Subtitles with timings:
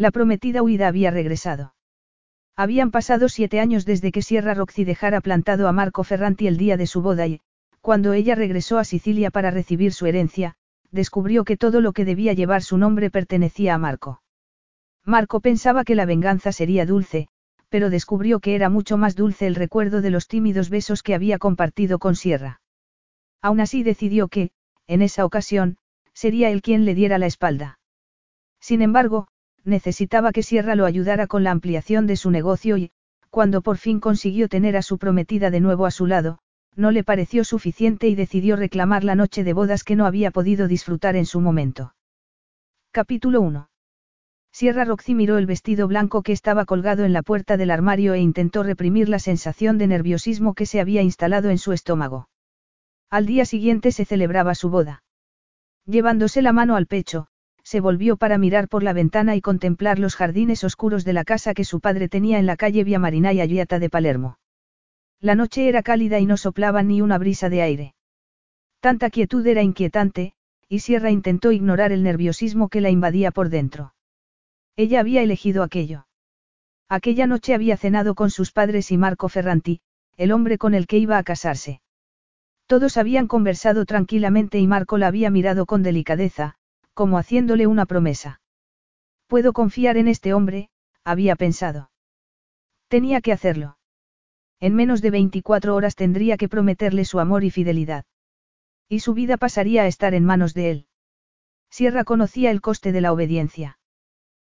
[0.00, 1.74] La prometida huida había regresado.
[2.56, 6.78] Habían pasado siete años desde que Sierra Roxy dejara plantado a Marco Ferranti el día
[6.78, 7.42] de su boda y,
[7.82, 10.54] cuando ella regresó a Sicilia para recibir su herencia,
[10.90, 14.22] descubrió que todo lo que debía llevar su nombre pertenecía a Marco.
[15.04, 17.28] Marco pensaba que la venganza sería dulce,
[17.68, 21.36] pero descubrió que era mucho más dulce el recuerdo de los tímidos besos que había
[21.36, 22.62] compartido con Sierra.
[23.42, 24.50] Aún así decidió que,
[24.86, 25.76] en esa ocasión,
[26.14, 27.78] sería él quien le diera la espalda.
[28.60, 29.28] Sin embargo,
[29.64, 32.90] necesitaba que Sierra lo ayudara con la ampliación de su negocio y,
[33.30, 36.38] cuando por fin consiguió tener a su prometida de nuevo a su lado,
[36.76, 40.68] no le pareció suficiente y decidió reclamar la noche de bodas que no había podido
[40.68, 41.94] disfrutar en su momento.
[42.90, 43.68] Capítulo 1.
[44.52, 48.20] Sierra Roxy miró el vestido blanco que estaba colgado en la puerta del armario e
[48.20, 52.28] intentó reprimir la sensación de nerviosismo que se había instalado en su estómago.
[53.10, 55.04] Al día siguiente se celebraba su boda.
[55.86, 57.28] Llevándose la mano al pecho,
[57.70, 61.54] se volvió para mirar por la ventana y contemplar los jardines oscuros de la casa
[61.54, 64.40] que su padre tenía en la calle Via Marina y Ayuata de Palermo.
[65.20, 67.94] La noche era cálida y no soplaba ni una brisa de aire.
[68.80, 70.32] Tanta quietud era inquietante,
[70.68, 73.94] y Sierra intentó ignorar el nerviosismo que la invadía por dentro.
[74.74, 76.08] Ella había elegido aquello.
[76.88, 79.80] Aquella noche había cenado con sus padres y Marco Ferranti,
[80.16, 81.82] el hombre con el que iba a casarse.
[82.66, 86.56] Todos habían conversado tranquilamente y Marco la había mirado con delicadeza,
[86.94, 88.40] como haciéndole una promesa.
[89.26, 90.70] Puedo confiar en este hombre,
[91.04, 91.90] había pensado.
[92.88, 93.78] Tenía que hacerlo.
[94.58, 98.04] En menos de 24 horas tendría que prometerle su amor y fidelidad.
[98.88, 100.86] Y su vida pasaría a estar en manos de él.
[101.70, 103.78] Sierra conocía el coste de la obediencia.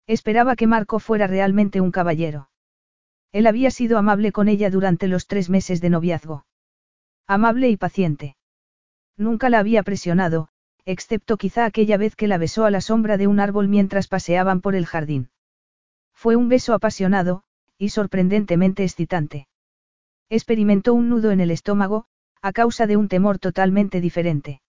[0.05, 2.49] Esperaba que Marco fuera realmente un caballero.
[3.31, 6.45] Él había sido amable con ella durante los tres meses de noviazgo.
[7.27, 8.37] Amable y paciente.
[9.17, 10.49] Nunca la había presionado,
[10.87, 14.61] excepto quizá aquella vez que la besó a la sombra de un árbol mientras paseaban
[14.61, 15.29] por el jardín.
[16.13, 17.43] Fue un beso apasionado,
[17.77, 19.49] y sorprendentemente excitante.
[20.29, 22.05] Experimentó un nudo en el estómago,
[22.41, 24.61] a causa de un temor totalmente diferente.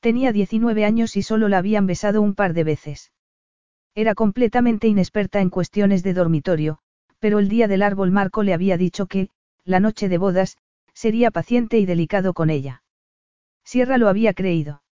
[0.00, 3.10] Tenía 19 años y solo la habían besado un par de veces.
[3.94, 6.80] Era completamente inexperta en cuestiones de dormitorio,
[7.18, 9.30] pero el día del árbol Marco le había dicho que,
[9.64, 10.58] la noche de bodas,
[10.92, 12.82] sería paciente y delicado con ella.
[13.64, 14.82] Sierra lo había creído.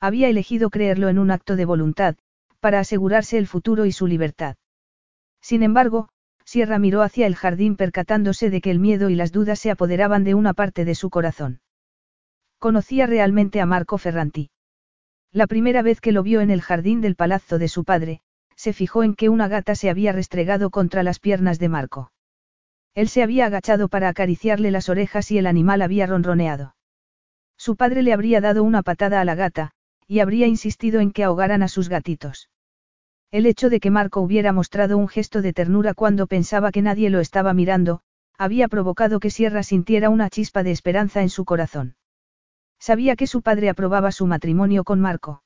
[0.00, 2.16] Había elegido creerlo en un acto de voluntad,
[2.60, 4.56] para asegurarse el futuro y su libertad.
[5.40, 6.08] Sin embargo,
[6.44, 10.22] Sierra miró hacia el jardín percatándose de que el miedo y las dudas se apoderaban
[10.24, 11.60] de una parte de su corazón.
[12.58, 14.50] Conocía realmente a Marco Ferranti.
[15.32, 18.20] La primera vez que lo vio en el jardín del palazzo de su padre,
[18.54, 22.12] se fijó en que una gata se había restregado contra las piernas de Marco.
[22.94, 26.74] Él se había agachado para acariciarle las orejas y el animal había ronroneado.
[27.58, 29.72] Su padre le habría dado una patada a la gata,
[30.06, 32.48] y habría insistido en que ahogaran a sus gatitos.
[33.30, 37.10] El hecho de que Marco hubiera mostrado un gesto de ternura cuando pensaba que nadie
[37.10, 38.00] lo estaba mirando,
[38.38, 41.96] había provocado que Sierra sintiera una chispa de esperanza en su corazón.
[42.78, 45.42] Sabía que su padre aprobaba su matrimonio con Marco.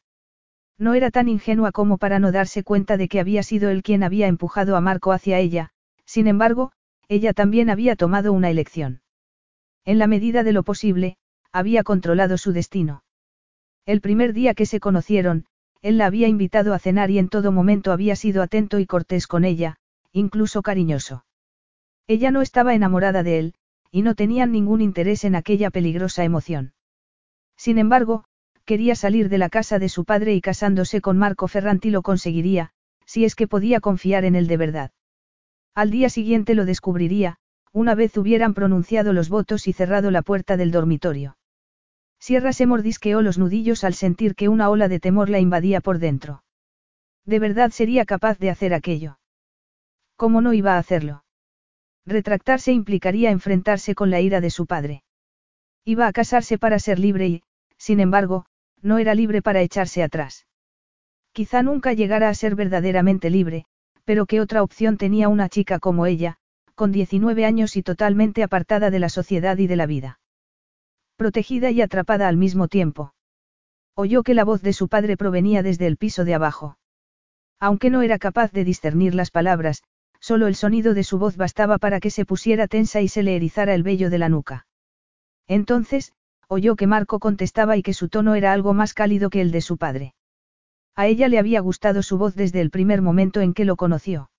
[0.77, 4.03] No era tan ingenua como para no darse cuenta de que había sido él quien
[4.03, 5.71] había empujado a Marco hacia ella,
[6.05, 6.73] sin embargo,
[7.09, 9.03] ella también había tomado una elección.
[9.85, 11.17] En la medida de lo posible,
[11.53, 13.03] había controlado su destino.
[13.91, 15.47] El primer día que se conocieron,
[15.83, 19.27] él la había invitado a cenar y en todo momento había sido atento y cortés
[19.27, 19.79] con ella,
[20.13, 21.25] incluso cariñoso.
[22.07, 23.55] Ella no estaba enamorada de él,
[23.91, 26.73] y no tenían ningún interés en aquella peligrosa emoción.
[27.57, 28.27] Sin embargo,
[28.65, 32.71] quería salir de la casa de su padre y casándose con Marco Ferranti lo conseguiría,
[33.07, 34.91] si es que podía confiar en él de verdad.
[35.75, 37.39] Al día siguiente lo descubriría,
[37.73, 41.39] una vez hubieran pronunciado los votos y cerrado la puerta del dormitorio.
[42.21, 45.99] Sierra se mordisqueó los nudillos al sentir que una ola de temor la invadía por
[45.99, 46.45] dentro.
[47.25, 49.19] ¿De verdad sería capaz de hacer aquello?
[50.17, 51.25] ¿Cómo no iba a hacerlo?
[52.05, 55.03] Retractarse implicaría enfrentarse con la ira de su padre.
[55.85, 57.43] Iba a casarse para ser libre y,
[57.79, 58.45] sin embargo,
[58.83, 60.47] no era libre para echarse atrás.
[61.33, 63.65] Quizá nunca llegara a ser verdaderamente libre,
[64.05, 66.37] pero ¿qué otra opción tenía una chica como ella,
[66.75, 70.20] con 19 años y totalmente apartada de la sociedad y de la vida?
[71.21, 73.13] Protegida y atrapada al mismo tiempo.
[73.95, 76.79] Oyó que la voz de su padre provenía desde el piso de abajo.
[77.59, 79.83] Aunque no era capaz de discernir las palabras,
[80.19, 83.37] solo el sonido de su voz bastaba para que se pusiera tensa y se le
[83.37, 84.67] erizara el vello de la nuca.
[85.47, 86.15] Entonces,
[86.49, 89.61] oyó que Marco contestaba y que su tono era algo más cálido que el de
[89.61, 90.15] su padre.
[90.97, 94.31] A ella le había gustado su voz desde el primer momento en que lo conoció.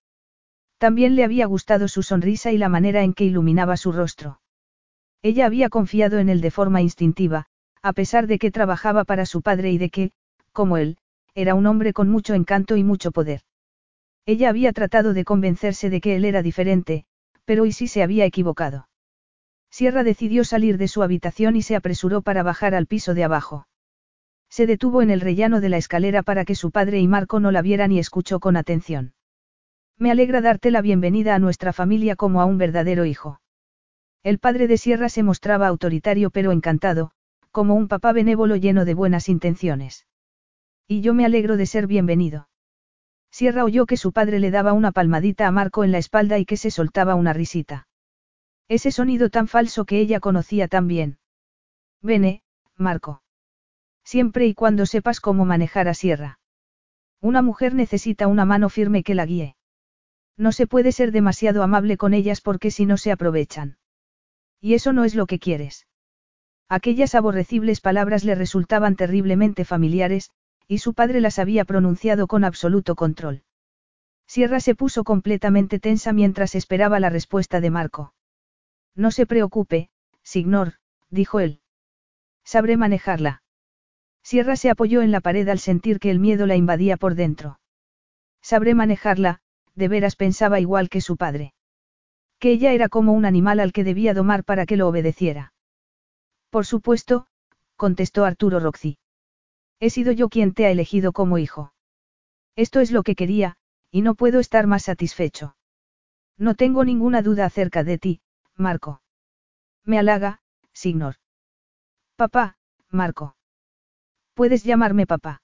[0.78, 4.40] También le había gustado su sonrisa y la manera en que iluminaba su rostro.
[5.22, 7.46] Ella había confiado en él de forma instintiva,
[7.80, 10.10] a pesar de que trabajaba para su padre y de que,
[10.52, 10.98] como él,
[11.34, 13.42] era un hombre con mucho encanto y mucho poder.
[14.26, 17.06] Ella había tratado de convencerse de que él era diferente,
[17.44, 18.88] pero ¿y si se había equivocado?
[19.70, 23.66] Sierra decidió salir de su habitación y se apresuró para bajar al piso de abajo.
[24.50, 27.50] Se detuvo en el rellano de la escalera para que su padre y Marco no
[27.50, 29.14] la vieran y escuchó con atención.
[29.98, 33.40] Me alegra darte la bienvenida a nuestra familia como a un verdadero hijo.
[34.24, 37.10] El padre de Sierra se mostraba autoritario pero encantado,
[37.50, 40.06] como un papá benévolo lleno de buenas intenciones.
[40.86, 42.48] Y yo me alegro de ser bienvenido.
[43.32, 46.44] Sierra oyó que su padre le daba una palmadita a Marco en la espalda y
[46.44, 47.88] que se soltaba una risita.
[48.68, 51.18] Ese sonido tan falso que ella conocía tan bien.
[52.00, 52.42] Vene,
[52.76, 53.22] Marco.
[54.04, 56.38] Siempre y cuando sepas cómo manejar a Sierra.
[57.20, 59.56] Una mujer necesita una mano firme que la guíe.
[60.36, 63.78] No se puede ser demasiado amable con ellas porque si no se aprovechan.
[64.62, 65.86] Y eso no es lo que quieres.
[66.68, 70.30] Aquellas aborrecibles palabras le resultaban terriblemente familiares,
[70.68, 73.42] y su padre las había pronunciado con absoluto control.
[74.26, 78.14] Sierra se puso completamente tensa mientras esperaba la respuesta de Marco.
[78.94, 79.90] No se preocupe,
[80.22, 80.74] Signor,
[81.10, 81.60] dijo él.
[82.44, 83.42] Sabré manejarla.
[84.22, 87.58] Sierra se apoyó en la pared al sentir que el miedo la invadía por dentro.
[88.40, 89.40] Sabré manejarla,
[89.74, 91.52] de veras pensaba igual que su padre.
[92.42, 95.52] Que ella era como un animal al que debía domar para que lo obedeciera.
[96.50, 97.28] Por supuesto,
[97.76, 98.98] contestó Arturo Roxy.
[99.78, 101.72] He sido yo quien te ha elegido como hijo.
[102.56, 103.58] Esto es lo que quería,
[103.92, 105.54] y no puedo estar más satisfecho.
[106.36, 108.20] No tengo ninguna duda acerca de ti,
[108.56, 109.02] Marco.
[109.84, 110.40] Me halaga,
[110.72, 111.14] Signor.
[112.16, 112.56] Papá,
[112.90, 113.36] Marco.
[114.34, 115.42] Puedes llamarme papá.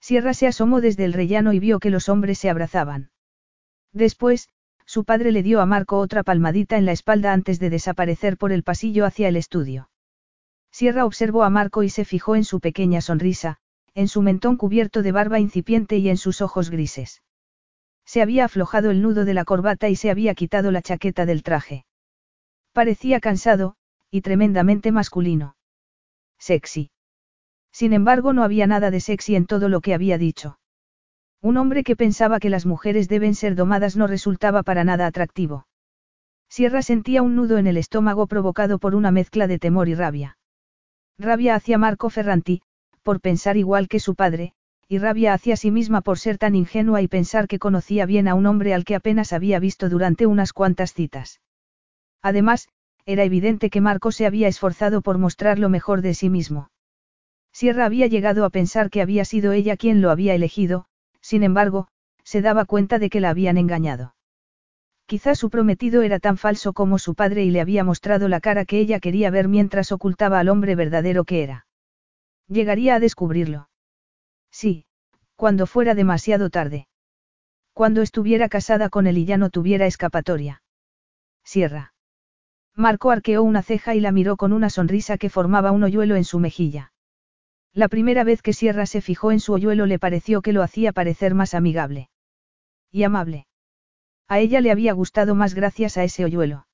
[0.00, 3.10] Sierra se asomó desde el rellano y vio que los hombres se abrazaban.
[3.94, 4.50] Después,
[4.90, 8.50] su padre le dio a Marco otra palmadita en la espalda antes de desaparecer por
[8.50, 9.88] el pasillo hacia el estudio.
[10.72, 13.58] Sierra observó a Marco y se fijó en su pequeña sonrisa,
[13.94, 17.22] en su mentón cubierto de barba incipiente y en sus ojos grises.
[18.04, 21.44] Se había aflojado el nudo de la corbata y se había quitado la chaqueta del
[21.44, 21.84] traje.
[22.72, 23.76] Parecía cansado,
[24.10, 25.54] y tremendamente masculino.
[26.36, 26.90] Sexy.
[27.70, 30.58] Sin embargo, no había nada de sexy en todo lo que había dicho.
[31.42, 35.66] Un hombre que pensaba que las mujeres deben ser domadas no resultaba para nada atractivo.
[36.48, 40.36] Sierra sentía un nudo en el estómago provocado por una mezcla de temor y rabia.
[41.18, 42.62] Rabia hacia Marco Ferranti,
[43.02, 44.52] por pensar igual que su padre,
[44.88, 48.34] y rabia hacia sí misma por ser tan ingenua y pensar que conocía bien a
[48.34, 51.40] un hombre al que apenas había visto durante unas cuantas citas.
[52.20, 52.68] Además,
[53.06, 56.70] era evidente que Marco se había esforzado por mostrar lo mejor de sí mismo.
[57.52, 60.86] Sierra había llegado a pensar que había sido ella quien lo había elegido,
[61.30, 61.86] sin embargo,
[62.24, 64.16] se daba cuenta de que la habían engañado.
[65.06, 68.64] Quizá su prometido era tan falso como su padre y le había mostrado la cara
[68.64, 71.66] que ella quería ver mientras ocultaba al hombre verdadero que era.
[72.48, 73.68] Llegaría a descubrirlo.
[74.50, 74.86] Sí,
[75.36, 76.88] cuando fuera demasiado tarde.
[77.74, 80.64] Cuando estuviera casada con él y ya no tuviera escapatoria.
[81.44, 81.94] Sierra.
[82.74, 86.24] Marco arqueó una ceja y la miró con una sonrisa que formaba un hoyuelo en
[86.24, 86.90] su mejilla.
[87.72, 90.92] La primera vez que Sierra se fijó en su hoyuelo le pareció que lo hacía
[90.92, 92.10] parecer más amigable.
[92.90, 93.46] Y amable.
[94.26, 96.66] A ella le había gustado más gracias a ese hoyuelo.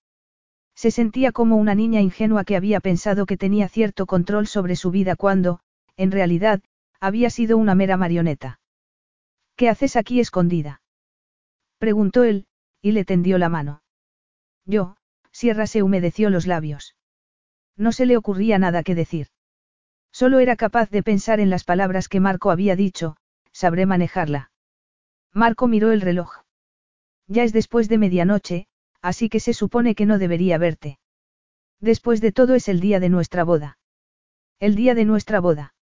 [0.74, 4.90] Se sentía como una niña ingenua que había pensado que tenía cierto control sobre su
[4.90, 5.60] vida cuando,
[5.96, 6.62] en realidad,
[7.00, 8.60] había sido una mera marioneta.
[9.56, 10.82] ¿Qué haces aquí escondida?
[11.78, 12.46] preguntó él,
[12.82, 13.82] y le tendió la mano.
[14.64, 14.96] Yo,
[15.30, 16.94] Sierra se humedeció los labios.
[17.76, 19.28] No se le ocurría nada que decir.
[20.18, 23.18] Solo era capaz de pensar en las palabras que Marco había dicho,
[23.52, 24.50] sabré manejarla.
[25.34, 26.38] Marco miró el reloj.
[27.26, 28.66] Ya es después de medianoche,
[29.02, 30.98] así que se supone que no debería verte.
[31.80, 33.76] Después de todo es el día de nuestra boda.
[34.58, 35.74] El día de nuestra boda.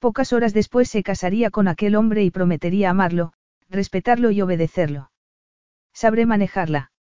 [0.00, 3.32] Pocas horas después se casaría con aquel hombre y prometería amarlo,
[3.70, 5.10] respetarlo y obedecerlo.
[5.94, 6.92] Sabré manejarla.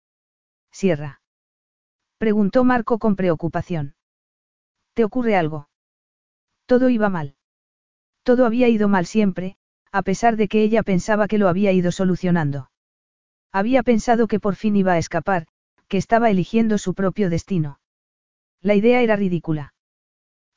[0.72, 1.20] Sierra.
[2.18, 3.96] Preguntó Marco con preocupación.
[4.94, 5.68] ¿Te ocurre algo?
[6.66, 7.36] Todo iba mal.
[8.24, 9.58] Todo había ido mal siempre,
[9.92, 12.72] a pesar de que ella pensaba que lo había ido solucionando.
[13.52, 15.48] Había pensado que por fin iba a escapar,
[15.88, 17.80] que estaba eligiendo su propio destino.
[18.62, 19.74] La idea era ridícula.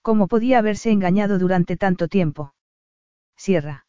[0.02, 2.54] ¿Cómo podía haberse engañado durante tanto tiempo?
[3.36, 3.86] Sierra.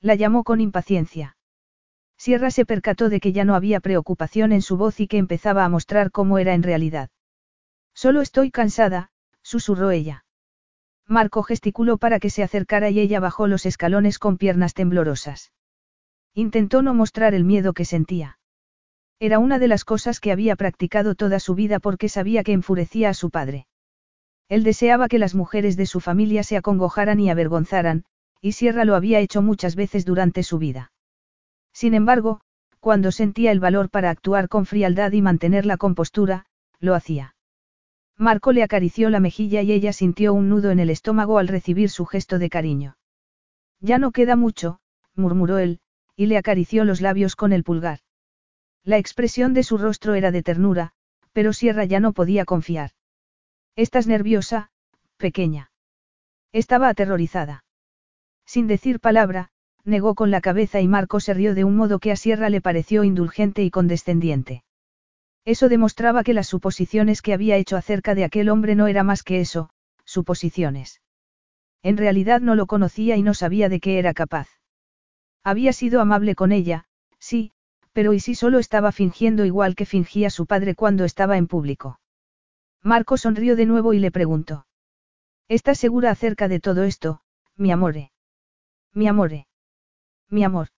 [0.00, 1.36] La llamó con impaciencia.
[2.16, 5.64] Sierra se percató de que ya no había preocupación en su voz y que empezaba
[5.64, 7.10] a mostrar cómo era en realidad.
[7.94, 9.10] Solo estoy cansada,
[9.42, 10.24] susurró ella.
[11.08, 15.52] Marco gesticuló para que se acercara y ella bajó los escalones con piernas temblorosas.
[16.34, 18.38] Intentó no mostrar el miedo que sentía.
[19.20, 23.10] Era una de las cosas que había practicado toda su vida porque sabía que enfurecía
[23.10, 23.66] a su padre.
[24.48, 28.04] Él deseaba que las mujeres de su familia se acongojaran y avergonzaran,
[28.40, 30.92] y Sierra lo había hecho muchas veces durante su vida.
[31.72, 32.40] Sin embargo,
[32.80, 36.46] cuando sentía el valor para actuar con frialdad y mantener la compostura,
[36.80, 37.36] lo hacía.
[38.18, 41.90] Marco le acarició la mejilla y ella sintió un nudo en el estómago al recibir
[41.90, 42.96] su gesto de cariño.
[43.80, 44.80] Ya no queda mucho,
[45.14, 45.80] murmuró él,
[46.16, 48.00] y le acarició los labios con el pulgar.
[48.84, 50.92] La expresión de su rostro era de ternura,
[51.32, 52.90] pero Sierra ya no podía confiar.
[53.76, 54.70] Estás nerviosa,
[55.16, 55.70] pequeña.
[56.52, 57.64] Estaba aterrorizada.
[58.44, 59.50] Sin decir palabra,
[59.84, 62.60] negó con la cabeza y Marco se rió de un modo que a Sierra le
[62.60, 64.64] pareció indulgente y condescendiente.
[65.44, 69.22] Eso demostraba que las suposiciones que había hecho acerca de aquel hombre no era más
[69.22, 69.70] que eso,
[70.04, 71.00] suposiciones.
[71.82, 74.48] En realidad no lo conocía y no sabía de qué era capaz.
[75.42, 76.84] Había sido amable con ella,
[77.18, 77.52] sí,
[77.92, 81.98] pero ¿y si solo estaba fingiendo igual que fingía su padre cuando estaba en público?
[82.82, 84.66] Marco sonrió de nuevo y le preguntó.
[85.48, 87.20] ¿Estás segura acerca de todo esto,
[87.56, 88.12] mi amore?
[88.92, 89.46] Mi amore.
[90.28, 90.68] Mi amor.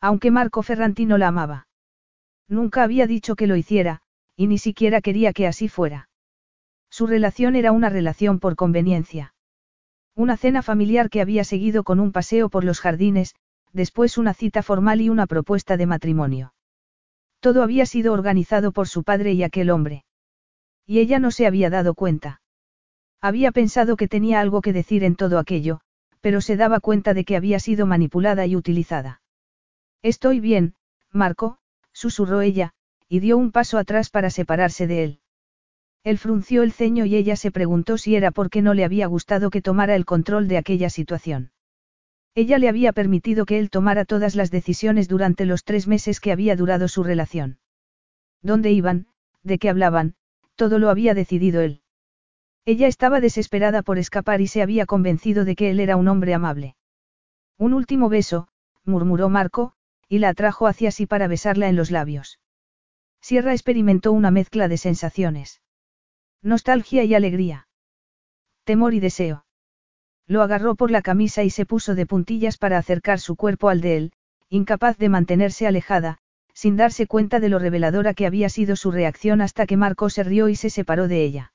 [0.00, 1.66] Aunque Marco Ferrantino la amaba.
[2.50, 4.02] Nunca había dicho que lo hiciera,
[4.34, 6.08] y ni siquiera quería que así fuera.
[6.90, 9.34] Su relación era una relación por conveniencia.
[10.16, 13.36] Una cena familiar que había seguido con un paseo por los jardines,
[13.72, 16.52] después una cita formal y una propuesta de matrimonio.
[17.38, 20.04] Todo había sido organizado por su padre y aquel hombre.
[20.84, 22.42] Y ella no se había dado cuenta.
[23.20, 25.82] Había pensado que tenía algo que decir en todo aquello,
[26.20, 29.22] pero se daba cuenta de que había sido manipulada y utilizada.
[30.02, 30.74] Estoy bien,
[31.12, 31.59] Marco,
[32.00, 32.72] susurró ella,
[33.08, 35.20] y dio un paso atrás para separarse de él.
[36.02, 39.50] Él frunció el ceño y ella se preguntó si era porque no le había gustado
[39.50, 41.52] que tomara el control de aquella situación.
[42.34, 46.32] Ella le había permitido que él tomara todas las decisiones durante los tres meses que
[46.32, 47.58] había durado su relación.
[48.40, 49.08] ¿Dónde iban?
[49.42, 50.14] ¿De qué hablaban?
[50.54, 51.82] Todo lo había decidido él.
[52.64, 56.32] Ella estaba desesperada por escapar y se había convencido de que él era un hombre
[56.32, 56.76] amable.
[57.58, 58.48] Un último beso,
[58.84, 59.74] murmuró Marco,
[60.10, 62.40] y la atrajo hacia sí para besarla en los labios.
[63.22, 65.62] Sierra experimentó una mezcla de sensaciones.
[66.42, 67.68] Nostalgia y alegría.
[68.64, 69.46] Temor y deseo.
[70.26, 73.80] Lo agarró por la camisa y se puso de puntillas para acercar su cuerpo al
[73.80, 74.12] de él,
[74.48, 76.18] incapaz de mantenerse alejada,
[76.54, 80.24] sin darse cuenta de lo reveladora que había sido su reacción hasta que Marco se
[80.24, 81.52] rió y se separó de ella.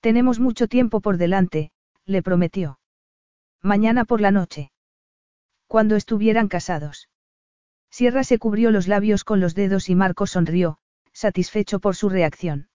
[0.00, 1.72] Tenemos mucho tiempo por delante,
[2.04, 2.80] le prometió.
[3.62, 4.72] Mañana por la noche.
[5.68, 7.08] Cuando estuvieran casados.
[7.92, 10.78] Sierra se cubrió los labios con los dedos y Marco sonrió,
[11.12, 12.70] satisfecho por su reacción.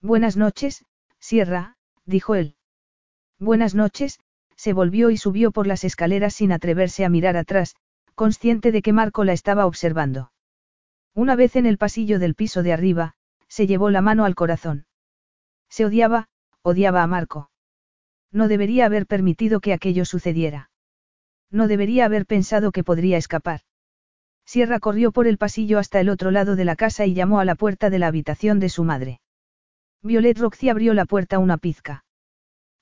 [0.00, 0.84] Buenas noches,
[1.20, 2.56] Sierra, dijo él.
[3.38, 4.18] Buenas noches,
[4.56, 7.76] se volvió y subió por las escaleras sin atreverse a mirar atrás,
[8.16, 10.32] consciente de que Marco la estaba observando.
[11.14, 13.14] Una vez en el pasillo del piso de arriba,
[13.46, 14.86] se llevó la mano al corazón.
[15.68, 16.28] Se odiaba,
[16.62, 17.52] odiaba a Marco.
[18.32, 20.70] No debería haber permitido que aquello sucediera.
[21.48, 23.60] No debería haber pensado que podría escapar.
[24.44, 27.44] Sierra corrió por el pasillo hasta el otro lado de la casa y llamó a
[27.44, 29.20] la puerta de la habitación de su madre.
[30.02, 32.04] Violet Roxy abrió la puerta una pizca.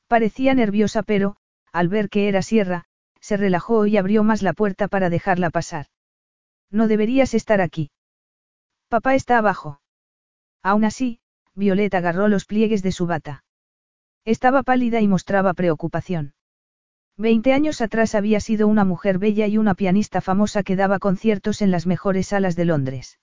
[0.08, 1.36] Parecía nerviosa pero,
[1.72, 2.86] al ver que era Sierra,
[3.20, 5.86] se relajó y abrió más la puerta para dejarla pasar.
[6.70, 7.90] No deberías estar aquí.
[8.88, 9.80] Papá está abajo.
[10.62, 11.20] Aún así,
[11.54, 13.44] Violeta agarró los pliegues de su bata.
[14.24, 16.34] Estaba pálida y mostraba preocupación.
[17.20, 21.60] Veinte años atrás había sido una mujer bella y una pianista famosa que daba conciertos
[21.60, 23.20] en las mejores salas de Londres.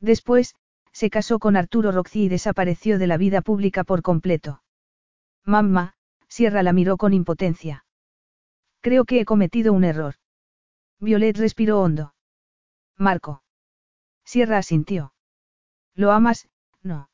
[0.00, 0.54] Después,
[0.90, 4.62] se casó con Arturo Roxy y desapareció de la vida pública por completo.
[5.44, 5.96] Mamma,
[6.28, 7.84] Sierra la miró con impotencia.
[8.80, 10.14] Creo que he cometido un error.
[10.98, 12.14] Violet respiró hondo.
[12.96, 13.42] Marco.
[14.24, 15.12] Sierra asintió.
[15.94, 16.48] ¿Lo amas?
[16.82, 17.09] No.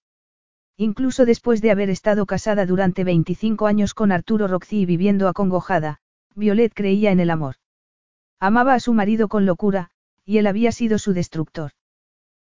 [0.77, 6.01] Incluso después de haber estado casada durante 25 años con Arturo Roxy y viviendo acongojada,
[6.35, 7.57] Violet creía en el amor.
[8.39, 9.91] Amaba a su marido con locura,
[10.25, 11.73] y él había sido su destructor.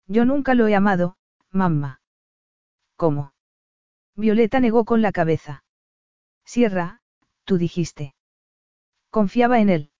[0.08, 1.16] Yo nunca lo he amado,
[1.50, 2.00] mamá.
[2.96, 3.32] ¿Cómo?
[4.16, 5.62] Violeta negó con la cabeza.
[6.44, 7.00] Sierra,
[7.44, 8.14] tú dijiste.
[9.10, 9.90] Confiaba en él.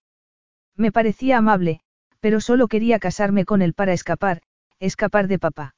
[0.75, 1.81] Me parecía amable,
[2.19, 4.41] pero solo quería casarme con él para escapar,
[4.79, 5.75] escapar de papá.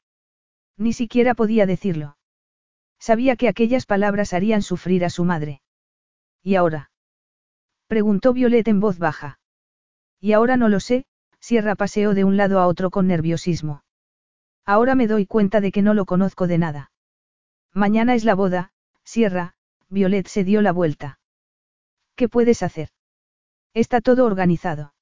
[0.77, 2.17] Ni siquiera podía decirlo.
[2.99, 5.61] Sabía que aquellas palabras harían sufrir a su madre.
[6.43, 6.91] ¿Y ahora?
[7.87, 9.39] Preguntó Violet en voz baja.
[10.19, 11.05] Y ahora no lo sé,
[11.39, 13.83] Sierra paseó de un lado a otro con nerviosismo.
[14.65, 16.91] Ahora me doy cuenta de que no lo conozco de nada.
[17.73, 18.71] Mañana es la boda,
[19.03, 19.55] Sierra,
[19.89, 21.19] Violet se dio la vuelta.
[22.15, 22.89] ¿Qué puedes hacer?
[23.73, 24.93] Está todo organizado.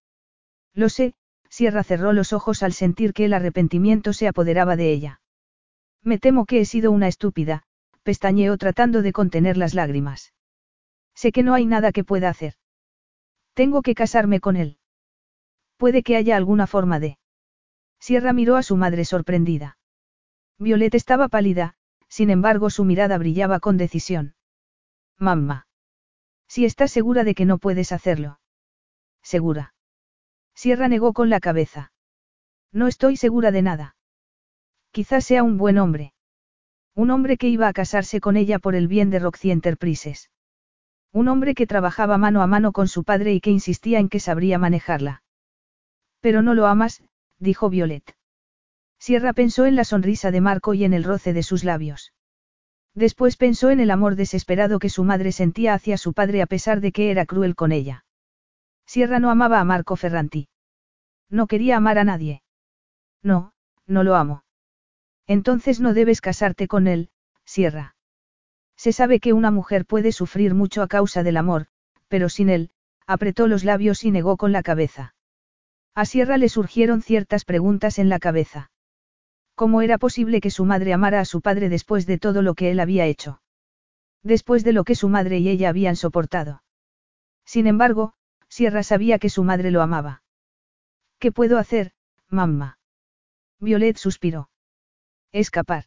[0.74, 1.16] Lo sé,
[1.50, 5.22] Sierra cerró los ojos al sentir que el arrepentimiento se apoderaba de ella.
[6.04, 7.64] Me temo que he sido una estúpida,
[8.08, 10.34] pestañeó tratando de contener las lágrimas.
[11.14, 12.54] Sé que no hay nada que pueda hacer.
[13.54, 14.78] Tengo que casarme con él.
[15.76, 17.18] Puede que haya alguna forma de.
[18.00, 19.78] Sierra miró a su madre sorprendida.
[20.58, 21.74] Violet estaba pálida,
[22.08, 24.36] sin embargo su mirada brillaba con decisión.
[25.18, 25.68] Mamá.
[26.48, 28.40] Si estás segura de que no puedes hacerlo.
[29.22, 29.74] Segura.
[30.56, 31.92] Sierra negó con la cabeza.
[32.72, 33.98] No estoy segura de nada.
[34.92, 36.14] Quizás sea un buen hombre.
[36.98, 40.32] Un hombre que iba a casarse con ella por el bien de Roxy Enterprises.
[41.14, 44.20] Un hombre que trabajaba mano a mano con su padre y que insistía en que
[44.20, 45.22] sabría manejarla.
[46.22, 47.04] Pero no lo amas,
[47.38, 48.18] dijo Violet.
[48.98, 52.14] Sierra pensó en la sonrisa de Marco y en el roce de sus labios.
[52.96, 56.82] Después pensó en el amor desesperado que su madre sentía hacia su padre a pesar
[56.82, 58.06] de que era cruel con ella.
[58.88, 60.50] Sierra no amaba a Marco Ferranti.
[61.30, 62.42] No quería amar a nadie.
[63.22, 63.54] No,
[63.86, 64.47] no lo amo.
[65.28, 67.10] Entonces no debes casarte con él,
[67.46, 67.96] Sierra.
[68.78, 71.68] Se sabe que una mujer puede sufrir mucho a causa del amor,
[72.08, 72.72] pero sin él,
[73.06, 75.16] apretó los labios y negó con la cabeza.
[75.96, 78.72] A Sierra le surgieron ciertas preguntas en la cabeza.
[79.56, 82.70] ¿Cómo era posible que su madre amara a su padre después de todo lo que
[82.70, 83.42] él había hecho?
[84.22, 86.62] Después de lo que su madre y ella habían soportado.
[87.44, 88.14] Sin embargo,
[88.48, 90.22] Sierra sabía que su madre lo amaba.
[91.18, 91.94] ¿Qué puedo hacer,
[92.30, 92.78] mamá?
[93.60, 94.50] Violet suspiró.
[95.32, 95.86] Escapar.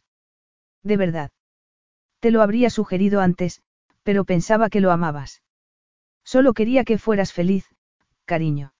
[0.83, 1.31] De verdad.
[2.19, 3.61] Te lo habría sugerido antes,
[4.03, 5.41] pero pensaba que lo amabas.
[6.23, 7.65] Solo quería que fueras feliz,
[8.25, 8.73] cariño.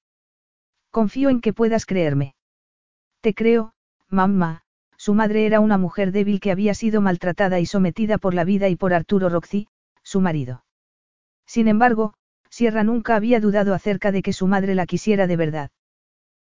[0.91, 2.35] Confío en que puedas creerme.
[3.21, 3.73] Te creo,
[4.09, 4.63] mamá,
[4.97, 8.69] su madre era una mujer débil que había sido maltratada y sometida por la vida
[8.69, 9.67] y por Arturo Roxy,
[10.03, 10.63] su marido.
[11.45, 12.13] Sin embargo,
[12.49, 15.71] Sierra nunca había dudado acerca de que su madre la quisiera de verdad.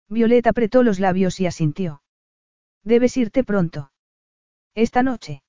[0.07, 2.01] Violeta apretó los labios y asintió.
[2.83, 3.91] Debes irte pronto.
[4.75, 5.41] Esta noche.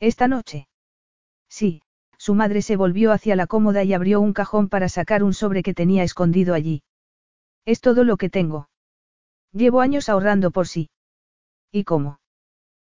[0.00, 0.66] Esta noche.
[1.48, 1.82] Sí,
[2.18, 5.62] su madre se volvió hacia la cómoda y abrió un cajón para sacar un sobre
[5.62, 6.82] que tenía escondido allí.
[7.64, 8.68] Es todo lo que tengo.
[9.52, 10.90] Llevo años ahorrando por sí.
[11.70, 12.18] ¿Y cómo?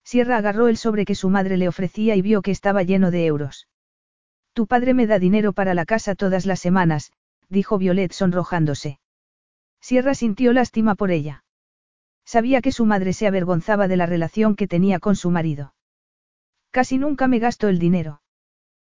[0.04, 3.26] Sierra agarró el sobre que su madre le ofrecía y vio que estaba lleno de
[3.26, 3.68] euros.
[4.54, 7.12] Tu padre me da dinero para la casa todas las semanas,
[7.50, 9.00] dijo Violet sonrojándose.
[9.82, 11.44] Sierra sintió lástima por ella.
[12.24, 15.74] Sabía que su madre se avergonzaba de la relación que tenía con su marido.
[16.70, 18.22] Casi nunca me gasto el dinero.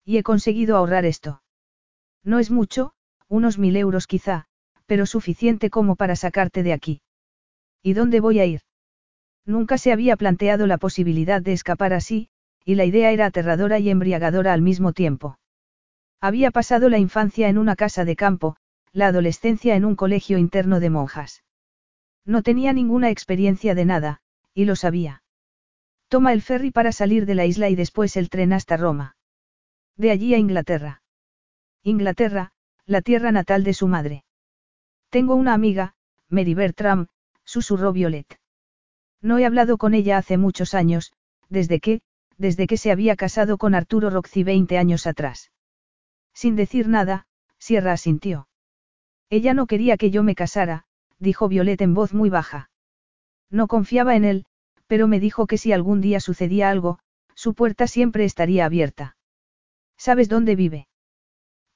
[0.06, 1.42] Y he conseguido ahorrar esto.
[2.24, 2.94] No es mucho,
[3.28, 4.46] unos mil euros quizá,
[4.86, 7.02] pero suficiente como para sacarte de aquí.
[7.82, 8.62] ¿Y dónde voy a ir?
[9.46, 12.30] Nunca se había planteado la posibilidad de escapar así,
[12.64, 15.38] y la idea era aterradora y embriagadora al mismo tiempo.
[16.22, 18.56] Había pasado la infancia en una casa de campo,
[18.94, 21.43] la adolescencia en un colegio interno de monjas.
[22.26, 24.22] No tenía ninguna experiencia de nada,
[24.54, 25.24] y lo sabía.
[26.08, 29.16] Toma el ferry para salir de la isla y después el tren hasta Roma.
[29.98, 31.02] De allí a Inglaterra.
[31.84, 32.52] Inglaterra,
[32.86, 34.24] la tierra natal de su madre.
[35.10, 35.96] Tengo una amiga,
[36.30, 37.08] Mary Bertram,
[37.44, 38.40] susurró Violet.
[39.22, 41.14] No he hablado con ella hace muchos años,
[41.50, 42.02] desde que,
[42.38, 45.52] desde que se había casado con Arturo Roxy 20 años atrás.
[46.34, 48.48] Sin decir nada, Sierra asintió.
[49.30, 50.86] Ella no quería que yo me casara,
[51.19, 52.69] dijo Violet en voz muy baja.
[53.49, 54.45] No confiaba en él,
[54.88, 56.99] pero me dijo que si algún día sucedía algo,
[57.36, 59.15] su puerta siempre estaría abierta.
[59.97, 60.88] ¿Sabes dónde vive?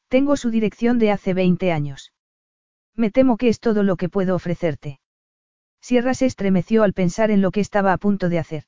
[0.07, 2.13] Tengo su dirección de hace 20 años.
[2.95, 4.99] Me temo que es todo lo que puedo ofrecerte.
[5.81, 8.63] Sierra se estremeció al pensar en lo que estaba a punto de hacer.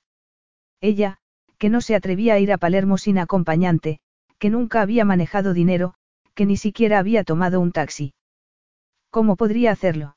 [0.81, 1.17] Ella,
[1.57, 3.99] que no se atrevía a ir a Palermo sin acompañante,
[4.37, 5.95] que nunca había manejado dinero,
[6.35, 8.13] que ni siquiera había tomado un taxi.
[9.09, 10.15] ¿Cómo podría hacerlo?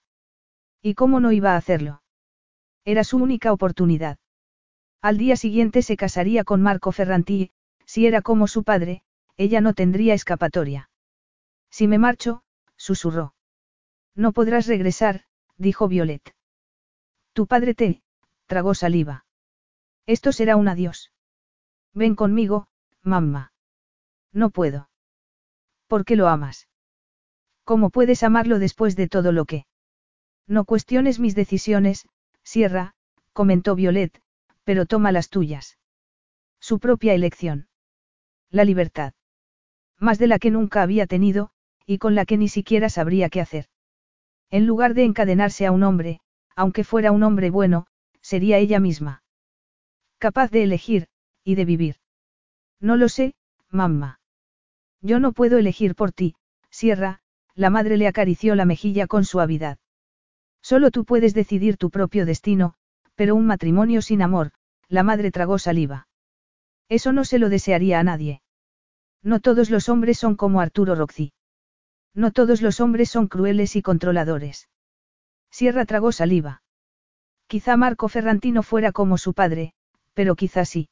[0.82, 2.02] ¿Y cómo no iba a hacerlo?
[2.84, 4.18] Era su única oportunidad.
[5.00, 7.52] Al día siguiente se casaría con Marco Ferranti,
[7.86, 9.02] si era como su padre,
[9.36, 10.90] ella no tendría escapatoria.
[11.70, 12.42] Si me marcho,
[12.76, 13.34] susurró.
[14.14, 15.24] No podrás regresar,
[15.56, 16.34] dijo Violet.
[17.32, 18.02] Tu padre te,
[18.46, 19.24] tragó saliva.
[20.06, 21.12] Esto será un adiós.
[21.94, 22.68] Ven conmigo,
[23.02, 23.52] mamá.
[24.32, 24.90] No puedo.
[25.86, 26.68] ¿Por qué lo amas?
[27.64, 29.66] ¿Cómo puedes amarlo después de todo lo que?
[30.46, 32.06] No cuestiones mis decisiones,
[32.42, 32.94] Sierra,
[33.32, 34.20] comentó Violet,
[34.64, 35.78] pero toma las tuyas.
[36.60, 37.68] Su propia elección.
[38.50, 39.14] La libertad.
[39.98, 41.50] Más de la que nunca había tenido,
[41.86, 43.66] y con la que ni siquiera sabría qué hacer.
[44.50, 46.20] En lugar de encadenarse a un hombre,
[46.54, 47.86] aunque fuera un hombre bueno,
[48.20, 49.22] sería ella misma.
[50.18, 51.08] Capaz de elegir,
[51.44, 51.96] y de vivir.
[52.80, 53.34] No lo sé,
[53.70, 54.20] mamá.
[55.00, 56.34] Yo no puedo elegir por ti,
[56.70, 57.20] Sierra,
[57.54, 59.78] la madre le acarició la mejilla con suavidad.
[60.62, 62.74] Solo tú puedes decidir tu propio destino,
[63.14, 64.52] pero un matrimonio sin amor,
[64.88, 66.08] la madre tragó saliva.
[66.88, 68.42] Eso no se lo desearía a nadie.
[69.22, 71.32] No todos los hombres son como Arturo Roxy.
[72.14, 74.68] No todos los hombres son crueles y controladores.
[75.50, 76.62] Sierra tragó saliva.
[77.46, 79.74] Quizá Marco Ferrantino fuera como su padre,
[80.14, 80.88] pero quizá sí.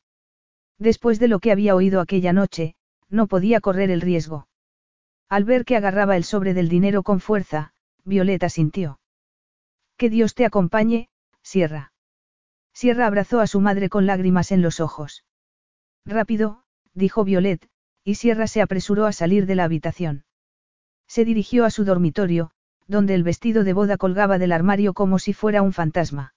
[0.78, 2.74] Después de lo que había oído aquella noche,
[3.08, 4.48] no podía correr el riesgo.
[5.28, 7.72] Al ver que agarraba el sobre del dinero con fuerza,
[8.04, 8.99] Violeta sintió.
[10.00, 11.10] Que Dios te acompañe,
[11.42, 11.92] Sierra.
[12.72, 15.26] Sierra abrazó a su madre con lágrimas en los ojos.
[16.06, 16.62] Rápido,
[16.94, 17.68] dijo Violet,
[18.02, 20.24] y Sierra se apresuró a salir de la habitación.
[21.06, 22.50] Se dirigió a su dormitorio,
[22.86, 26.32] donde el vestido de boda colgaba del armario como si fuera un fantasma.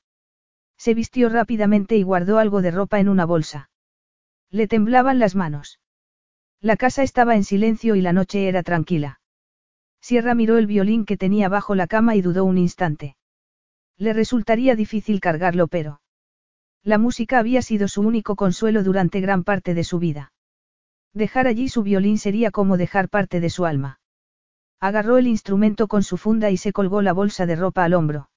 [0.77, 3.69] Se vistió rápidamente y guardó algo de ropa en una bolsa.
[4.49, 5.79] Le temblaban las manos.
[6.59, 9.21] La casa estaba en silencio y la noche era tranquila.
[10.01, 13.15] Sierra miró el violín que tenía bajo la cama y dudó un instante.
[13.97, 16.01] Le resultaría difícil cargarlo, pero...
[16.83, 20.33] La música había sido su único consuelo durante gran parte de su vida.
[21.13, 23.99] Dejar allí su violín sería como dejar parte de su alma.
[24.79, 28.29] Agarró el instrumento con su funda y se colgó la bolsa de ropa al hombro.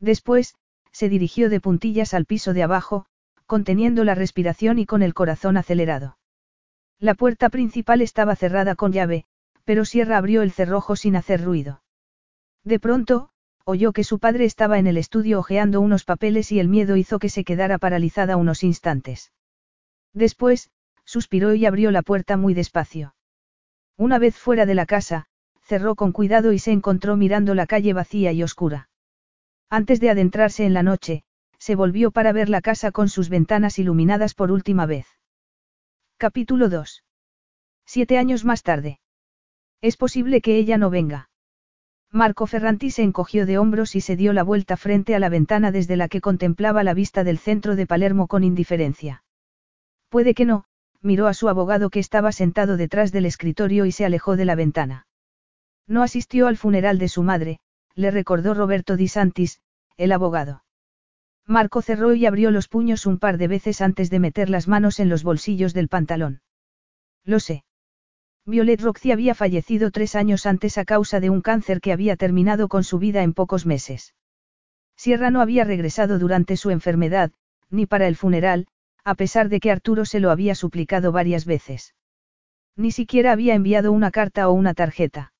[0.00, 0.54] Después,
[0.90, 3.06] se dirigió de puntillas al piso de abajo,
[3.46, 6.18] conteniendo la respiración y con el corazón acelerado.
[6.98, 9.24] La puerta principal estaba cerrada con llave,
[9.64, 11.82] pero Sierra abrió el cerrojo sin hacer ruido.
[12.64, 13.30] De pronto,
[13.64, 17.18] oyó que su padre estaba en el estudio hojeando unos papeles y el miedo hizo
[17.18, 19.32] que se quedara paralizada unos instantes.
[20.12, 20.70] Después,
[21.04, 23.14] suspiró y abrió la puerta muy despacio.
[23.96, 25.26] Una vez fuera de la casa,
[25.62, 28.88] cerró con cuidado y se encontró mirando la calle vacía y oscura.
[29.70, 31.24] Antes de adentrarse en la noche,
[31.58, 35.06] se volvió para ver la casa con sus ventanas iluminadas por última vez.
[36.16, 37.04] Capítulo 2.
[37.86, 39.00] Siete años más tarde.
[39.80, 41.30] Es posible que ella no venga.
[42.12, 45.72] Marco Ferranti se encogió de hombros y se dio la vuelta frente a la ventana
[45.72, 49.24] desde la que contemplaba la vista del centro de Palermo con indiferencia.
[50.10, 50.66] Puede que no,
[51.00, 54.54] miró a su abogado que estaba sentado detrás del escritorio y se alejó de la
[54.54, 55.06] ventana.
[55.86, 57.60] No asistió al funeral de su madre,
[57.94, 59.62] le recordó Roberto Di Santis,
[59.96, 60.64] el abogado.
[61.46, 65.00] Marco cerró y abrió los puños un par de veces antes de meter las manos
[65.00, 66.42] en los bolsillos del pantalón.
[67.24, 67.64] Lo sé.
[68.44, 72.68] Violet Roxy había fallecido tres años antes a causa de un cáncer que había terminado
[72.68, 74.14] con su vida en pocos meses.
[74.96, 77.30] Sierra no había regresado durante su enfermedad,
[77.70, 78.66] ni para el funeral,
[79.04, 81.94] a pesar de que Arturo se lo había suplicado varias veces.
[82.76, 85.32] Ni siquiera había enviado una carta o una tarjeta.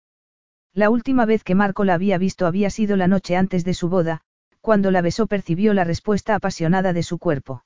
[0.72, 3.88] La última vez que Marco la había visto había sido la noche antes de su
[3.88, 4.22] boda,
[4.60, 7.64] cuando la besó percibió la respuesta apasionada de su cuerpo.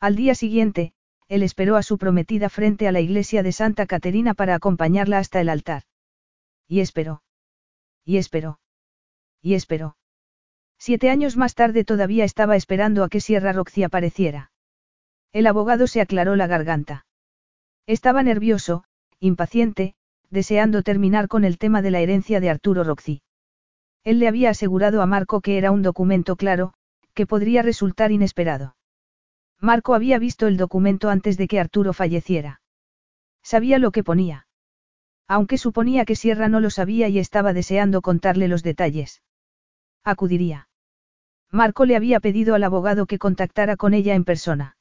[0.00, 0.92] Al día siguiente,
[1.28, 5.40] él esperó a su prometida frente a la iglesia de Santa Caterina para acompañarla hasta
[5.40, 5.82] el altar.
[6.68, 7.22] Y esperó.
[8.04, 8.60] Y esperó.
[9.42, 9.96] Y esperó.
[10.78, 14.52] Siete años más tarde todavía estaba esperando a que Sierra Roxy apareciera.
[15.32, 17.06] El abogado se aclaró la garganta.
[17.86, 18.84] Estaba nervioso,
[19.20, 19.94] impaciente,
[20.30, 23.22] deseando terminar con el tema de la herencia de Arturo Roxy.
[24.04, 26.74] Él le había asegurado a Marco que era un documento claro,
[27.14, 28.76] que podría resultar inesperado.
[29.60, 32.60] Marco había visto el documento antes de que Arturo falleciera.
[33.42, 34.46] Sabía lo que ponía.
[35.28, 39.22] Aunque suponía que Sierra no lo sabía y estaba deseando contarle los detalles.
[40.04, 40.68] Acudiría.
[41.50, 44.76] Marco le había pedido al abogado que contactara con ella en persona.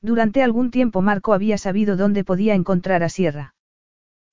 [0.00, 3.54] Durante algún tiempo Marco había sabido dónde podía encontrar a Sierra.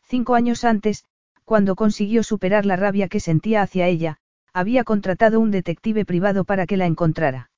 [0.04, 1.04] Cinco años antes,
[1.44, 4.18] cuando consiguió superar la rabia que sentía hacia ella,
[4.54, 7.52] había contratado un detective privado para que la encontrara.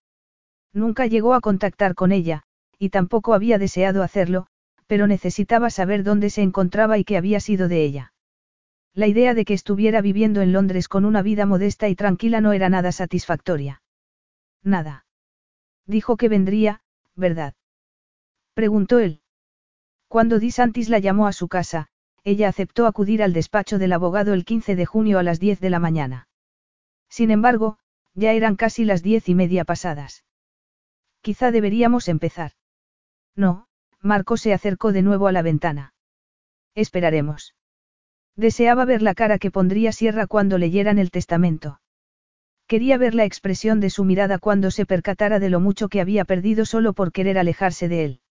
[0.73, 2.43] Nunca llegó a contactar con ella,
[2.77, 4.47] y tampoco había deseado hacerlo,
[4.87, 8.13] pero necesitaba saber dónde se encontraba y qué había sido de ella.
[8.93, 12.53] La idea de que estuviera viviendo en Londres con una vida modesta y tranquila no
[12.53, 13.81] era nada satisfactoria.
[14.63, 15.05] Nada.
[15.85, 16.81] Dijo que vendría,
[17.15, 17.53] ¿verdad?
[18.53, 19.21] Preguntó él.
[20.07, 21.87] Cuando Di Santis la llamó a su casa,
[22.23, 25.69] ella aceptó acudir al despacho del abogado el 15 de junio a las 10 de
[25.69, 26.27] la mañana.
[27.09, 27.77] Sin embargo,
[28.13, 30.23] ya eran casi las diez y media pasadas.
[31.21, 32.51] Quizá deberíamos empezar.
[33.35, 33.67] No,
[34.01, 35.93] Marco se acercó de nuevo a la ventana.
[36.75, 37.55] Esperaremos.
[38.35, 41.81] Deseaba ver la cara que pondría Sierra cuando leyeran el testamento.
[42.67, 46.23] Quería ver la expresión de su mirada cuando se percatara de lo mucho que había
[46.23, 48.21] perdido solo por querer alejarse de él.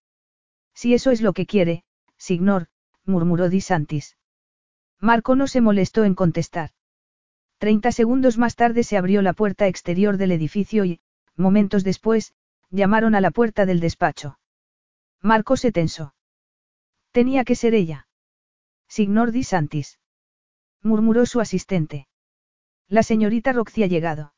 [0.73, 1.83] Si eso es lo que quiere,
[2.17, 2.67] Signor,
[3.05, 4.17] murmuró Di Santis.
[4.99, 6.71] Marco no se molestó en contestar.
[7.57, 11.01] Treinta segundos más tarde se abrió la puerta exterior del edificio y,
[11.35, 12.33] momentos después,
[12.69, 14.39] llamaron a la puerta del despacho.
[15.21, 16.13] Marco se tensó.
[17.11, 18.07] Tenía que ser ella.
[18.87, 19.99] Signor Di Santis.
[20.81, 22.07] Murmuró su asistente.
[22.87, 24.33] La señorita Roxy ha llegado.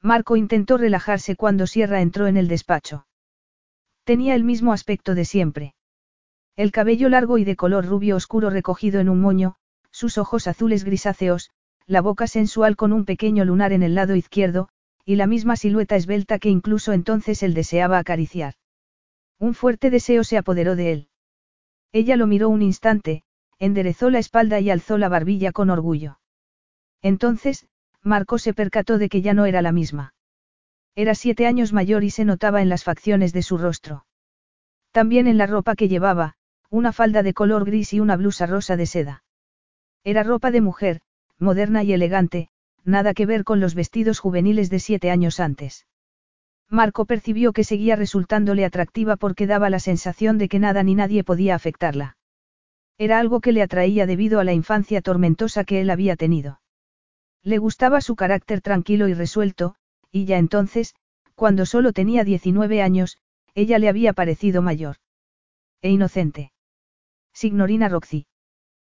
[0.00, 3.06] Marco intentó relajarse cuando Sierra entró en el despacho.
[4.04, 5.74] Tenía el mismo aspecto de siempre.
[6.56, 9.56] El cabello largo y de color rubio oscuro recogido en un moño,
[9.90, 11.50] sus ojos azules grisáceos,
[11.86, 14.68] la boca sensual con un pequeño lunar en el lado izquierdo,
[15.04, 18.54] y la misma silueta esbelta que incluso entonces él deseaba acariciar.
[19.38, 21.08] Un fuerte deseo se apoderó de él.
[21.92, 23.22] Ella lo miró un instante,
[23.58, 26.18] enderezó la espalda y alzó la barbilla con orgullo.
[27.02, 27.66] Entonces,
[28.02, 30.14] Marco se percató de que ya no era la misma.
[30.94, 34.06] Era siete años mayor y se notaba en las facciones de su rostro.
[34.92, 36.34] También en la ropa que llevaba,
[36.70, 39.24] una falda de color gris y una blusa rosa de seda.
[40.04, 41.00] Era ropa de mujer,
[41.38, 42.48] moderna y elegante,
[42.84, 45.86] nada que ver con los vestidos juveniles de siete años antes.
[46.68, 51.24] Marco percibió que seguía resultándole atractiva porque daba la sensación de que nada ni nadie
[51.24, 52.16] podía afectarla.
[52.98, 56.60] Era algo que le atraía debido a la infancia tormentosa que él había tenido.
[57.42, 59.74] Le gustaba su carácter tranquilo y resuelto,
[60.10, 60.94] y ya entonces,
[61.34, 63.18] cuando solo tenía 19 años,
[63.54, 64.96] ella le había parecido mayor.
[65.82, 66.52] E inocente.
[67.32, 68.26] Signorina Roxy.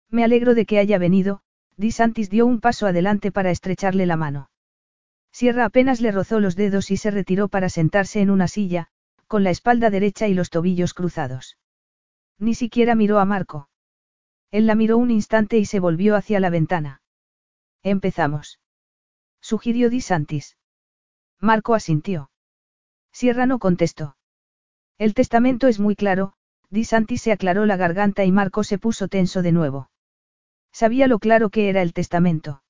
[0.09, 1.41] Me alegro de que haya venido,
[1.77, 4.49] Di Santis dio un paso adelante para estrecharle la mano.
[5.31, 8.87] Sierra apenas le rozó los dedos y se retiró para sentarse en una silla,
[9.27, 11.57] con la espalda derecha y los tobillos cruzados.
[12.39, 13.69] Ni siquiera miró a Marco.
[14.51, 17.01] Él la miró un instante y se volvió hacia la ventana.
[17.83, 18.59] Empezamos.
[19.41, 20.57] Sugirió Di Santis.
[21.41, 22.31] Marco asintió.
[23.11, 24.15] Sierra no contestó.
[24.97, 26.33] El testamento es muy claro,
[26.69, 29.89] Di Santis se aclaró la garganta y Marco se puso tenso de nuevo.
[30.75, 32.61] Sabía lo claro que era el testamento.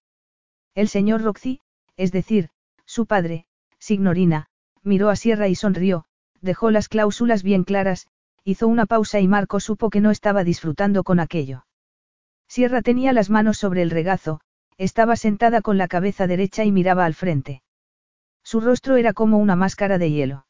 [0.76, 1.60] El señor Roxy,
[1.98, 2.50] es decir,
[2.86, 3.48] su padre,
[3.80, 4.46] Signorina,
[4.84, 6.06] miró a Sierra y sonrió,
[6.40, 8.06] dejó las cláusulas bien claras,
[8.44, 11.66] hizo una pausa y Marco supo que no estaba disfrutando con aquello.
[12.48, 14.40] Sierra tenía las manos sobre el regazo,
[14.78, 17.64] estaba sentada con la cabeza derecha y miraba al frente.
[18.44, 20.46] Su rostro era como una máscara de hielo.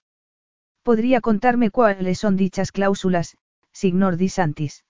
[0.83, 3.37] ¿Podría contarme cuáles son dichas cláusulas,
[3.71, 4.83] signor Di Santis?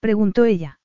[0.00, 0.80] Preguntó ella.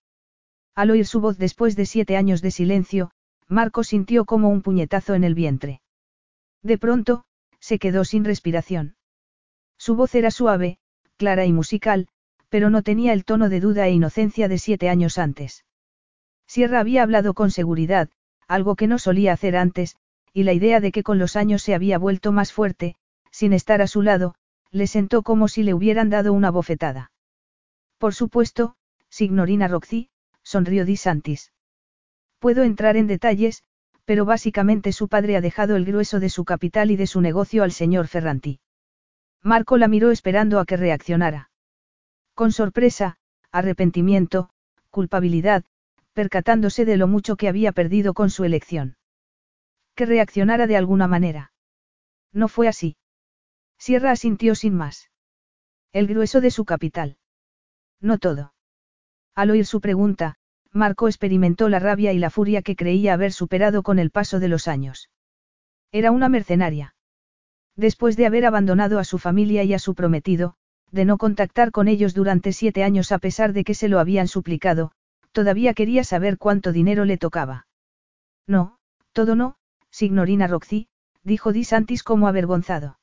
[0.77, 3.09] Al oír su voz después de siete años de silencio,
[3.47, 5.81] Marco sintió como un puñetazo en el vientre.
[6.61, 7.25] De pronto,
[7.59, 8.95] se quedó sin respiración.
[9.79, 10.77] Su voz era suave,
[11.17, 12.09] clara y musical,
[12.49, 15.65] pero no tenía el tono de duda e inocencia de siete años antes.
[16.45, 18.11] Sierra había hablado con seguridad,
[18.47, 19.97] algo que no solía hacer antes,
[20.31, 22.97] y la idea de que con los años se había vuelto más fuerte,
[23.31, 24.35] sin estar a su lado,
[24.69, 27.11] le sentó como si le hubieran dado una bofetada.
[27.97, 28.75] Por supuesto,
[29.09, 30.11] signorina Roxy,
[30.47, 31.51] sonrió Di Santis.
[32.39, 33.63] Puedo entrar en detalles,
[34.05, 37.63] pero básicamente su padre ha dejado el grueso de su capital y de su negocio
[37.63, 38.61] al señor Ferranti.
[39.43, 41.51] Marco la miró esperando a que reaccionara.
[42.33, 43.17] Con sorpresa,
[43.51, 44.49] arrepentimiento,
[44.89, 45.65] culpabilidad,
[46.13, 48.95] percatándose de lo mucho que había perdido con su elección.
[49.95, 51.51] Que reaccionara de alguna manera.
[52.31, 52.95] No fue así.
[53.77, 55.11] Sierra asintió sin más.
[55.91, 57.17] El grueso de su capital.
[57.99, 58.53] No todo.
[59.35, 60.36] Al oír su pregunta,
[60.71, 64.47] Marco experimentó la rabia y la furia que creía haber superado con el paso de
[64.47, 65.09] los años.
[65.91, 66.95] Era una mercenaria.
[67.75, 70.55] Después de haber abandonado a su familia y a su prometido,
[70.91, 74.27] de no contactar con ellos durante siete años a pesar de que se lo habían
[74.27, 74.91] suplicado,
[75.37, 77.67] Todavía quería saber cuánto dinero le tocaba.
[78.47, 78.79] No,
[79.13, 79.57] todo no,
[79.91, 80.87] signorina Roxy,
[81.23, 82.97] dijo Di Santis como avergonzado.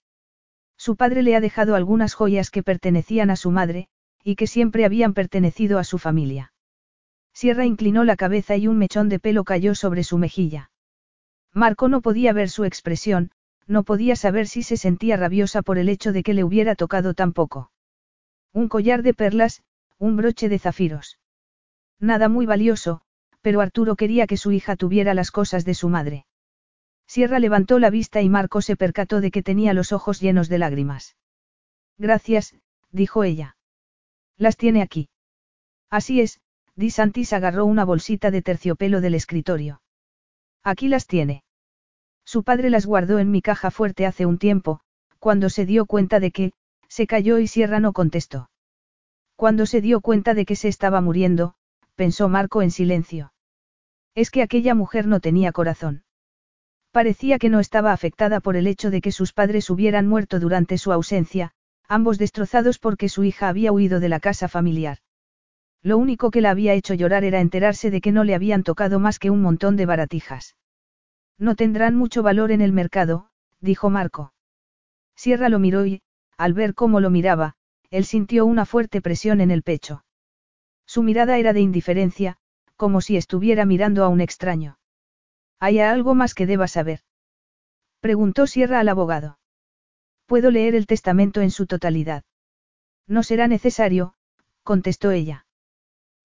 [0.77, 3.87] Su padre le ha dejado algunas joyas que pertenecían a su madre,
[4.24, 6.53] y que siempre habían pertenecido a su familia.
[7.35, 10.70] Sierra inclinó la cabeza y un mechón de pelo cayó sobre su mejilla.
[11.53, 13.33] Marco no podía ver su expresión,
[13.66, 17.12] no podía saber si se sentía rabiosa por el hecho de que le hubiera tocado
[17.12, 17.73] tan poco.
[18.53, 19.62] Un collar de perlas,
[19.99, 21.18] un broche de zafiros.
[21.99, 23.01] Nada muy valioso,
[23.40, 26.27] pero Arturo quería que su hija tuviera las cosas de su madre.
[27.07, 30.59] Sierra levantó la vista y Marco se percató de que tenía los ojos llenos de
[30.59, 31.16] lágrimas.
[31.99, 32.55] Gracias,
[32.90, 33.57] dijo ella.
[34.37, 35.09] Las tiene aquí.
[35.90, 36.40] Así es,
[36.77, 39.81] Di Santis agarró una bolsita de terciopelo del escritorio.
[40.63, 41.45] Aquí las tiene.
[42.25, 44.81] Su padre las guardó en mi caja fuerte hace un tiempo,
[45.19, 46.53] cuando se dio cuenta de que,
[46.89, 48.51] se cayó y Sierra no contestó.
[49.37, 51.55] Cuando se dio cuenta de que se estaba muriendo,
[51.95, 53.33] pensó Marco en silencio.
[54.15, 56.05] Es que aquella mujer no tenía corazón.
[56.93, 60.79] Parecía que no estaba afectada por el hecho de que sus padres hubieran muerto durante
[60.79, 61.51] su ausencia,
[61.89, 64.99] ambos destrozados porque su hija había huido de la casa familiar.
[65.85, 68.99] Lo único que la había hecho llorar era enterarse de que no le habían tocado
[68.99, 70.57] más que un montón de baratijas.
[71.38, 73.29] No tendrán mucho valor en el mercado,
[73.61, 74.33] dijo Marco.
[75.14, 76.01] Sierra lo miró y,
[76.38, 77.57] al ver cómo lo miraba,
[77.90, 80.07] él sintió una fuerte presión en el pecho.
[80.87, 82.38] Su mirada era de indiferencia,
[82.77, 84.79] como si estuviera mirando a un extraño.
[85.61, 87.01] ¿Hay algo más que deba saber?
[88.01, 89.38] Preguntó Sierra al abogado.
[90.25, 92.25] Puedo leer el testamento en su totalidad.
[93.07, 94.14] No será necesario,
[94.62, 95.44] contestó ella.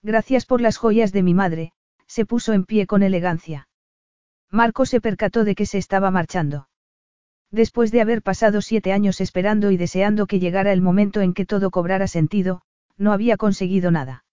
[0.01, 1.73] Gracias por las joyas de mi madre,
[2.07, 3.67] se puso en pie con elegancia.
[4.49, 6.69] Marco se percató de que se estaba marchando.
[7.51, 11.45] Después de haber pasado siete años esperando y deseando que llegara el momento en que
[11.45, 12.61] todo cobrara sentido,
[12.97, 14.23] no había conseguido nada.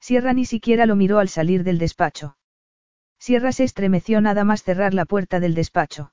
[0.00, 2.36] Sierra ni siquiera lo miró al salir del despacho.
[3.18, 6.12] Sierra se estremeció nada más cerrar la puerta del despacho.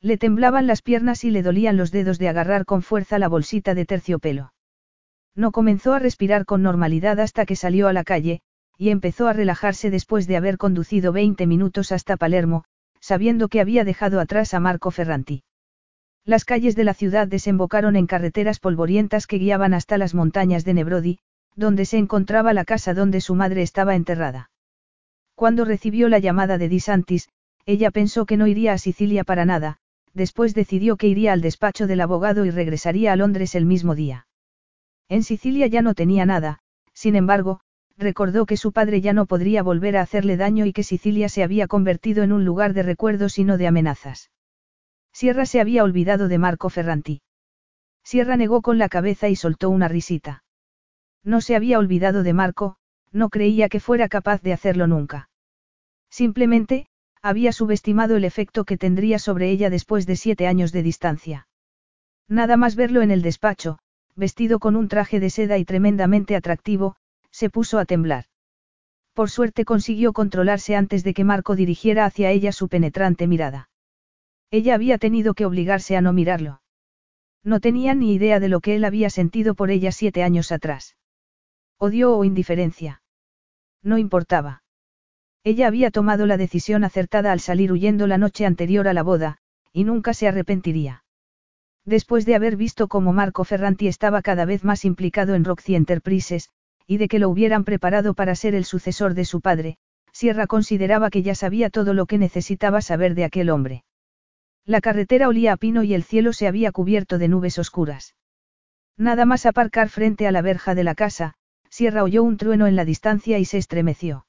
[0.00, 3.74] Le temblaban las piernas y le dolían los dedos de agarrar con fuerza la bolsita
[3.74, 4.52] de terciopelo.
[5.34, 8.40] No comenzó a respirar con normalidad hasta que salió a la calle,
[8.76, 12.64] y empezó a relajarse después de haber conducido 20 minutos hasta Palermo,
[13.00, 15.42] sabiendo que había dejado atrás a Marco Ferranti.
[16.24, 20.74] Las calles de la ciudad desembocaron en carreteras polvorientas que guiaban hasta las montañas de
[20.74, 21.18] Nebrodi,
[21.56, 24.50] donde se encontraba la casa donde su madre estaba enterrada.
[25.34, 27.28] Cuando recibió la llamada de Disantis,
[27.66, 29.78] ella pensó que no iría a Sicilia para nada,
[30.14, 34.26] después decidió que iría al despacho del abogado y regresaría a Londres el mismo día.
[35.10, 36.60] En Sicilia ya no tenía nada,
[36.94, 37.60] sin embargo,
[37.98, 41.42] recordó que su padre ya no podría volver a hacerle daño y que Sicilia se
[41.42, 44.30] había convertido en un lugar de recuerdos y no de amenazas.
[45.12, 47.22] Sierra se había olvidado de Marco Ferranti.
[48.04, 50.44] Sierra negó con la cabeza y soltó una risita.
[51.24, 52.76] No se había olvidado de Marco,
[53.10, 55.28] no creía que fuera capaz de hacerlo nunca.
[56.08, 56.86] Simplemente,
[57.20, 61.48] había subestimado el efecto que tendría sobre ella después de siete años de distancia.
[62.28, 63.80] Nada más verlo en el despacho,
[64.16, 66.96] vestido con un traje de seda y tremendamente atractivo,
[67.30, 68.24] se puso a temblar.
[69.14, 73.68] Por suerte consiguió controlarse antes de que Marco dirigiera hacia ella su penetrante mirada.
[74.50, 76.60] Ella había tenido que obligarse a no mirarlo.
[77.42, 80.96] No tenía ni idea de lo que él había sentido por ella siete años atrás.
[81.78, 83.02] Odio o indiferencia.
[83.82, 84.62] No importaba.
[85.42, 89.38] Ella había tomado la decisión acertada al salir huyendo la noche anterior a la boda,
[89.72, 91.04] y nunca se arrepentiría.
[91.90, 96.48] Después de haber visto cómo Marco Ferranti estaba cada vez más implicado en Roxy Enterprises,
[96.86, 99.76] y de que lo hubieran preparado para ser el sucesor de su padre,
[100.12, 103.82] Sierra consideraba que ya sabía todo lo que necesitaba saber de aquel hombre.
[104.64, 108.14] La carretera olía a pino y el cielo se había cubierto de nubes oscuras.
[108.96, 111.34] Nada más aparcar frente a la verja de la casa,
[111.70, 114.26] Sierra oyó un trueno en la distancia y se estremeció.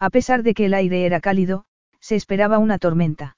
[0.00, 1.64] A pesar de que el aire era cálido,
[2.00, 3.36] se esperaba una tormenta.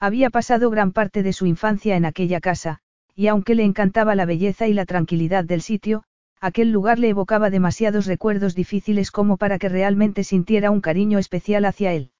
[0.00, 2.80] Había pasado gran parte de su infancia en aquella casa,
[3.14, 6.04] y aunque le encantaba la belleza y la tranquilidad del sitio,
[6.40, 11.64] aquel lugar le evocaba demasiados recuerdos difíciles como para que realmente sintiera un cariño especial
[11.64, 12.10] hacia él.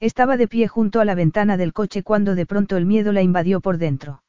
[0.00, 3.22] Estaba de pie junto a la ventana del coche cuando de pronto el miedo la
[3.22, 4.22] invadió por dentro.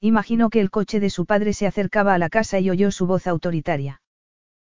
[0.00, 3.06] Imaginó que el coche de su padre se acercaba a la casa y oyó su
[3.06, 4.02] voz autoritaria.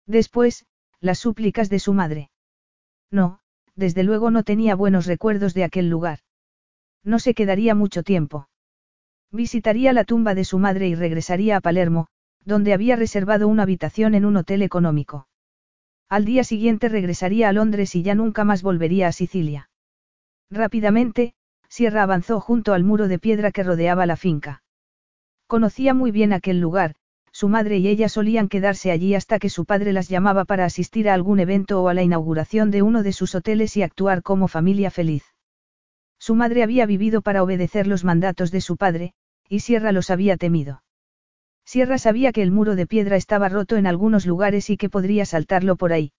[0.06, 0.64] Después,
[1.00, 2.30] las súplicas de su madre.
[3.10, 3.40] No,
[3.76, 6.20] desde luego no tenía buenos recuerdos de aquel lugar.
[7.04, 8.48] No se quedaría mucho tiempo.
[9.30, 12.08] Visitaría la tumba de su madre y regresaría a Palermo,
[12.44, 15.28] donde había reservado una habitación en un hotel económico.
[16.08, 19.68] Al día siguiente regresaría a Londres y ya nunca más volvería a Sicilia.
[20.50, 21.34] Rápidamente,
[21.68, 24.62] Sierra avanzó junto al muro de piedra que rodeaba la finca.
[25.46, 26.94] Conocía muy bien aquel lugar,
[27.30, 31.10] su madre y ella solían quedarse allí hasta que su padre las llamaba para asistir
[31.10, 34.48] a algún evento o a la inauguración de uno de sus hoteles y actuar como
[34.48, 35.24] familia feliz.
[36.28, 39.14] Su madre había vivido para obedecer los mandatos de su padre,
[39.48, 40.82] y Sierra los había temido.
[41.64, 45.24] Sierra sabía que el muro de piedra estaba roto en algunos lugares y que podría
[45.24, 46.12] saltarlo por ahí.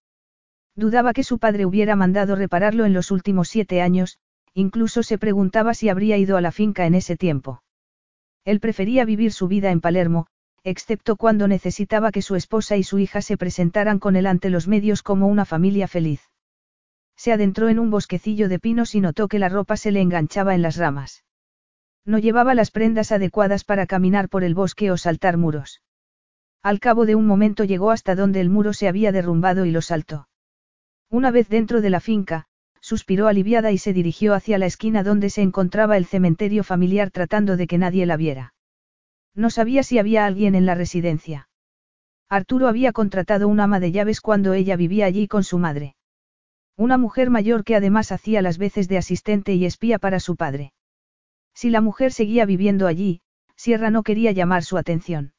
[0.75, 4.17] Dudaba que su padre hubiera mandado repararlo en los últimos siete años,
[4.55, 7.61] incluso se preguntaba si habría ido a la finca en ese tiempo.
[8.45, 10.25] Él prefería vivir su vida en Palermo,
[10.63, 14.67] excepto cuando necesitaba que su esposa y su hija se presentaran con él ante los
[14.67, 16.31] medios como una familia feliz.
[17.19, 20.55] Se adentró en un bosquecillo de pinos y notó que la ropa se le enganchaba
[20.55, 21.25] en las ramas.
[22.05, 25.81] No llevaba las prendas adecuadas para caminar por el bosque o saltar muros.
[26.63, 29.81] Al cabo de un momento llegó hasta donde el muro se había derrumbado y lo
[29.81, 30.29] saltó.
[31.09, 32.45] Una vez dentro de la finca,
[32.79, 37.57] suspiró aliviada y se dirigió hacia la esquina donde se encontraba el cementerio familiar tratando
[37.57, 38.53] de que nadie la viera.
[39.35, 41.49] No sabía si había alguien en la residencia.
[42.29, 45.97] Arturo había contratado un ama de llaves cuando ella vivía allí con su madre.
[46.79, 50.71] Una mujer mayor que además hacía las veces de asistente y espía para su padre.
[51.53, 53.19] Si la mujer seguía viviendo allí,
[53.57, 55.33] Sierra no quería llamar su atención.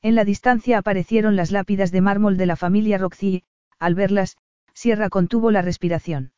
[0.00, 3.42] En la distancia aparecieron las lápidas de mármol de la familia Roxy
[3.78, 4.38] al verlas,
[4.72, 6.32] Sierra contuvo la respiración.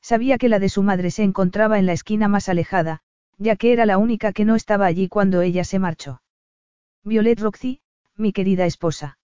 [0.00, 3.00] Sabía que la de su madre se encontraba en la esquina más alejada,
[3.36, 6.22] ya que era la única que no estaba allí cuando ella se marchó.
[7.02, 7.80] Violet Roxy,
[8.14, 9.18] mi querida esposa.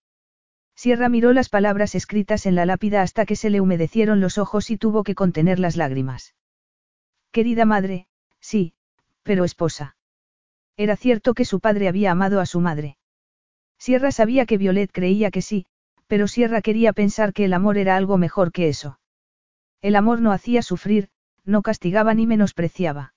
[0.77, 4.69] Sierra miró las palabras escritas en la lápida hasta que se le humedecieron los ojos
[4.69, 6.35] y tuvo que contener las lágrimas.
[7.31, 8.05] Querida madre,
[8.39, 8.73] sí,
[9.23, 9.95] pero esposa.
[10.77, 12.95] Era cierto que su padre había amado a su madre.
[13.79, 15.65] Sierra sabía que Violet creía que sí,
[16.05, 18.99] pero Sierra quería pensar que el amor era algo mejor que eso.
[19.81, 21.09] El amor no hacía sufrir,
[21.43, 23.15] no castigaba ni menospreciaba.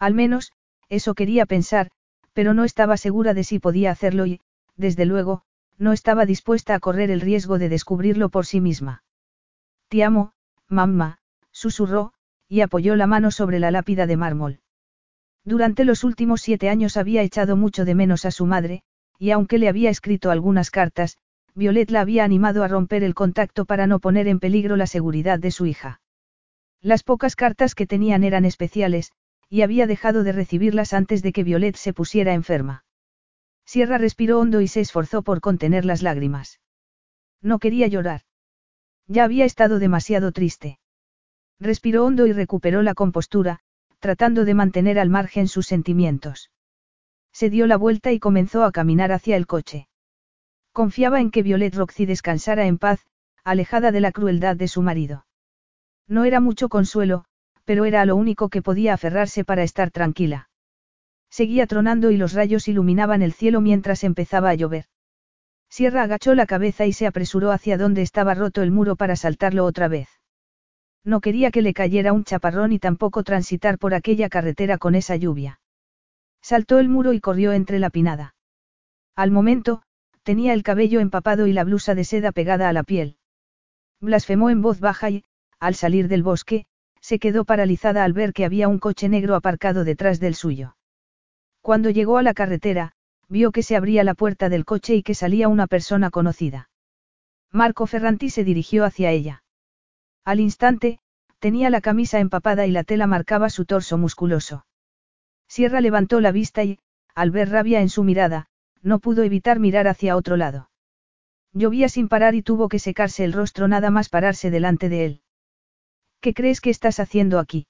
[0.00, 0.50] Al menos,
[0.88, 1.92] eso quería pensar,
[2.32, 4.40] pero no estaba segura de si podía hacerlo y,
[4.76, 5.44] desde luego,
[5.78, 9.02] no estaba dispuesta a correr el riesgo de descubrirlo por sí misma.
[9.88, 10.32] Te amo,
[10.68, 11.18] mamá,
[11.50, 12.12] susurró,
[12.48, 14.60] y apoyó la mano sobre la lápida de mármol.
[15.44, 18.82] Durante los últimos siete años había echado mucho de menos a su madre,
[19.18, 21.18] y aunque le había escrito algunas cartas,
[21.54, 25.38] Violet la había animado a romper el contacto para no poner en peligro la seguridad
[25.38, 26.00] de su hija.
[26.80, 29.12] Las pocas cartas que tenían eran especiales,
[29.48, 32.84] y había dejado de recibirlas antes de que Violet se pusiera enferma.
[33.64, 36.60] Sierra respiró hondo y se esforzó por contener las lágrimas.
[37.40, 38.22] No quería llorar.
[39.06, 40.78] Ya había estado demasiado triste.
[41.58, 43.60] Respiró hondo y recuperó la compostura,
[43.98, 46.50] tratando de mantener al margen sus sentimientos.
[47.32, 49.88] Se dio la vuelta y comenzó a caminar hacia el coche.
[50.72, 53.06] Confiaba en que Violet Roxy descansara en paz,
[53.44, 55.26] alejada de la crueldad de su marido.
[56.08, 57.24] No era mucho consuelo,
[57.64, 60.48] pero era lo único que podía aferrarse para estar tranquila.
[61.32, 64.84] Seguía tronando y los rayos iluminaban el cielo mientras empezaba a llover.
[65.70, 69.64] Sierra agachó la cabeza y se apresuró hacia donde estaba roto el muro para saltarlo
[69.64, 70.10] otra vez.
[71.04, 75.16] No quería que le cayera un chaparrón y tampoco transitar por aquella carretera con esa
[75.16, 75.58] lluvia.
[76.42, 78.34] Saltó el muro y corrió entre la pinada.
[79.16, 79.80] Al momento,
[80.24, 83.16] tenía el cabello empapado y la blusa de seda pegada a la piel.
[84.02, 85.24] Blasfemó en voz baja y,
[85.58, 86.66] al salir del bosque,
[87.00, 90.76] se quedó paralizada al ver que había un coche negro aparcado detrás del suyo.
[91.62, 92.92] Cuando llegó a la carretera,
[93.28, 96.68] vio que se abría la puerta del coche y que salía una persona conocida.
[97.52, 99.44] Marco Ferranti se dirigió hacia ella.
[100.24, 100.98] Al instante,
[101.38, 104.66] tenía la camisa empapada y la tela marcaba su torso musculoso.
[105.48, 106.78] Sierra levantó la vista y,
[107.14, 108.48] al ver rabia en su mirada,
[108.82, 110.70] no pudo evitar mirar hacia otro lado.
[111.52, 115.22] Llovía sin parar y tuvo que secarse el rostro nada más pararse delante de él.
[116.20, 117.66] ¿Qué crees que estás haciendo aquí?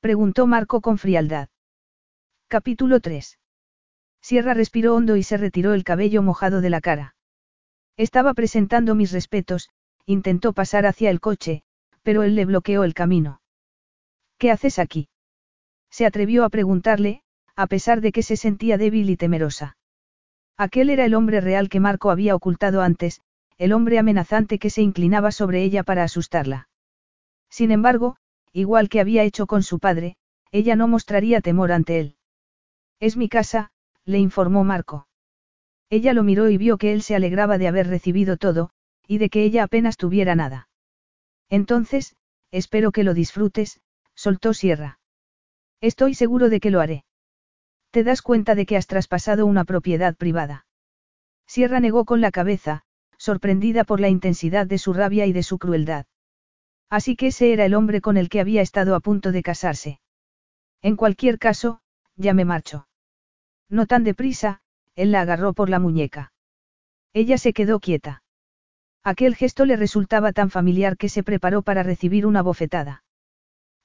[0.00, 1.48] preguntó Marco con frialdad.
[2.50, 3.38] Capítulo 3.
[4.22, 7.14] Sierra respiró hondo y se retiró el cabello mojado de la cara.
[7.98, 9.68] Estaba presentando mis respetos,
[10.06, 11.62] intentó pasar hacia el coche,
[12.02, 13.42] pero él le bloqueó el camino.
[14.38, 15.10] ¿Qué haces aquí?
[15.90, 17.20] Se atrevió a preguntarle,
[17.54, 19.76] a pesar de que se sentía débil y temerosa.
[20.56, 23.20] Aquel era el hombre real que Marco había ocultado antes,
[23.58, 26.70] el hombre amenazante que se inclinaba sobre ella para asustarla.
[27.50, 28.16] Sin embargo,
[28.54, 30.16] igual que había hecho con su padre,
[30.50, 32.14] ella no mostraría temor ante él.
[33.00, 33.70] Es mi casa,
[34.04, 35.06] le informó Marco.
[35.90, 38.70] Ella lo miró y vio que él se alegraba de haber recibido todo,
[39.06, 40.68] y de que ella apenas tuviera nada.
[41.48, 42.16] Entonces,
[42.50, 43.80] espero que lo disfrutes,
[44.14, 44.98] soltó Sierra.
[45.80, 47.04] Estoy seguro de que lo haré.
[47.90, 50.66] Te das cuenta de que has traspasado una propiedad privada.
[51.46, 52.82] Sierra negó con la cabeza,
[53.16, 56.06] sorprendida por la intensidad de su rabia y de su crueldad.
[56.90, 60.00] Así que ese era el hombre con el que había estado a punto de casarse.
[60.82, 61.80] En cualquier caso,
[62.18, 62.86] ya me marcho.
[63.70, 64.60] No tan deprisa,
[64.94, 66.32] él la agarró por la muñeca.
[67.14, 68.22] Ella se quedó quieta.
[69.04, 73.04] Aquel gesto le resultaba tan familiar que se preparó para recibir una bofetada.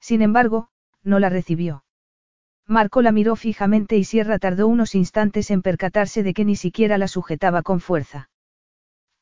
[0.00, 0.68] Sin embargo,
[1.02, 1.84] no la recibió.
[2.66, 6.98] Marco la miró fijamente y Sierra tardó unos instantes en percatarse de que ni siquiera
[6.98, 8.30] la sujetaba con fuerza.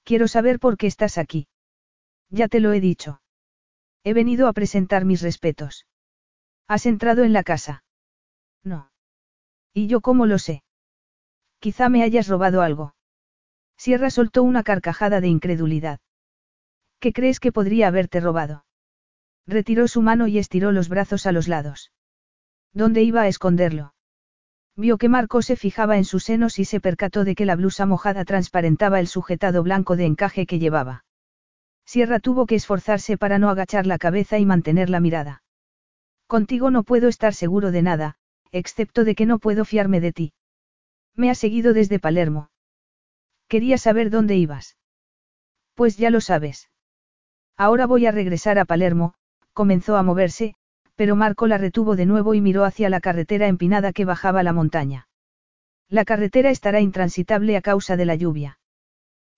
[0.05, 1.49] Quiero saber por qué estás aquí.
[2.31, 3.21] Ya te lo he dicho.
[4.05, 5.87] He venido a presentar mis respetos.
[6.67, 7.85] ¿Has entrado en la casa?
[8.65, 8.92] No.
[9.75, 10.63] ¿Y yo cómo lo sé?
[11.59, 12.95] Quizá me hayas robado algo.
[13.77, 16.01] Sierra soltó una carcajada de incredulidad.
[17.01, 18.65] ¿Qué crees que podría haberte robado?
[19.47, 21.93] Retiró su mano y estiró los brazos a los lados.
[22.73, 23.95] ¿Dónde iba a esconderlo?
[24.77, 27.85] Vio que Marco se fijaba en sus senos y se percató de que la blusa
[27.87, 31.05] mojada transparentaba el sujetado blanco de encaje que llevaba.
[31.85, 35.43] Sierra tuvo que esforzarse para no agachar la cabeza y mantener la mirada.
[36.27, 38.17] Contigo no puedo estar seguro de nada,
[38.53, 40.33] excepto de que no puedo fiarme de ti.
[41.17, 42.51] Me ha seguido desde Palermo.
[43.49, 44.77] Quería saber dónde ibas.
[45.75, 46.71] Pues ya lo sabes.
[47.57, 49.15] Ahora voy a regresar a Palermo,
[49.53, 50.55] comenzó a moverse,
[50.95, 54.53] pero Marco la retuvo de nuevo y miró hacia la carretera empinada que bajaba la
[54.53, 55.09] montaña.
[55.89, 58.59] La carretera estará intransitable a causa de la lluvia.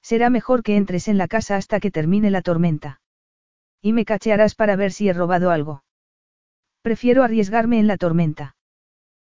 [0.03, 3.01] Será mejor que entres en la casa hasta que termine la tormenta.
[3.81, 5.83] Y me cachearás para ver si he robado algo.
[6.83, 8.54] Prefiero arriesgarme en la tormenta.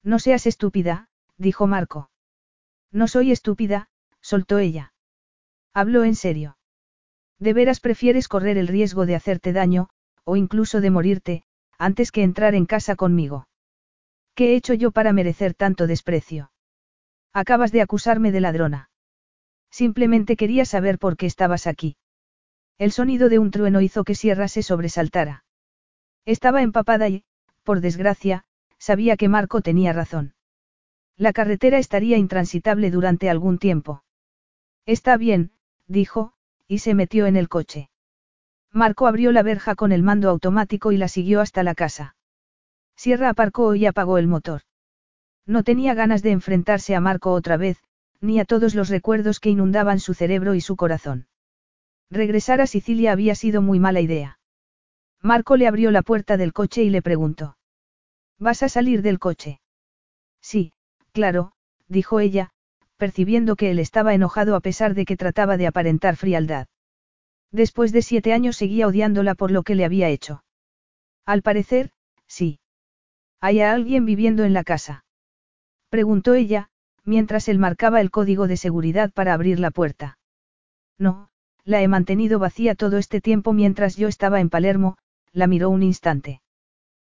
[0.03, 2.09] No seas estúpida, dijo Marco.
[2.91, 3.89] No soy estúpida,
[4.19, 4.93] soltó ella.
[5.73, 6.57] Habló en serio.
[7.39, 9.89] ¿De veras prefieres correr el riesgo de hacerte daño,
[10.23, 11.43] o incluso de morirte,
[11.77, 13.47] antes que entrar en casa conmigo?
[14.35, 16.51] ¿Qué he hecho yo para merecer tanto desprecio?
[17.33, 18.89] Acabas de acusarme de ladrona.
[19.71, 21.95] Simplemente quería saber por qué estabas aquí.
[22.77, 25.45] El sonido de un trueno hizo que Sierra se sobresaltara.
[26.25, 27.23] Estaba empapada y,
[27.63, 28.45] por desgracia,
[28.81, 30.33] sabía que Marco tenía razón.
[31.15, 34.03] La carretera estaría intransitable durante algún tiempo.
[34.87, 35.51] Está bien,
[35.87, 36.33] dijo,
[36.67, 37.91] y se metió en el coche.
[38.71, 42.15] Marco abrió la verja con el mando automático y la siguió hasta la casa.
[42.95, 44.61] Sierra aparcó y apagó el motor.
[45.45, 47.77] No tenía ganas de enfrentarse a Marco otra vez,
[48.19, 51.27] ni a todos los recuerdos que inundaban su cerebro y su corazón.
[52.09, 54.39] Regresar a Sicilia había sido muy mala idea.
[55.21, 57.57] Marco le abrió la puerta del coche y le preguntó.
[58.41, 59.61] ¿Vas a salir del coche?
[60.41, 60.73] Sí,
[61.11, 61.51] claro,
[61.87, 62.49] dijo ella,
[62.97, 66.65] percibiendo que él estaba enojado a pesar de que trataba de aparentar frialdad.
[67.51, 70.43] Después de siete años seguía odiándola por lo que le había hecho.
[71.23, 71.91] Al parecer,
[72.25, 72.59] sí.
[73.41, 75.05] ¿Hay alguien viviendo en la casa?
[75.89, 76.71] Preguntó ella,
[77.03, 80.17] mientras él marcaba el código de seguridad para abrir la puerta.
[80.97, 81.29] No,
[81.63, 84.97] la he mantenido vacía todo este tiempo mientras yo estaba en Palermo,
[85.31, 86.40] la miró un instante.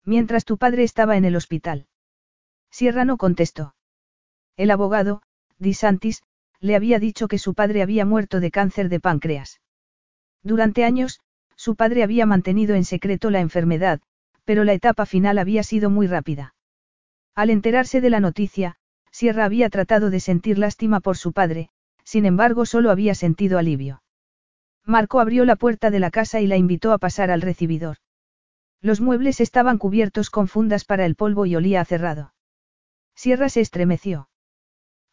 [0.04, 1.86] Mientras tu padre estaba en el hospital.
[2.70, 3.74] Sierra no contestó.
[4.56, 5.22] El abogado,
[5.58, 6.22] Di Santis,
[6.60, 9.60] le había dicho que su padre había muerto de cáncer de páncreas.
[10.42, 11.20] Durante años,
[11.56, 14.00] su padre había mantenido en secreto la enfermedad,
[14.44, 16.54] pero la etapa final había sido muy rápida.
[17.34, 18.76] Al enterarse de la noticia,
[19.10, 21.70] Sierra había tratado de sentir lástima por su padre,
[22.04, 24.02] sin embargo solo había sentido alivio.
[24.84, 27.98] Marco abrió la puerta de la casa y la invitó a pasar al recibidor.
[28.82, 32.34] Los muebles estaban cubiertos con fundas para el polvo y olía a cerrado.
[33.14, 34.28] Sierra se estremeció.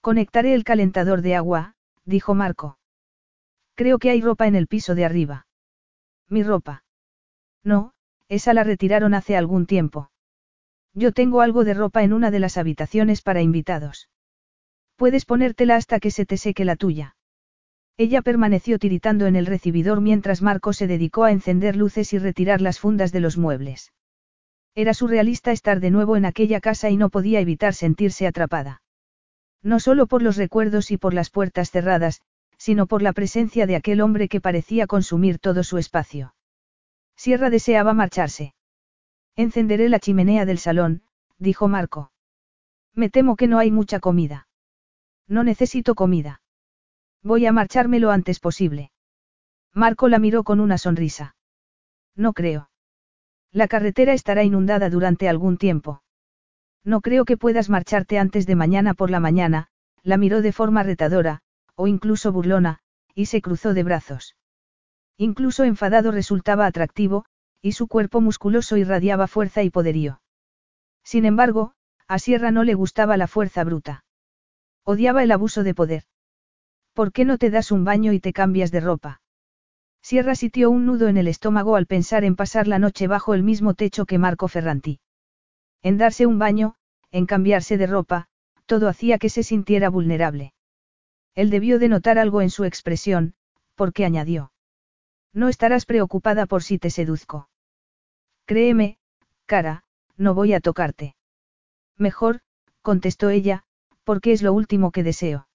[0.01, 2.79] Conectaré el calentador de agua, dijo Marco.
[3.75, 5.45] Creo que hay ropa en el piso de arriba.
[6.27, 6.83] ¿Mi ropa?
[7.63, 7.93] No,
[8.27, 10.09] esa la retiraron hace algún tiempo.
[10.93, 14.09] Yo tengo algo de ropa en una de las habitaciones para invitados.
[14.95, 17.15] Puedes ponértela hasta que se te seque la tuya.
[17.99, 22.61] Ella permaneció tiritando en el recibidor mientras Marco se dedicó a encender luces y retirar
[22.61, 23.91] las fundas de los muebles.
[24.73, 28.81] Era surrealista estar de nuevo en aquella casa y no podía evitar sentirse atrapada.
[29.61, 32.21] No solo por los recuerdos y por las puertas cerradas,
[32.57, 36.33] sino por la presencia de aquel hombre que parecía consumir todo su espacio.
[37.17, 38.53] Sierra deseaba marcharse.
[39.35, 41.03] Encenderé la chimenea del salón,
[41.37, 42.13] dijo Marco.
[42.95, 44.47] Me temo que no hay mucha comida.
[45.27, 46.39] No necesito comida.
[47.23, 48.91] Voy a marcharme lo antes posible.
[49.73, 51.35] Marco la miró con una sonrisa.
[52.15, 52.69] No creo.
[53.51, 56.01] La carretera estará inundada durante algún tiempo.
[56.83, 59.67] No creo que puedas marcharte antes de mañana por la mañana,
[60.03, 61.41] la miró de forma retadora,
[61.75, 62.79] o incluso burlona,
[63.13, 64.35] y se cruzó de brazos.
[65.17, 67.25] Incluso enfadado resultaba atractivo,
[67.61, 70.21] y su cuerpo musculoso irradiaba fuerza y poderío.
[71.03, 71.73] Sin embargo,
[72.07, 74.05] a Sierra no le gustaba la fuerza bruta.
[74.83, 76.03] Odiaba el abuso de poder.
[76.93, 79.21] ¿Por qué no te das un baño y te cambias de ropa?
[80.01, 83.43] Sierra sintió un nudo en el estómago al pensar en pasar la noche bajo el
[83.43, 84.99] mismo techo que Marco Ferranti.
[85.81, 86.75] En darse un baño,
[87.11, 88.27] en cambiarse de ropa,
[88.65, 90.53] todo hacía que se sintiera vulnerable.
[91.35, 93.33] Él debió de notar algo en su expresión,
[93.75, 94.51] porque añadió.
[95.33, 97.49] No estarás preocupada por si te seduzco.
[98.45, 98.97] Créeme,
[99.45, 99.83] cara,
[100.17, 101.15] no voy a tocarte.
[101.97, 102.41] Mejor,
[102.81, 103.63] contestó ella,
[104.03, 105.48] porque es lo último que deseo.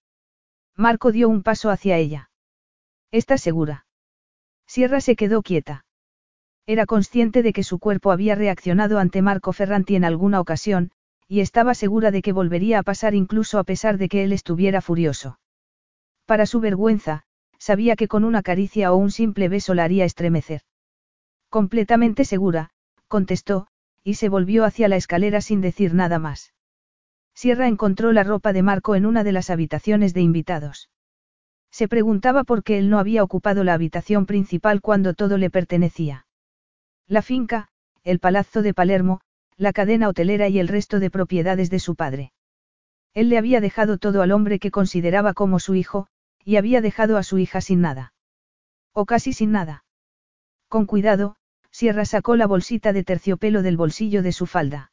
[0.76, 2.30] Marco dio un paso hacia ella.
[3.12, 3.86] ¿Estás segura?
[4.66, 5.84] Sierra se quedó quieta.
[6.66, 10.90] Era consciente de que su cuerpo había reaccionado ante Marco Ferranti en alguna ocasión,
[11.28, 14.80] y estaba segura de que volvería a pasar incluso a pesar de que él estuviera
[14.80, 15.38] furioso.
[16.24, 17.24] Para su vergüenza,
[17.58, 20.62] sabía que con una caricia o un simple beso la haría estremecer.
[21.50, 22.70] Completamente segura,
[23.08, 23.68] contestó,
[24.02, 26.53] y se volvió hacia la escalera sin decir nada más.
[27.34, 30.88] Sierra encontró la ropa de Marco en una de las habitaciones de invitados.
[31.70, 36.26] Se preguntaba por qué él no había ocupado la habitación principal cuando todo le pertenecía.
[37.08, 37.68] La finca,
[38.04, 39.20] el palazzo de Palermo,
[39.56, 42.32] la cadena hotelera y el resto de propiedades de su padre.
[43.12, 46.06] Él le había dejado todo al hombre que consideraba como su hijo,
[46.44, 48.12] y había dejado a su hija sin nada.
[48.92, 49.84] O casi sin nada.
[50.68, 51.36] Con cuidado,
[51.70, 54.92] Sierra sacó la bolsita de terciopelo del bolsillo de su falda.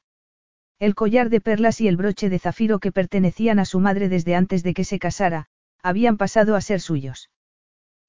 [0.82, 4.34] El collar de perlas y el broche de zafiro que pertenecían a su madre desde
[4.34, 5.46] antes de que se casara,
[5.84, 7.30] habían pasado a ser suyos.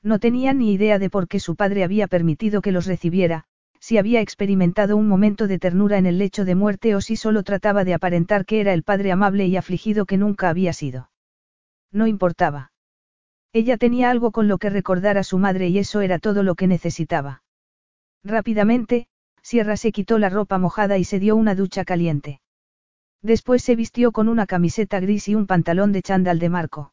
[0.03, 3.45] No tenía ni idea de por qué su padre había permitido que los recibiera,
[3.79, 7.43] si había experimentado un momento de ternura en el lecho de muerte o si solo
[7.43, 11.11] trataba de aparentar que era el padre amable y afligido que nunca había sido.
[11.93, 12.73] No importaba.
[13.53, 16.55] Ella tenía algo con lo que recordar a su madre y eso era todo lo
[16.55, 17.43] que necesitaba.
[18.25, 19.09] Rápidamente,
[19.43, 22.41] Sierra se quitó la ropa mojada y se dio una ducha caliente.
[23.23, 26.93] Después se vistió con una camiseta gris y un pantalón de chándal de marco.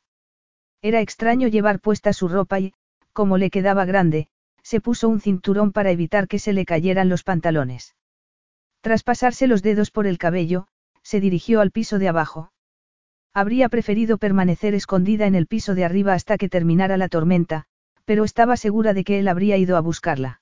[0.81, 2.73] Era extraño llevar puesta su ropa y,
[3.13, 4.27] como le quedaba grande,
[4.61, 7.95] se puso un cinturón para evitar que se le cayeran los pantalones.
[8.81, 10.67] Tras pasarse los dedos por el cabello,
[11.01, 12.51] se dirigió al piso de abajo.
[13.33, 17.65] Habría preferido permanecer escondida en el piso de arriba hasta que terminara la tormenta,
[18.05, 20.41] pero estaba segura de que él habría ido a buscarla.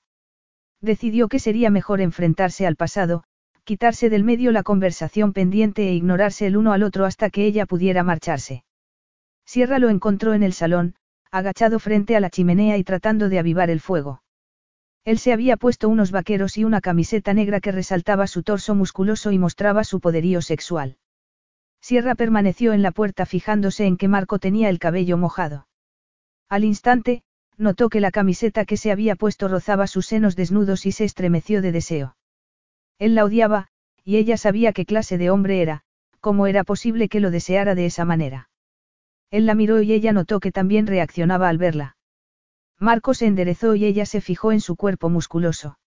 [0.80, 3.24] Decidió que sería mejor enfrentarse al pasado,
[3.68, 7.66] quitarse del medio la conversación pendiente e ignorarse el uno al otro hasta que ella
[7.66, 8.64] pudiera marcharse.
[9.44, 10.94] Sierra lo encontró en el salón,
[11.30, 14.22] agachado frente a la chimenea y tratando de avivar el fuego.
[15.04, 19.32] Él se había puesto unos vaqueros y una camiseta negra que resaltaba su torso musculoso
[19.32, 20.96] y mostraba su poderío sexual.
[21.82, 25.68] Sierra permaneció en la puerta fijándose en que Marco tenía el cabello mojado.
[26.48, 27.22] Al instante,
[27.58, 31.60] notó que la camiseta que se había puesto rozaba sus senos desnudos y se estremeció
[31.60, 32.16] de deseo.
[32.98, 33.68] Él la odiaba,
[34.04, 35.82] y ella sabía qué clase de hombre era,
[36.20, 38.50] cómo era posible que lo deseara de esa manera.
[39.30, 41.96] Él la miró y ella notó que también reaccionaba al verla.
[42.78, 45.78] Marco se enderezó y ella se fijó en su cuerpo musculoso.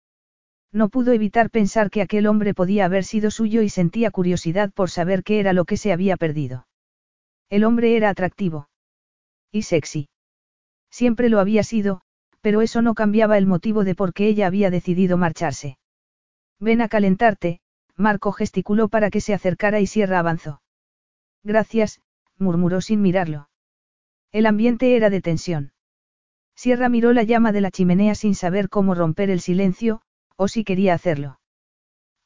[0.72, 4.90] No pudo evitar pensar que aquel hombre podía haber sido suyo y sentía curiosidad por
[4.90, 6.66] saber qué era lo que se había perdido.
[7.48, 8.68] El hombre era atractivo.
[9.50, 10.08] Y sexy.
[10.90, 12.02] Siempre lo había sido,
[12.40, 15.79] pero eso no cambiaba el motivo de por qué ella había decidido marcharse.
[16.60, 17.60] Ven a calentarte,
[17.96, 20.62] Marco gesticuló para que se acercara y Sierra avanzó.
[21.42, 22.00] Gracias,
[22.36, 23.48] murmuró sin mirarlo.
[24.30, 25.72] El ambiente era de tensión.
[26.54, 30.02] Sierra miró la llama de la chimenea sin saber cómo romper el silencio,
[30.36, 31.40] o si quería hacerlo.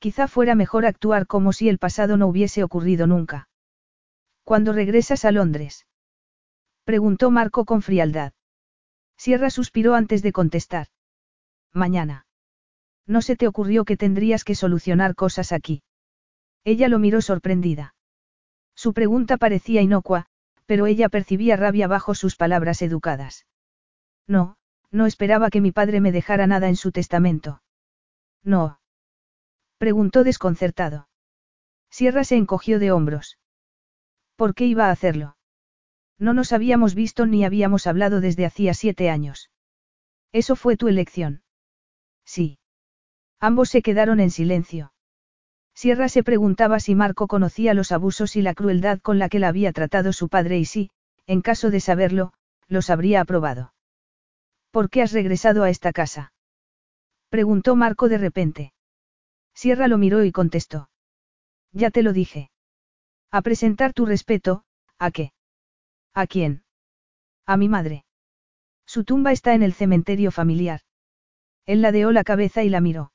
[0.01, 3.49] Quizá fuera mejor actuar como si el pasado no hubiese ocurrido nunca.
[4.43, 5.87] ¿Cuándo regresas a Londres?
[6.85, 8.33] Preguntó Marco con frialdad.
[9.17, 10.89] Sierra suspiró antes de contestar.
[11.73, 12.27] Mañana.
[13.07, 15.83] ¿No se te ocurrió que tendrías que solucionar cosas aquí?
[16.65, 17.95] Ella lo miró sorprendida.
[18.75, 20.27] Su pregunta parecía inocua,
[20.67, 23.47] pero ella percibía rabia bajo sus palabras educadas.
[24.27, 24.57] No,
[24.91, 27.63] no esperaba que mi padre me dejara nada en su testamento.
[28.43, 28.81] No.
[29.79, 31.09] Preguntó desconcertado.
[31.91, 33.39] Sierra se encogió de hombros.
[34.37, 35.37] ¿Por qué iba a hacerlo?
[36.19, 39.51] No nos habíamos visto ni habíamos hablado desde hacía siete años.
[40.33, 41.43] Eso fue tu elección.
[42.25, 42.59] Sí.
[43.45, 44.95] Ambos se quedaron en silencio.
[45.75, 49.49] Sierra se preguntaba si Marco conocía los abusos y la crueldad con la que la
[49.49, 50.91] había tratado su padre y si,
[51.27, 52.33] en caso de saberlo,
[52.69, 53.75] los habría aprobado.
[54.71, 56.33] ¿Por qué has regresado a esta casa?
[57.29, 58.73] Preguntó Marco de repente.
[59.53, 60.89] Sierra lo miró y contestó.
[61.71, 62.51] Ya te lo dije.
[63.31, 64.65] A presentar tu respeto,
[64.99, 65.35] ¿a qué?
[66.15, 66.65] ¿A quién?
[67.45, 68.07] A mi madre.
[68.87, 70.81] Su tumba está en el cementerio familiar.
[71.67, 73.11] Él ladeó la cabeza y la miró.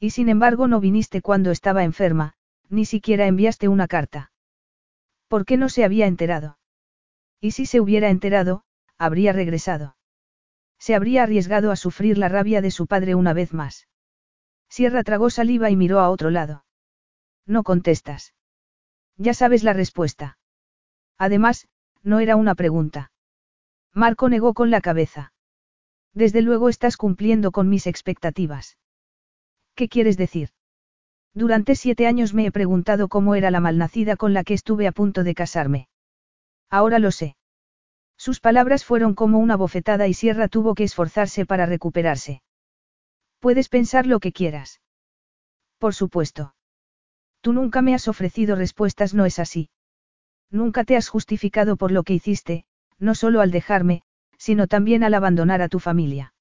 [0.00, 2.32] Y sin embargo no viniste cuando estaba enferma,
[2.70, 4.32] ni siquiera enviaste una carta.
[5.28, 6.58] ¿Por qué no se había enterado?
[7.38, 8.64] Y si se hubiera enterado,
[8.98, 9.96] habría regresado.
[10.78, 13.86] Se habría arriesgado a sufrir la rabia de su padre una vez más.
[14.70, 16.64] Sierra tragó saliva y miró a otro lado.
[17.46, 18.34] No contestas.
[19.18, 20.38] Ya sabes la respuesta.
[21.18, 21.68] Además,
[22.02, 23.12] no era una pregunta.
[23.92, 25.34] Marco negó con la cabeza.
[26.14, 28.78] Desde luego estás cumpliendo con mis expectativas.
[29.80, 30.50] ¿Qué quieres decir?
[31.32, 34.92] Durante siete años me he preguntado cómo era la malnacida con la que estuve a
[34.92, 35.88] punto de casarme.
[36.68, 37.34] Ahora lo sé.
[38.18, 42.42] Sus palabras fueron como una bofetada y Sierra tuvo que esforzarse para recuperarse.
[43.38, 44.82] Puedes pensar lo que quieras.
[45.78, 46.54] Por supuesto.
[47.40, 49.70] Tú nunca me has ofrecido respuestas, no es así.
[50.50, 52.66] Nunca te has justificado por lo que hiciste,
[52.98, 54.02] no solo al dejarme,
[54.36, 56.34] sino también al abandonar a tu familia.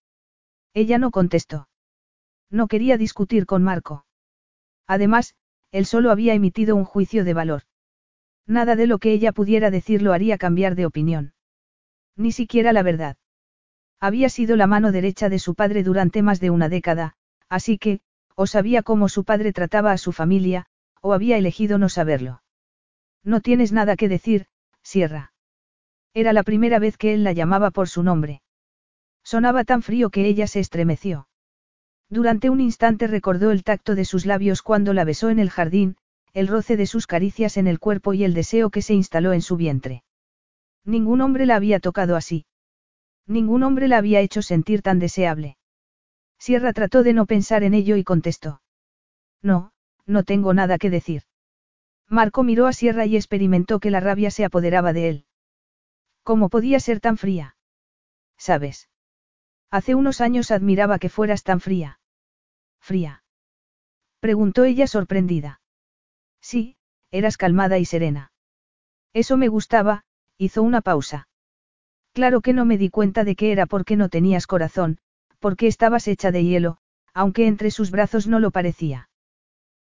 [0.73, 1.68] Ella no contestó.
[2.49, 4.05] No quería discutir con Marco.
[4.87, 5.35] Además,
[5.71, 7.63] él solo había emitido un juicio de valor.
[8.47, 11.33] Nada de lo que ella pudiera decir lo haría cambiar de opinión.
[12.15, 13.17] Ni siquiera la verdad.
[13.99, 17.15] Había sido la mano derecha de su padre durante más de una década,
[17.49, 18.01] así que,
[18.35, 20.65] o sabía cómo su padre trataba a su familia,
[21.01, 22.41] o había elegido no saberlo.
[23.23, 24.47] No tienes nada que decir,
[24.81, 25.33] Sierra.
[26.13, 28.41] Era la primera vez que él la llamaba por su nombre.
[29.23, 31.28] Sonaba tan frío que ella se estremeció.
[32.09, 35.95] Durante un instante recordó el tacto de sus labios cuando la besó en el jardín,
[36.33, 39.41] el roce de sus caricias en el cuerpo y el deseo que se instaló en
[39.41, 40.03] su vientre.
[40.85, 42.45] Ningún hombre la había tocado así.
[43.27, 45.57] Ningún hombre la había hecho sentir tan deseable.
[46.39, 48.61] Sierra trató de no pensar en ello y contestó.
[49.43, 49.71] No,
[50.07, 51.23] no tengo nada que decir.
[52.07, 55.25] Marco miró a Sierra y experimentó que la rabia se apoderaba de él.
[56.23, 57.55] ¿Cómo podía ser tan fría?
[58.37, 58.89] ¿Sabes?
[59.69, 61.98] Hace unos años admiraba que fueras tan fría.
[62.79, 63.23] ¿Fría?
[64.19, 65.61] Preguntó ella sorprendida.
[66.41, 66.77] Sí,
[67.11, 68.31] eras calmada y serena.
[69.13, 70.03] Eso me gustaba,
[70.37, 71.27] hizo una pausa.
[72.13, 74.97] Claro que no me di cuenta de que era porque no tenías corazón,
[75.39, 76.77] porque estabas hecha de hielo,
[77.13, 79.09] aunque entre sus brazos no lo parecía.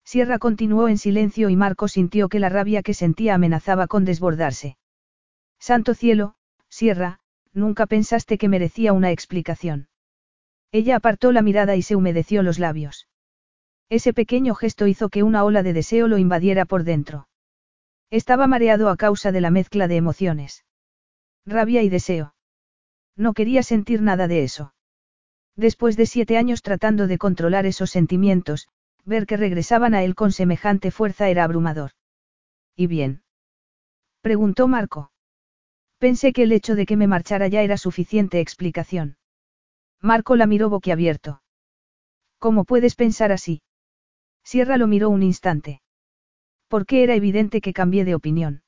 [0.04, 4.78] Sierra continuó en silencio y Marco sintió que la rabia que sentía amenazaba con desbordarse.
[5.60, 6.36] Santo cielo,
[6.68, 7.20] Sierra,
[7.54, 9.88] nunca pensaste que merecía una explicación.
[10.74, 13.08] Ella apartó la mirada y se humedeció los labios.
[13.90, 17.28] Ese pequeño gesto hizo que una ola de deseo lo invadiera por dentro.
[18.10, 20.66] Estaba mareado a causa de la mezcla de emociones.
[21.46, 22.34] Rabia y deseo.
[23.16, 24.74] No quería sentir nada de eso.
[25.56, 28.68] Después de siete años tratando de controlar esos sentimientos,
[29.06, 31.92] ver que regresaban a él con semejante fuerza era abrumador.
[32.76, 33.22] ¿Y bien?
[34.22, 35.12] Preguntó Marco.
[36.00, 39.18] Pensé que el hecho de que me marchara ya era suficiente explicación.
[40.04, 41.42] Marco la miró boquiabierto.
[42.38, 43.62] ¿Cómo puedes pensar así?
[44.44, 45.82] Sierra lo miró un instante.
[46.68, 48.64] Porque era evidente que cambié de opinión.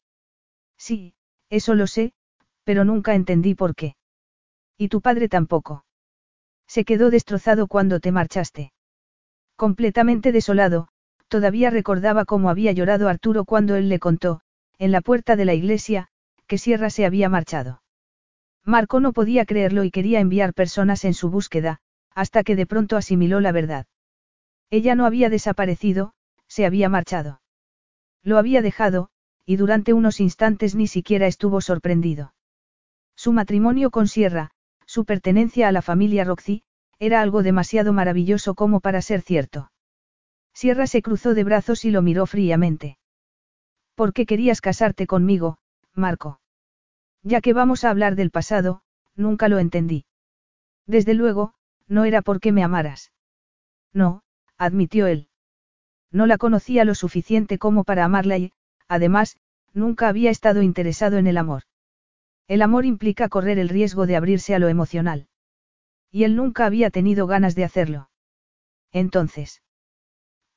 [0.77, 1.13] Sí,
[1.49, 2.13] eso lo sé,
[2.63, 3.97] pero nunca entendí por qué.
[4.77, 5.83] Y tu padre tampoco.
[6.67, 8.71] Se quedó destrozado cuando te marchaste.
[9.57, 10.87] Completamente desolado,
[11.27, 14.39] todavía recordaba cómo había llorado Arturo cuando él le contó,
[14.77, 16.07] en la puerta de la iglesia,
[16.47, 17.81] que Sierra se había marchado.
[18.65, 21.79] Marco no podía creerlo y quería enviar personas en su búsqueda,
[22.15, 23.85] hasta que de pronto asimiló la verdad.
[24.71, 26.13] Ella no había desaparecido,
[26.47, 27.41] se había marchado.
[28.23, 29.09] Lo había dejado,
[29.45, 32.33] y durante unos instantes ni siquiera estuvo sorprendido.
[33.15, 34.49] Su matrimonio con Sierra,
[34.87, 36.63] su pertenencia a la familia Roxy,
[36.97, 39.71] era algo demasiado maravilloso como para ser cierto.
[40.53, 42.97] Sierra se cruzó de brazos y lo miró fríamente.
[43.93, 45.57] ¿Por qué querías casarte conmigo,
[45.93, 46.39] Marco.
[47.25, 48.83] Ya que vamos a hablar del pasado,
[49.15, 50.05] nunca lo entendí.
[50.85, 51.55] Desde luego,
[51.87, 53.11] no era porque me amaras.
[53.93, 54.21] No,
[54.59, 55.27] admitió él.
[56.11, 58.51] No la conocía lo suficiente como para amarla y,
[58.87, 59.37] además,
[59.73, 61.63] nunca había estado interesado en el amor.
[62.47, 65.27] El amor implica correr el riesgo de abrirse a lo emocional.
[66.11, 68.11] Y él nunca había tenido ganas de hacerlo.
[68.91, 69.63] Entonces.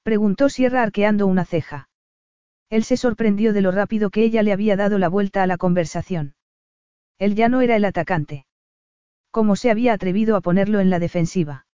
[0.02, 1.88] Preguntó Sierra arqueando una ceja.
[2.68, 5.56] Él se sorprendió de lo rápido que ella le había dado la vuelta a la
[5.56, 6.34] conversación.
[7.18, 8.46] Él ya no era el atacante.
[9.30, 11.66] ¿Cómo se había atrevido a ponerlo en la defensiva?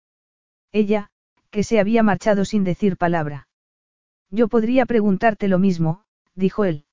[0.71, 1.09] Ella,
[1.51, 3.47] que se había marchado sin decir palabra.
[4.31, 6.85] Yo podría preguntarte lo mismo, dijo él.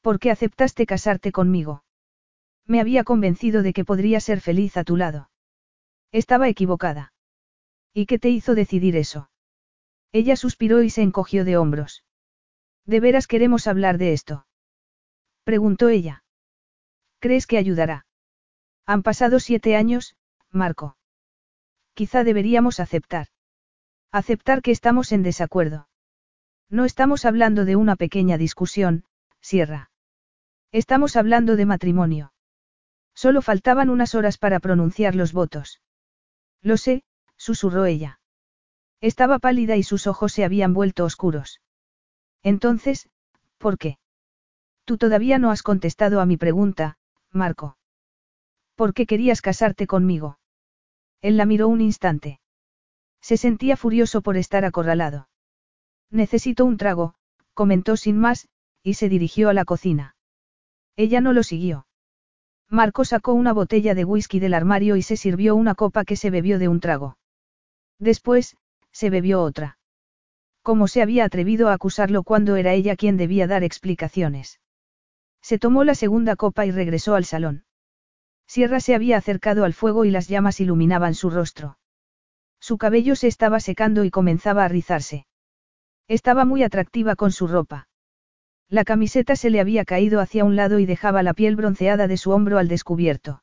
[0.00, 1.84] ¿Por qué aceptaste casarte conmigo?
[2.66, 5.30] Me había convencido de que podría ser feliz a tu lado.
[6.12, 7.12] Estaba equivocada.
[7.92, 9.30] ¿Y qué te hizo decidir eso?
[10.12, 12.04] Ella suspiró y se encogió de hombros.
[12.86, 14.46] ¿De veras queremos hablar de esto?
[15.44, 16.19] Preguntó ella.
[17.20, 18.06] ¿Crees que ayudará?
[18.86, 20.16] Han pasado siete años,
[20.50, 20.96] Marco.
[21.94, 23.28] Quizá deberíamos aceptar.
[24.10, 25.88] Aceptar que estamos en desacuerdo.
[26.70, 29.04] No estamos hablando de una pequeña discusión,
[29.40, 29.90] Sierra.
[30.72, 32.32] Estamos hablando de matrimonio.
[33.14, 35.82] Solo faltaban unas horas para pronunciar los votos.
[36.62, 37.02] Lo sé,
[37.36, 38.20] susurró ella.
[39.00, 41.60] Estaba pálida y sus ojos se habían vuelto oscuros.
[42.42, 43.10] Entonces,
[43.58, 43.98] ¿por qué?
[44.84, 46.96] Tú todavía no has contestado a mi pregunta,
[47.32, 47.76] Marco.
[48.74, 50.38] ¿Por qué querías casarte conmigo?
[51.20, 52.40] Él la miró un instante.
[53.20, 55.28] Se sentía furioso por estar acorralado.
[56.10, 57.14] Necesito un trago,
[57.54, 58.48] comentó sin más,
[58.82, 60.16] y se dirigió a la cocina.
[60.96, 61.86] Ella no lo siguió.
[62.68, 66.30] Marco sacó una botella de whisky del armario y se sirvió una copa que se
[66.30, 67.18] bebió de un trago.
[67.98, 68.56] Después,
[68.92, 69.78] se bebió otra.
[70.62, 74.59] ¿Cómo se había atrevido a acusarlo cuando era ella quien debía dar explicaciones?
[75.42, 77.64] Se tomó la segunda copa y regresó al salón.
[78.46, 81.78] Sierra se había acercado al fuego y las llamas iluminaban su rostro.
[82.60, 85.26] Su cabello se estaba secando y comenzaba a rizarse.
[86.08, 87.88] Estaba muy atractiva con su ropa.
[88.68, 92.16] La camiseta se le había caído hacia un lado y dejaba la piel bronceada de
[92.16, 93.42] su hombro al descubierto.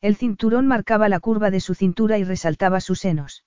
[0.00, 3.44] El cinturón marcaba la curva de su cintura y resaltaba sus senos.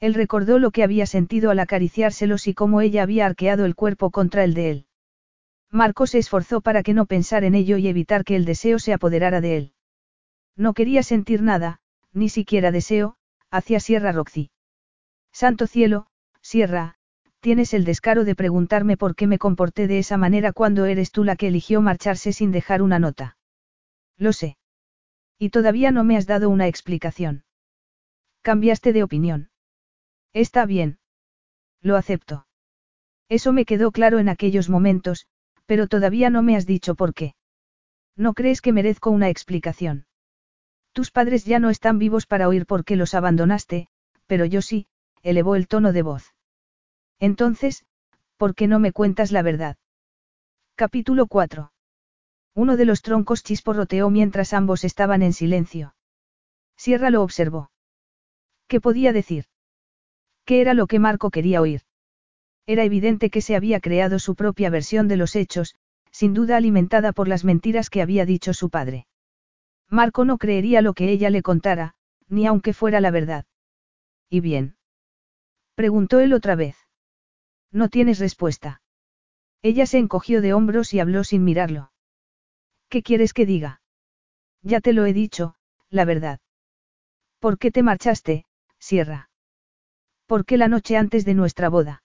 [0.00, 4.10] Él recordó lo que había sentido al acariciárselos y cómo ella había arqueado el cuerpo
[4.10, 4.86] contra el de él.
[5.70, 8.92] Marco se esforzó para que no pensar en ello y evitar que el deseo se
[8.92, 9.72] apoderara de él.
[10.56, 11.80] No quería sentir nada,
[12.12, 13.16] ni siquiera deseo,
[13.50, 14.50] hacia Sierra Roxy.
[15.32, 16.08] Santo cielo,
[16.42, 16.98] Sierra,
[17.40, 21.24] Tienes el descaro de preguntarme por qué me comporté de esa manera cuando eres tú
[21.24, 23.38] la que eligió marcharse sin dejar una nota.
[24.18, 24.58] Lo sé.
[25.38, 27.44] Y todavía no me has dado una explicación.
[28.42, 29.50] Cambiaste de opinión.
[30.34, 30.98] Está bien.
[31.80, 32.46] Lo acepto.
[33.30, 35.26] Eso me quedó claro en aquellos momentos,
[35.70, 37.36] pero todavía no me has dicho por qué.
[38.16, 40.04] ¿No crees que merezco una explicación?
[40.90, 43.86] Tus padres ya no están vivos para oír por qué los abandonaste,
[44.26, 44.88] pero yo sí,
[45.22, 46.34] elevó el tono de voz.
[47.20, 47.84] Entonces,
[48.36, 49.76] ¿por qué no me cuentas la verdad?
[50.74, 51.70] Capítulo 4.
[52.56, 55.94] Uno de los troncos chisporroteó mientras ambos estaban en silencio.
[56.76, 57.70] Sierra lo observó.
[58.66, 59.44] ¿Qué podía decir?
[60.44, 61.82] ¿Qué era lo que Marco quería oír?
[62.66, 65.74] Era evidente que se había creado su propia versión de los hechos,
[66.10, 69.06] sin duda alimentada por las mentiras que había dicho su padre.
[69.88, 71.94] Marco no creería lo que ella le contara,
[72.28, 73.44] ni aunque fuera la verdad.
[74.28, 74.76] ¿Y bien?
[75.74, 76.76] Preguntó él otra vez.
[77.72, 78.82] No tienes respuesta.
[79.62, 81.92] Ella se encogió de hombros y habló sin mirarlo.
[82.88, 83.82] ¿Qué quieres que diga?
[84.62, 85.54] Ya te lo he dicho,
[85.90, 86.40] la verdad.
[87.38, 88.44] ¿Por qué te marchaste,
[88.78, 89.30] Sierra?
[90.26, 92.02] ¿Por qué la noche antes de nuestra boda?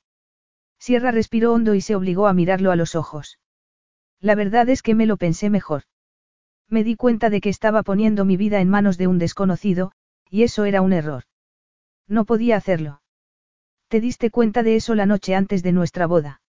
[0.86, 3.40] Sierra respiró hondo y se obligó a mirarlo a los ojos.
[4.22, 5.82] La verdad es que me lo pensé mejor.
[6.70, 9.94] Me di cuenta de que estaba poniendo mi vida en manos de un desconocido,
[10.30, 11.24] y eso era un error.
[12.08, 13.02] No podía hacerlo.
[13.88, 16.44] ¿Te diste cuenta de eso la noche antes de nuestra boda?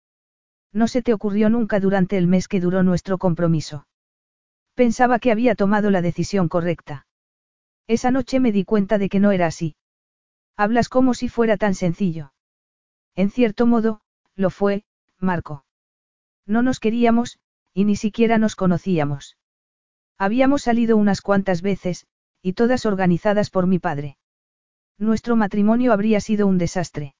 [0.71, 3.87] No se te ocurrió nunca durante el mes que duró nuestro compromiso.
[4.75, 7.07] Pensaba que había tomado la decisión correcta.
[7.87, 9.77] Esa noche me di cuenta de que no era así.
[10.59, 12.35] Hablas como si fuera tan sencillo.
[13.15, 14.03] En cierto modo,
[14.37, 14.85] lo fue,
[15.19, 15.65] Marco.
[16.47, 17.39] No nos queríamos,
[17.75, 19.37] y ni siquiera nos conocíamos.
[20.19, 22.07] Habíamos salido unas cuantas veces,
[22.43, 24.19] y todas organizadas por mi padre.
[24.99, 27.15] Nuestro matrimonio habría sido un desastre.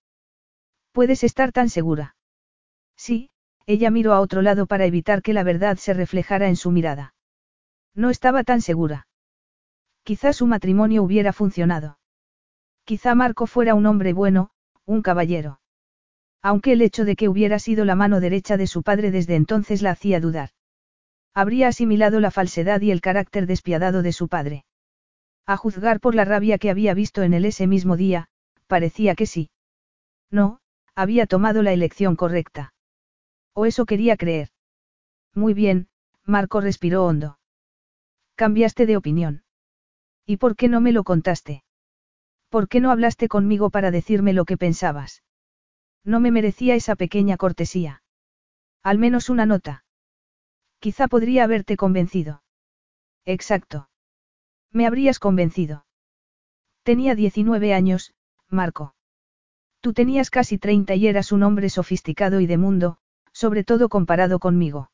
[0.93, 2.17] Puedes estar tan segura.
[2.97, 3.31] Sí,
[3.67, 7.15] ella miró a otro lado para evitar que la verdad se reflejara en su mirada.
[7.95, 9.09] No estaba tan segura.
[10.05, 11.99] Quizá su matrimonio hubiera funcionado.
[12.85, 14.51] Quizá Marco fuera un hombre bueno,
[14.85, 15.61] un caballero.
[16.47, 19.83] Aunque el hecho de que hubiera sido la mano derecha de su padre desde entonces
[19.83, 20.51] la hacía dudar.
[21.35, 24.65] Habría asimilado la falsedad y el carácter despiadado de su padre.
[25.45, 28.29] A juzgar por la rabia que había visto en él ese mismo día,
[28.69, 29.51] parecía que sí.
[30.31, 30.61] No,
[30.95, 32.73] había tomado la elección correcta.
[33.53, 34.51] O eso quería creer.
[35.35, 35.89] Muy bien,
[36.25, 37.41] Marco respiró hondo.
[38.37, 39.43] Cambiaste de opinión.
[40.25, 41.65] ¿Y por qué no me lo contaste?
[42.51, 45.25] ¿Por qué no hablaste conmigo para decirme lo que pensabas?
[46.07, 48.03] No me merecía esa pequeña cortesía.
[48.85, 49.85] Al menos una nota.
[50.79, 52.45] Quizá podría haberte convencido.
[53.25, 53.91] Exacto.
[54.71, 55.85] Me habrías convencido.
[56.85, 58.15] Tenía 19 años,
[58.49, 58.95] Marco.
[59.81, 62.99] Tú tenías casi 30 y eras un hombre sofisticado y de mundo,
[63.33, 64.93] sobre todo comparado conmigo.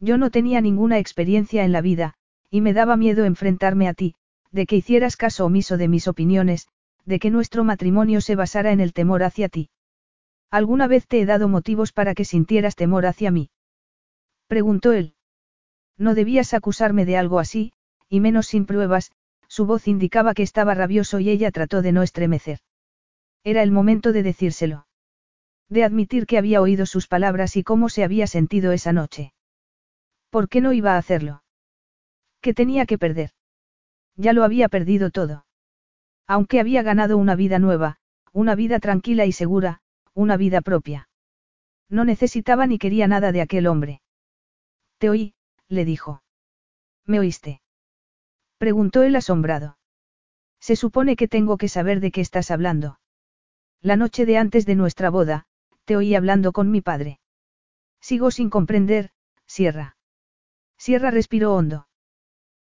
[0.00, 2.14] Yo no tenía ninguna experiencia en la vida,
[2.48, 4.14] y me daba miedo enfrentarme a ti,
[4.50, 6.68] de que hicieras caso omiso de mis opiniones,
[7.04, 9.68] de que nuestro matrimonio se basara en el temor hacia ti.
[10.52, 13.48] ¿Alguna vez te he dado motivos para que sintieras temor hacia mí?
[14.48, 15.14] Preguntó él.
[15.96, 17.72] No debías acusarme de algo así,
[18.10, 19.12] y menos sin pruebas,
[19.48, 22.58] su voz indicaba que estaba rabioso y ella trató de no estremecer.
[23.44, 24.86] Era el momento de decírselo.
[25.70, 29.32] De admitir que había oído sus palabras y cómo se había sentido esa noche.
[30.28, 31.44] ¿Por qué no iba a hacerlo?
[32.42, 33.30] ¿Qué tenía que perder?
[34.16, 35.46] Ya lo había perdido todo.
[36.26, 37.96] Aunque había ganado una vida nueva,
[38.32, 39.81] una vida tranquila y segura,
[40.14, 41.08] una vida propia.
[41.88, 44.02] No necesitaba ni quería nada de aquel hombre.
[44.98, 45.34] Te oí,
[45.68, 46.22] le dijo.
[47.06, 47.60] ¿Me oíste?
[48.58, 49.78] Preguntó él asombrado.
[50.60, 53.00] Se supone que tengo que saber de qué estás hablando.
[53.80, 55.46] La noche de antes de nuestra boda,
[55.84, 57.18] te oí hablando con mi padre.
[58.00, 59.10] Sigo sin comprender,
[59.46, 59.96] Sierra.
[60.78, 61.88] Sierra respiró hondo.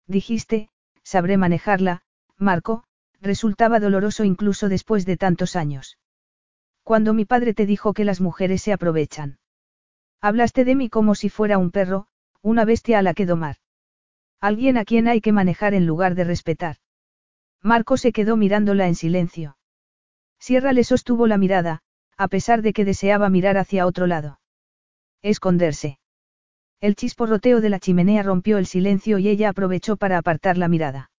[0.08, 0.70] Dijiste,
[1.04, 2.02] sabré manejarla,
[2.38, 2.84] Marco,
[3.22, 5.98] resultaba doloroso incluso después de tantos años.
[6.90, 9.38] Cuando mi padre te dijo que las mujeres se aprovechan.
[10.22, 12.08] Hablaste de mí como si fuera un perro,
[12.42, 13.58] una bestia a la que domar.
[14.42, 16.78] Alguien a quien hay que manejar en lugar de respetar.
[17.62, 19.56] Marco se quedó mirándola en silencio.
[20.40, 21.84] Sierra le sostuvo la mirada,
[22.18, 24.40] a pesar de que deseaba mirar hacia otro lado.
[25.22, 26.00] Esconderse.
[26.82, 31.12] El chisporroteo de la chimenea rompió el silencio y ella aprovechó para apartar la mirada.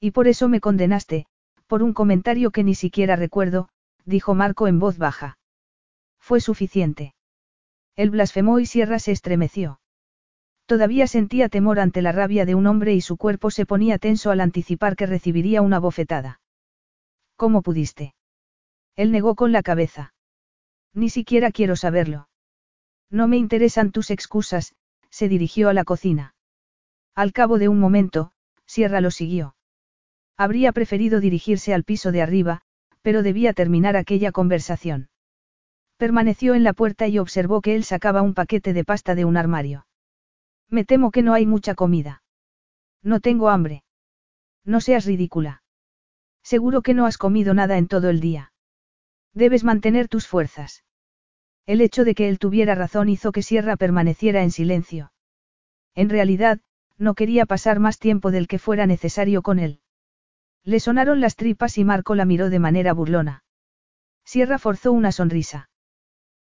[0.00, 1.26] Y por eso me condenaste,
[1.68, 3.68] por un comentario que ni siquiera recuerdo,
[4.08, 5.38] dijo Marco en voz baja.
[6.18, 7.14] Fue suficiente.
[7.94, 9.80] Él blasfemó y Sierra se estremeció.
[10.66, 14.30] Todavía sentía temor ante la rabia de un hombre y su cuerpo se ponía tenso
[14.30, 16.40] al anticipar que recibiría una bofetada.
[17.36, 18.14] ¿Cómo pudiste?
[18.96, 20.14] Él negó con la cabeza.
[20.92, 22.28] Ni siquiera quiero saberlo.
[23.10, 24.74] No me interesan tus excusas,
[25.10, 26.34] se dirigió a la cocina.
[27.14, 28.32] Al cabo de un momento,
[28.66, 29.54] Sierra lo siguió.
[30.36, 32.62] Habría preferido dirigirse al piso de arriba,
[33.02, 35.08] pero debía terminar aquella conversación.
[35.96, 39.36] Permaneció en la puerta y observó que él sacaba un paquete de pasta de un
[39.36, 39.86] armario.
[40.68, 42.22] Me temo que no hay mucha comida.
[43.02, 43.84] No tengo hambre.
[44.64, 45.62] No seas ridícula.
[46.42, 48.52] Seguro que no has comido nada en todo el día.
[49.34, 50.84] Debes mantener tus fuerzas.
[51.66, 55.12] El hecho de que él tuviera razón hizo que Sierra permaneciera en silencio.
[55.94, 56.60] En realidad,
[56.96, 59.80] no quería pasar más tiempo del que fuera necesario con él.
[60.68, 63.42] Le sonaron las tripas y Marco la miró de manera burlona.
[64.26, 65.70] Sierra forzó una sonrisa.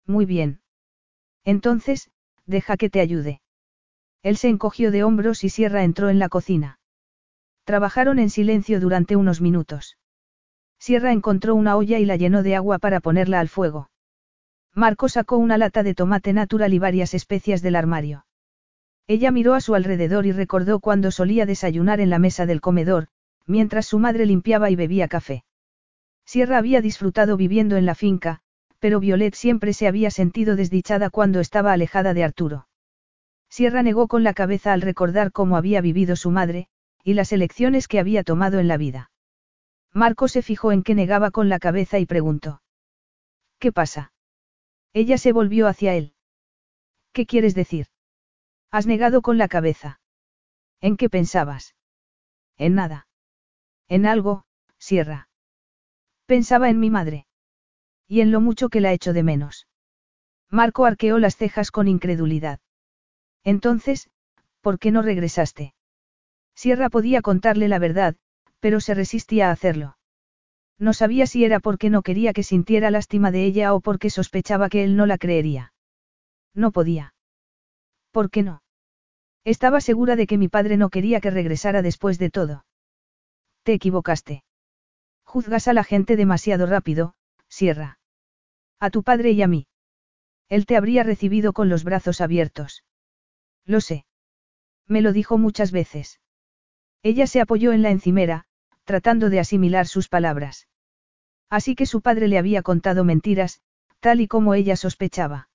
[0.07, 0.61] Muy bien.
[1.43, 2.09] Entonces,
[2.45, 3.41] deja que te ayude.
[4.21, 6.80] Él se encogió de hombros y Sierra entró en la cocina.
[7.65, 9.97] Trabajaron en silencio durante unos minutos.
[10.80, 13.89] Sierra encontró una olla y la llenó de agua para ponerla al fuego.
[14.74, 18.26] Marco sacó una lata de tomate natural y varias especias del armario.
[19.05, 23.09] Ella miró a su alrededor y recordó cuando solía desayunar en la mesa del comedor,
[23.46, 25.44] mientras su madre limpiaba y bebía café.
[26.26, 28.41] Sierra había disfrutado viviendo en la finca,
[28.80, 32.68] pero Violet siempre se había sentido desdichada cuando estaba alejada de Arturo.
[33.50, 36.68] Sierra negó con la cabeza al recordar cómo había vivido su madre,
[37.04, 39.12] y las elecciones que había tomado en la vida.
[39.94, 42.62] Marco se fijó en que negaba con la cabeza y preguntó.
[43.60, 44.12] ¿Qué pasa?
[44.91, 46.14] Ella se volvió hacia él.
[47.12, 47.88] ¿Qué quieres decir?
[48.72, 50.00] Has negado con la cabeza.
[50.82, 51.76] ¿En qué pensabas?
[52.58, 53.08] En nada.
[53.88, 54.45] En algo,
[54.77, 55.29] Sierra.
[56.25, 57.25] Pensaba en mi madre.
[58.07, 59.67] Y en lo mucho que la echo de menos.
[60.49, 62.59] Marco arqueó las cejas con incredulidad.
[63.43, 64.09] Entonces,
[64.61, 65.73] ¿por qué no regresaste?
[66.55, 68.15] Sierra podía contarle la verdad,
[68.59, 69.97] pero se resistía a hacerlo.
[70.79, 74.69] No sabía si era porque no quería que sintiera lástima de ella o porque sospechaba
[74.69, 75.73] que él no la creería.
[76.53, 77.13] No podía.
[78.11, 78.61] ¿Por qué no?
[79.43, 82.65] Estaba segura de que mi padre no quería que regresara después de todo.
[83.64, 84.43] Te equivocaste.
[85.24, 87.16] Juzgas a la gente demasiado rápido,
[87.47, 87.97] Sierra.
[88.80, 89.68] A tu padre y a mí.
[90.49, 92.84] Él te habría recibido con los brazos abiertos.
[93.66, 94.05] Lo sé.
[94.88, 96.20] Me lo dijo muchas veces.
[97.01, 98.45] Ella se apoyó en la encimera,
[98.84, 100.68] tratando de asimilar sus palabras.
[101.49, 103.61] Así que su padre le había contado mentiras,
[104.01, 105.47] tal y como ella sospechaba.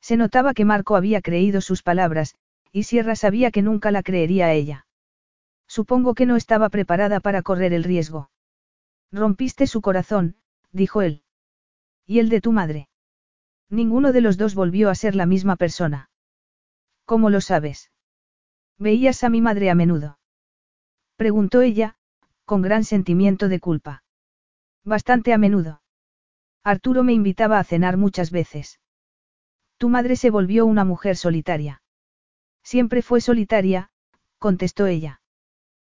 [0.00, 2.36] Se notaba que Marco había creído sus palabras,
[2.70, 4.86] y Sierra sabía que nunca la creería a ella.
[5.76, 8.30] Supongo que no estaba preparada para correr el riesgo.
[9.10, 10.36] Rompiste su corazón,
[10.70, 11.24] dijo él.
[12.06, 12.88] ¿Y el de tu madre?
[13.70, 16.10] Ninguno de los dos volvió a ser la misma persona.
[17.04, 17.90] ¿Cómo lo sabes?
[18.78, 20.20] ¿Veías a mi madre a menudo?
[21.16, 21.96] Preguntó ella,
[22.44, 24.04] con gran sentimiento de culpa.
[24.84, 25.82] Bastante a menudo.
[26.62, 28.78] Arturo me invitaba a cenar muchas veces.
[29.78, 31.82] Tu madre se volvió una mujer solitaria.
[32.62, 33.90] Siempre fue solitaria,
[34.38, 35.20] contestó ella.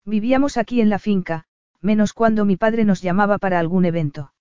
[0.07, 1.43] Vivíamos aquí en la finca,
[1.81, 4.31] menos cuando mi padre nos llamaba para algún evento.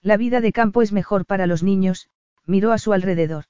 [0.00, 2.08] La vida de campo es mejor para los niños,
[2.46, 3.46] miró a su alrededor.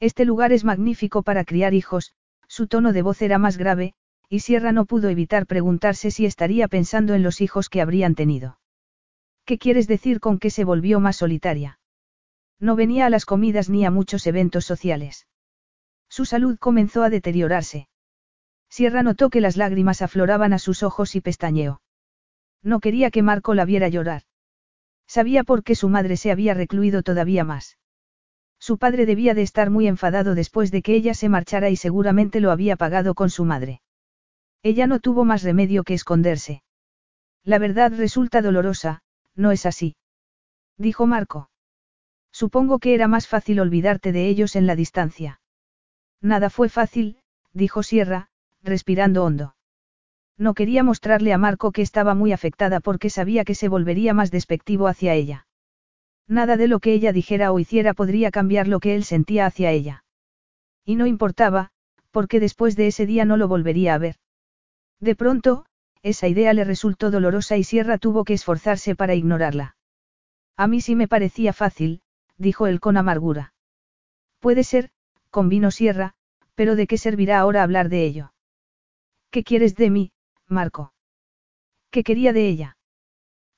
[0.00, 2.14] Este lugar es magnífico para criar hijos,
[2.48, 3.92] su tono de voz era más grave,
[4.30, 8.58] y Sierra no pudo evitar preguntarse si estaría pensando en los hijos que habrían tenido.
[9.44, 11.78] ¿Qué quieres decir con que se volvió más solitaria?
[12.58, 15.26] No venía a las comidas ni a muchos eventos sociales.
[16.08, 17.88] Su salud comenzó a deteriorarse.
[18.74, 21.80] Sierra notó que las lágrimas afloraban a sus ojos y pestañeó.
[22.60, 24.22] No quería que Marco la viera llorar.
[25.06, 27.78] Sabía por qué su madre se había recluido todavía más.
[28.58, 32.40] Su padre debía de estar muy enfadado después de que ella se marchara y seguramente
[32.40, 33.80] lo había pagado con su madre.
[34.60, 36.64] Ella no tuvo más remedio que esconderse.
[37.44, 39.02] La verdad resulta dolorosa,
[39.36, 39.94] ¿no es así?
[40.78, 41.48] Dijo Marco.
[42.32, 45.40] Supongo que era más fácil olvidarte de ellos en la distancia.
[46.20, 47.18] Nada fue fácil,
[47.52, 48.30] dijo Sierra,
[48.64, 49.54] respirando hondo.
[50.36, 54.30] No quería mostrarle a Marco que estaba muy afectada porque sabía que se volvería más
[54.30, 55.46] despectivo hacia ella.
[56.26, 59.70] Nada de lo que ella dijera o hiciera podría cambiar lo que él sentía hacia
[59.70, 60.04] ella.
[60.84, 61.70] Y no importaba,
[62.10, 64.16] porque después de ese día no lo volvería a ver.
[65.00, 65.66] De pronto,
[66.02, 69.76] esa idea le resultó dolorosa y Sierra tuvo que esforzarse para ignorarla.
[70.56, 72.02] A mí sí me parecía fácil,
[72.38, 73.54] dijo él con amargura.
[74.40, 74.90] Puede ser,
[75.30, 76.14] convino Sierra,
[76.54, 78.33] pero ¿de qué servirá ahora hablar de ello?
[79.34, 80.12] ¿Qué quieres de mí,
[80.46, 80.92] Marco?
[81.90, 82.76] ¿Qué quería de ella?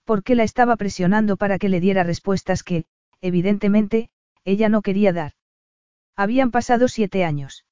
[0.07, 2.87] ¿Por qué la estaba presionando para que le diera respuestas que,
[3.21, 4.09] evidentemente,
[4.47, 5.33] ella no quería dar?
[6.17, 7.67] Habían pasado siete años.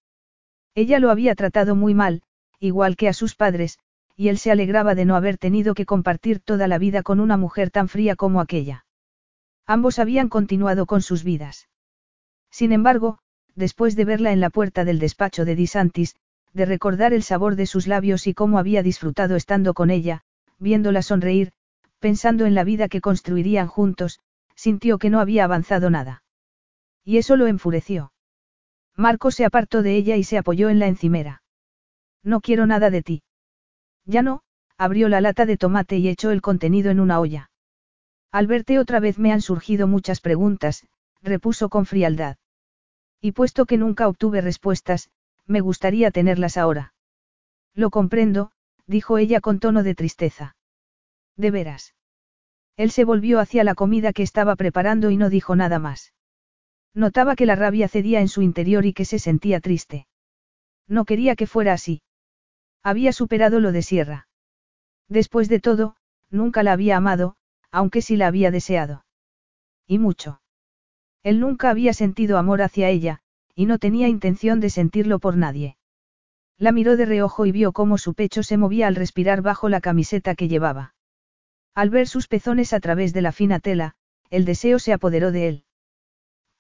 [0.75, 2.21] Ella lo había tratado muy mal,
[2.61, 3.79] igual que a sus padres,
[4.17, 7.39] y él se alegraba de no haber tenido que compartir toda la vida con una
[7.39, 8.85] mujer tan fría como aquella.
[9.65, 11.71] Ambos habían continuado con sus vidas.
[12.51, 13.19] Sin embargo,
[13.55, 16.17] después de verla en la puerta del despacho de Disantis,
[16.55, 20.23] de recordar el sabor de sus labios y cómo había disfrutado estando con ella,
[20.59, 21.53] viéndola sonreír,
[21.99, 24.21] pensando en la vida que construirían juntos,
[24.55, 26.23] sintió que no había avanzado nada.
[27.05, 28.13] Y eso lo enfureció.
[28.97, 31.43] Marco se apartó de ella y se apoyó en la encimera.
[32.23, 33.23] No quiero nada de ti.
[34.07, 34.43] Ya no,
[34.79, 37.51] abrió la lata de tomate y echó el contenido en una olla.
[38.31, 40.87] Al verte otra vez me han surgido muchas preguntas,
[41.21, 42.37] repuso con frialdad.
[43.21, 45.11] Y puesto que nunca obtuve respuestas,
[45.47, 46.95] me gustaría tenerlas ahora.
[47.75, 48.53] Lo comprendo,
[48.87, 50.57] dijo ella con tono de tristeza.
[51.37, 51.95] ¿De veras?
[52.77, 56.13] Él se volvió hacia la comida que estaba preparando y no dijo nada más.
[56.93, 60.07] Notaba que la rabia cedía en su interior y que se sentía triste.
[60.87, 62.03] No quería que fuera así.
[62.83, 64.29] Había superado lo de Sierra.
[65.09, 65.97] Después de todo,
[66.31, 67.37] nunca la había amado,
[67.71, 69.05] aunque sí la había deseado.
[69.87, 70.41] Y mucho.
[71.23, 73.23] Él nunca había sentido amor hacia ella,
[73.55, 75.77] y no tenía intención de sentirlo por nadie.
[76.59, 79.81] La miró de reojo y vio cómo su pecho se movía al respirar bajo la
[79.81, 80.95] camiseta que llevaba.
[81.75, 83.97] Al ver sus pezones a través de la fina tela,
[84.31, 85.65] el deseo se apoderó de él.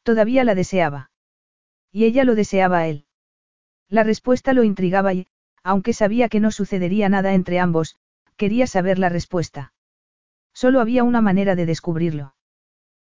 [0.03, 1.11] Todavía la deseaba.
[1.93, 3.07] Y ella lo deseaba a él.
[3.89, 5.29] La respuesta lo intrigaba y,
[5.63, 7.97] aunque sabía que no sucedería nada entre ambos,
[8.37, 9.73] quería saber la respuesta.
[10.53, 12.35] Solo había una manera de descubrirlo.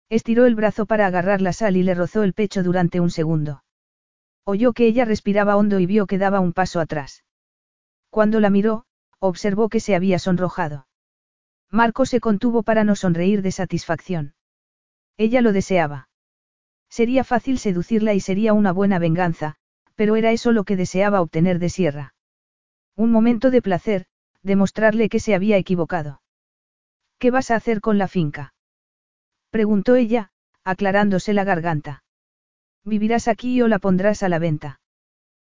[0.08, 3.64] Estiró el brazo para agarrar la sal y le rozó el pecho durante un segundo.
[4.48, 7.24] Oyó que ella respiraba hondo y vio que daba un paso atrás.
[8.10, 8.84] Cuando la miró,
[9.18, 10.86] observó que se había sonrojado.
[11.68, 14.34] Marco se contuvo para no sonreír de satisfacción.
[15.16, 16.08] Ella lo deseaba.
[16.88, 19.56] Sería fácil seducirla y sería una buena venganza,
[19.96, 22.14] pero era eso lo que deseaba obtener de Sierra.
[22.94, 24.06] Un momento de placer,
[24.44, 26.22] demostrarle que se había equivocado.
[27.18, 28.54] ¿Qué vas a hacer con la finca?
[29.50, 30.30] preguntó ella,
[30.62, 32.04] aclarándose la garganta.
[32.86, 34.80] ¿Vivirás aquí o la pondrás a la venta?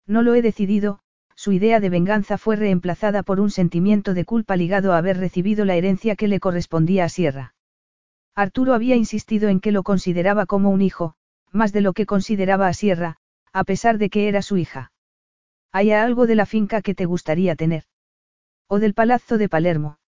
[0.06, 1.00] No lo he decidido,
[1.34, 5.64] su idea de venganza fue reemplazada por un sentimiento de culpa ligado a haber recibido
[5.64, 7.54] la herencia que le correspondía a Sierra.
[8.34, 11.14] Arturo había insistido en que lo consideraba como un hijo,
[11.50, 13.16] más de lo que consideraba a Sierra,
[13.54, 14.92] a pesar de que era su hija.
[15.72, 17.84] ¿Hay algo de la finca que te gustaría tener?
[18.68, 19.98] ¿O del palazzo de Palermo?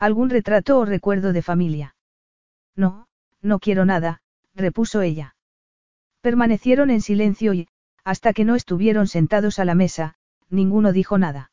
[0.00, 1.94] ¿Algún retrato o recuerdo de familia?
[2.74, 3.06] No,
[3.40, 4.20] no quiero nada,
[4.54, 5.36] repuso ella.
[6.20, 7.68] Permanecieron en silencio y,
[8.04, 10.14] hasta que no estuvieron sentados a la mesa,
[10.48, 11.50] ninguno dijo nada.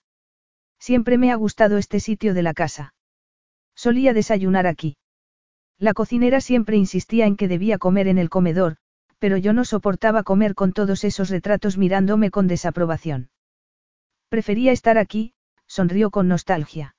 [0.79, 2.93] Siempre me ha gustado este sitio de la casa.
[3.75, 4.97] Solía desayunar aquí.
[5.79, 8.77] La cocinera siempre insistía en que debía comer en el comedor,
[9.19, 13.29] pero yo no soportaba comer con todos esos retratos mirándome con desaprobación.
[14.29, 15.33] Prefería estar aquí,
[15.67, 16.95] sonrió con nostalgia.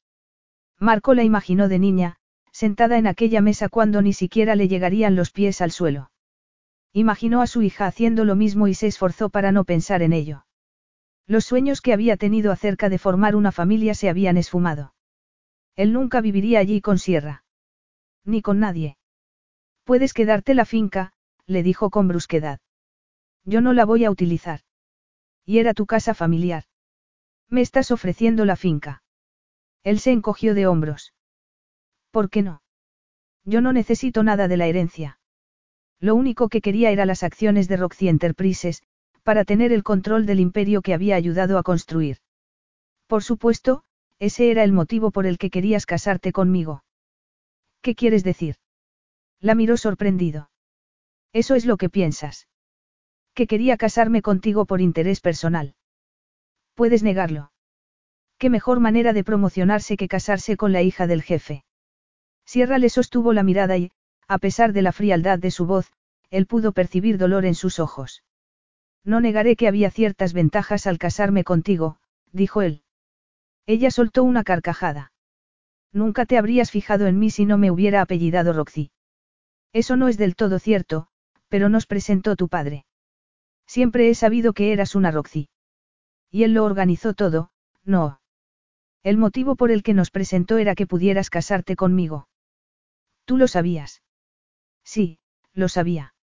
[0.78, 2.16] Marco la imaginó de niña,
[2.52, 6.10] sentada en aquella mesa cuando ni siquiera le llegarían los pies al suelo.
[6.93, 10.47] Imaginó a su hija haciendo lo mismo y se esforzó para no pensar en ello.
[11.26, 14.95] Los sueños que había tenido acerca de formar una familia se habían esfumado.
[15.76, 17.45] Él nunca viviría allí con Sierra.
[18.24, 18.97] Ni con nadie.
[19.84, 21.12] Puedes quedarte la finca,
[21.47, 22.61] le dijo con brusquedad.
[23.45, 24.61] Yo no la voy a utilizar.
[25.45, 26.64] Y era tu casa familiar.
[27.49, 29.03] Me estás ofreciendo la finca.
[29.82, 31.14] Él se encogió de hombros.
[32.11, 32.62] ¿Por qué no?
[33.45, 35.17] Yo no necesito nada de la herencia.
[36.01, 38.82] Lo único que quería era las acciones de Roxy Enterprises,
[39.22, 42.18] para tener el control del imperio que había ayudado a construir.
[43.07, 43.82] Por supuesto,
[44.18, 46.85] ese era el motivo por el que querías casarte conmigo.
[47.82, 48.56] ¿Qué quieres decir?
[49.40, 50.51] La miró sorprendido.
[51.32, 52.48] Eso es lo que piensas.
[53.35, 55.74] Que quería casarme contigo por interés personal.
[56.74, 57.52] Puedes negarlo.
[58.39, 61.64] ¿Qué mejor manera de promocionarse que casarse con la hija del jefe?
[62.44, 63.90] Sierra le sostuvo la mirada y,
[64.27, 65.93] a pesar de la frialdad de su voz,
[66.30, 68.22] él pudo percibir dolor en sus ojos.
[69.05, 71.98] No negaré que había ciertas ventajas al casarme contigo,
[72.32, 72.82] dijo él.
[73.66, 75.12] Ella soltó una carcajada.
[75.92, 78.90] Nunca te habrías fijado en mí si no me hubiera apellidado Roxy.
[79.72, 81.09] Eso no es del todo cierto,
[81.48, 82.84] pero nos presentó tu padre.
[83.66, 85.48] Siempre he sabido que eras una Roxy.
[86.30, 87.50] Y él lo organizó todo,
[87.84, 88.20] no.
[89.02, 92.28] El motivo por el que nos presentó era que pudieras casarte conmigo.
[93.24, 94.02] Tú lo sabías.
[94.84, 95.18] Sí,
[95.52, 96.14] lo sabía.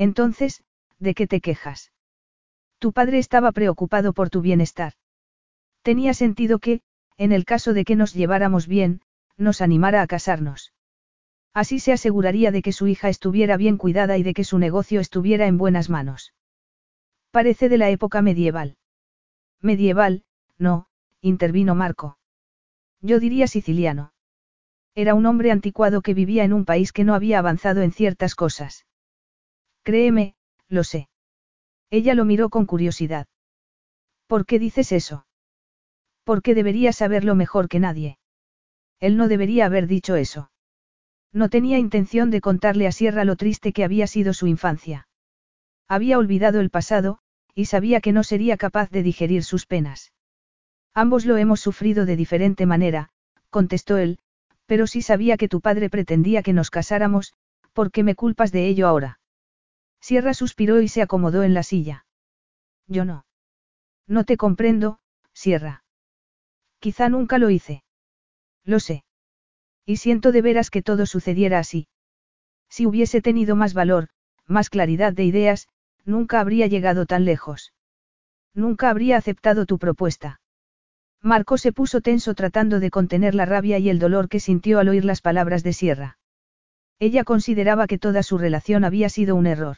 [0.00, 0.64] Entonces,
[0.98, 1.92] ¿de qué te quejas?
[2.78, 4.94] Tu padre estaba preocupado por tu bienestar.
[5.82, 6.80] Tenía sentido que,
[7.18, 9.02] en el caso de que nos lleváramos bien,
[9.36, 10.72] nos animara a casarnos.
[11.52, 15.00] Así se aseguraría de que su hija estuviera bien cuidada y de que su negocio
[15.00, 16.32] estuviera en buenas manos.
[17.30, 18.78] Parece de la época medieval.
[19.60, 20.24] Medieval,
[20.56, 20.86] no,
[21.20, 22.16] intervino Marco.
[23.02, 24.14] Yo diría siciliano.
[24.94, 28.34] Era un hombre anticuado que vivía en un país que no había avanzado en ciertas
[28.34, 28.86] cosas.
[29.90, 30.36] Créeme,
[30.68, 31.08] lo sé.
[31.90, 33.26] Ella lo miró con curiosidad.
[34.28, 35.26] ¿Por qué dices eso?
[36.22, 38.16] Porque debería saberlo mejor que nadie.
[39.00, 40.52] Él no debería haber dicho eso.
[41.32, 45.08] No tenía intención de contarle a Sierra lo triste que había sido su infancia.
[45.88, 47.18] Había olvidado el pasado,
[47.52, 50.12] y sabía que no sería capaz de digerir sus penas.
[50.94, 53.10] Ambos lo hemos sufrido de diferente manera,
[53.48, 54.20] contestó él,
[54.66, 57.32] pero sí sabía que tu padre pretendía que nos casáramos,
[57.72, 59.19] ¿por qué me culpas de ello ahora?
[60.00, 62.06] Sierra suspiró y se acomodó en la silla.
[62.86, 63.24] Yo no.
[64.06, 64.98] No te comprendo,
[65.32, 65.84] Sierra.
[66.80, 67.84] Quizá nunca lo hice.
[68.64, 69.04] Lo sé.
[69.84, 71.88] Y siento de veras que todo sucediera así.
[72.68, 74.08] Si hubiese tenido más valor,
[74.46, 75.68] más claridad de ideas,
[76.04, 77.72] nunca habría llegado tan lejos.
[78.54, 80.40] Nunca habría aceptado tu propuesta.
[81.22, 84.88] Marco se puso tenso tratando de contener la rabia y el dolor que sintió al
[84.88, 86.18] oír las palabras de Sierra.
[86.98, 89.76] Ella consideraba que toda su relación había sido un error.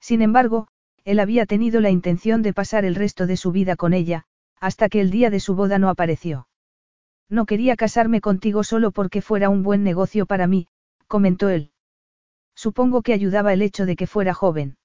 [0.00, 0.68] Sin embargo,
[1.04, 4.24] él había tenido la intención de pasar el resto de su vida con ella,
[4.60, 6.48] hasta que el día de su boda no apareció.
[7.28, 10.68] No quería casarme contigo solo porque fuera un buen negocio para mí,
[11.06, 11.72] comentó él.
[12.54, 14.76] Supongo que ayudaba el hecho de que fuera joven.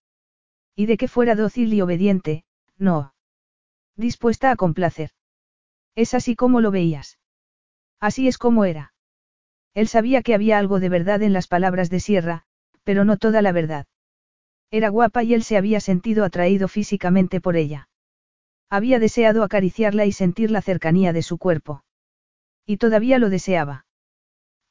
[0.75, 2.43] Y de que fuera dócil y obediente,
[2.77, 3.13] no.
[3.95, 5.11] Dispuesta a complacer.
[5.95, 7.19] Es así como lo veías.
[7.99, 8.93] Así es como era.
[9.73, 12.43] Él sabía que había algo de verdad en las palabras de Sierra,
[12.83, 13.85] pero no toda la verdad.
[14.73, 17.89] Era guapa y él se había sentido atraído físicamente por ella.
[18.71, 21.83] Había deseado acariciarla y sentir la cercanía de su cuerpo.
[22.65, 23.85] Y todavía lo deseaba.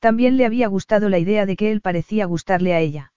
[0.00, 3.12] También le había gustado la idea de que él parecía gustarle a ella.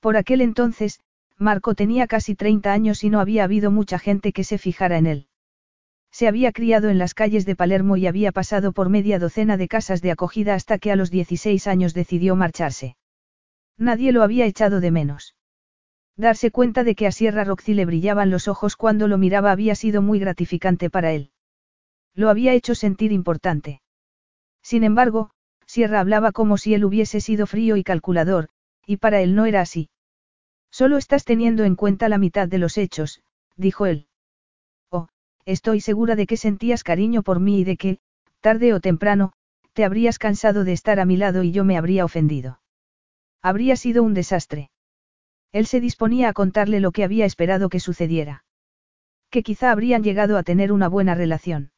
[0.00, 1.00] Por aquel entonces,
[1.38, 5.06] Marco tenía casi 30 años y no había habido mucha gente que se fijara en
[5.06, 5.28] él.
[6.10, 9.68] Se había criado en las calles de Palermo y había pasado por media docena de
[9.68, 12.98] casas de acogida hasta que a los 16 años decidió marcharse.
[13.78, 15.33] Nadie lo había echado de menos.
[16.16, 19.74] Darse cuenta de que a Sierra Roxy le brillaban los ojos cuando lo miraba había
[19.74, 21.30] sido muy gratificante para él.
[22.14, 23.82] Lo había hecho sentir importante.
[24.62, 25.30] Sin embargo,
[25.66, 28.48] Sierra hablaba como si él hubiese sido frío y calculador,
[28.86, 29.90] y para él no era así.
[30.70, 33.20] Solo estás teniendo en cuenta la mitad de los hechos,
[33.56, 34.06] dijo él.
[34.90, 35.08] Oh,
[35.44, 37.98] estoy segura de que sentías cariño por mí y de que,
[38.40, 39.32] tarde o temprano,
[39.72, 42.60] te habrías cansado de estar a mi lado y yo me habría ofendido.
[43.42, 44.70] Habría sido un desastre.
[45.54, 48.44] Él se disponía a contarle lo que había esperado que sucediera.
[49.30, 51.70] Que quizá habrían llegado a tener una buena relación.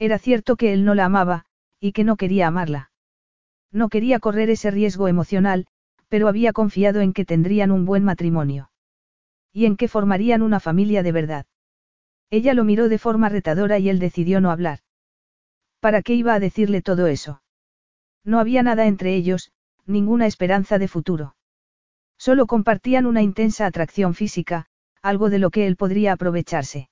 [0.00, 1.44] Era cierto que él no la amaba,
[1.78, 2.90] y que no quería amarla.
[3.70, 5.68] No quería correr ese riesgo emocional,
[6.08, 8.72] pero había confiado en que tendrían un buen matrimonio.
[9.52, 11.46] Y en que formarían una familia de verdad.
[12.30, 14.80] Ella lo miró de forma retadora y él decidió no hablar.
[15.78, 17.42] ¿Para qué iba a decirle todo eso?
[18.24, 19.52] No había nada entre ellos,
[19.86, 21.36] ninguna esperanza de futuro.
[22.18, 24.66] Solo compartían una intensa atracción física,
[25.02, 26.90] algo de lo que él podría aprovecharse.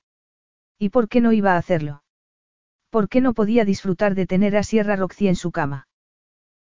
[0.78, 2.05] ¿Y por qué no iba a hacerlo?
[2.90, 5.89] ¿Por qué no podía disfrutar de tener a Sierra Roxy en su cama?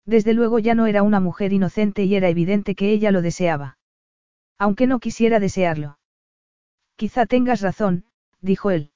[0.05, 3.77] Desde luego ya no era una mujer inocente y era evidente que ella lo deseaba.
[4.57, 5.99] Aunque no quisiera desearlo.
[6.95, 8.05] Quizá tengas razón,
[8.41, 8.91] dijo él.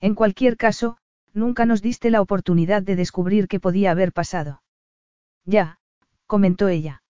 [0.00, 0.98] En cualquier caso,
[1.32, 4.62] nunca nos diste la oportunidad de descubrir qué podía haber pasado.
[5.44, 5.78] Ya,
[6.26, 7.02] comentó ella.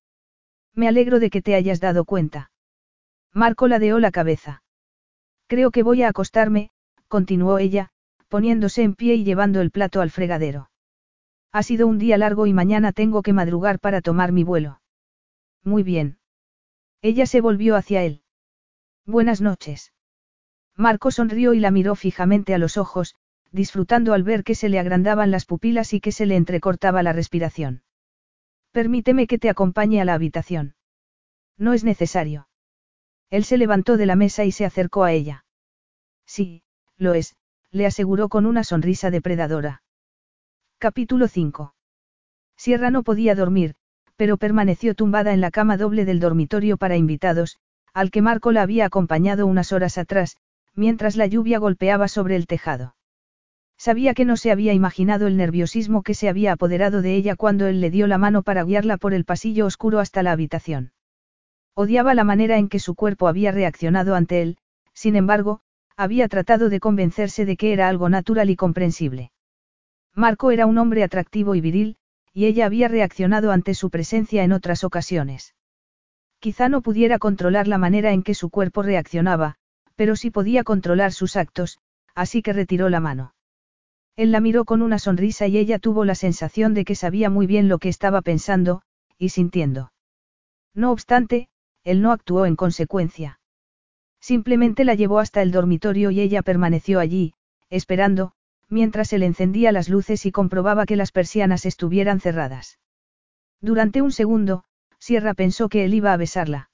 [0.78, 2.52] Me alegro de que te hayas dado cuenta.
[3.34, 4.62] Marco ladeó la cabeza.
[5.48, 6.70] Creo que voy a acostarme,
[7.08, 7.88] continuó ella,
[8.28, 10.70] poniéndose en pie y llevando el plato al fregadero.
[11.50, 14.80] Ha sido un día largo y mañana tengo que madrugar para tomar mi vuelo.
[15.64, 16.20] Muy bien.
[17.02, 18.22] Ella se volvió hacia él.
[19.04, 19.92] Buenas noches.
[20.76, 23.16] Marco sonrió y la miró fijamente a los ojos,
[23.50, 27.12] disfrutando al ver que se le agrandaban las pupilas y que se le entrecortaba la
[27.12, 27.82] respiración.
[28.80, 30.76] Permíteme que te acompañe a la habitación.
[31.58, 32.46] No es necesario.
[33.28, 35.44] Él se levantó de la mesa y se acercó a ella.
[36.26, 36.62] Sí,
[36.96, 37.34] lo es,
[37.72, 39.82] le aseguró con una sonrisa depredadora.
[40.78, 41.74] Capítulo 5.
[42.56, 43.74] Sierra no podía dormir,
[44.14, 47.58] pero permaneció tumbada en la cama doble del dormitorio para invitados,
[47.92, 50.36] al que Marco la había acompañado unas horas atrás,
[50.76, 52.94] mientras la lluvia golpeaba sobre el tejado.
[53.78, 57.68] Sabía que no se había imaginado el nerviosismo que se había apoderado de ella cuando
[57.68, 60.92] él le dio la mano para guiarla por el pasillo oscuro hasta la habitación.
[61.74, 64.58] Odiaba la manera en que su cuerpo había reaccionado ante él,
[64.94, 65.60] sin embargo,
[65.96, 69.30] había tratado de convencerse de que era algo natural y comprensible.
[70.12, 71.96] Marco era un hombre atractivo y viril,
[72.32, 75.54] y ella había reaccionado ante su presencia en otras ocasiones.
[76.40, 79.54] Quizá no pudiera controlar la manera en que su cuerpo reaccionaba,
[79.94, 81.78] pero sí podía controlar sus actos,
[82.16, 83.34] así que retiró la mano.
[84.18, 87.46] Él la miró con una sonrisa y ella tuvo la sensación de que sabía muy
[87.46, 88.82] bien lo que estaba pensando,
[89.16, 89.92] y sintiendo.
[90.74, 91.48] No obstante,
[91.84, 93.38] él no actuó en consecuencia.
[94.20, 97.32] Simplemente la llevó hasta el dormitorio y ella permaneció allí,
[97.70, 98.32] esperando,
[98.68, 102.80] mientras él encendía las luces y comprobaba que las persianas estuvieran cerradas.
[103.60, 104.64] Durante un segundo,
[104.98, 106.70] Sierra pensó que él iba a besarla.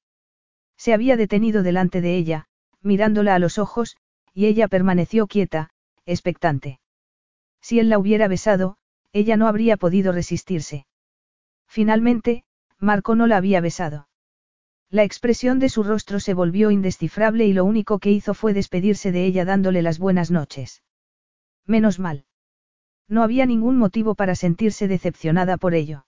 [0.78, 2.46] Se había detenido delante de ella,
[2.80, 3.98] mirándola a los ojos,
[4.32, 5.68] y ella permaneció quieta,
[6.06, 6.80] expectante.
[7.64, 8.76] Si él la hubiera besado,
[9.14, 10.86] ella no habría podido resistirse.
[11.66, 12.44] Finalmente,
[12.78, 14.06] Marco no la había besado.
[14.90, 19.12] La expresión de su rostro se volvió indescifrable y lo único que hizo fue despedirse
[19.12, 20.82] de ella dándole las buenas noches.
[21.64, 22.26] Menos mal.
[23.08, 26.04] No había ningún motivo para sentirse decepcionada por ello.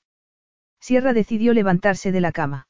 [0.79, 2.69] Sierra decidió levantarse de la cama.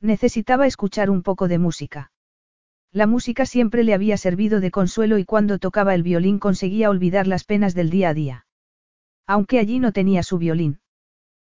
[0.00, 2.10] Necesitaba escuchar un poco de música.
[2.92, 7.26] La música siempre le había servido de consuelo y cuando tocaba el violín conseguía olvidar
[7.26, 8.46] las penas del día a día.
[9.26, 10.80] Aunque allí no tenía su violín.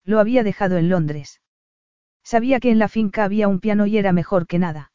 [0.04, 1.42] Lo había dejado en Londres.
[2.24, 4.92] Sabía que en la finca había un piano y era mejor que nada.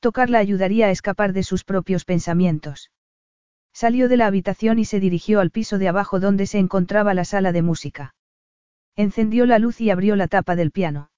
[0.00, 2.90] Tocarla ayudaría a escapar de sus propios pensamientos.
[3.74, 7.24] Salió de la habitación y se dirigió al piso de abajo donde se encontraba la
[7.24, 8.14] sala de música.
[8.96, 11.10] Encendió la luz y abrió la tapa del piano.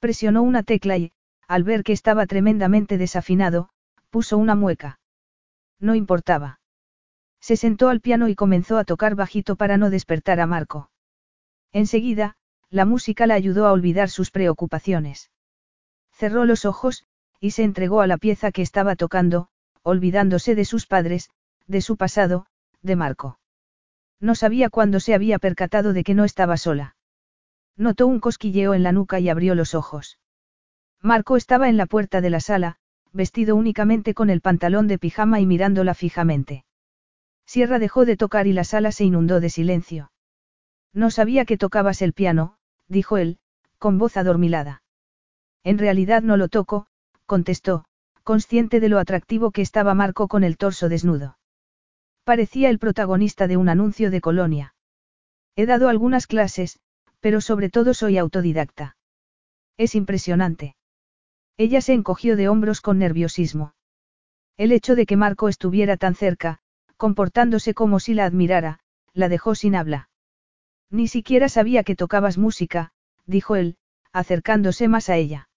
[0.00, 1.12] Presionó una tecla y,
[1.48, 3.70] al ver que estaba tremendamente desafinado,
[4.10, 4.98] puso una mueca.
[5.80, 6.60] No importaba.
[7.40, 10.90] Se sentó al piano y comenzó a tocar bajito para no despertar a Marco.
[11.72, 12.36] Enseguida,
[12.70, 15.30] la música la ayudó a olvidar sus preocupaciones.
[16.12, 17.04] Cerró los ojos,
[17.40, 19.48] y se entregó a la pieza que estaba tocando,
[19.82, 21.28] olvidándose de sus padres,
[21.66, 22.46] de su pasado,
[22.82, 23.38] de Marco.
[24.20, 26.96] No sabía cuándo se había percatado de que no estaba sola.
[27.76, 30.18] Notó un cosquilleo en la nuca y abrió los ojos.
[31.04, 32.76] Marco estaba en la puerta de la sala,
[33.12, 36.64] vestido únicamente con el pantalón de pijama y mirándola fijamente.
[37.44, 40.12] Sierra dejó de tocar y la sala se inundó de silencio.
[40.94, 42.56] No sabía que tocabas el piano,
[42.88, 43.38] dijo él,
[43.78, 44.82] con voz adormilada.
[45.62, 46.86] En realidad no lo toco,
[47.26, 47.84] contestó,
[48.22, 51.36] consciente de lo atractivo que estaba Marco con el torso desnudo.
[52.24, 54.74] Parecía el protagonista de un anuncio de colonia.
[55.54, 56.78] He dado algunas clases,
[57.20, 58.96] pero sobre todo soy autodidacta.
[59.76, 60.76] Es impresionante.
[61.56, 63.74] Ella se encogió de hombros con nerviosismo.
[64.56, 66.58] El hecho de que Marco estuviera tan cerca,
[66.96, 68.80] comportándose como si la admirara,
[69.12, 70.08] la dejó sin habla.
[70.90, 72.92] Ni siquiera sabía que tocabas música,
[73.26, 73.76] dijo él,
[74.12, 75.48] acercándose más a ella.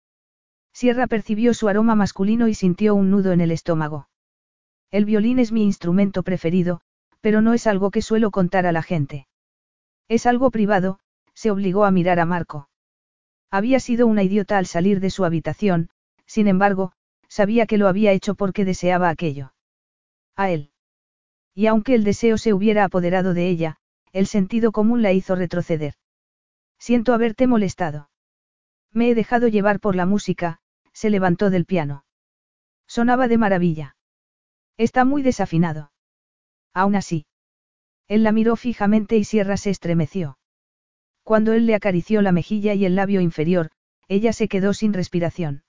[0.74, 4.10] Sierra percibió su aroma masculino y sintió un nudo en el estómago.
[4.92, 6.82] El violín es mi instrumento preferido,
[7.22, 9.28] pero no es algo que suelo contar a la gente.
[10.08, 11.00] Es algo privado,
[11.34, 12.70] se obligó a mirar a Marco.
[13.50, 15.90] Había sido una idiota al salir de su habitación,
[16.26, 16.92] sin embargo,
[17.28, 19.54] sabía que lo había hecho porque deseaba aquello.
[20.36, 20.72] A él.
[21.54, 23.78] Y aunque el deseo se hubiera apoderado de ella,
[24.12, 25.96] el sentido común la hizo retroceder.
[26.78, 28.10] Siento haberte molestado.
[28.92, 30.60] Me he dejado llevar por la música,
[30.94, 32.06] se levantó del piano.
[32.88, 33.96] Sonaba de maravilla.
[34.78, 35.92] Está muy desafinado.
[36.74, 37.26] Aún así.
[38.08, 40.37] Él la miró fijamente y Sierra se estremeció.
[41.28, 43.70] Cuando él le acarició la mejilla y el labio inferior,
[44.08, 45.66] ella se quedó sin respiración.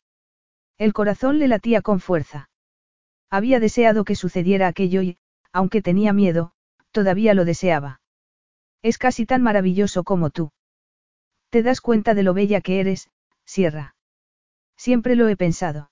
[0.76, 2.48] El corazón le latía con fuerza.
[3.28, 5.18] Había deseado que sucediera aquello y,
[5.52, 6.52] aunque tenía miedo,
[6.92, 8.00] todavía lo deseaba.
[8.82, 10.52] Es casi tan maravilloso como tú.
[11.50, 13.10] ¿Te das cuenta de lo bella que eres,
[13.44, 13.96] Sierra?
[14.76, 15.90] Siempre lo he pensado.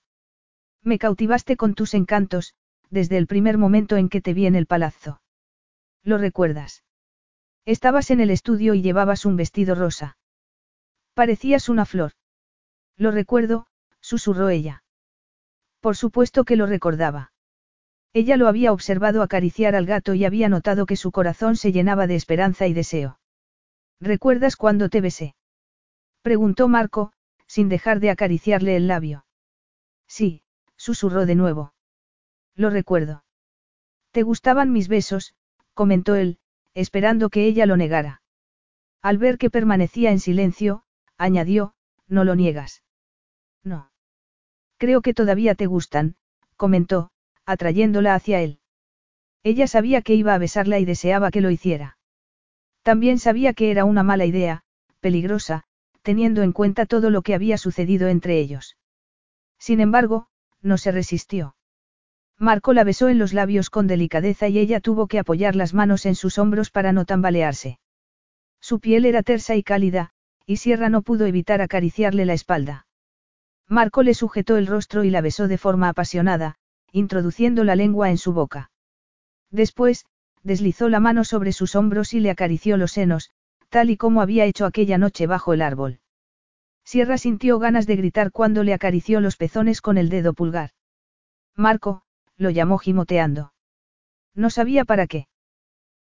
[0.81, 2.55] Me cautivaste con tus encantos,
[2.89, 5.21] desde el primer momento en que te vi en el palazzo.
[6.03, 6.85] ¿Lo recuerdas?
[7.67, 10.17] Estabas en el estudio y llevabas un vestido rosa.
[11.13, 12.13] Parecías una flor.
[12.95, 13.67] Lo recuerdo,
[13.99, 14.85] susurró ella.
[15.81, 17.33] Por supuesto que lo recordaba.
[18.13, 22.07] Ella lo había observado acariciar al gato y había notado que su corazón se llenaba
[22.07, 23.19] de esperanza y deseo.
[23.99, 25.35] ¿Recuerdas cuando te besé?
[26.21, 27.11] Preguntó Marco,
[27.47, 29.25] sin dejar de acariciarle el labio.
[30.07, 30.41] Sí,
[30.77, 31.73] susurró de nuevo.
[32.55, 33.25] Lo recuerdo.
[34.11, 35.35] ¿Te gustaban mis besos?
[35.73, 36.39] comentó él,
[36.77, 38.21] esperando que ella lo negara.
[39.01, 40.83] Al ver que permanecía en silencio,
[41.17, 41.73] añadió,
[42.07, 42.83] no lo niegas.
[43.63, 43.91] No.
[44.77, 46.17] Creo que todavía te gustan,
[46.55, 47.09] comentó,
[47.47, 48.59] atrayéndola hacia él.
[49.41, 51.97] Ella sabía que iba a besarla y deseaba que lo hiciera.
[52.83, 54.63] También sabía que era una mala idea,
[54.99, 55.63] peligrosa,
[56.03, 58.77] teniendo en cuenta todo lo que había sucedido entre ellos.
[59.57, 60.27] Sin embargo,
[60.61, 61.55] no se resistió.
[62.39, 66.05] Marco la besó en los labios con delicadeza y ella tuvo que apoyar las manos
[66.05, 67.79] en sus hombros para no tambalearse.
[68.61, 70.11] Su piel era tersa y cálida,
[70.45, 72.85] y Sierra no pudo evitar acariciarle la espalda.
[73.67, 76.55] Marco le sujetó el rostro y la besó de forma apasionada,
[76.91, 78.71] introduciendo la lengua en su boca.
[79.51, 80.05] Después,
[80.43, 83.31] deslizó la mano sobre sus hombros y le acarició los senos,
[83.69, 85.99] tal y como había hecho aquella noche bajo el árbol.
[86.85, 90.71] Sierra sintió ganas de gritar cuando le acarició los pezones con el dedo pulgar.
[91.55, 92.03] Marco,
[92.37, 93.53] lo llamó gimoteando.
[94.33, 95.27] No sabía para qué.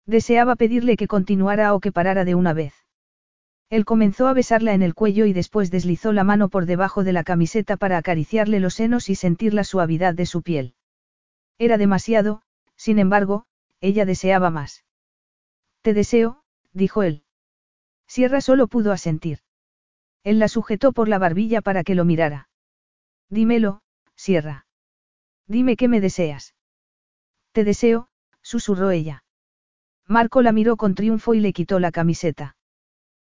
[0.07, 2.75] Deseaba pedirle que continuara o que parara de una vez.
[3.71, 7.13] Él comenzó a besarla en el cuello y después deslizó la mano por debajo de
[7.13, 10.75] la camiseta para acariciarle los senos y sentir la suavidad de su piel.
[11.59, 12.43] Era demasiado,
[12.77, 13.47] sin embargo,
[13.81, 14.85] ella deseaba más.
[15.83, 16.43] Te deseo,
[16.73, 17.23] dijo él.
[18.07, 19.39] Sierra solo pudo asentir.
[20.25, 22.49] Él la sujetó por la barbilla para que lo mirara.
[23.29, 23.83] Dímelo,
[24.15, 24.67] Sierra.
[25.47, 26.55] Dime qué me deseas.
[27.53, 28.09] Te deseo,
[28.43, 29.25] susurró ella.
[30.07, 32.57] Marco la miró con triunfo y le quitó la camiseta.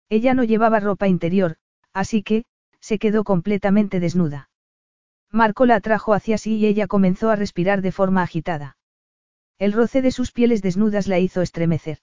[0.08, 1.56] Ella no llevaba ropa interior,
[1.92, 2.44] así que,
[2.80, 4.50] se quedó completamente desnuda.
[5.32, 8.76] Marco la atrajo hacia sí y ella comenzó a respirar de forma agitada.
[9.58, 11.98] El roce de sus pieles desnudas la hizo estremecer.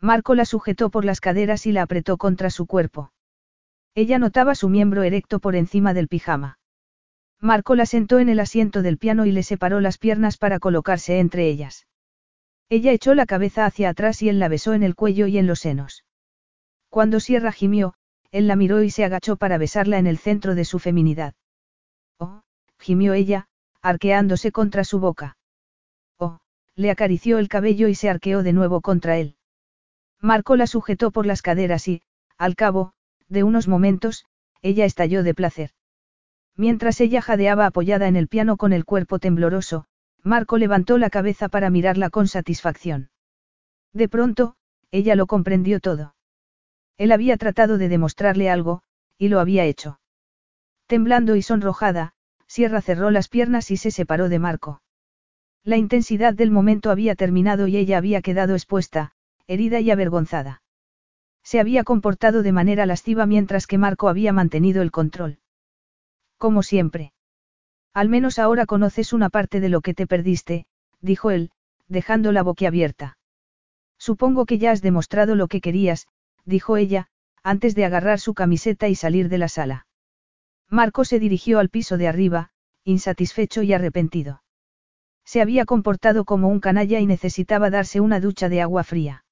[0.00, 3.12] Marco la sujetó por las caderas y la apretó contra su cuerpo.
[3.94, 6.58] Ella notaba su miembro erecto por encima del pijama.
[7.42, 11.18] Marco la sentó en el asiento del piano y le separó las piernas para colocarse
[11.18, 11.88] entre ellas.
[12.68, 15.48] Ella echó la cabeza hacia atrás y él la besó en el cuello y en
[15.48, 16.04] los senos.
[16.88, 17.94] Cuando Sierra gimió,
[18.30, 21.34] él la miró y se agachó para besarla en el centro de su feminidad.
[22.16, 22.42] Oh,
[22.78, 23.48] gimió ella,
[23.82, 25.36] arqueándose contra su boca.
[26.18, 26.38] Oh,
[26.76, 29.34] le acarició el cabello y se arqueó de nuevo contra él.
[30.20, 32.02] Marco la sujetó por las caderas y,
[32.38, 32.92] al cabo,
[33.28, 34.26] de unos momentos,
[34.62, 35.72] ella estalló de placer.
[36.56, 39.86] Mientras ella jadeaba apoyada en el piano con el cuerpo tembloroso,
[40.22, 43.10] Marco levantó la cabeza para mirarla con satisfacción.
[43.92, 44.54] De pronto,
[44.90, 46.14] ella lo comprendió todo.
[46.98, 48.82] Él había tratado de demostrarle algo,
[49.18, 49.98] y lo había hecho.
[50.86, 52.12] Temblando y sonrojada,
[52.46, 54.82] Sierra cerró las piernas y se separó de Marco.
[55.64, 59.12] La intensidad del momento había terminado y ella había quedado expuesta,
[59.46, 60.62] herida y avergonzada.
[61.42, 65.38] Se había comportado de manera lasciva mientras que Marco había mantenido el control.
[66.42, 67.12] Como siempre.
[67.94, 70.66] Al menos ahora conoces una parte de lo que te perdiste,
[71.00, 71.52] dijo él,
[71.86, 73.16] dejando la boquiabierta.
[73.96, 76.08] Supongo que ya has demostrado lo que querías,
[76.44, 77.06] dijo ella,
[77.44, 79.86] antes de agarrar su camiseta y salir de la sala.
[80.68, 82.50] Marco se dirigió al piso de arriba,
[82.82, 84.42] insatisfecho y arrepentido.
[85.24, 89.24] Se había comportado como un canalla y necesitaba darse una ducha de agua fría.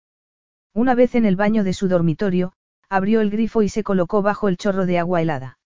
[0.72, 2.52] Una vez en el baño de su dormitorio,
[2.88, 5.56] abrió el grifo y se colocó bajo el chorro de agua helada.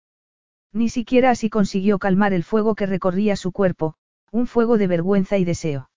[0.74, 3.94] Ni siquiera así consiguió calmar el fuego que recorría su cuerpo,
[4.32, 5.88] un fuego de vergüenza y deseo.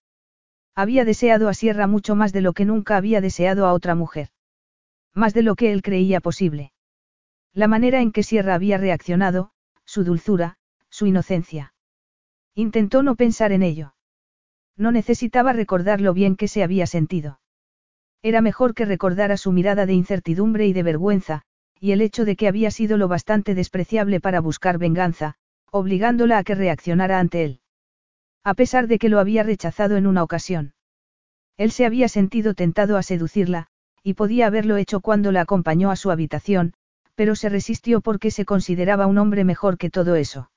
[0.72, 4.28] Había deseado a Sierra mucho más de lo que nunca había deseado a otra mujer.
[5.12, 6.72] Más de lo que él creía posible.
[7.52, 9.50] La manera en que Sierra había reaccionado,
[9.84, 11.74] su dulzura, su inocencia.
[12.54, 13.96] Intentó no pensar en ello.
[14.76, 17.40] No necesitaba recordar lo bien que se había sentido.
[18.22, 21.46] Era mejor que recordara su mirada de incertidumbre y de vergüenza,
[21.80, 25.34] y el hecho de que había sido lo bastante despreciable para buscar venganza,
[25.70, 27.60] obligándola a que reaccionara ante él.
[28.44, 30.74] A pesar de que lo había rechazado en una ocasión.
[31.56, 33.66] Él se había sentido tentado a seducirla,
[34.02, 36.74] y podía haberlo hecho cuando la acompañó a su habitación,
[37.14, 40.50] pero se resistió porque se consideraba un hombre mejor que todo eso.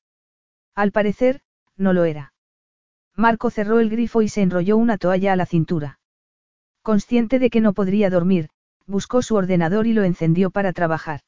[0.76, 1.42] Al parecer,
[1.76, 2.34] no lo era.
[3.16, 6.00] Marco cerró el grifo y se enrolló una toalla a la cintura.
[6.82, 8.50] Consciente de que no podría dormir,
[8.88, 11.22] buscó su ordenador y lo encendió para trabajar.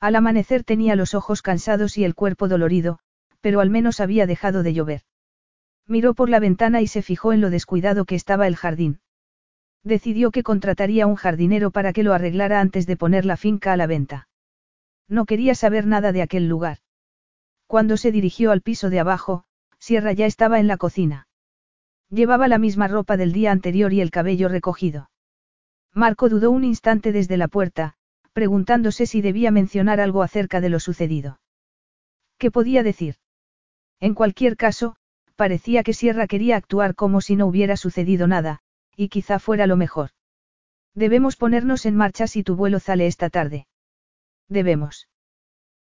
[0.00, 2.98] Al amanecer tenía los ojos cansados y el cuerpo dolorido,
[3.40, 5.02] pero al menos había dejado de llover.
[5.86, 9.00] Miró por la ventana y se fijó en lo descuidado que estaba el jardín.
[9.84, 13.76] Decidió que contrataría un jardinero para que lo arreglara antes de poner la finca a
[13.76, 14.28] la venta.
[15.08, 16.78] No quería saber nada de aquel lugar.
[17.68, 19.44] Cuando se dirigió al piso de abajo,
[19.78, 21.28] Sierra ya estaba en la cocina.
[22.10, 25.10] Llevaba la misma ropa del día anterior y el cabello recogido.
[25.96, 27.94] Marco dudó un instante desde la puerta,
[28.34, 31.40] preguntándose si debía mencionar algo acerca de lo sucedido.
[32.36, 33.14] ¿Qué podía decir?
[33.98, 34.96] En cualquier caso,
[35.36, 38.60] parecía que Sierra quería actuar como si no hubiera sucedido nada,
[38.94, 40.10] y quizá fuera lo mejor.
[40.94, 43.66] Debemos ponernos en marcha si tu vuelo sale esta tarde.
[44.50, 45.08] Debemos.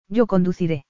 [0.08, 0.86] Yo conduciré.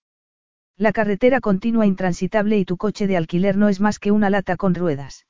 [0.76, 4.58] La carretera continúa intransitable y tu coche de alquiler no es más que una lata
[4.58, 5.26] con ruedas.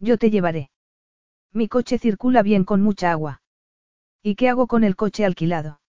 [0.00, 0.70] Yo te llevaré.
[1.54, 3.40] Mi coche circula bien con mucha agua.
[4.22, 5.80] ¿Y qué hago con el coche alquilado?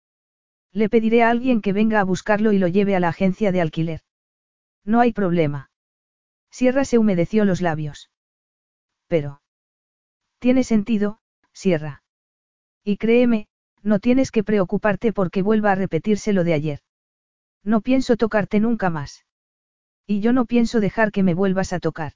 [0.72, 3.62] Le pediré a alguien que venga a buscarlo y lo lleve a la agencia de
[3.62, 4.00] alquiler.
[4.84, 5.70] No hay problema.
[6.50, 8.10] Sierra se humedeció los labios.
[9.06, 9.40] Pero.
[10.38, 11.20] Tiene sentido,
[11.54, 12.02] Sierra.
[12.84, 13.48] Y créeme,
[13.82, 16.80] no tienes que preocuparte porque vuelva a repetirse lo de ayer.
[17.62, 19.24] No pienso tocarte nunca más.
[20.06, 22.12] Y yo no pienso dejar que me vuelvas a tocar.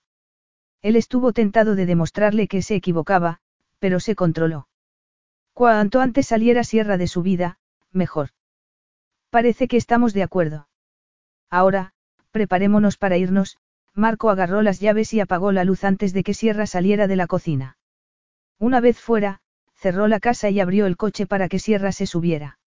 [0.83, 3.41] Él estuvo tentado de demostrarle que se equivocaba,
[3.79, 4.69] pero se controló.
[5.53, 7.59] Cuanto antes saliera Sierra de su vida,
[7.91, 8.31] mejor.
[9.31, 10.69] Parece que estamos de acuerdo.
[11.51, 11.93] Ahora,
[12.31, 13.59] preparémonos para irnos,
[13.95, 17.27] Marco agarró las llaves y apagó la luz antes de que Sierra saliera de la
[17.27, 17.77] cocina.
[18.59, 19.41] Una vez fuera,
[19.75, 22.59] cerró la casa y abrió el coche para que Sierra se subiera.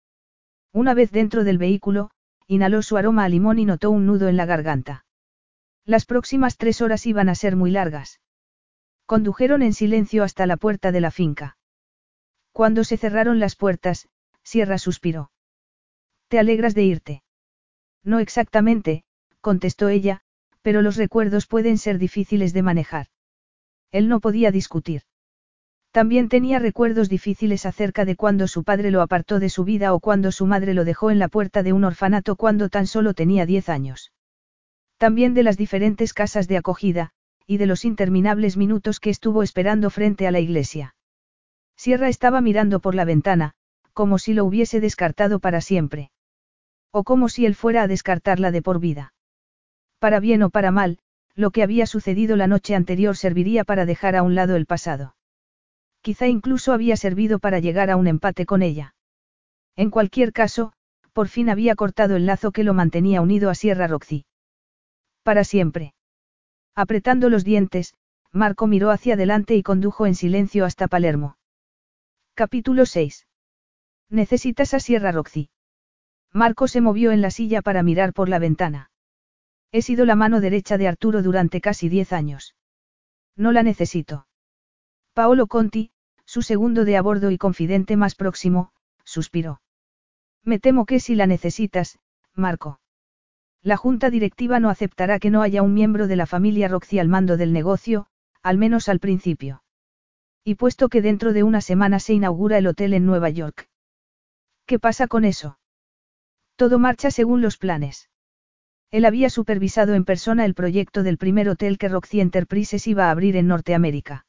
[0.74, 2.12] Una vez dentro del vehículo,
[2.48, 5.06] inhaló su aroma a limón y notó un nudo en la garganta.
[5.86, 8.22] Las próximas tres horas iban a ser muy largas.
[9.06, 11.58] Condujeron en silencio hasta la puerta de la finca.
[12.52, 14.08] Cuando se cerraron las puertas,
[14.44, 15.32] Sierra suspiró.
[16.28, 17.24] ¿Te alegras de irte?
[18.04, 19.04] No exactamente,
[19.42, 20.22] contestó ella,
[20.62, 23.08] pero los recuerdos pueden ser difíciles de manejar.
[23.92, 25.04] Él no podía discutir.
[25.92, 30.00] También tenía recuerdos difíciles acerca de cuando su padre lo apartó de su vida o
[30.00, 33.46] cuando su madre lo dejó en la puerta de un orfanato cuando tan solo tenía
[33.46, 34.14] diez años.
[35.02, 37.10] También de las diferentes casas de acogida,
[37.48, 40.94] y de los interminables minutos que estuvo esperando frente a la iglesia.
[41.76, 43.54] Sierra estaba mirando por la ventana,
[43.94, 46.12] como si lo hubiese descartado para siempre.
[46.92, 49.12] O como si él fuera a descartarla de por vida.
[49.98, 51.00] Para bien o para mal,
[51.34, 55.16] lo que había sucedido la noche anterior serviría para dejar a un lado el pasado.
[56.02, 58.94] Quizá incluso había servido para llegar a un empate con ella.
[59.76, 60.74] En cualquier caso,
[61.12, 64.26] por fin había cortado el lazo que lo mantenía unido a Sierra Roxy.
[65.24, 65.94] Para siempre.
[66.76, 67.94] Apretando los dientes,
[68.32, 71.38] Marco miró hacia adelante y condujo en silencio hasta Palermo.
[72.34, 73.28] Capítulo 6.
[74.10, 75.50] Necesitas a Sierra Roxy.
[76.34, 78.90] Marco se movió en la silla para mirar por la ventana.
[79.72, 82.56] He sido la mano derecha de Arturo durante casi diez años.
[83.36, 84.28] No la necesito.
[85.14, 85.92] Paolo Conti,
[86.26, 88.72] su segundo de a bordo y confidente más próximo,
[89.04, 89.62] suspiró.
[90.44, 92.00] Me temo que si la necesitas,
[92.34, 92.80] Marco.
[93.64, 97.08] La junta directiva no aceptará que no haya un miembro de la familia Roxy al
[97.08, 98.08] mando del negocio,
[98.42, 99.64] al menos al principio.
[100.44, 103.70] Y puesto que dentro de una semana se inaugura el hotel en Nueva York.
[104.66, 105.60] ¿Qué pasa con eso?
[106.56, 108.10] Todo marcha según los planes.
[108.90, 113.12] Él había supervisado en persona el proyecto del primer hotel que Roxy Enterprises iba a
[113.12, 114.26] abrir en Norteamérica.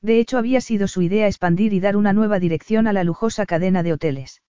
[0.00, 3.44] De hecho, había sido su idea expandir y dar una nueva dirección a la lujosa
[3.44, 4.40] cadena de hoteles.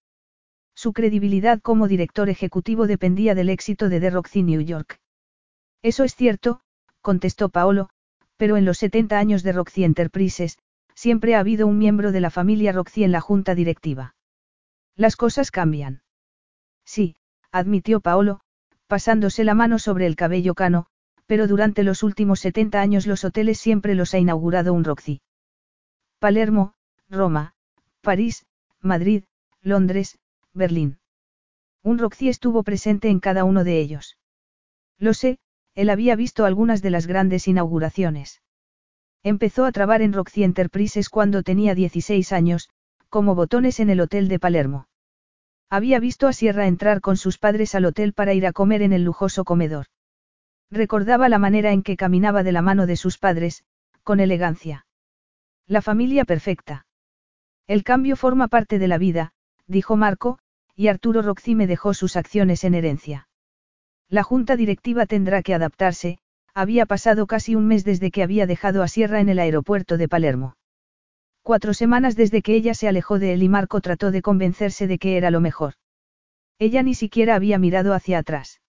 [0.77, 5.01] Su credibilidad como director ejecutivo dependía del éxito de The Roxy New York.
[5.81, 6.61] Eso es cierto,
[7.01, 7.89] contestó Paolo,
[8.37, 10.59] pero en los 70 años de Roxy Enterprises,
[10.93, 14.13] siempre ha habido un miembro de la familia Roxy en la junta directiva.
[14.95, 16.03] Las cosas cambian.
[16.85, 17.15] Sí,
[17.51, 18.41] admitió Paolo,
[18.85, 20.85] pasándose la mano sobre el cabello cano,
[21.25, 25.21] pero durante los últimos 70 años los hoteles siempre los ha inaugurado un Roxy.
[26.19, 26.75] Palermo,
[27.09, 27.55] Roma,
[28.01, 28.45] París,
[28.79, 29.23] Madrid,
[29.63, 30.19] Londres,
[30.57, 30.99] Berlín.
[31.83, 34.17] Un Roxy estuvo presente en cada uno de ellos.
[34.99, 35.39] Lo sé,
[35.75, 38.41] él había visto algunas de las grandes inauguraciones.
[39.23, 42.69] Empezó a trabar en Roxy Enterprises cuando tenía 16 años,
[43.09, 44.87] como botones en el hotel de Palermo.
[45.69, 48.93] Había visto a Sierra entrar con sus padres al hotel para ir a comer en
[48.93, 49.87] el lujoso comedor.
[50.71, 53.63] Recordaba la manera en que caminaba de la mano de sus padres,
[54.03, 54.85] con elegancia.
[55.67, 56.85] La familia perfecta.
[57.67, 59.33] El cambio forma parte de la vida,
[59.67, 60.39] dijo Marco,
[60.77, 63.27] y Arturo Roxy me dejó sus acciones en herencia.
[64.09, 66.19] La junta directiva tendrá que adaptarse,
[66.53, 70.07] había pasado casi un mes desde que había dejado a Sierra en el aeropuerto de
[70.07, 70.55] Palermo.
[71.41, 74.99] Cuatro semanas desde que ella se alejó de él y Marco trató de convencerse de
[74.99, 75.73] que era lo mejor.
[76.59, 78.61] Ella ni siquiera había mirado hacia atrás.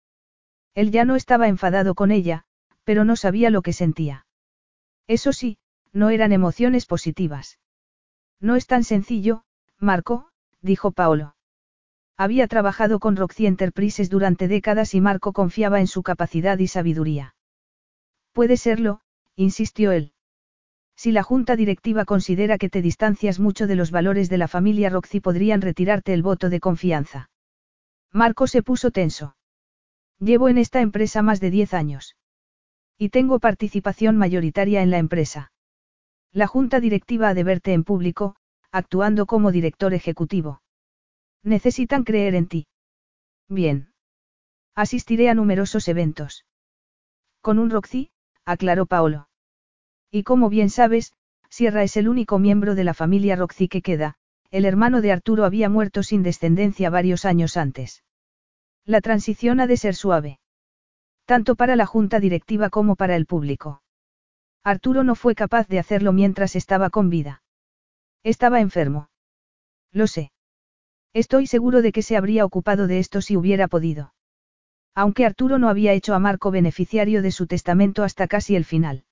[0.74, 2.44] Él ya no estaba enfadado con ella,
[2.84, 4.26] pero no sabía lo que sentía.
[5.06, 5.58] Eso sí,
[5.92, 7.58] no eran emociones positivas.
[8.40, 9.44] No es tan sencillo,
[9.78, 10.30] Marco,
[10.62, 11.34] dijo Paolo.
[12.20, 17.36] Había trabajado con Roxy Enterprises durante décadas y Marco confiaba en su capacidad y sabiduría.
[18.32, 19.00] Puede serlo,
[19.36, 20.12] insistió él.
[20.96, 24.90] Si la junta directiva considera que te distancias mucho de los valores de la familia
[24.90, 27.30] Roxy podrían retirarte el voto de confianza.
[28.12, 29.36] Marco se puso tenso.
[30.18, 32.16] Llevo en esta empresa más de 10 años.
[32.98, 35.52] Y tengo participación mayoritaria en la empresa.
[36.32, 38.34] La junta directiva ha de verte en público,
[38.72, 40.62] actuando como director ejecutivo.
[41.42, 42.66] Necesitan creer en ti.
[43.48, 43.92] Bien.
[44.74, 46.44] Asistiré a numerosos eventos.
[47.40, 48.10] Con un Roxy,
[48.44, 49.28] aclaró Paolo.
[50.10, 51.12] Y como bien sabes,
[51.50, 54.16] Sierra es el único miembro de la familia Roxy que queda,
[54.50, 58.04] el hermano de Arturo había muerto sin descendencia varios años antes.
[58.84, 60.40] La transición ha de ser suave.
[61.26, 63.82] Tanto para la junta directiva como para el público.
[64.64, 67.42] Arturo no fue capaz de hacerlo mientras estaba con vida.
[68.22, 69.10] Estaba enfermo.
[69.92, 70.32] Lo sé.
[71.14, 74.14] Estoy seguro de que se habría ocupado de esto si hubiera podido.
[74.94, 79.04] Aunque Arturo no había hecho a Marco beneficiario de su testamento hasta casi el final.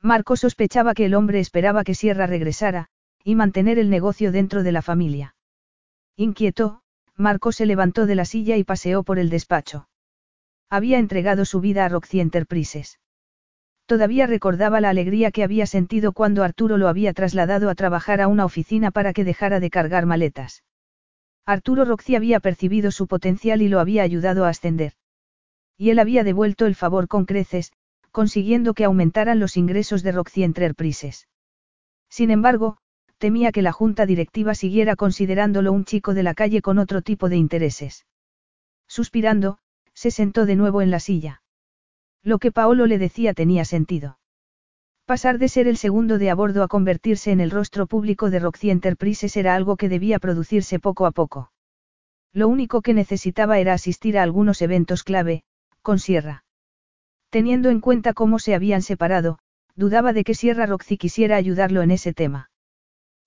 [0.00, 2.88] Marco sospechaba que el hombre esperaba que Sierra regresara,
[3.22, 5.34] y mantener el negocio dentro de la familia.
[6.16, 6.82] Inquieto,
[7.16, 9.88] Marco se levantó de la silla y paseó por el despacho.
[10.70, 12.98] Había entregado su vida a Roxy Enterprises.
[13.84, 18.28] Todavía recordaba la alegría que había sentido cuando Arturo lo había trasladado a trabajar a
[18.28, 20.62] una oficina para que dejara de cargar maletas.
[21.46, 24.92] Arturo Roxy había percibido su potencial y lo había ayudado a ascender.
[25.76, 27.72] Y él había devuelto el favor con creces,
[28.10, 31.26] consiguiendo que aumentaran los ingresos de Roxy Enterprises.
[32.08, 32.76] Sin embargo,
[33.18, 37.28] temía que la junta directiva siguiera considerándolo un chico de la calle con otro tipo
[37.28, 38.06] de intereses.
[38.86, 39.58] Suspirando,
[39.94, 41.42] se sentó de nuevo en la silla.
[42.22, 44.19] Lo que Paolo le decía tenía sentido.
[45.10, 48.38] Pasar de ser el segundo de a bordo a convertirse en el rostro público de
[48.38, 51.50] Roxy Enterprises era algo que debía producirse poco a poco.
[52.32, 55.42] Lo único que necesitaba era asistir a algunos eventos clave,
[55.82, 56.44] con Sierra.
[57.28, 59.40] Teniendo en cuenta cómo se habían separado,
[59.74, 62.52] dudaba de que Sierra Roxy quisiera ayudarlo en ese tema.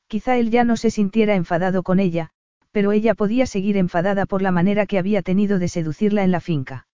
[0.07, 2.29] Quizá él ya no se sintiera enfadado con ella,
[2.71, 6.39] pero ella podía seguir enfadada por la manera que había tenido de seducirla en la
[6.39, 6.87] finca.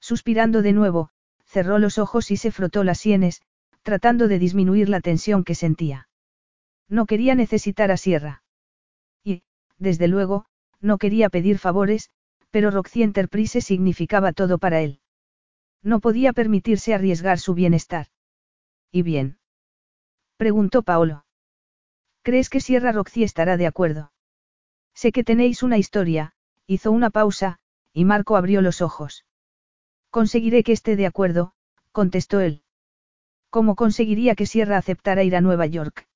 [0.00, 1.10] Suspirando de nuevo,
[1.44, 3.42] cerró los ojos y se frotó las sienes,
[3.86, 6.08] tratando de disminuir la tensión que sentía.
[6.88, 8.42] No quería necesitar a Sierra.
[9.22, 9.44] Y,
[9.78, 10.46] desde luego,
[10.80, 12.10] no quería pedir favores,
[12.50, 14.98] pero Roxy Enterprise significaba todo para él.
[15.84, 18.08] No podía permitirse arriesgar su bienestar.
[18.90, 19.38] ¿Y bien?
[20.36, 21.24] preguntó Paolo.
[22.22, 24.10] ¿Crees que Sierra Roxy estará de acuerdo?
[24.94, 26.32] Sé que tenéis una historia,
[26.66, 27.60] hizo una pausa,
[27.92, 29.26] y Marco abrió los ojos.
[30.10, 31.52] Conseguiré que esté de acuerdo,
[31.92, 32.64] contestó él.
[33.56, 36.06] ¿Cómo conseguiría que Sierra aceptara ir a Nueva York?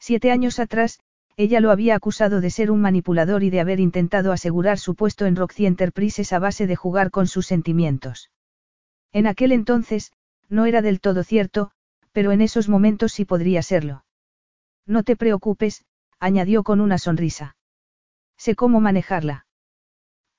[0.00, 0.98] Siete años atrás,
[1.36, 5.26] ella lo había acusado de ser un manipulador y de haber intentado asegurar su puesto
[5.26, 8.32] en Roxy Enterprises a base de jugar con sus sentimientos.
[9.12, 10.10] En aquel entonces,
[10.48, 11.70] no era del todo cierto,
[12.10, 14.04] pero en esos momentos sí podría serlo.
[14.86, 15.84] No te preocupes,
[16.18, 17.54] añadió con una sonrisa.
[18.36, 19.46] Sé cómo manejarla.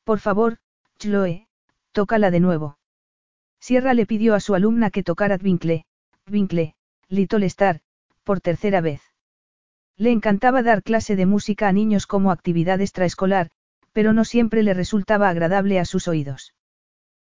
[0.03, 0.57] Por favor,
[0.99, 1.47] Chloe,
[1.93, 2.79] tócala de nuevo.
[3.61, 5.85] Sierra le pidió a su alumna que tocara Twinkle,
[6.27, 6.75] Twinkle,
[7.07, 7.79] Little Star,
[8.25, 9.01] por tercera vez.
[9.95, 13.49] Le encantaba dar clase de música a niños como actividad extraescolar,
[13.93, 16.53] pero no siempre le resultaba agradable a sus oídos.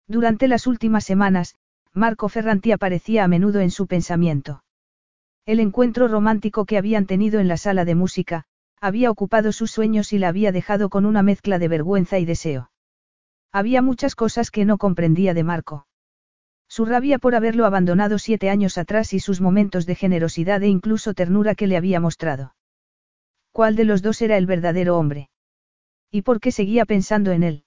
[0.06, 1.56] Durante las últimas semanas,
[1.94, 4.66] Marco Ferranti aparecía a menudo en su pensamiento.
[5.46, 8.44] El encuentro romántico que habían tenido en la sala de música,
[8.82, 12.70] había ocupado sus sueños y la había dejado con una mezcla de vergüenza y deseo.
[13.54, 15.88] Había muchas cosas que no comprendía de Marco.
[16.70, 21.16] Su rabia por haberlo abandonado siete años atrás y sus momentos de generosidad e incluso
[21.16, 22.56] ternura que le había mostrado.
[23.52, 25.30] ¿Cuál de los dos era el verdadero hombre?
[26.12, 27.64] ¿Y por qué seguía pensando en él?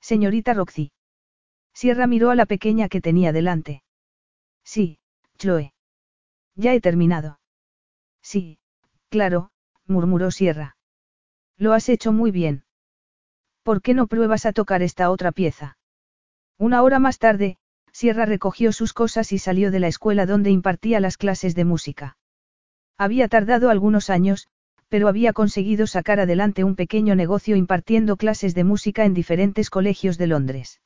[0.00, 0.92] Señorita Roxy.
[1.74, 3.82] Sierra miró a la pequeña que tenía delante.
[4.64, 4.98] Sí,
[5.36, 5.74] Chloe.
[6.54, 7.40] Ya he terminado.
[8.22, 8.58] Sí,
[9.08, 9.50] claro,
[9.86, 10.76] murmuró Sierra.
[11.56, 12.64] Lo has hecho muy bien.
[13.62, 15.76] ¿Por qué no pruebas a tocar esta otra pieza?
[16.58, 17.58] Una hora más tarde,
[17.92, 22.16] Sierra recogió sus cosas y salió de la escuela donde impartía las clases de música.
[22.98, 24.48] Había tardado algunos años,
[24.88, 30.18] pero había conseguido sacar adelante un pequeño negocio impartiendo clases de música en diferentes colegios
[30.18, 30.80] de Londres.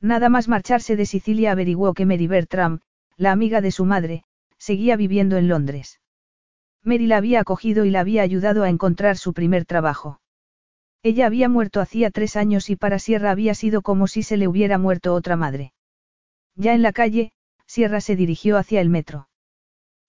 [0.00, 2.80] Nada más marcharse de Sicilia averiguó que Mary Bertram,
[3.16, 4.24] la amiga de su madre,
[4.58, 6.00] seguía viviendo en Londres.
[6.82, 10.20] Mary la había acogido y la había ayudado a encontrar su primer trabajo.
[11.02, 14.48] Ella había muerto hacía tres años y para Sierra había sido como si se le
[14.48, 15.72] hubiera muerto otra madre.
[16.60, 17.32] Ya en la calle,
[17.64, 19.28] Sierra se dirigió hacia el metro.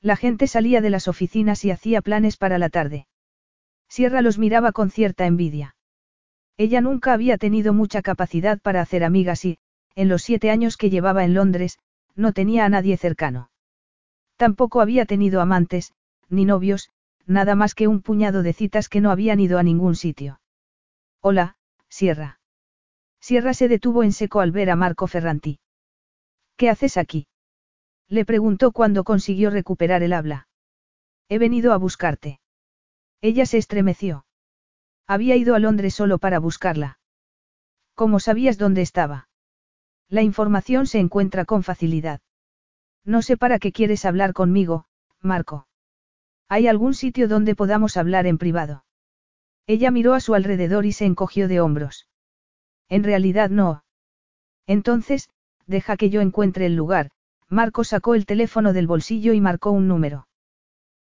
[0.01, 3.07] La gente salía de las oficinas y hacía planes para la tarde.
[3.87, 5.77] Sierra los miraba con cierta envidia.
[6.57, 9.59] Ella nunca había tenido mucha capacidad para hacer amigas y,
[9.95, 11.79] en los siete años que llevaba en Londres,
[12.15, 13.49] no tenía a nadie cercano.
[14.35, 15.93] Tampoco había tenido amantes,
[16.27, 16.89] ni novios,
[17.25, 20.41] nada más que un puñado de citas que no habían ido a ningún sitio.
[21.21, 21.55] Hola,
[21.87, 22.41] Sierra.
[23.21, 25.61] Sierra se detuvo en seco al ver a Marco Ferranti.
[26.61, 27.25] ¿Qué haces aquí?
[28.07, 30.47] Le preguntó cuando consiguió recuperar el habla.
[31.27, 32.39] He venido a buscarte.
[33.19, 34.27] Ella se estremeció.
[35.07, 36.99] Había ido a Londres solo para buscarla.
[37.95, 39.27] ¿Cómo sabías dónde estaba?
[40.07, 42.21] La información se encuentra con facilidad.
[43.03, 44.85] No sé para qué quieres hablar conmigo,
[45.19, 45.67] Marco.
[46.47, 48.85] ¿Hay algún sitio donde podamos hablar en privado?
[49.65, 52.07] Ella miró a su alrededor y se encogió de hombros.
[52.87, 53.83] En realidad no.
[54.67, 55.31] Entonces,
[55.71, 57.09] deja que yo encuentre el lugar,
[57.49, 60.27] Marco sacó el teléfono del bolsillo y marcó un número.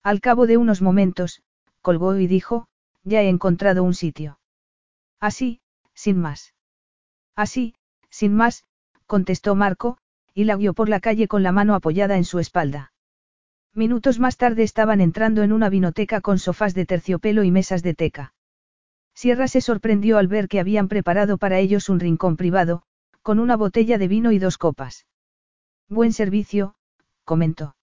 [0.03, 1.41] Al cabo de unos momentos,
[1.81, 2.67] colgó y dijo,
[3.03, 4.39] ya he encontrado un sitio.
[5.21, 5.61] Así,
[5.93, 6.53] sin más.
[7.35, 7.73] Así,
[8.09, 8.65] sin más,
[9.07, 9.97] contestó Marco,
[10.33, 12.91] y la guió por la calle con la mano apoyada en su espalda.
[13.73, 17.93] Minutos más tarde estaban entrando en una vinoteca con sofás de terciopelo y mesas de
[17.93, 18.33] teca.
[19.13, 22.83] Sierra se sorprendió al ver que habían preparado para ellos un rincón privado,
[23.25, 25.07] con una botella de vino y dos copas.
[25.89, 26.75] Buen servicio,
[27.23, 27.75] comentó.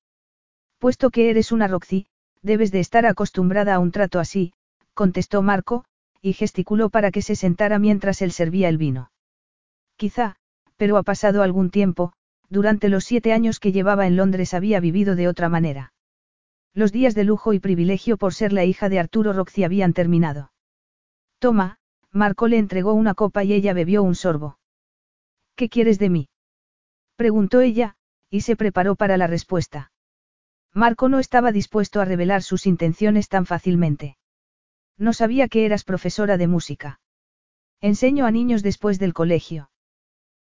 [0.79, 2.07] Puesto que eres una Roxy,
[2.43, 4.53] debes de estar acostumbrada a un trato así,
[4.95, 5.85] contestó Marco,
[6.21, 9.11] y gesticuló para que se sentara mientras él servía el vino.
[9.97, 10.37] Quizá,
[10.77, 12.13] pero ha pasado algún tiempo,
[12.49, 15.93] durante los siete años que llevaba en Londres había vivido de otra manera.
[16.73, 20.53] Los días de lujo y privilegio por ser la hija de Arturo Roxy habían terminado.
[21.41, 21.79] Toma,
[22.13, 24.61] Marco le entregó una copa y ella bebió un sorbo.
[25.57, 26.29] ¿Qué quieres de mí?
[27.17, 27.97] preguntó ella,
[28.31, 29.93] y se preparó para la respuesta.
[30.73, 34.17] Marco no estaba dispuesto a revelar sus intenciones tan fácilmente.
[34.97, 37.01] No sabía que eras profesora de música.
[37.81, 39.71] Enseño a niños después del colegio.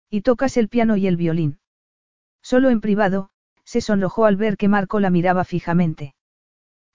[0.09, 1.59] Y tocas el piano y el violín.
[2.43, 3.31] Solo en privado,
[3.65, 6.15] se sonrojó al ver que Marco la miraba fijamente.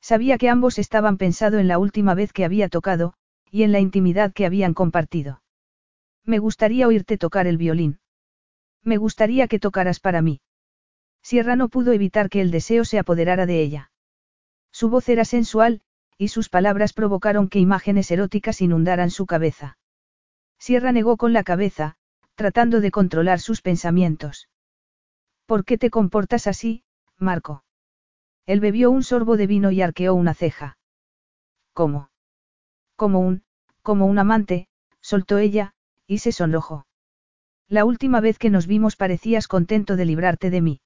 [0.02, 3.14] Sabía que ambos estaban pensando en la última vez que había tocado,
[3.50, 5.42] y en la intimidad que habían compartido.
[6.24, 8.00] Me gustaría oírte tocar el violín.
[8.86, 10.40] Me gustaría que tocaras para mí.
[11.22, 13.92] Sierra no pudo evitar que el deseo se apoderara de ella.
[14.72, 15.82] Su voz era sensual,
[16.18, 19.78] y sus palabras provocaron que imágenes eróticas inundaran su cabeza.
[20.60, 21.98] Sierra negó con la cabeza,
[22.36, 24.50] tratando de controlar sus pensamientos.
[25.48, 26.84] ¿Por qué te comportas así,
[27.18, 27.64] Marco?
[28.46, 30.78] Él bebió un sorbo de vino y arqueó una ceja.
[31.74, 32.12] ¿Cómo?
[32.96, 33.44] Como un,
[33.82, 34.68] como un amante,
[35.02, 35.74] soltó ella,
[36.06, 36.86] y se sonrojó.
[37.68, 40.82] La última vez que nos vimos parecías contento de librarte de mí.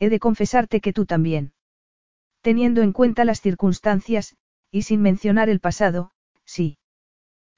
[0.00, 1.52] He de confesarte que tú también.
[2.40, 4.36] Teniendo en cuenta las circunstancias,
[4.70, 6.12] y sin mencionar el pasado,
[6.44, 6.78] sí.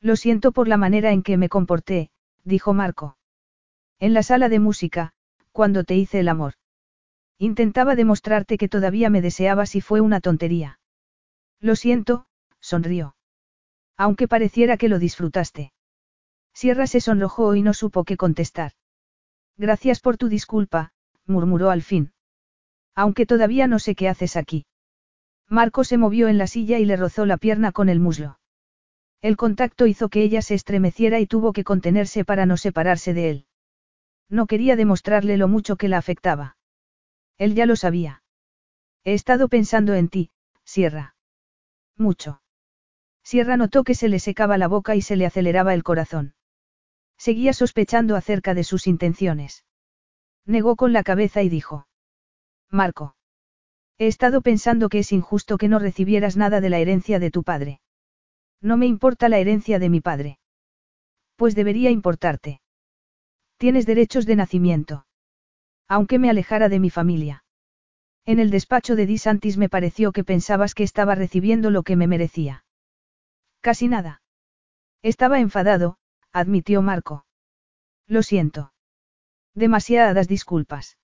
[0.00, 2.10] Lo siento por la manera en que me comporté,
[2.42, 3.16] dijo Marco.
[3.98, 5.14] En la sala de música,
[5.52, 6.54] cuando te hice el amor.
[7.38, 10.80] Intentaba demostrarte que todavía me deseabas y fue una tontería.
[11.60, 12.26] Lo siento,
[12.60, 13.16] sonrió.
[13.96, 15.72] Aunque pareciera que lo disfrutaste.
[16.54, 18.72] Sierra se sonrojó y no supo qué contestar.
[19.56, 20.92] Gracias por tu disculpa,
[21.26, 22.12] murmuró al fin.
[22.94, 24.66] Aunque todavía no sé qué haces aquí.
[25.48, 28.38] Marco se movió en la silla y le rozó la pierna con el muslo.
[29.20, 33.30] El contacto hizo que ella se estremeciera y tuvo que contenerse para no separarse de
[33.30, 33.46] él.
[34.28, 36.56] No quería demostrarle lo mucho que la afectaba.
[37.36, 38.22] Él ya lo sabía.
[39.02, 40.30] He estado pensando en ti,
[40.64, 41.16] Sierra.
[41.96, 42.42] Mucho.
[43.22, 46.34] Sierra notó que se le secaba la boca y se le aceleraba el corazón.
[47.16, 49.64] Seguía sospechando acerca de sus intenciones.
[50.46, 51.86] Negó con la cabeza y dijo.
[52.70, 53.16] Marco.
[53.98, 57.44] He estado pensando que es injusto que no recibieras nada de la herencia de tu
[57.44, 57.80] padre.
[58.60, 60.38] No me importa la herencia de mi padre.
[61.36, 62.60] Pues debería importarte.
[63.56, 65.06] Tienes derechos de nacimiento.
[65.86, 67.44] Aunque me alejara de mi familia.
[68.26, 71.94] En el despacho de Di Santis me pareció que pensabas que estaba recibiendo lo que
[71.94, 72.64] me merecía.
[73.60, 74.22] Casi nada.
[75.02, 75.98] Estaba enfadado,
[76.34, 77.24] admitió Marco.
[78.08, 78.72] Lo siento.
[79.54, 80.98] Demasiadas disculpas.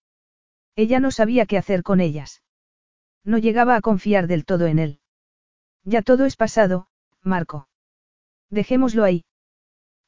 [0.74, 2.42] Ella no sabía qué hacer con ellas.
[3.24, 5.00] No llegaba a confiar del todo en él.
[5.84, 6.88] Ya todo es pasado,
[7.22, 7.68] Marco.
[8.50, 9.24] Dejémoslo ahí.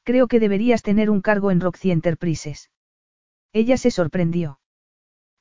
[0.03, 2.69] Creo que deberías tener un cargo en Roxy Enterprises.
[3.53, 4.59] Ella se sorprendió.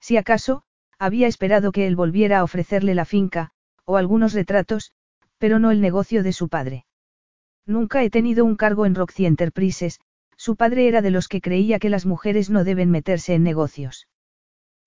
[0.01, 0.63] Si acaso,
[0.97, 3.51] había esperado que él volviera a ofrecerle la finca,
[3.85, 4.93] o algunos retratos,
[5.39, 6.87] pero no el negocio de su padre.
[7.67, 10.01] Nunca he tenido un cargo en Roxy Enterprises,
[10.37, 14.09] su padre era de los que creía que las mujeres no deben meterse en negocios.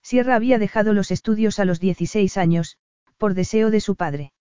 [0.01, 2.77] Sierra había dejado los estudios a los 16 años,
[3.17, 4.33] por deseo de su padre.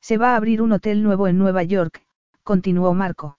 [0.00, 2.02] Se va a abrir un hotel nuevo en Nueva York,
[2.42, 3.38] continuó Marco.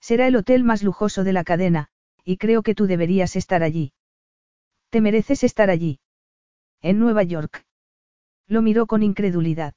[0.00, 1.88] Será el hotel más lujoso de la cadena,
[2.24, 3.92] y creo que tú deberías estar allí.
[4.90, 5.98] Te mereces estar allí.
[6.80, 7.64] En Nueva York.
[8.46, 9.74] Lo miró con incredulidad.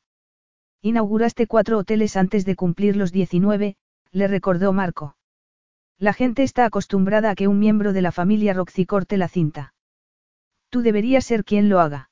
[0.85, 3.75] Inauguraste cuatro hoteles antes de cumplir los 19,
[4.11, 5.17] le recordó Marco.
[5.97, 9.73] La gente está acostumbrada a que un miembro de la familia Roxy corte la cinta.
[10.69, 12.11] Tú deberías ser quien lo haga.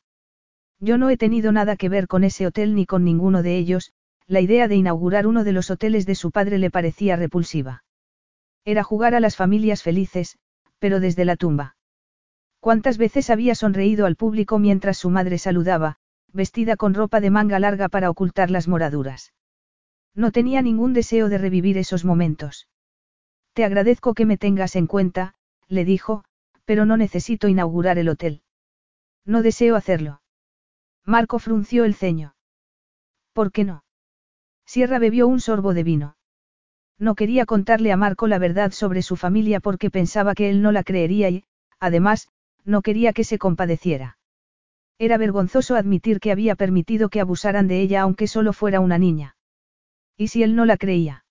[0.79, 3.93] Yo no he tenido nada que ver con ese hotel ni con ninguno de ellos,
[4.25, 7.83] la idea de inaugurar uno de los hoteles de su padre le parecía repulsiva.
[8.65, 10.39] Era jugar a las familias felices,
[10.79, 11.75] pero desde la tumba.
[12.59, 15.99] ¿Cuántas veces había sonreído al público mientras su madre saludaba,
[16.33, 19.33] vestida con ropa de manga larga para ocultar las moraduras?
[20.15, 22.67] No tenía ningún deseo de revivir esos momentos.
[23.53, 25.35] Te agradezco que me tengas en cuenta,
[25.67, 26.23] le dijo,
[26.65, 28.41] pero no necesito inaugurar el hotel.
[29.25, 30.21] No deseo hacerlo.
[31.05, 32.35] Marco frunció el ceño.
[33.33, 33.83] ¿Por qué no?
[34.65, 36.15] Sierra bebió un sorbo de vino.
[36.97, 40.71] No quería contarle a Marco la verdad sobre su familia porque pensaba que él no
[40.71, 41.43] la creería y,
[41.79, 42.29] además,
[42.63, 44.17] no quería que se compadeciera.
[44.99, 49.35] Era vergonzoso admitir que había permitido que abusaran de ella aunque solo fuera una niña.
[50.17, 51.25] ¿Y si él no la creía?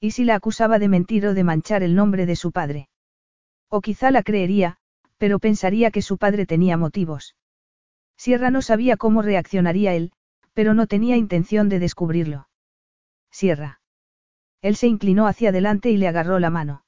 [0.00, 2.88] ¿Y si la acusaba de mentir o de manchar el nombre de su padre?
[3.68, 4.78] O quizá la creería,
[5.18, 7.36] pero pensaría que su padre tenía motivos.
[8.16, 10.12] Sierra no sabía cómo reaccionaría él,
[10.54, 12.48] pero no tenía intención de descubrirlo.
[13.30, 13.80] Sierra.
[14.60, 16.84] Él se inclinó hacia adelante y le agarró la mano.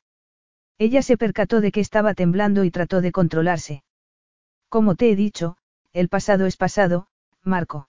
[0.79, 3.85] Ella se percató de que estaba temblando y trató de controlarse.
[4.69, 5.57] Como te he dicho,
[5.93, 7.09] el pasado es pasado,
[7.43, 7.89] Marco.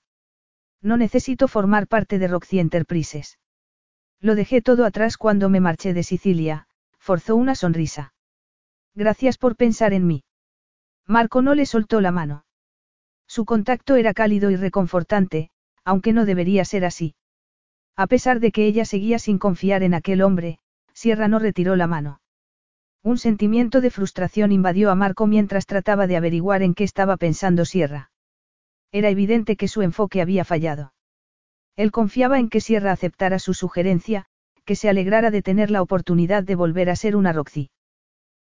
[0.82, 3.38] No necesito formar parte de Roxy Enterprises.
[4.20, 6.68] Lo dejé todo atrás cuando me marché de Sicilia,
[6.98, 8.14] forzó una sonrisa.
[8.96, 10.24] Gracias por pensar en mí.
[11.08, 12.46] Marco no le soltó la mano.
[13.28, 15.50] Su contacto era cálido y reconfortante,
[15.84, 17.16] aunque no debería ser así.
[17.96, 20.60] A pesar de que ella seguía sin confiar en aquel hombre,
[20.94, 22.21] Sierra no retiró la mano.
[23.04, 27.66] Un sentimiento de frustración invadió a Marco mientras trataba de averiguar en qué estaba pensando
[27.66, 28.12] Sierra.
[28.92, 30.94] Era evidente que su enfoque había fallado.
[31.76, 34.26] Él confiaba en que Sierra aceptara su sugerencia,
[34.66, 37.72] que se alegrara de tener la oportunidad de volver a ser una Roxy.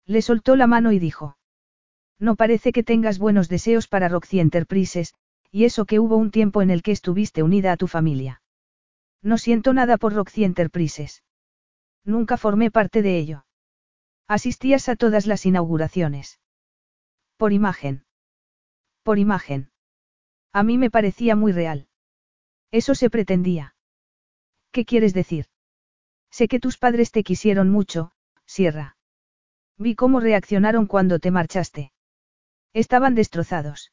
[0.06, 1.38] Le soltó la mano y dijo.
[2.18, 5.16] No parece que tengas buenos deseos para Roxy Enterprises,
[5.52, 8.42] y eso que hubo un tiempo en el que estuviste unida a tu familia.
[9.22, 11.24] No siento nada por Roxy Enterprises.
[12.06, 13.45] Nunca formé parte de ello.
[14.28, 16.40] Asistías a todas las inauguraciones.
[17.38, 18.06] Por imagen.
[19.04, 19.70] Por imagen.
[20.52, 21.88] A mí me parecía muy real.
[22.72, 23.76] Eso se pretendía.
[24.72, 25.46] ¿Qué quieres decir?
[26.32, 28.12] Sé que tus padres te quisieron mucho,
[28.46, 28.98] Sierra.
[29.78, 31.92] Vi cómo reaccionaron cuando te marchaste.
[32.74, 33.92] Estaban destrozados.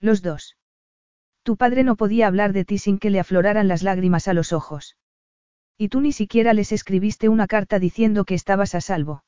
[0.00, 0.56] Los dos.
[1.42, 4.52] Tu padre no podía hablar de ti sin que le afloraran las lágrimas a los
[4.52, 4.96] ojos.
[5.76, 9.24] Y tú ni siquiera les escribiste una carta diciendo que estabas a salvo.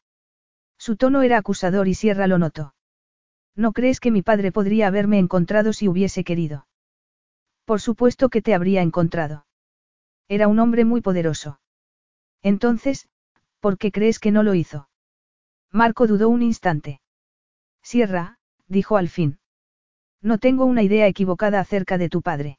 [0.85, 2.75] Su tono era acusador y Sierra lo notó.
[3.57, 6.67] ¿No crees que mi padre podría haberme encontrado si hubiese querido?
[7.65, 9.47] Por supuesto que te habría encontrado.
[10.29, 11.59] Era un hombre muy poderoso.
[12.43, 13.09] Entonces,
[13.61, 14.91] ¿por qué crees que no lo hizo?
[15.73, 17.01] Marco dudó un instante.
[17.83, 18.37] Sierra,
[18.69, 19.39] dijo al fin.
[20.21, 22.59] No tengo una idea equivocada acerca de tu padre.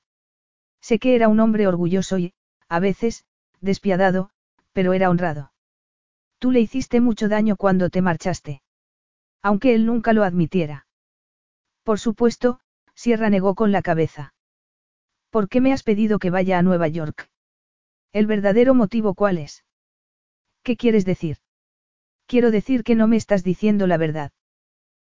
[0.81, 2.33] Sé que era un hombre orgulloso y,
[2.69, 3.23] a veces,
[3.61, 4.31] despiadado,
[4.73, 5.51] pero era honrado.
[6.45, 8.61] Tú le hiciste mucho daño cuando te marchaste.
[9.41, 10.85] Aunque él nunca lo admitiera.
[11.81, 12.59] Por supuesto,
[12.93, 14.35] Sierra negó con la cabeza.
[15.31, 17.31] ¿Por qué me has pedido que vaya a Nueva York?
[18.13, 19.65] ¿El verdadero motivo cuál es?
[20.61, 21.37] ¿Qué quieres decir?
[22.27, 24.31] Quiero decir que no me estás diciendo la verdad.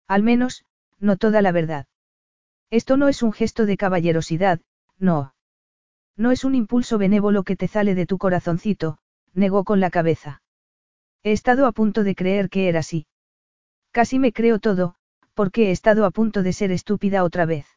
[0.07, 0.65] Al menos,
[0.97, 1.85] no toda la verdad.
[2.71, 4.59] Esto no es un gesto de caballerosidad,
[4.97, 5.35] no.
[6.15, 8.97] No es un impulso benévolo que te sale de tu corazoncito,
[9.35, 10.41] negó con la cabeza.
[11.23, 13.07] He estado a punto de creer que era así.
[13.91, 14.95] Casi me creo todo,
[15.33, 17.67] porque he estado a punto de ser estúpida otra vez.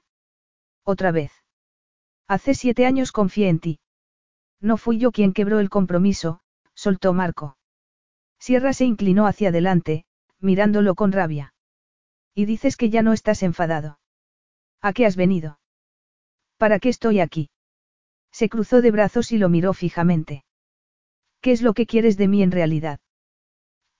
[0.84, 1.32] Otra vez.
[2.28, 3.80] Hace siete años confié en ti.
[4.60, 6.40] No fui yo quien quebró el compromiso,
[6.74, 7.56] soltó Marco.
[8.38, 10.04] Sierra se inclinó hacia adelante,
[10.38, 11.54] mirándolo con rabia.
[12.34, 13.98] Y dices que ya no estás enfadado.
[14.80, 15.58] ¿A qué has venido?
[16.56, 17.50] ¿Para qué estoy aquí?
[18.32, 20.44] Se cruzó de brazos y lo miró fijamente.
[21.40, 23.00] ¿Qué es lo que quieres de mí en realidad?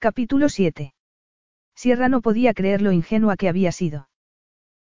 [0.03, 0.95] Capítulo 7.
[1.77, 4.09] Sierra no podía creer lo ingenua que había sido.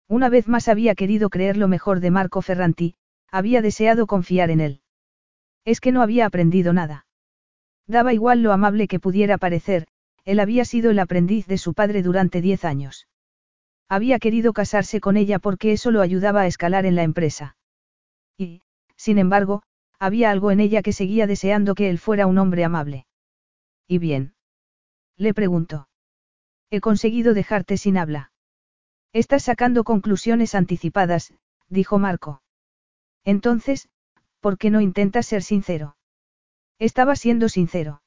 [0.08, 2.94] Una vez más había querido creer lo mejor de Marco Ferranti,
[3.32, 4.82] había deseado confiar en él.
[5.66, 7.08] Es que no había aprendido nada.
[7.88, 9.88] Daba igual lo amable que pudiera parecer,
[10.24, 13.08] él había sido el aprendiz de su padre durante diez años.
[13.90, 17.58] Había querido casarse con ella porque eso lo ayudaba a escalar en la empresa.
[18.38, 18.62] Y,
[18.96, 19.64] sin embargo,
[19.98, 23.08] había algo en ella que seguía deseando que él fuera un hombre amable.
[23.88, 24.36] ¿Y bien?
[25.18, 25.88] Le preguntó.
[26.70, 28.32] He conseguido dejarte sin habla.
[29.14, 31.34] Estás sacando conclusiones anticipadas,
[31.70, 32.42] dijo Marco.
[33.24, 33.90] Entonces,
[34.40, 35.98] ¿por qué no intentas ser sincero?
[36.80, 38.02] Estaba siendo sincero.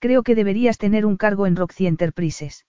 [0.00, 2.66] Creo que deberías tener un cargo en Roxy Enterprises.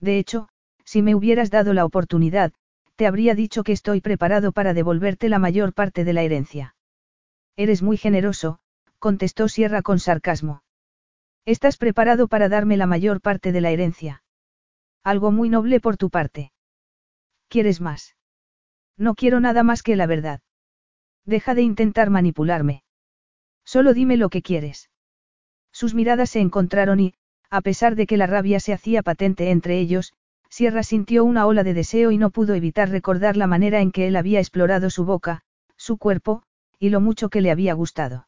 [0.00, 0.48] De hecho,
[0.84, 2.52] si me hubieras dado la oportunidad,
[2.96, 6.74] te habría dicho que estoy preparado para devolverte la mayor parte de la herencia.
[7.56, 8.58] Eres muy generoso,
[8.98, 10.62] contestó Sierra con sarcasmo.
[11.46, 14.22] ¿Estás preparado para darme la mayor parte de la herencia?
[15.02, 16.52] Algo muy noble por tu parte.
[17.48, 18.16] ¿Quieres más?
[18.96, 20.40] No quiero nada más que la verdad.
[21.24, 22.82] Deja de intentar manipularme.
[23.64, 24.90] Solo dime lo que quieres.
[25.72, 27.14] Sus miradas se encontraron y,
[27.48, 30.12] a pesar de que la rabia se hacía patente entre ellos,
[30.50, 34.08] Sierra sintió una ola de deseo y no pudo evitar recordar la manera en que
[34.08, 35.42] él había explorado su boca,
[35.76, 36.42] su cuerpo,
[36.78, 38.26] y lo mucho que le había gustado.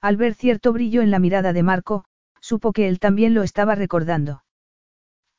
[0.00, 2.04] Al ver cierto brillo en la mirada de Marco,
[2.42, 4.42] supo que él también lo estaba recordando.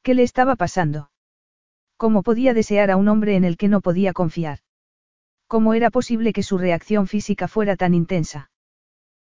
[0.01, 1.11] ¿Qué le estaba pasando?
[1.97, 4.59] ¿Cómo podía desear a un hombre en el que no podía confiar?
[5.47, 8.49] ¿Cómo era posible que su reacción física fuera tan intensa?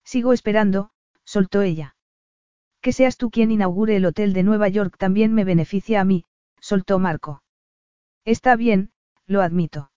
[0.04, 0.90] Sigo esperando,
[1.24, 1.96] soltó ella.
[2.80, 6.24] Que seas tú quien inaugure el hotel de Nueva York también me beneficia a mí,
[6.60, 7.42] soltó Marco.
[8.24, 8.90] Está bien,
[9.26, 9.90] lo admito.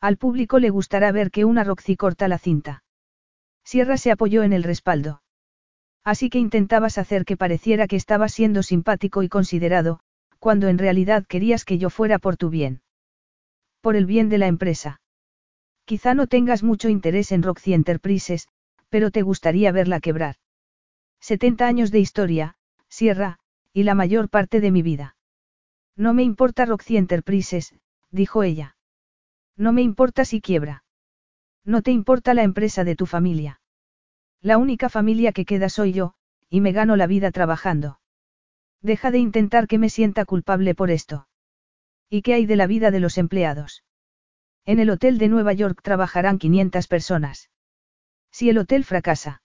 [0.00, 2.84] Al público le gustará ver que una Roxy corta la cinta.
[3.64, 5.22] Sierra se apoyó en el respaldo.
[6.04, 10.00] Así que intentabas hacer que pareciera que estabas siendo simpático y considerado,
[10.38, 12.82] cuando en realidad querías que yo fuera por tu bien.
[13.80, 15.00] Por el bien de la empresa.
[15.86, 18.48] Quizá no tengas mucho interés en Roxy Enterprises,
[18.90, 20.36] pero te gustaría verla quebrar.
[21.20, 22.56] 70 años de historia,
[22.88, 23.38] Sierra,
[23.72, 25.16] y la mayor parte de mi vida.
[25.96, 27.74] No me importa Roxy Enterprises,
[28.10, 28.76] dijo ella.
[29.56, 30.84] No me importa si quiebra.
[31.64, 33.60] No te importa la empresa de tu familia.
[34.44, 36.12] La única familia que queda soy yo,
[36.50, 37.98] y me gano la vida trabajando.
[38.82, 41.26] Deja de intentar que me sienta culpable por esto.
[42.10, 43.84] ¿Y qué hay de la vida de los empleados?
[44.66, 47.48] En el hotel de Nueva York trabajarán 500 personas.
[48.32, 49.40] Si el hotel fracasa.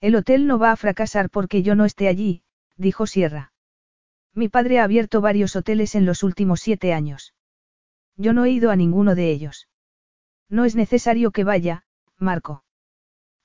[0.00, 2.44] El hotel no va a fracasar porque yo no esté allí,
[2.76, 3.52] dijo Sierra.
[4.34, 7.34] Mi padre ha abierto varios hoteles en los últimos siete años.
[8.16, 9.66] Yo no he ido a ninguno de ellos.
[10.48, 11.86] No es necesario que vaya,
[12.18, 12.62] Marco.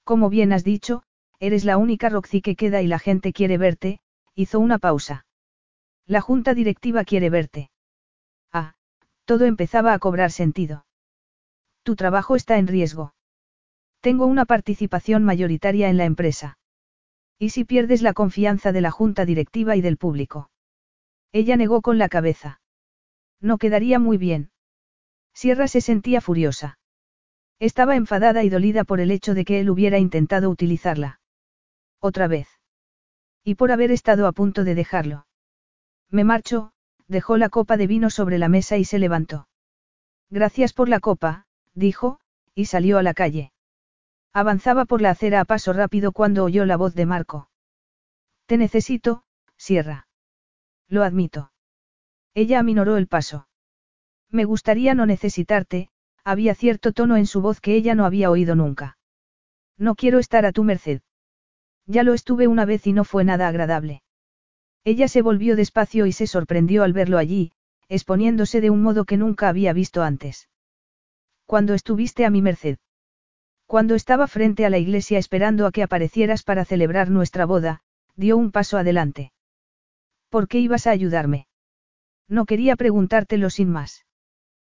[0.07, 1.03] Como bien has dicho,
[1.37, 3.99] eres la única Roxy que queda y la gente quiere verte,
[4.35, 5.25] hizo una pausa.
[6.05, 7.71] La junta directiva quiere verte.
[8.53, 8.75] Ah,
[9.25, 10.85] todo empezaba a cobrar sentido.
[11.83, 13.15] Tu trabajo está en riesgo.
[13.99, 16.57] Tengo una participación mayoritaria en la empresa.
[17.37, 20.49] ¿Y si pierdes la confianza de la junta directiva y del público?
[21.33, 22.61] Ella negó con la cabeza.
[23.41, 24.51] No quedaría muy bien.
[25.33, 26.79] Sierra se sentía furiosa.
[27.59, 31.19] Estaba enfadada y dolida por el hecho de que él hubiera intentado utilizarla.
[31.99, 32.47] Otra vez.
[33.43, 35.25] Y por haber estado a punto de dejarlo.
[36.09, 36.71] Me marcho,
[37.07, 39.47] dejó la copa de vino sobre la mesa y se levantó.
[40.29, 42.19] Gracias por la copa, dijo,
[42.53, 43.51] y salió a la calle.
[44.33, 47.49] Avanzaba por la acera a paso rápido cuando oyó la voz de Marco.
[48.45, 49.23] Te necesito,
[49.55, 50.07] Sierra.
[50.87, 51.51] Lo admito.
[52.33, 53.47] Ella aminoró el paso.
[54.29, 55.89] Me gustaría no necesitarte,
[56.27, 58.97] había cierto tono en su voz que ella no había oído nunca.
[59.77, 60.99] No quiero estar a tu merced.
[61.85, 64.01] Ya lo estuve una vez y no fue nada agradable.
[64.83, 67.53] Ella se volvió despacio y se sorprendió al verlo allí,
[67.87, 70.49] exponiéndose de un modo que nunca había visto antes.
[71.45, 72.77] Cuando estuviste a mi merced.
[73.65, 77.79] Cuando estaba frente a la iglesia esperando a que aparecieras para celebrar nuestra boda,
[78.17, 79.31] dio un paso adelante.
[80.27, 81.47] ¿Por qué ibas a ayudarme?
[82.27, 84.06] No quería preguntártelo sin más.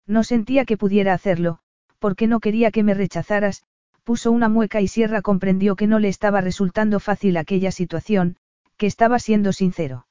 [0.08, 1.60] No sentía que pudiera hacerlo,
[2.00, 3.64] porque no quería que me rechazaras,
[4.04, 8.38] puso una mueca y Sierra comprendió que no le estaba resultando fácil aquella situación,
[8.78, 10.08] que estaba siendo sincero.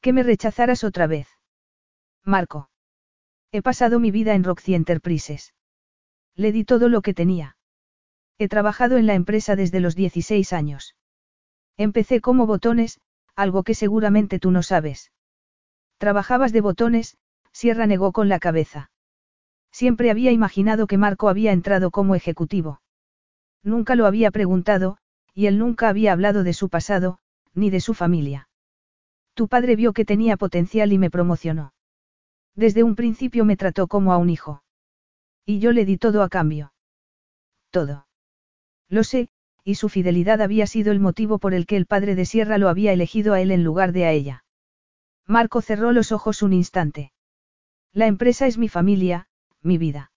[0.00, 1.28] Que me rechazaras otra vez.
[2.24, 2.70] Marco.
[3.52, 5.52] He pasado mi vida en Roxy Enterprises.
[6.34, 7.56] Le di todo lo que tenía.
[8.38, 10.96] He trabajado en la empresa desde los 16 años.
[11.76, 13.00] Empecé como botones,
[13.36, 15.12] algo que seguramente tú no sabes.
[15.98, 17.18] Trabajabas de botones,
[17.52, 18.90] Sierra negó con la cabeza.
[19.74, 22.80] Siempre había imaginado que Marco había entrado como ejecutivo.
[23.64, 24.98] Nunca lo había preguntado,
[25.34, 27.18] y él nunca había hablado de su pasado,
[27.54, 28.48] ni de su familia.
[29.34, 31.74] Tu padre vio que tenía potencial y me promocionó.
[32.54, 34.62] Desde un principio me trató como a un hijo.
[35.44, 36.72] Y yo le di todo a cambio.
[37.70, 38.06] Todo.
[38.88, 39.28] Lo sé,
[39.64, 42.68] y su fidelidad había sido el motivo por el que el padre de Sierra lo
[42.68, 44.44] había elegido a él en lugar de a ella.
[45.26, 47.10] Marco cerró los ojos un instante.
[47.92, 49.26] La empresa es mi familia,
[49.64, 50.12] mi vida.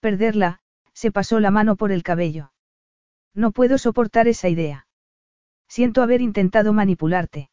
[0.00, 0.60] Perderla,
[0.92, 2.52] se pasó la mano por el cabello.
[3.34, 4.86] No puedo soportar esa idea.
[5.68, 7.50] Siento haber intentado manipularte.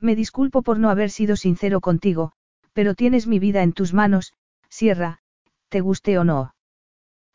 [0.00, 2.32] Me disculpo por no haber sido sincero contigo,
[2.72, 4.34] pero tienes mi vida en tus manos,
[4.68, 5.20] Sierra,
[5.68, 6.54] te guste o no.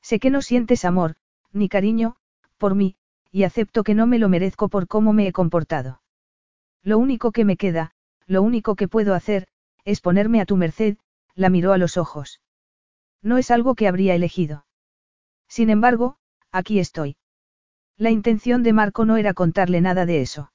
[0.01, 1.15] Sé que no sientes amor,
[1.51, 2.15] ni cariño,
[2.57, 2.95] por mí,
[3.31, 6.01] y acepto que no me lo merezco por cómo me he comportado.
[6.83, 7.91] Lo único que me queda,
[8.25, 9.47] lo único que puedo hacer,
[9.85, 10.97] es ponerme a tu merced,
[11.35, 12.41] la miró a los ojos.
[13.21, 14.65] No es algo que habría elegido.
[15.47, 16.17] Sin embargo,
[16.51, 17.17] aquí estoy.
[17.97, 20.51] La intención de Marco no era contarle nada de eso.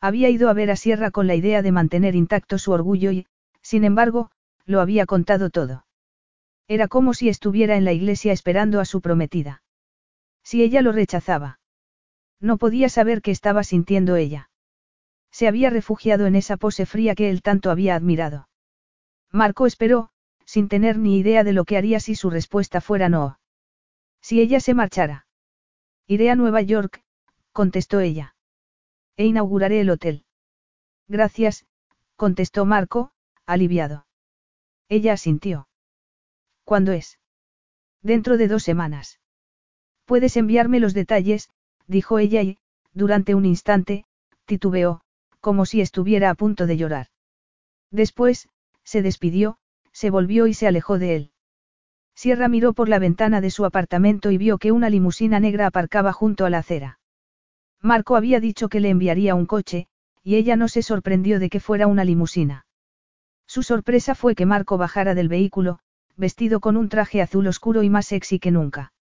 [0.00, 3.26] Había ido a ver a Sierra con la idea de mantener intacto su orgullo y,
[3.62, 4.30] sin embargo,
[4.64, 5.86] lo había contado todo.
[6.68, 9.62] Era como si estuviera en la iglesia esperando a su prometida.
[10.42, 11.60] Si ella lo rechazaba.
[12.40, 14.50] No podía saber qué estaba sintiendo ella.
[15.30, 18.48] Se había refugiado en esa pose fría que él tanto había admirado.
[19.30, 20.10] Marco esperó,
[20.46, 23.38] sin tener ni idea de lo que haría si su respuesta fuera no.
[24.22, 25.26] Si ella se marchara.
[26.06, 27.02] Iré a Nueva York,
[27.52, 28.36] contestó ella.
[29.16, 30.24] E inauguraré el hotel.
[31.08, 31.66] Gracias,
[32.16, 33.12] contestó Marco,
[33.44, 34.06] aliviado.
[34.88, 35.68] Ella asintió.
[36.64, 37.18] ¿Cuándo es?
[38.02, 39.20] Dentro de dos semanas.
[40.04, 41.50] Puedes enviarme los detalles,
[41.86, 42.58] dijo ella y,
[42.92, 44.04] durante un instante,
[44.44, 45.02] titubeó,
[45.40, 47.08] como si estuviera a punto de llorar.
[47.90, 48.48] Después,
[48.84, 49.58] se despidió,
[49.96, 51.30] se volvió y se alejó de él.
[52.14, 56.12] Sierra miró por la ventana de su apartamento y vio que una limusina negra aparcaba
[56.12, 57.00] junto a la acera.
[57.80, 59.88] Marco había dicho que le enviaría un coche,
[60.22, 62.66] y ella no se sorprendió de que fuera una limusina.
[63.46, 65.78] Su sorpresa fue que Marco bajara del vehículo,
[66.14, 68.92] vestido con un traje azul oscuro y más sexy que nunca.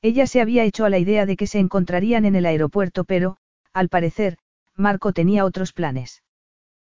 [0.00, 3.36] Ella se había hecho a la idea de que se encontrarían en el aeropuerto, pero,
[3.74, 4.38] al parecer,
[4.74, 6.22] Marco tenía otros planes.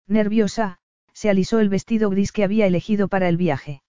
[0.07, 0.79] Nerviosa,
[1.17, 3.81] se alisó el vestido gris que había elegido para el viaje.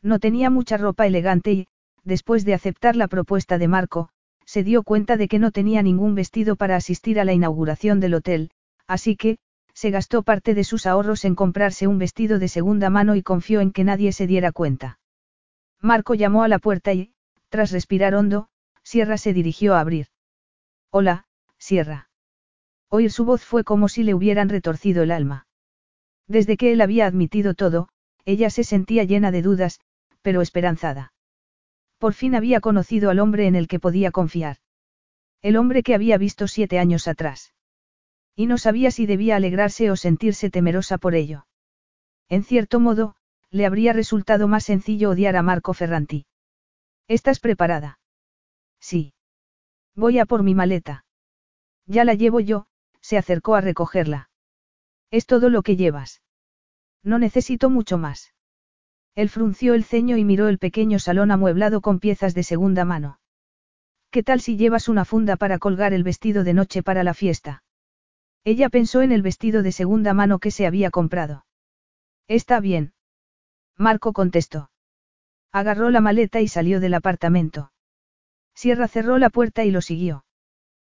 [0.00, 1.66] No tenía mucha ropa elegante y,
[2.02, 4.08] después de aceptar la propuesta de Marco,
[4.46, 8.14] se dio cuenta de que no tenía ningún vestido para asistir a la inauguración del
[8.14, 8.52] hotel,
[8.86, 9.36] así que,
[9.74, 13.60] se gastó parte de sus ahorros en comprarse un vestido de segunda mano y confió
[13.60, 14.98] en que nadie se diera cuenta.
[15.82, 17.12] Marco llamó a la puerta y,
[17.50, 18.48] tras respirar hondo,
[18.82, 20.06] Sierra se dirigió a abrir.
[20.88, 21.26] Hola,
[21.58, 22.08] Sierra.
[22.88, 25.46] Oír su voz fue como si le hubieran retorcido el alma.
[26.28, 27.88] Desde que él había admitido todo,
[28.24, 29.80] ella se sentía llena de dudas,
[30.22, 31.12] pero esperanzada.
[31.98, 34.58] Por fin había conocido al hombre en el que podía confiar.
[35.40, 37.54] El hombre que había visto siete años atrás.
[38.34, 41.46] Y no sabía si debía alegrarse o sentirse temerosa por ello.
[42.28, 43.14] En cierto modo,
[43.50, 46.26] le habría resultado más sencillo odiar a Marco Ferranti.
[47.08, 48.00] ¿Estás preparada?
[48.80, 49.14] Sí.
[49.94, 51.04] Voy a por mi maleta.
[51.86, 52.66] Ya la llevo yo,
[53.00, 54.28] se acercó a recogerla.
[55.16, 56.20] Es todo lo que llevas.
[57.02, 58.34] No necesito mucho más.
[59.14, 63.18] Él frunció el ceño y miró el pequeño salón amueblado con piezas de segunda mano.
[64.10, 67.64] ¿Qué tal si llevas una funda para colgar el vestido de noche para la fiesta?
[68.44, 71.46] Ella pensó en el vestido de segunda mano que se había comprado.
[72.28, 72.92] Está bien.
[73.78, 74.70] Marco contestó.
[75.50, 77.72] Agarró la maleta y salió del apartamento.
[78.54, 80.26] Sierra cerró la puerta y lo siguió.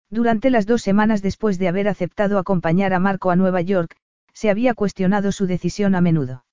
[0.09, 3.95] Durante las dos semanas después de haber aceptado acompañar a Marco a Nueva York,
[4.39, 6.45] se había cuestionado su decisión a menudo.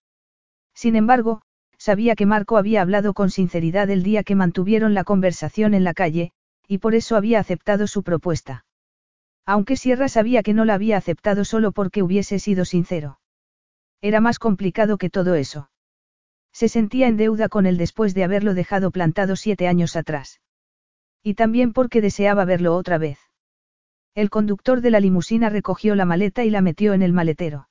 [0.74, 1.42] Sin embargo,
[1.78, 5.94] sabía que Marco había hablado con sinceridad el día que mantuvieron la conversación en la
[5.94, 6.32] calle,
[6.66, 8.64] y por eso había aceptado su propuesta.
[9.44, 13.20] Aunque Sierra sabía que no la había aceptado solo porque hubiese sido sincero.
[14.00, 15.70] Era más complicado que todo eso.
[16.52, 20.40] Se sentía en deuda con él después de haberlo dejado plantado siete años atrás.
[21.22, 23.20] Y también porque deseaba verlo otra vez.
[24.16, 27.68] El conductor de la limusina recogió la maleta y la metió en el maletero.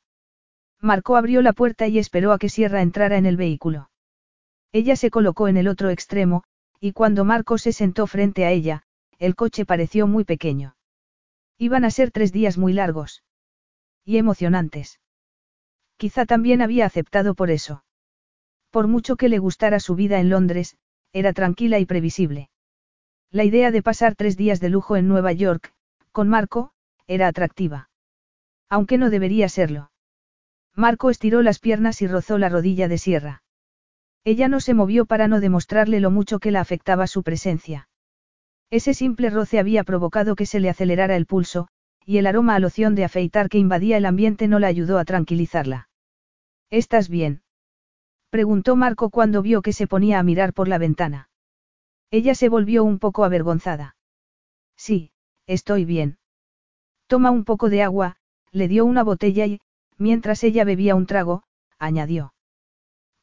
[0.81, 3.89] Marco abrió la puerta y esperó a que Sierra entrara en el vehículo.
[4.72, 6.43] Ella se colocó en el otro extremo,
[6.80, 8.84] y cuando Marco se sentó frente a ella,
[9.18, 10.76] el coche pareció muy pequeño.
[11.57, 13.23] Iban a ser tres días muy largos.
[14.03, 14.99] Y emocionantes.
[15.97, 17.84] Quizá también había aceptado por eso.
[18.69, 20.77] Por mucho que le gustara su vida en Londres,
[21.14, 22.49] era tranquila y previsible.
[23.31, 25.73] La idea de pasar tres días de lujo en Nueva York,
[26.11, 26.72] con Marco,
[27.07, 27.89] era atractiva.
[28.69, 29.91] Aunque no debería serlo.
[30.76, 33.43] Marco estiró las piernas y rozó la rodilla de Sierra.
[34.23, 37.89] Ella no se movió para no demostrarle lo mucho que la afectaba su presencia.
[38.69, 41.68] Ese simple roce había provocado que se le acelerara el pulso,
[42.06, 45.06] y el aroma a loción de afeitar que invadía el ambiente no la ayudó a
[45.06, 45.89] tranquilizarla.
[46.69, 47.41] ¿Estás bien?
[48.30, 51.30] preguntó Marco cuando vio que se ponía a mirar por la ventana.
[52.11, 53.95] Ella se volvió un poco avergonzada.
[54.76, 55.11] Sí,
[55.47, 56.18] Estoy bien.
[57.07, 58.18] Toma un poco de agua,
[58.52, 59.60] le dio una botella y,
[59.97, 61.43] mientras ella bebía un trago,
[61.80, 62.34] añadió.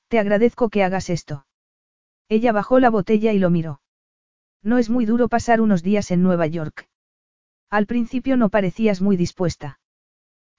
[0.08, 1.46] Te agradezco que hagas esto.
[2.28, 3.80] Ella bajó la botella y lo miró.
[4.62, 6.88] No es muy duro pasar unos días en Nueva York.
[7.70, 9.80] Al principio no parecías muy dispuesta.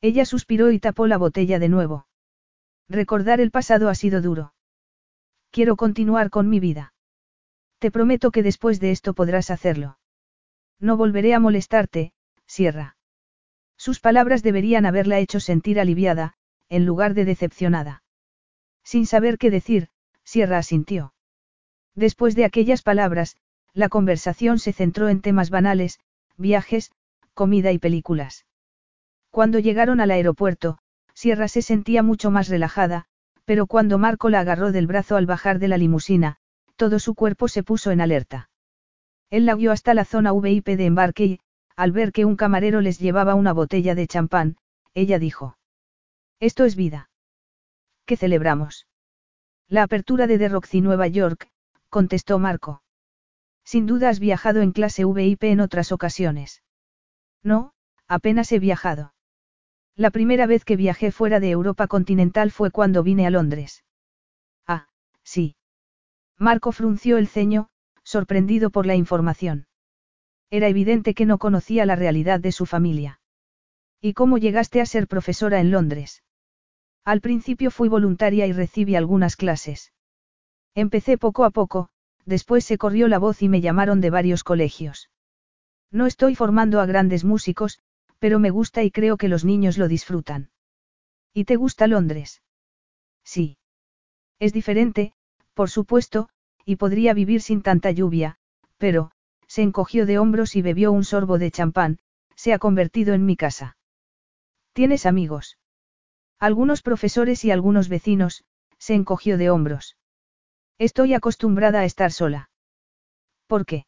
[0.02, 2.07] Ella suspiró y tapó la botella de nuevo.
[2.90, 4.53] Recordar el pasado ha sido duro.
[5.52, 6.94] Quiero continuar con mi vida.
[7.80, 9.98] Te prometo que después de esto podrás hacerlo.
[10.80, 12.14] No volveré a molestarte,
[12.45, 12.98] Sierra.
[13.86, 16.36] Sus palabras deberían haberla hecho sentir aliviada,
[16.70, 18.02] en lugar de decepcionada.
[18.82, 19.90] Sin saber qué decir,
[20.24, 21.14] Sierra asintió.
[21.94, 23.36] Después de aquellas palabras,
[23.74, 26.00] la conversación se centró en temas banales,
[26.38, 26.94] viajes,
[27.34, 28.46] comida y películas.
[29.32, 30.78] Cuando llegaron al aeropuerto,
[31.14, 33.04] Sierra se sentía mucho más relajada,
[33.44, 36.38] pero cuando Marco la agarró del brazo al bajar de la limusina,
[36.78, 38.50] todo su cuerpo se puso en alerta.
[39.30, 41.40] Él la guió hasta la zona VIP de embarque y,
[41.76, 44.58] al ver que un camarero les llevaba una botella de champán,
[44.94, 45.58] ella dijo.
[46.40, 47.10] Esto es vida.
[48.06, 48.88] ¿Qué celebramos?
[49.68, 51.50] La apertura de The Roxy Nueva York,
[51.90, 52.84] contestó Marco.
[53.64, 56.64] Sin duda has viajado en clase VIP en otras ocasiones.
[57.41, 57.74] No,
[58.08, 59.14] apenas he viajado.
[59.95, 63.84] La primera vez que viajé fuera de Europa continental fue cuando vine a Londres.
[65.24, 65.56] Sí.
[66.38, 67.70] Marco frunció el ceño,
[68.04, 69.68] sorprendido por la información.
[70.54, 73.20] Era evidente que no conocía la realidad de su familia.
[74.00, 76.22] ¿Y cómo llegaste a ser profesora en Londres?
[77.04, 79.94] Al principio fui voluntaria y recibí algunas clases.
[80.76, 81.90] Empecé poco a poco,
[82.28, 85.10] después se corrió la voz y me llamaron de varios colegios.
[85.90, 87.80] No estoy formando a grandes músicos,
[88.20, 90.52] pero me gusta y creo que los niños lo disfrutan.
[91.34, 92.44] ¿Y te gusta Londres?
[93.24, 93.58] Sí.
[94.38, 95.16] Es diferente,
[95.56, 96.30] por supuesto,
[96.64, 98.38] y podría vivir sin tanta lluvia,
[98.78, 99.10] pero,
[99.54, 102.00] se encogió de hombros y bebió un sorbo de champán,
[102.36, 103.78] se ha convertido en mi casa.
[104.74, 105.60] ¿Tienes amigos?
[106.40, 108.46] Algunos profesores y algunos vecinos,
[108.80, 109.96] se encogió de hombros.
[110.80, 112.50] Estoy acostumbrada a estar sola.
[113.46, 113.86] ¿Por qué?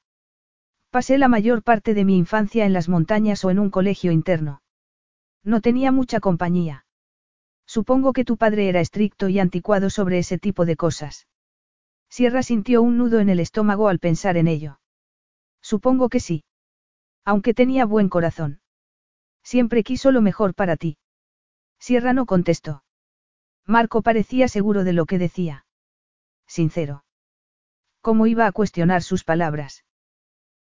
[0.91, 4.61] Pasé la mayor parte de mi infancia en las montañas o en un colegio interno.
[5.43, 6.85] No tenía mucha compañía.
[7.65, 11.25] Supongo que tu padre era estricto y anticuado sobre ese tipo de cosas.
[12.07, 14.77] Sierra sintió un nudo en el estómago al pensar en ello.
[15.71, 16.43] Supongo que sí.
[17.23, 18.61] Aunque tenía buen corazón.
[19.41, 20.99] Siempre quiso lo mejor para ti.
[21.79, 22.83] Sierra no contestó.
[23.65, 25.65] Marco parecía seguro de lo que decía.
[26.45, 27.03] Sincero.
[28.01, 29.83] ¿Cómo iba a cuestionar sus palabras?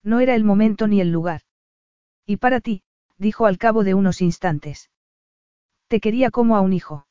[0.04, 1.40] No era el momento ni el lugar.
[2.24, 2.84] Y para ti,
[3.18, 4.88] dijo al cabo de unos instantes.
[5.88, 7.08] Te quería como a un hijo.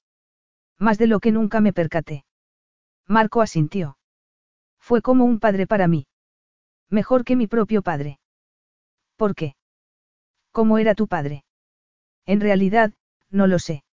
[0.79, 2.23] Más de lo que nunca me percaté.
[3.05, 3.97] Marco asintió.
[4.79, 6.07] Fue como un padre para mí.
[6.91, 8.19] Mejor que mi propio padre.
[9.15, 9.55] ¿Por qué?
[10.51, 11.45] ¿Cómo era tu padre?
[12.25, 12.93] En realidad,
[13.29, 13.85] no lo sé.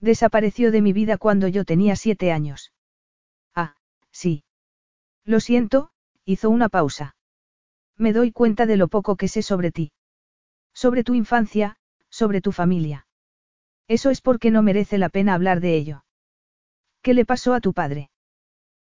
[0.00, 2.72] Desapareció de mi vida cuando yo tenía siete años.
[3.54, 3.76] Ah,
[4.10, 4.42] sí.
[5.24, 5.90] Lo siento,
[6.24, 7.14] hizo una pausa.
[7.96, 9.92] Me doy cuenta de lo poco que sé sobre ti.
[10.74, 11.76] Sobre tu infancia,
[12.10, 13.06] sobre tu familia.
[13.86, 16.04] Eso es porque no merece la pena hablar de ello.
[17.02, 18.10] ¿Qué le pasó a tu padre?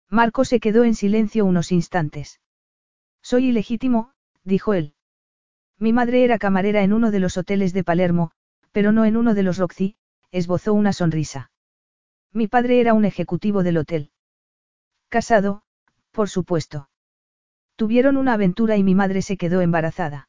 [0.09, 2.39] Marco se quedó en silencio unos instantes.
[3.23, 4.11] Soy ilegítimo,
[4.43, 4.93] dijo él.
[5.79, 8.31] Mi madre era camarera en uno de los hoteles de Palermo,
[8.71, 9.95] pero no en uno de los Roxy,
[10.31, 11.51] esbozó una sonrisa.
[12.33, 14.11] Mi padre era un ejecutivo del hotel.
[15.07, 15.63] Casado,
[16.11, 16.89] por supuesto.
[17.77, 20.27] Tuvieron una aventura y mi madre se quedó embarazada.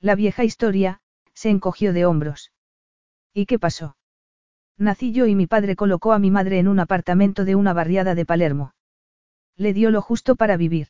[0.00, 1.00] La vieja historia,
[1.34, 2.52] se encogió de hombros.
[3.32, 3.96] ¿Y qué pasó?
[4.78, 8.14] Nací yo y mi padre colocó a mi madre en un apartamento de una barriada
[8.14, 8.74] de Palermo.
[9.56, 10.88] Le dio lo justo para vivir.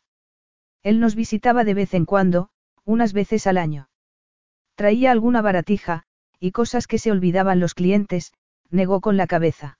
[0.84, 2.50] Él nos visitaba de vez en cuando,
[2.84, 3.88] unas veces al año.
[4.76, 6.04] Traía alguna baratija,
[6.38, 8.32] y cosas que se olvidaban los clientes,
[8.70, 9.78] negó con la cabeza.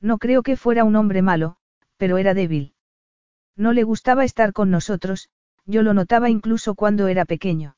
[0.00, 1.56] No creo que fuera un hombre malo,
[1.96, 2.74] pero era débil.
[3.56, 5.30] No le gustaba estar con nosotros,
[5.64, 7.76] yo lo notaba incluso cuando era pequeño.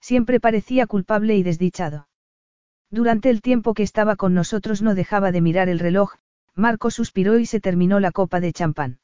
[0.00, 2.08] Siempre parecía culpable y desdichado.
[2.90, 6.14] Durante el tiempo que estaba con nosotros no dejaba de mirar el reloj,
[6.54, 9.00] Marco suspiró y se terminó la copa de champán.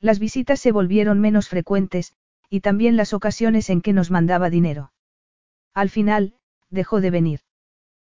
[0.00, 2.14] Las visitas se volvieron menos frecuentes,
[2.50, 4.92] y también las ocasiones en que nos mandaba dinero.
[5.74, 6.34] Al final,
[6.70, 7.40] dejó de venir.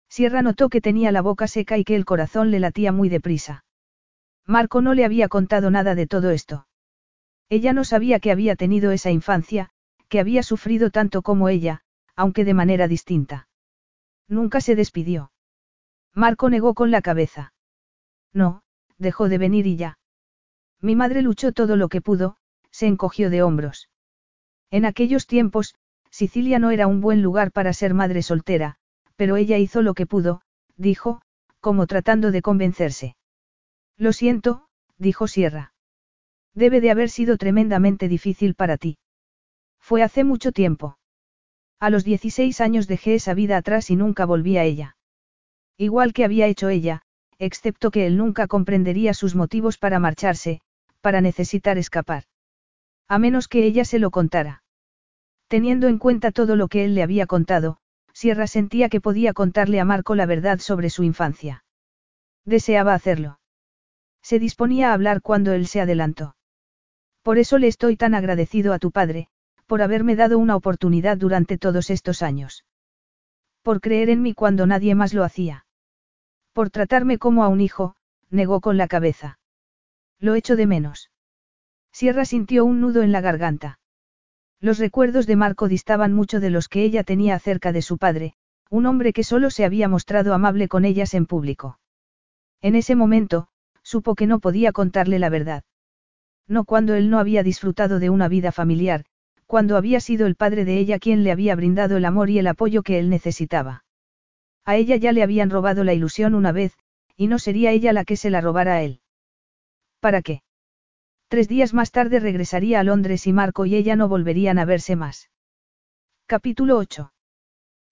[0.08, 3.64] Sierra notó que tenía la boca seca y que el corazón le latía muy deprisa.
[4.46, 6.66] Marco no le había contado nada de todo esto.
[7.48, 9.70] Ella no sabía que había tenido esa infancia,
[10.08, 11.82] que había sufrido tanto como ella,
[12.16, 13.48] aunque de manera distinta.
[14.26, 15.30] Nunca se despidió.
[16.12, 17.52] Marco negó con la cabeza.
[18.32, 18.62] No,
[18.98, 19.99] dejó de venir y ya.
[20.80, 22.36] Mi madre luchó todo lo que pudo,
[22.70, 23.88] se encogió de hombros.
[24.70, 25.74] En aquellos tiempos,
[26.10, 28.76] Sicilia no era un buen lugar para ser madre soltera,
[29.16, 30.42] pero ella hizo lo que pudo,
[30.76, 31.20] dijo,
[31.60, 33.16] como tratando de convencerse.
[33.96, 34.66] Lo siento,
[34.96, 35.74] dijo Sierra.
[36.54, 38.98] Debe de haber sido tremendamente difícil para ti.
[39.78, 40.98] Fue hace mucho tiempo.
[41.78, 44.96] A los 16 años dejé esa vida atrás y nunca volví a ella.
[45.76, 47.02] Igual que había hecho ella,
[47.38, 50.60] excepto que él nunca comprendería sus motivos para marcharse,
[51.00, 52.24] para necesitar escapar.
[53.08, 54.62] A menos que ella se lo contara.
[55.48, 57.78] Teniendo en cuenta todo lo que él le había contado,
[58.12, 61.64] Sierra sentía que podía contarle a Marco la verdad sobre su infancia.
[62.44, 63.40] Deseaba hacerlo.
[64.22, 66.36] Se disponía a hablar cuando él se adelantó.
[67.22, 69.28] Por eso le estoy tan agradecido a tu padre,
[69.66, 72.64] por haberme dado una oportunidad durante todos estos años.
[73.62, 75.66] Por creer en mí cuando nadie más lo hacía.
[76.52, 77.96] Por tratarme como a un hijo,
[78.30, 79.39] negó con la cabeza.
[80.20, 81.10] Lo echo de menos.
[81.92, 83.78] Sierra sintió un nudo en la garganta.
[84.60, 88.34] Los recuerdos de Marco distaban mucho de los que ella tenía acerca de su padre,
[88.68, 91.78] un hombre que solo se había mostrado amable con ellas en público.
[92.60, 93.48] En ese momento,
[93.82, 95.64] supo que no podía contarle la verdad.
[96.46, 99.06] No cuando él no había disfrutado de una vida familiar,
[99.46, 102.46] cuando había sido el padre de ella quien le había brindado el amor y el
[102.46, 103.84] apoyo que él necesitaba.
[104.66, 106.76] A ella ya le habían robado la ilusión una vez,
[107.16, 109.00] y no sería ella la que se la robara a él.
[110.00, 110.42] ¿Para qué?
[111.28, 114.96] Tres días más tarde regresaría a Londres y Marco y ella no volverían a verse
[114.96, 115.30] más.
[116.26, 117.12] Capítulo 8.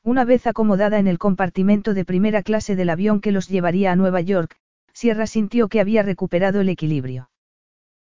[0.02, 3.96] Una vez acomodada en el compartimento de primera clase del avión que los llevaría a
[3.96, 4.56] Nueva York,
[4.92, 7.30] Sierra sintió que había recuperado el equilibrio.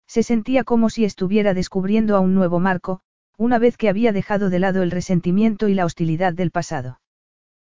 [0.05, 2.99] Se sentía como si estuviera descubriendo a un nuevo Marco,
[3.37, 6.99] una vez que había dejado de lado el resentimiento y la hostilidad del pasado.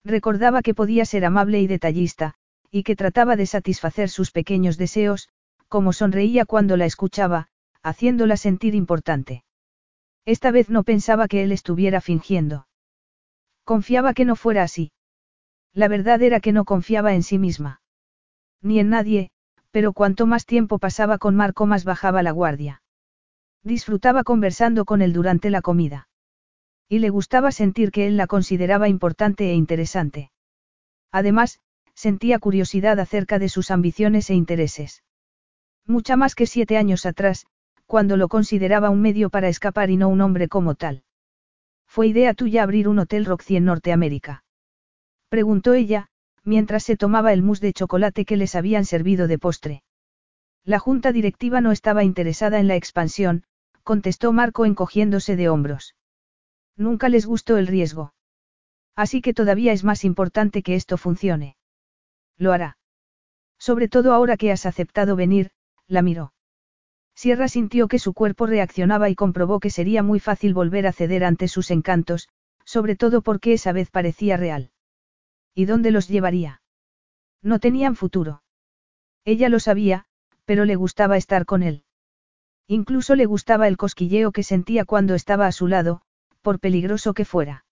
[0.03, 2.33] Recordaba que podía ser amable y detallista,
[2.71, 5.29] y que trataba de satisfacer sus pequeños deseos,
[5.67, 7.47] como sonreía cuando la escuchaba,
[7.83, 9.43] haciéndola sentir importante.
[10.25, 12.67] Esta vez no pensaba que él estuviera fingiendo.
[13.63, 14.91] Confiaba que no fuera así.
[15.73, 17.81] La verdad era que no confiaba en sí misma.
[18.61, 19.29] Ni en nadie,
[19.71, 22.81] pero cuanto más tiempo pasaba con Marco más bajaba la guardia.
[23.63, 26.07] Disfrutaba conversando con él durante la comida.
[26.87, 30.31] Y le gustaba sentir que él la consideraba importante e interesante.
[31.11, 31.59] Además,
[31.93, 35.03] sentía curiosidad acerca de sus ambiciones e intereses.
[35.87, 37.45] Mucha más que siete años atrás,
[37.85, 41.03] cuando lo consideraba un medio para escapar y no un hombre como tal.
[41.87, 44.43] ¿Fue idea tuya abrir un hotel Roxy en Norteamérica?
[45.29, 46.07] Preguntó ella,
[46.43, 49.83] mientras se tomaba el mousse de chocolate que les habían servido de postre.
[50.63, 53.43] La junta directiva no estaba interesada en la expansión,
[53.83, 55.95] contestó Marco encogiéndose de hombros.
[56.75, 58.13] Nunca les gustó el riesgo.
[58.95, 61.55] Así que todavía es más importante que esto funcione.
[62.37, 62.77] Lo hará.
[63.59, 65.51] Sobre todo ahora que has aceptado venir,
[65.87, 66.33] la miró.
[67.15, 71.23] Sierra sintió que su cuerpo reaccionaba y comprobó que sería muy fácil volver a ceder
[71.23, 72.27] ante sus encantos,
[72.65, 74.71] sobre todo porque esa vez parecía real.
[75.53, 76.61] ¿Y dónde los llevaría?
[77.41, 78.43] No tenían futuro.
[79.23, 80.05] Ella lo sabía,
[80.43, 81.83] pero le gustaba estar con él.
[82.67, 86.01] Incluso le gustaba el cosquilleo que sentía cuando estaba a su lado,
[86.41, 87.65] por peligroso que fuera.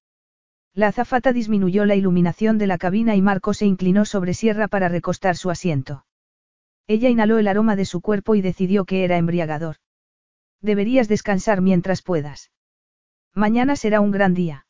[0.73, 4.89] La azafata disminuyó la iluminación de la cabina y Marco se inclinó sobre Sierra para
[4.89, 6.05] recostar su asiento.
[6.87, 9.77] Ella inhaló el aroma de su cuerpo y decidió que era embriagador.
[10.61, 12.51] Deberías descansar mientras puedas.
[13.33, 14.65] Mañana será un gran día.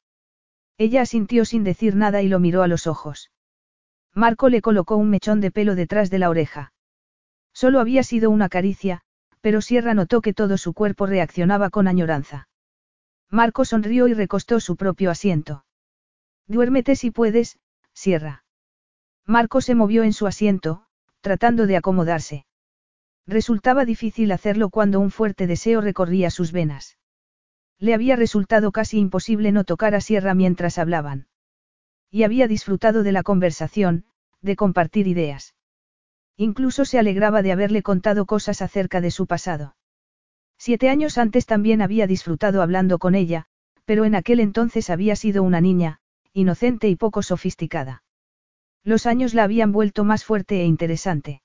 [0.78, 3.32] Ella asintió sin decir nada y lo miró a los ojos.
[4.14, 6.74] Marco le colocó un mechón de pelo detrás de la oreja.
[7.54, 9.02] Solo había sido una caricia,
[9.42, 12.48] pero Sierra notó que todo su cuerpo reaccionaba con añoranza.
[13.30, 15.66] Marco sonrió y recostó su propio asiento.
[16.48, 17.60] Duérmete si puedes,
[17.94, 18.44] Sierra.
[19.26, 20.86] Marco se movió en su asiento,
[21.24, 22.46] tratando de acomodarse.
[23.26, 26.98] Resultaba difícil hacerlo cuando un fuerte deseo recorría sus venas.
[27.80, 31.28] Le había resultado casi imposible no tocar a Sierra mientras hablaban.
[32.12, 34.04] Y había disfrutado de la conversación,
[34.42, 35.56] de compartir ideas.
[36.36, 39.78] Incluso se alegraba de haberle contado cosas acerca de su pasado.
[40.58, 43.46] Siete años antes también había disfrutado hablando con ella,
[43.86, 46.00] pero en aquel entonces había sido una niña,
[46.34, 48.03] inocente y poco sofisticada.
[48.84, 51.42] Los años la habían vuelto más fuerte e interesante.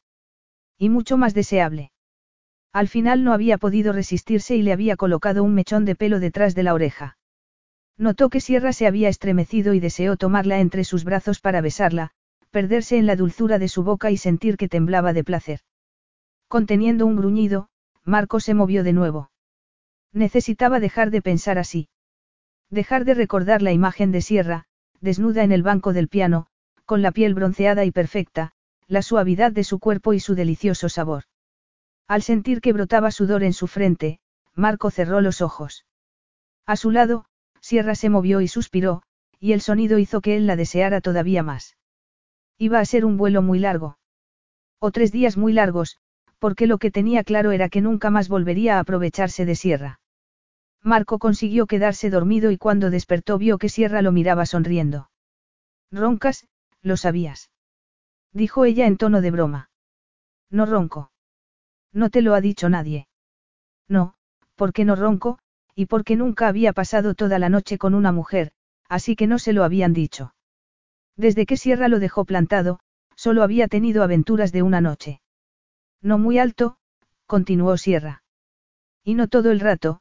[0.77, 1.93] Y mucho más deseable.
[2.73, 6.55] Al final no había podido resistirse y le había colocado un mechón de pelo detrás
[6.55, 7.16] de la oreja.
[7.97, 12.12] Notó que Sierra se había estremecido y deseó tomarla entre sus brazos para besarla,
[12.51, 15.60] perderse en la dulzura de su boca y sentir que temblaba de placer.
[16.48, 17.69] Conteniendo un gruñido,
[18.05, 19.31] Marco se movió de nuevo.
[20.12, 21.89] Necesitaba dejar de pensar así.
[22.70, 24.65] Dejar de recordar la imagen de Sierra,
[25.01, 26.47] desnuda en el banco del piano,
[26.89, 28.52] con la piel bronceada y perfecta,
[28.86, 31.24] la suavidad de su cuerpo y su delicioso sabor.
[32.06, 34.20] Al sentir que brotaba sudor en su frente,
[34.55, 35.85] Marco cerró los ojos.
[36.65, 37.27] A su lado,
[37.60, 39.02] Sierra se movió y suspiró,
[39.39, 41.77] y el sonido hizo que él la deseara todavía más.
[42.56, 43.98] Iba a ser un vuelo muy largo.
[44.78, 45.98] O tres días muy largos,
[46.39, 50.01] porque lo que tenía claro era que nunca más volvería a aprovecharse de Sierra.
[50.82, 55.10] Marco consiguió quedarse dormido y cuando despertó vio que Sierra lo miraba sonriendo.
[55.90, 56.47] Roncas,
[56.82, 57.50] lo sabías.
[58.32, 59.70] Dijo ella en tono de broma.
[60.50, 61.10] No ronco.
[61.92, 63.09] No te lo ha dicho nadie.
[63.88, 64.14] No,
[64.55, 65.38] porque no ronco,
[65.74, 68.52] y porque nunca había pasado toda la noche con una mujer,
[68.88, 70.34] así que no se lo habían dicho.
[71.16, 72.80] Desde que Sierra lo dejó plantado,
[73.16, 75.20] solo había tenido aventuras de una noche.
[76.00, 76.78] No muy alto,
[77.26, 78.22] continuó Sierra.
[79.02, 80.00] Y no todo el rato,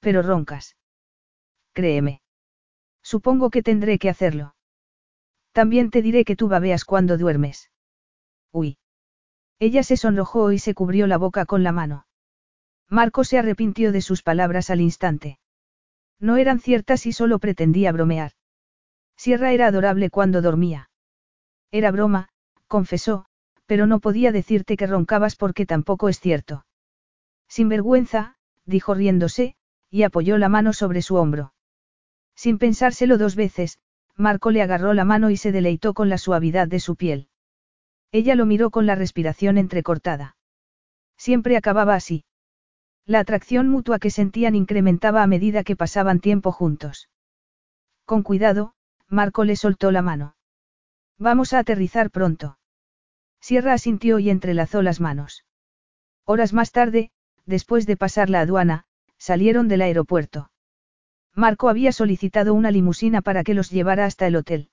[0.00, 0.76] pero roncas.
[1.72, 2.20] Créeme.
[3.02, 4.54] Supongo que tendré que hacerlo.
[5.52, 7.70] También te diré que tú babeas cuando duermes.
[8.52, 8.78] Uy.
[9.58, 12.06] Ella se sonrojó y se cubrió la boca con la mano.
[12.88, 15.38] Marco se arrepintió de sus palabras al instante.
[16.20, 18.32] No eran ciertas y solo pretendía bromear.
[19.16, 20.90] Sierra era adorable cuando dormía.
[21.70, 22.28] Era broma,
[22.66, 23.26] confesó,
[23.66, 26.64] pero no podía decirte que roncabas porque tampoco es cierto.
[27.48, 29.56] Sin vergüenza, dijo riéndose,
[29.90, 31.52] y apoyó la mano sobre su hombro.
[32.34, 33.78] Sin pensárselo dos veces,
[34.18, 37.28] Marco le agarró la mano y se deleitó con la suavidad de su piel.
[38.10, 40.36] Ella lo miró con la respiración entrecortada.
[41.16, 42.24] Siempre acababa así.
[43.06, 47.08] La atracción mutua que sentían incrementaba a medida que pasaban tiempo juntos.
[48.04, 48.74] Con cuidado,
[49.06, 50.34] Marco le soltó la mano.
[51.16, 52.58] Vamos a aterrizar pronto.
[53.40, 55.44] Sierra asintió y entrelazó las manos.
[56.24, 57.12] Horas más tarde,
[57.46, 58.84] después de pasar la aduana,
[59.16, 60.50] salieron del aeropuerto.
[61.38, 64.70] Marco había solicitado una limusina para que los llevara hasta el hotel.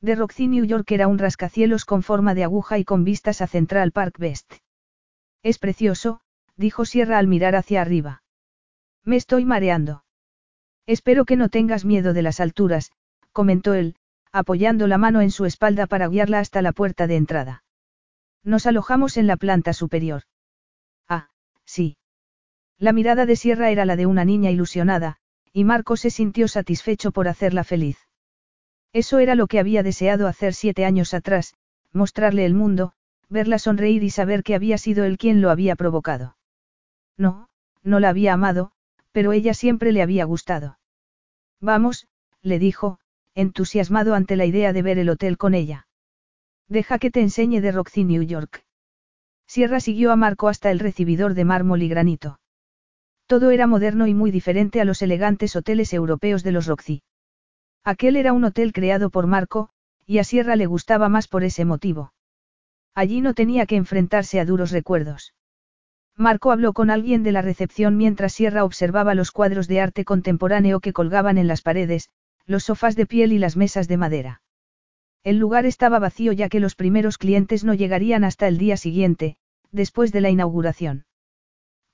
[0.00, 3.46] De Roxy New York era un rascacielos con forma de aguja y con vistas a
[3.46, 4.54] Central Park West.
[5.44, 6.22] Es precioso,
[6.56, 8.24] dijo Sierra al mirar hacia arriba.
[9.04, 10.02] Me estoy mareando.
[10.86, 12.90] Espero que no tengas miedo de las alturas,
[13.30, 13.94] comentó él,
[14.32, 17.62] apoyando la mano en su espalda para guiarla hasta la puerta de entrada.
[18.42, 20.22] Nos alojamos en la planta superior.
[21.08, 21.28] Ah,
[21.64, 21.96] sí.
[22.76, 25.20] La mirada de Sierra era la de una niña ilusionada,
[25.52, 27.98] y Marco se sintió satisfecho por hacerla feliz.
[28.92, 31.54] Eso era lo que había deseado hacer siete años atrás,
[31.92, 32.92] mostrarle el mundo,
[33.28, 36.36] verla sonreír y saber que había sido él quien lo había provocado.
[37.16, 37.48] No,
[37.82, 38.72] no la había amado,
[39.12, 40.78] pero ella siempre le había gustado.
[41.60, 42.06] Vamos,
[42.42, 42.98] le dijo,
[43.34, 45.86] entusiasmado ante la idea de ver el hotel con ella.
[46.68, 48.64] Deja que te enseñe de Roxy New York.
[49.46, 52.40] Sierra siguió a Marco hasta el recibidor de mármol y granito.
[53.26, 57.02] Todo era moderno y muy diferente a los elegantes hoteles europeos de los Roxy.
[57.84, 59.70] Aquel era un hotel creado por Marco,
[60.06, 62.12] y a Sierra le gustaba más por ese motivo.
[62.94, 65.34] Allí no tenía que enfrentarse a duros recuerdos.
[66.16, 70.80] Marco habló con alguien de la recepción mientras Sierra observaba los cuadros de arte contemporáneo
[70.80, 72.08] que colgaban en las paredes,
[72.46, 74.40] los sofás de piel y las mesas de madera.
[75.24, 79.36] El lugar estaba vacío ya que los primeros clientes no llegarían hasta el día siguiente,
[79.72, 81.04] después de la inauguración.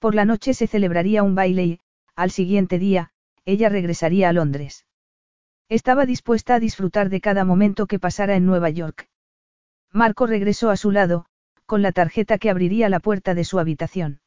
[0.03, 1.81] Por la noche se celebraría un baile y,
[2.17, 3.13] al siguiente día,
[3.45, 4.85] ella regresaría a Londres.
[5.69, 9.09] Estaba dispuesta a disfrutar de cada momento que pasara en Nueva York.
[9.93, 11.27] Marco regresó a su lado,
[11.67, 14.21] con la tarjeta que abriría la puerta de su habitación.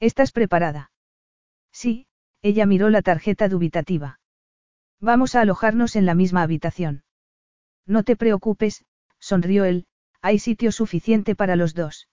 [0.00, 0.90] ¿Estás preparada?
[1.70, 2.08] Sí,
[2.42, 4.18] ella miró la tarjeta dubitativa.
[4.98, 7.04] Vamos a alojarnos en la misma habitación.
[7.86, 8.84] No te preocupes,
[9.20, 9.86] sonrió él,
[10.22, 12.08] hay sitio suficiente para los dos.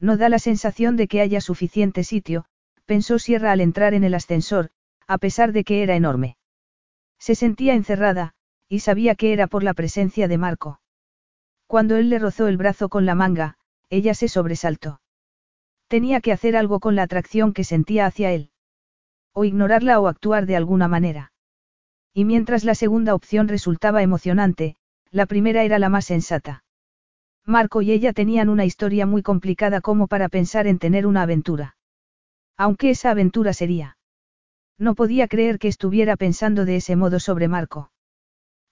[0.00, 2.44] No da la sensación de que haya suficiente sitio,
[2.86, 4.70] pensó Sierra al entrar en el ascensor,
[5.06, 6.36] a pesar de que era enorme.
[7.18, 8.34] Se sentía encerrada,
[8.68, 10.80] y sabía que era por la presencia de Marco.
[11.66, 13.56] Cuando él le rozó el brazo con la manga,
[13.90, 15.00] ella se sobresaltó.
[15.88, 18.50] Tenía que hacer algo con la atracción que sentía hacia él.
[19.32, 21.32] O ignorarla o actuar de alguna manera.
[22.12, 24.76] Y mientras la segunda opción resultaba emocionante,
[25.10, 26.64] la primera era la más sensata.
[27.48, 31.76] Marco y ella tenían una historia muy complicada como para pensar en tener una aventura.
[32.58, 33.96] Aunque esa aventura sería.
[34.78, 37.90] No podía creer que estuviera pensando de ese modo sobre Marco.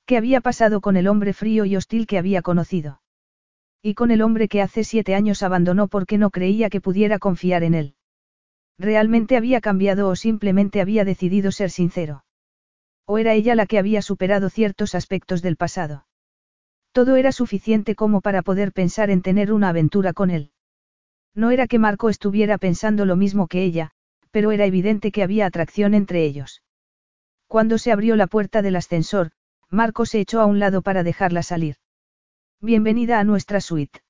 [0.04, 3.00] ¿Qué había pasado con el hombre frío y hostil que había conocido?
[3.82, 7.62] Y con el hombre que hace siete años abandonó porque no creía que pudiera confiar
[7.62, 7.94] en él.
[8.78, 12.24] ¿Realmente había cambiado o simplemente había decidido ser sincero?
[13.06, 16.05] ¿O era ella la que había superado ciertos aspectos del pasado?
[16.96, 20.50] Todo era suficiente como para poder pensar en tener una aventura con él.
[21.34, 23.90] No era que Marco estuviera pensando lo mismo que ella,
[24.30, 26.62] pero era evidente que había atracción entre ellos.
[27.48, 29.32] Cuando se abrió la puerta del ascensor,
[29.68, 31.76] Marco se echó a un lado para dejarla salir.
[32.62, 34.00] Bienvenida a nuestra suite.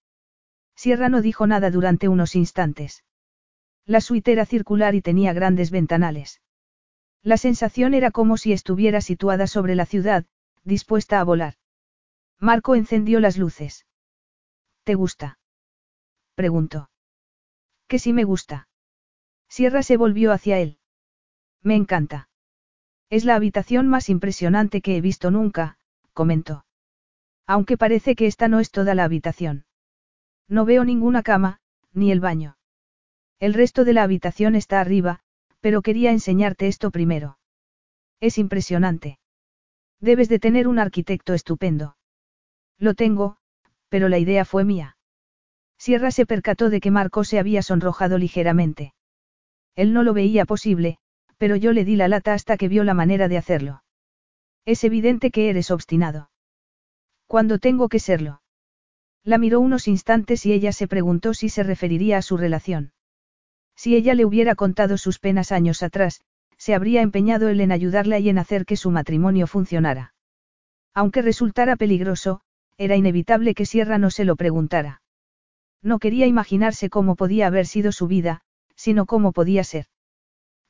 [0.77, 3.03] Sierra no dijo nada durante unos instantes.
[3.85, 6.41] La suite era circular y tenía grandes ventanales.
[7.25, 10.25] La sensación era como si estuviera situada sobre la ciudad,
[10.63, 11.55] dispuesta a volar.
[12.39, 13.87] Marco encendió las luces.
[14.85, 15.39] ¿Te gusta?
[16.35, 16.91] preguntó.
[17.89, 18.69] Que sí me gusta.
[19.49, 20.79] Sierra se volvió hacia él.
[21.63, 22.29] Me encanta.
[23.09, 25.79] Es la habitación más impresionante que he visto nunca,
[26.13, 26.65] comentó.
[27.47, 29.65] Aunque parece que esta no es toda la habitación.
[30.49, 31.61] No veo ninguna cama,
[31.93, 32.57] ni el baño.
[33.39, 35.21] El resto de la habitación está arriba,
[35.61, 37.39] pero quería enseñarte esto primero.
[38.21, 39.19] Es impresionante.
[40.01, 41.96] Debes de tener un arquitecto estupendo.
[42.79, 43.37] Lo tengo,
[43.89, 44.97] pero la idea fue mía.
[45.79, 48.95] Sierra se percató de que Marco se había sonrojado ligeramente.
[49.75, 50.99] Él no lo veía posible,
[51.39, 53.83] pero yo le di la lata hasta que vio la manera de hacerlo.
[54.65, 56.31] Es evidente que eres obstinado.
[57.27, 58.43] Cuando tengo que serlo?
[59.23, 62.93] La miró unos instantes y ella se preguntó si se referiría a su relación.
[63.75, 66.23] Si ella le hubiera contado sus penas años atrás,
[66.57, 70.15] se habría empeñado él en ayudarla y en hacer que su matrimonio funcionara.
[70.95, 72.41] Aunque resultara peligroso,
[72.79, 75.03] era inevitable que Sierra no se lo preguntara.
[75.83, 78.43] No quería imaginarse cómo podía haber sido su vida,
[78.75, 79.87] sino cómo podía ser.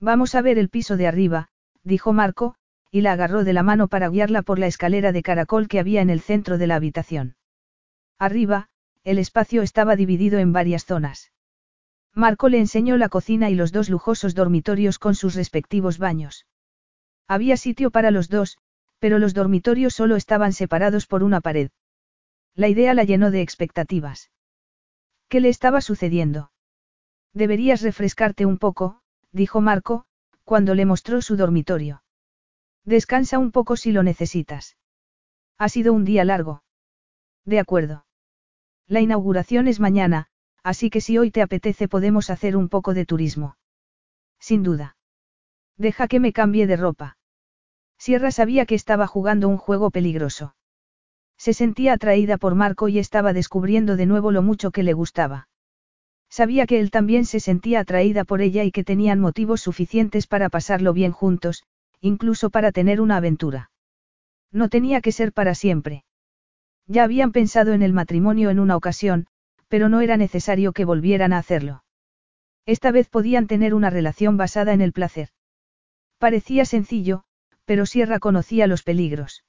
[0.01, 1.49] Vamos a ver el piso de arriba,
[1.83, 2.55] dijo Marco,
[2.91, 6.01] y la agarró de la mano para guiarla por la escalera de caracol que había
[6.01, 7.37] en el centro de la habitación.
[8.19, 8.69] Arriba,
[9.05, 11.33] el espacio estaba dividido en varias zonas.
[12.15, 16.47] Marco le enseñó la cocina y los dos lujosos dormitorios con sus respectivos baños.
[17.29, 18.59] Había sitio para los dos,
[18.99, 21.71] pero los dormitorios solo estaban separados por una pared.
[22.57, 24.31] La idea la llenó de expectativas.
[25.29, 26.51] ¿Qué le estaba sucediendo?
[27.35, 30.07] Deberías refrescarte un poco, dijo Marco,
[30.43, 32.03] cuando le mostró su dormitorio.
[32.85, 34.79] Descansa un poco si lo necesitas.
[35.59, 36.63] Ha sido un día largo.
[37.45, 38.07] De acuerdo.
[38.87, 40.29] La inauguración es mañana,
[40.63, 43.59] así que si hoy te apetece podemos hacer un poco de turismo.
[44.41, 44.97] Sin duda.
[45.77, 47.19] Deja que me cambie de ropa.
[47.99, 50.55] Sierra sabía que estaba jugando un juego peligroso.
[51.39, 55.49] Se sentía atraída por Marco y estaba descubriendo de nuevo lo mucho que le gustaba.
[56.29, 60.49] Sabía que él también se sentía atraída por ella y que tenían motivos suficientes para
[60.49, 61.63] pasarlo bien juntos,
[62.01, 63.71] incluso para tener una aventura.
[64.53, 66.05] No tenía que ser para siempre.
[66.87, 69.27] Ya habían pensado en el matrimonio en una ocasión,
[69.69, 71.85] pero no era necesario que volvieran a hacerlo.
[72.67, 75.31] Esta vez podían tener una relación basada en el placer.
[76.19, 77.25] Parecía sencillo,
[77.65, 79.46] pero Sierra conocía los peligros.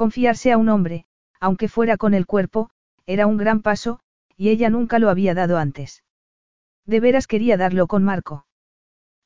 [0.00, 1.04] Confiarse a un hombre,
[1.40, 2.70] aunque fuera con el cuerpo,
[3.04, 4.00] era un gran paso,
[4.34, 6.04] y ella nunca lo había dado antes.
[6.86, 8.46] De veras quería darlo con Marco.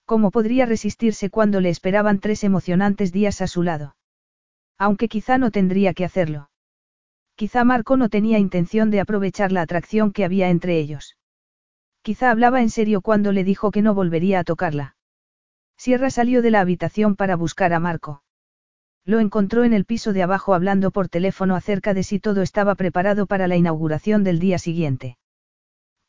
[0.04, 3.94] ¿Cómo podría resistirse cuando le esperaban tres emocionantes días a su lado?
[4.76, 6.50] Aunque quizá no tendría que hacerlo.
[7.36, 11.16] Quizá Marco no tenía intención de aprovechar la atracción que había entre ellos.
[12.02, 14.96] Quizá hablaba en serio cuando le dijo que no volvería a tocarla.
[15.76, 18.23] Sierra salió de la habitación para buscar a Marco.
[19.04, 22.74] Lo encontró en el piso de abajo hablando por teléfono acerca de si todo estaba
[22.74, 25.18] preparado para la inauguración del día siguiente.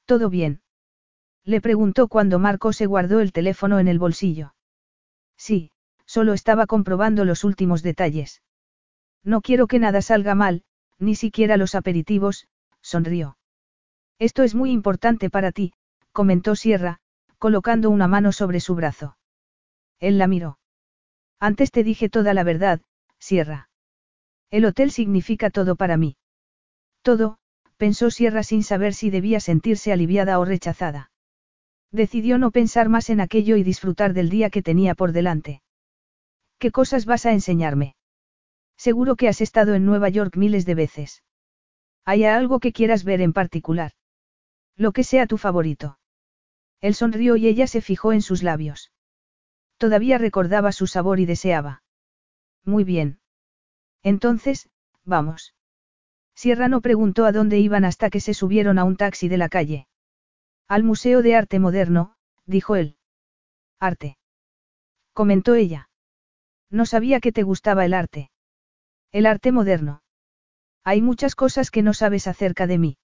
[0.05, 0.61] ¿Todo bien?
[1.43, 4.55] Le preguntó cuando Marco se guardó el teléfono en el bolsillo.
[5.37, 5.71] Sí,
[6.05, 8.41] solo estaba comprobando los últimos detalles.
[9.23, 10.63] No quiero que nada salga mal,
[10.97, 12.47] ni siquiera los aperitivos,
[12.81, 13.37] sonrió.
[14.19, 15.73] Esto es muy importante para ti,
[16.13, 16.99] comentó Sierra,
[17.37, 19.17] colocando una mano sobre su brazo.
[19.99, 20.59] Él la miró.
[21.45, 22.81] Antes te dije toda la verdad,
[23.19, 23.69] Sierra.
[24.49, 26.17] El hotel significa todo para mí.
[27.03, 27.37] Todo,
[27.77, 31.11] pensó Sierra sin saber si debía sentirse aliviada o rechazada.
[31.91, 35.61] Decidió no pensar más en aquello y disfrutar del día que tenía por delante.
[36.57, 37.95] ¿Qué cosas vas a enseñarme?
[38.75, 41.21] Seguro que has estado en Nueva York miles de veces.
[42.05, 43.91] ¿Hay algo que quieras ver en particular?
[44.75, 45.99] Lo que sea tu favorito.
[46.81, 48.89] Él sonrió y ella se fijó en sus labios.
[49.77, 51.83] Todavía recordaba su sabor y deseaba.
[52.63, 53.19] Muy bien.
[54.03, 54.69] Entonces,
[55.03, 55.53] vamos.
[56.35, 59.49] Sierra no preguntó a dónde iban hasta que se subieron a un taxi de la
[59.49, 59.87] calle.
[60.67, 62.15] Al Museo de Arte Moderno,
[62.45, 62.97] dijo él.
[63.79, 64.17] Arte.
[65.13, 65.89] Comentó ella.
[66.69, 68.31] No sabía que te gustaba el arte.
[69.11, 70.03] El arte moderno.
[70.83, 72.97] Hay muchas cosas que no sabes acerca de mí.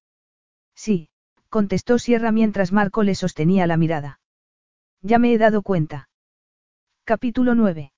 [0.76, 1.10] Sí,
[1.50, 4.20] contestó Sierra mientras Marco le sostenía la mirada.
[5.02, 6.10] Ya me he dado cuenta.
[7.04, 7.92] Capítulo 9.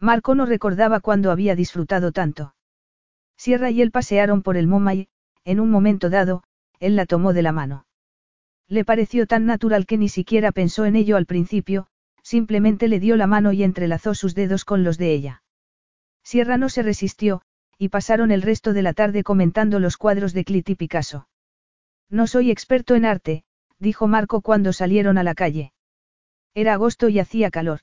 [0.00, 2.56] Marco no recordaba cuándo había disfrutado tanto.
[3.36, 5.08] Sierra y él pasearon por el MoMA y,
[5.44, 6.42] en un momento dado,
[6.80, 7.86] él la tomó de la mano.
[8.66, 11.86] Le pareció tan natural que ni siquiera pensó en ello al principio,
[12.20, 15.42] simplemente le dio la mano y entrelazó sus dedos con los de ella.
[16.24, 17.42] Sierra no se resistió,
[17.78, 21.28] y pasaron el resto de la tarde comentando los cuadros de Clit y Picasso.
[22.10, 23.44] No soy experto en arte,
[23.78, 25.72] dijo Marco cuando salieron a la calle.
[26.54, 27.80] Era agosto y hacía calor.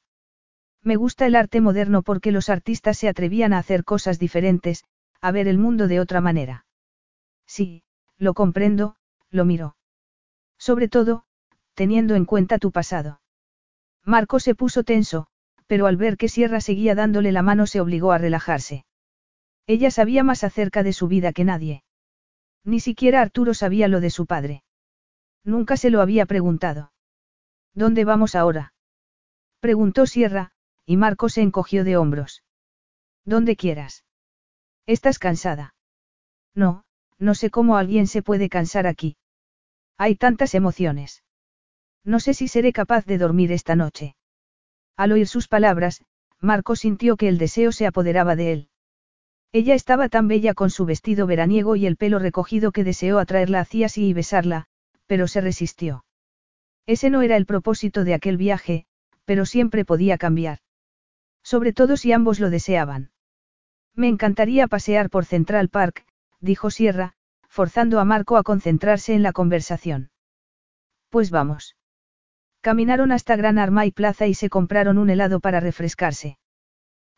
[0.84, 4.84] Me gusta el arte moderno porque los artistas se atrevían a hacer cosas diferentes,
[5.22, 6.66] a ver el mundo de otra manera.
[7.48, 7.84] Sí,
[8.18, 8.98] lo comprendo,
[9.30, 9.78] lo miro.
[10.58, 11.24] Sobre todo,
[11.74, 13.22] teniendo en cuenta tu pasado.
[14.04, 15.28] Marco se puso tenso,
[15.68, 18.86] pero al ver que Sierra seguía dándole la mano se obligó a relajarse.
[19.66, 21.84] Ella sabía más acerca de su vida que nadie.
[22.66, 24.64] Ni siquiera Arturo sabía lo de su padre.
[25.46, 26.92] Nunca se lo había preguntado.
[27.74, 28.74] ¿Dónde vamos ahora?
[29.60, 30.53] Preguntó Sierra,
[30.86, 32.44] y Marco se encogió de hombros.
[33.26, 34.04] Donde quieras.
[34.86, 35.76] ¿Estás cansada?
[36.54, 36.84] No,
[37.20, 39.16] no sé cómo alguien se puede cansar aquí.
[39.98, 41.24] Hay tantas emociones.
[42.04, 44.16] No sé si seré capaz de dormir esta noche.
[44.98, 46.04] Al oír sus palabras,
[46.40, 48.70] Marco sintió que el deseo se apoderaba de él.
[49.54, 53.62] Ella estaba tan bella con su vestido veraniego y el pelo recogido que deseó atraerla
[53.62, 54.66] hacia sí y besarla,
[55.06, 56.04] pero se resistió.
[56.86, 58.86] Ese no era el propósito de aquel viaje,
[59.26, 60.60] pero siempre podía cambiar.
[61.44, 63.12] Sobre todo si ambos lo deseaban.
[63.96, 66.06] Me encantaría pasear por Central Park,
[66.40, 67.14] dijo Sierra,
[67.48, 70.10] forzando a Marco a concentrarse en la conversación.
[71.10, 71.76] Pues vamos.
[72.62, 76.40] Caminaron hasta Gran Armay Plaza y se compraron un helado para refrescarse.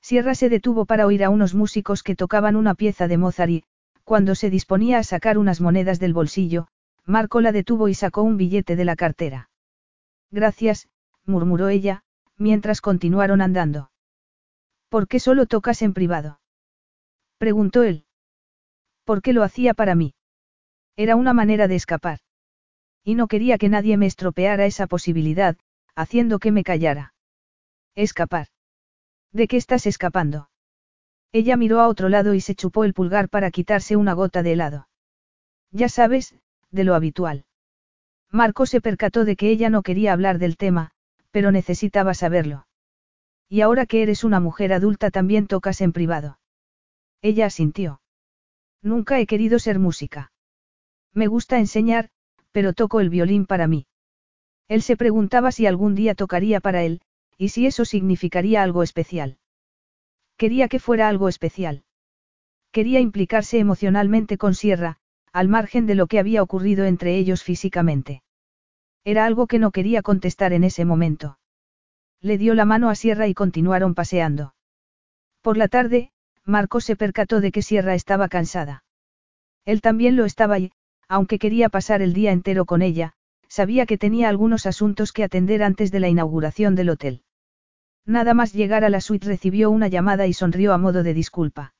[0.01, 3.63] Sierra se detuvo para oír a unos músicos que tocaban una pieza de Mozart y,
[4.03, 6.67] cuando se disponía a sacar unas monedas del bolsillo,
[7.05, 9.49] Marco la detuvo y sacó un billete de la cartera.
[10.31, 10.89] Gracias,
[11.25, 12.03] murmuró ella,
[12.37, 13.91] mientras continuaron andando.
[14.89, 16.39] ¿Por qué solo tocas en privado?
[17.37, 18.05] preguntó él.
[19.03, 20.15] ¿Por qué lo hacía para mí?
[20.95, 22.19] Era una manera de escapar.
[23.03, 25.57] Y no quería que nadie me estropeara esa posibilidad,
[25.95, 27.13] haciendo que me callara.
[27.95, 28.47] Escapar.
[29.31, 30.49] ¿De qué estás escapando?
[31.31, 34.53] Ella miró a otro lado y se chupó el pulgar para quitarse una gota de
[34.53, 34.87] helado.
[35.71, 36.35] Ya sabes,
[36.71, 37.45] de lo habitual.
[38.31, 40.91] Marco se percató de que ella no quería hablar del tema,
[41.31, 42.67] pero necesitaba saberlo.
[43.49, 46.39] Y ahora que eres una mujer adulta también tocas en privado.
[47.21, 48.01] Ella asintió.
[48.81, 50.31] Nunca he querido ser música.
[51.13, 52.09] Me gusta enseñar,
[52.51, 53.87] pero toco el violín para mí.
[54.67, 57.01] Él se preguntaba si algún día tocaría para él,
[57.37, 59.37] y si eso significaría algo especial.
[60.37, 61.83] Quería que fuera algo especial.
[62.71, 64.97] Quería implicarse emocionalmente con Sierra,
[65.31, 68.21] al margen de lo que había ocurrido entre ellos físicamente.
[69.03, 71.37] Era algo que no quería contestar en ese momento.
[72.25, 74.55] Le dio la mano a Sierra y continuaron paseando.
[75.43, 76.09] Por la tarde,
[76.43, 78.83] Marco se percató de que Sierra estaba cansada.
[79.63, 80.71] Él también lo estaba y,
[81.07, 83.13] aunque quería pasar el día entero con ella,
[83.47, 87.21] sabía que tenía algunos asuntos que atender antes de la inauguración del hotel.
[88.07, 91.75] Nada más llegar a la suite recibió una llamada y sonrió a modo de disculpa.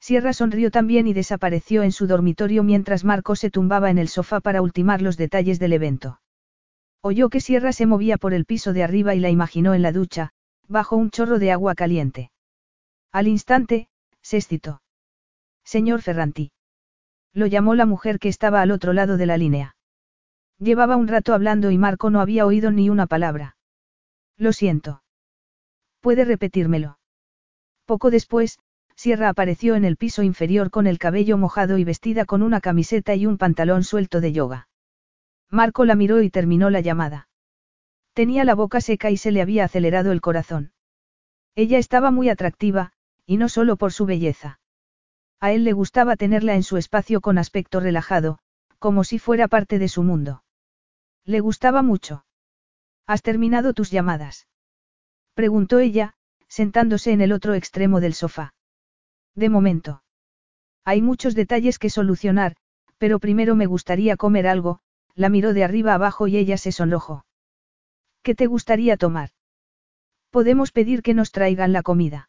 [0.00, 4.40] Sierra sonrió también y desapareció en su dormitorio mientras Marco se tumbaba en el sofá
[4.40, 6.19] para ultimar los detalles del evento.
[7.02, 9.92] Oyó que Sierra se movía por el piso de arriba y la imaginó en la
[9.92, 10.32] ducha,
[10.68, 12.30] bajo un chorro de agua caliente.
[13.10, 13.88] Al instante,
[14.22, 14.82] se excitó.
[15.64, 16.52] Señor Ferranti.
[17.32, 19.76] Lo llamó la mujer que estaba al otro lado de la línea.
[20.58, 23.56] Llevaba un rato hablando y Marco no había oído ni una palabra.
[24.36, 25.02] Lo siento.
[26.00, 26.98] ¿Puede repetírmelo?
[27.86, 28.58] Poco después,
[28.94, 33.14] Sierra apareció en el piso inferior con el cabello mojado y vestida con una camiseta
[33.14, 34.68] y un pantalón suelto de yoga.
[35.50, 37.28] Marco la miró y terminó la llamada.
[38.12, 40.72] Tenía la boca seca y se le había acelerado el corazón.
[41.54, 42.92] Ella estaba muy atractiva,
[43.26, 44.60] y no solo por su belleza.
[45.40, 48.38] A él le gustaba tenerla en su espacio con aspecto relajado,
[48.78, 50.44] como si fuera parte de su mundo.
[51.24, 52.24] Le gustaba mucho.
[53.06, 54.48] ¿Has terminado tus llamadas?
[55.34, 56.14] Preguntó ella,
[56.48, 58.54] sentándose en el otro extremo del sofá.
[59.34, 60.02] De momento.
[60.84, 62.56] Hay muchos detalles que solucionar,
[62.98, 64.80] pero primero me gustaría comer algo,
[65.14, 67.24] la miró de arriba abajo y ella se sonrojó.
[68.22, 69.30] ¿Qué te gustaría tomar?
[70.30, 72.28] Podemos pedir que nos traigan la comida.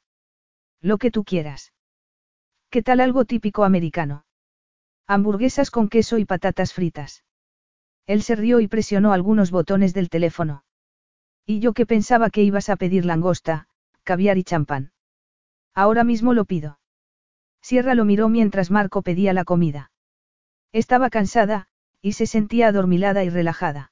[0.82, 1.74] Lo que tú quieras.
[2.70, 4.26] ¿Qué tal algo típico americano?
[5.06, 7.24] Hamburguesas con queso y patatas fritas.
[8.08, 10.64] Él se rió y presionó algunos botones del teléfono.
[11.46, 13.68] Y yo que pensaba que ibas a pedir langosta,
[14.04, 14.92] caviar y champán.
[15.74, 16.80] Ahora mismo lo pido.
[17.62, 19.92] Sierra lo miró mientras Marco pedía la comida.
[20.72, 21.68] Estaba cansada,
[22.02, 23.92] y se sentía adormilada y relajada.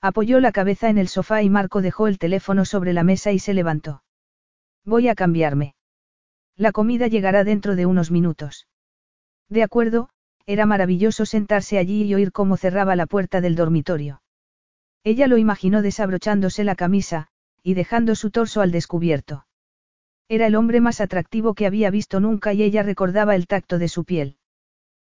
[0.00, 3.38] Apoyó la cabeza en el sofá y Marco dejó el teléfono sobre la mesa y
[3.38, 4.02] se levantó.
[4.84, 5.74] Voy a cambiarme.
[6.56, 8.66] La comida llegará dentro de unos minutos.
[9.48, 10.08] De acuerdo,
[10.46, 14.22] era maravilloso sentarse allí y oír cómo cerraba la puerta del dormitorio.
[15.04, 17.28] Ella lo imaginó desabrochándose la camisa,
[17.62, 19.46] y dejando su torso al descubierto.
[20.28, 23.88] Era el hombre más atractivo que había visto nunca y ella recordaba el tacto de
[23.88, 24.36] su piel.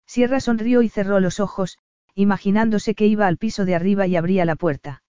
[0.06, 1.78] Sierra sonrió y cerró los ojos,
[2.16, 5.02] imaginándose que iba al piso de arriba y abría la puerta.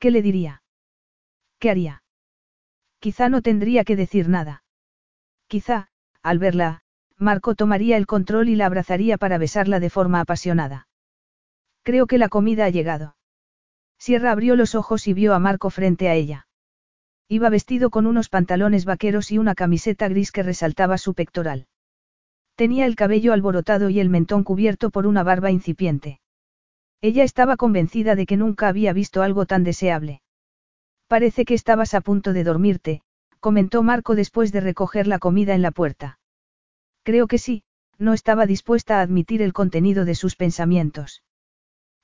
[0.00, 0.62] ¿Qué le diría?
[1.58, 2.02] ¿Qué haría?
[2.98, 4.64] Quizá no tendría que decir nada.
[5.46, 5.88] Quizá,
[6.22, 6.80] al verla,
[7.18, 10.88] Marco tomaría el control y la abrazaría para besarla de forma apasionada.
[11.82, 13.16] Creo que la comida ha llegado.
[13.98, 16.48] Sierra abrió los ojos y vio a Marco frente a ella.
[17.28, 21.66] Iba vestido con unos pantalones vaqueros y una camiseta gris que resaltaba su pectoral.
[22.56, 26.20] Tenía el cabello alborotado y el mentón cubierto por una barba incipiente.
[27.02, 30.22] Ella estaba convencida de que nunca había visto algo tan deseable.
[31.06, 33.02] Parece que estabas a punto de dormirte,
[33.40, 36.18] comentó Marco después de recoger la comida en la puerta.
[37.04, 37.62] Creo que sí,
[37.98, 41.22] no estaba dispuesta a admitir el contenido de sus pensamientos.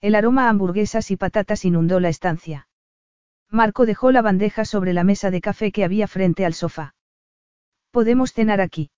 [0.00, 2.68] El aroma a hamburguesas y patatas inundó la estancia.
[3.50, 6.94] Marco dejó la bandeja sobre la mesa de café que había frente al sofá.
[7.90, 8.91] Podemos cenar aquí.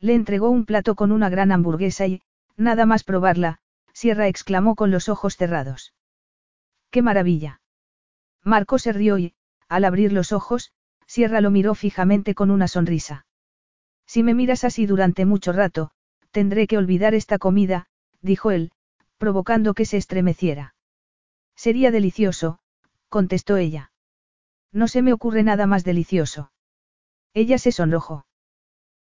[0.00, 2.22] Le entregó un plato con una gran hamburguesa y,
[2.56, 3.58] nada más probarla,
[3.92, 5.94] Sierra exclamó con los ojos cerrados.
[6.90, 7.60] ¡Qué maravilla!
[8.42, 9.34] Marco se rió y,
[9.68, 10.72] al abrir los ojos,
[11.06, 13.26] Sierra lo miró fijamente con una sonrisa.
[14.06, 15.90] Si me miras así durante mucho rato,
[16.30, 17.86] tendré que olvidar esta comida,
[18.22, 18.72] dijo él,
[19.18, 20.74] provocando que se estremeciera.
[21.54, 22.58] Sería delicioso,
[23.08, 23.92] contestó ella.
[24.72, 26.52] No se me ocurre nada más delicioso.
[27.34, 28.24] Ella se sonrojó.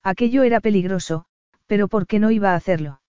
[0.06, 1.26] Aquello era peligroso,
[1.66, 3.02] pero ¿por qué no iba a hacerlo?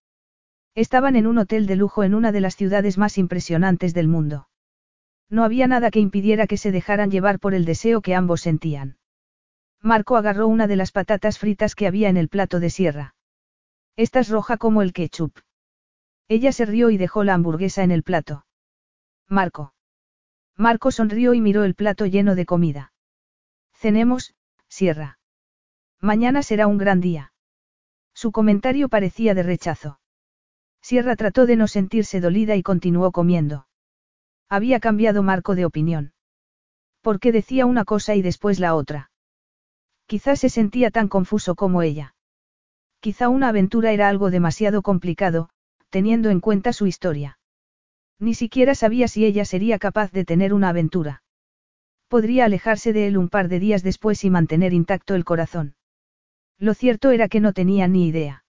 [0.74, 4.48] Estaban en un hotel de lujo en una de las ciudades más impresionantes del mundo.
[5.28, 8.96] No había nada que impidiera que se dejaran llevar por el deseo que ambos sentían.
[9.82, 13.14] Marco agarró una de las patatas fritas que había en el plato de sierra.
[13.96, 15.38] Estás roja como el ketchup.
[16.28, 18.46] Ella se rió y dejó la hamburguesa en el plato.
[19.28, 19.74] Marco.
[20.56, 22.94] Marco sonrió y miró el plato lleno de comida.
[23.74, 24.34] Cenemos,
[24.66, 25.18] Sierra.
[26.00, 27.32] Mañana será un gran día.
[28.14, 30.00] Su comentario parecía de rechazo.
[30.80, 33.66] Sierra trató de no sentirse dolida y continuó comiendo.
[34.48, 36.12] Había cambiado Marco de opinión.
[37.00, 39.10] Porque decía una cosa y después la otra.
[40.06, 42.14] Quizás se sentía tan confuso como ella.
[43.00, 45.48] Quizá una aventura era algo demasiado complicado,
[45.90, 47.38] teniendo en cuenta su historia.
[48.18, 51.22] Ni siquiera sabía si ella sería capaz de tener una aventura.
[52.08, 55.75] Podría alejarse de él un par de días después y mantener intacto el corazón.
[56.58, 58.44] Lo cierto era que no tenía ni idea.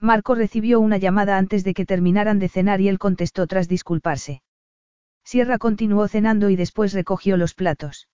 [0.00, 4.42] Marco recibió una llamada antes de que terminaran de cenar y él contestó tras disculparse.
[5.24, 8.08] Sierra continuó cenando y después recogió los platos.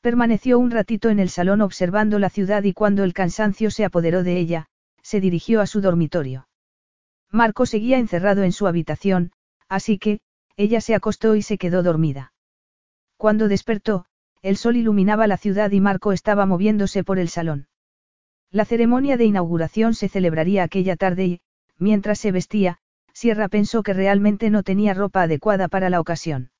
[0.00, 4.22] Permaneció un ratito en el salón observando la ciudad y cuando el cansancio se apoderó
[4.22, 4.66] de ella,
[5.02, 6.48] se dirigió a su dormitorio.
[7.30, 9.32] Marco seguía encerrado en su habitación,
[9.68, 10.20] así que,
[10.56, 12.32] ella se acostó y se quedó dormida.
[13.16, 14.06] Cuando despertó,
[14.42, 17.66] el sol iluminaba la ciudad y Marco estaba moviéndose por el salón.
[18.52, 21.40] La ceremonia de inauguración se celebraría aquella tarde y,
[21.78, 22.78] mientras se vestía,
[23.12, 26.50] Sierra pensó que realmente no tenía ropa adecuada para la ocasión.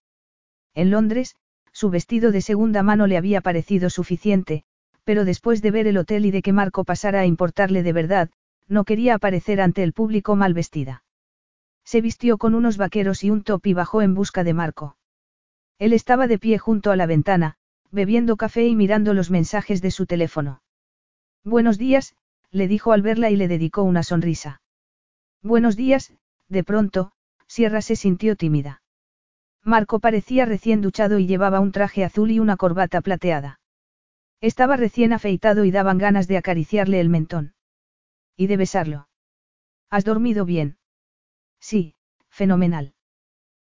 [0.74, 1.34] En Londres,
[1.72, 4.64] su vestido de segunda mano le había parecido suficiente,
[5.04, 8.30] pero después de ver el hotel y de que Marco pasara a importarle de verdad,
[8.68, 11.02] no quería aparecer ante el público mal vestida.
[11.84, 14.96] Se vistió con unos vaqueros y un top y bajó en busca de Marco.
[15.78, 17.56] Él estaba de pie junto a la ventana,
[17.90, 20.62] bebiendo café y mirando los mensajes de su teléfono.
[21.44, 22.14] Buenos días,
[22.50, 24.60] le dijo al verla y le dedicó una sonrisa.
[25.42, 26.12] Buenos días,
[26.48, 27.12] de pronto,
[27.46, 28.82] Sierra se sintió tímida.
[29.64, 33.58] Marco parecía recién duchado y llevaba un traje azul y una corbata plateada.
[34.42, 37.54] Estaba recién afeitado y daban ganas de acariciarle el mentón.
[38.36, 39.08] Y de besarlo.
[39.88, 40.76] ¿Has dormido bien?
[41.58, 41.94] Sí,
[42.28, 42.94] fenomenal.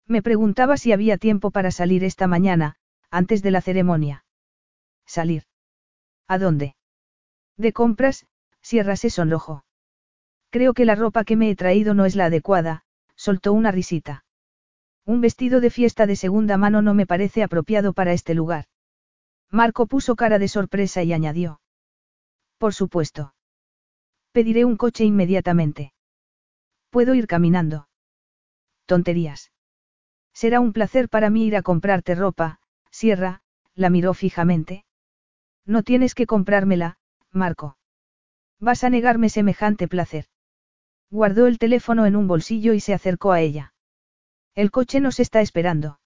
[0.08, 2.78] Me preguntaba si había tiempo para salir esta mañana,
[3.12, 4.26] antes de la ceremonia.
[5.06, 5.44] ¿Salir?
[6.28, 6.76] ¿A dónde?
[7.60, 8.26] De compras,
[8.62, 9.66] Sierra se sonrojó.
[10.50, 14.24] Creo que la ropa que me he traído no es la adecuada, soltó una risita.
[15.06, 18.66] Un vestido de fiesta de segunda mano no me parece apropiado para este lugar.
[19.52, 21.60] Marco puso cara de sorpresa y añadió.
[22.58, 23.34] Por supuesto.
[24.32, 25.94] Pediré un coche inmediatamente.
[26.90, 27.90] Puedo ir caminando.
[28.86, 29.52] Tonterías.
[30.34, 33.42] Será un placer para mí ir a comprarte ropa, Sierra,
[33.76, 34.86] la miró fijamente.
[35.66, 36.96] No tienes que comprármela,
[37.32, 37.78] Marco.
[38.60, 40.26] Vas a negarme semejante placer.
[41.10, 43.74] Guardó el teléfono en un bolsillo y se acercó a ella.
[44.56, 46.00] El coche nos está esperando.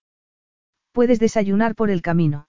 [0.92, 2.48] Puedes desayunar por el camino.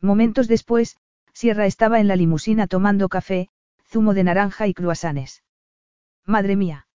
[0.00, 0.96] Momentos después,
[1.32, 3.48] Sierra estaba en la limusina tomando café,
[3.84, 5.44] zumo de naranja y cruasanes.
[6.26, 6.88] Madre mía.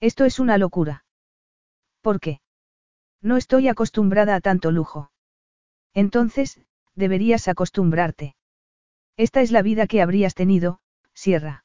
[0.00, 1.04] Esto es una locura.
[2.02, 2.40] ¿Por qué?
[3.22, 5.10] No estoy acostumbrada a tanto lujo.
[5.94, 6.60] Entonces,
[6.94, 8.34] deberías acostumbrarte.
[9.16, 10.80] Esta es la vida que habrías tenido,
[11.14, 11.64] Sierra.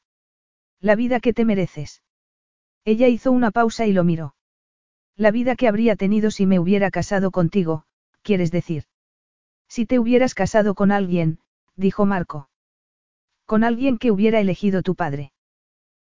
[0.80, 2.04] La vida que te mereces.
[2.86, 4.36] Ella hizo una pausa y lo miró.
[5.16, 7.84] La vida que habría tenido si me hubiera casado contigo,
[8.22, 8.86] quieres decir.
[9.68, 11.40] Si te hubieras casado con alguien,
[11.76, 12.50] dijo Marco.
[13.46, 15.34] Con alguien que hubiera elegido tu padre.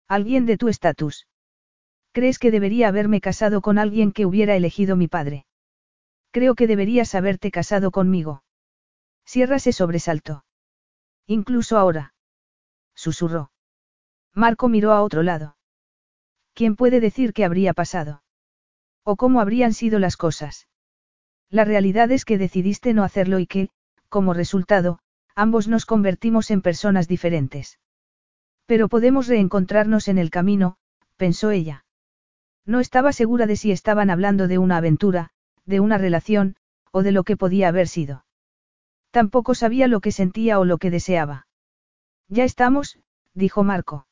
[0.08, 1.26] Alguien de tu estatus.
[2.12, 5.46] ¿Crees que debería haberme casado con alguien que hubiera elegido mi padre?
[6.30, 8.42] Creo que deberías haberte casado conmigo.
[9.24, 10.44] Sierra se sobresaltó.
[11.26, 12.14] Incluso ahora.
[12.94, 13.50] Susurró.
[14.34, 15.56] Marco miró a otro lado.
[16.54, 18.22] ¿Quién puede decir qué habría pasado?
[19.02, 20.68] ¿O cómo habrían sido las cosas?
[21.50, 23.68] La realidad es que decidiste no hacerlo y que,
[24.08, 24.98] como resultado,
[25.34, 27.78] ambos nos convertimos en personas diferentes.
[28.66, 30.76] Pero podemos reencontrarnos en el camino,
[31.16, 31.84] pensó ella.
[32.64, 35.30] No estaba segura de si estaban hablando de una aventura,
[35.66, 36.56] de una relación,
[36.92, 38.23] o de lo que podía haber sido.
[39.14, 41.46] Tampoco sabía lo que sentía o lo que deseaba.
[42.26, 42.98] Ya estamos,
[43.32, 44.08] dijo Marco.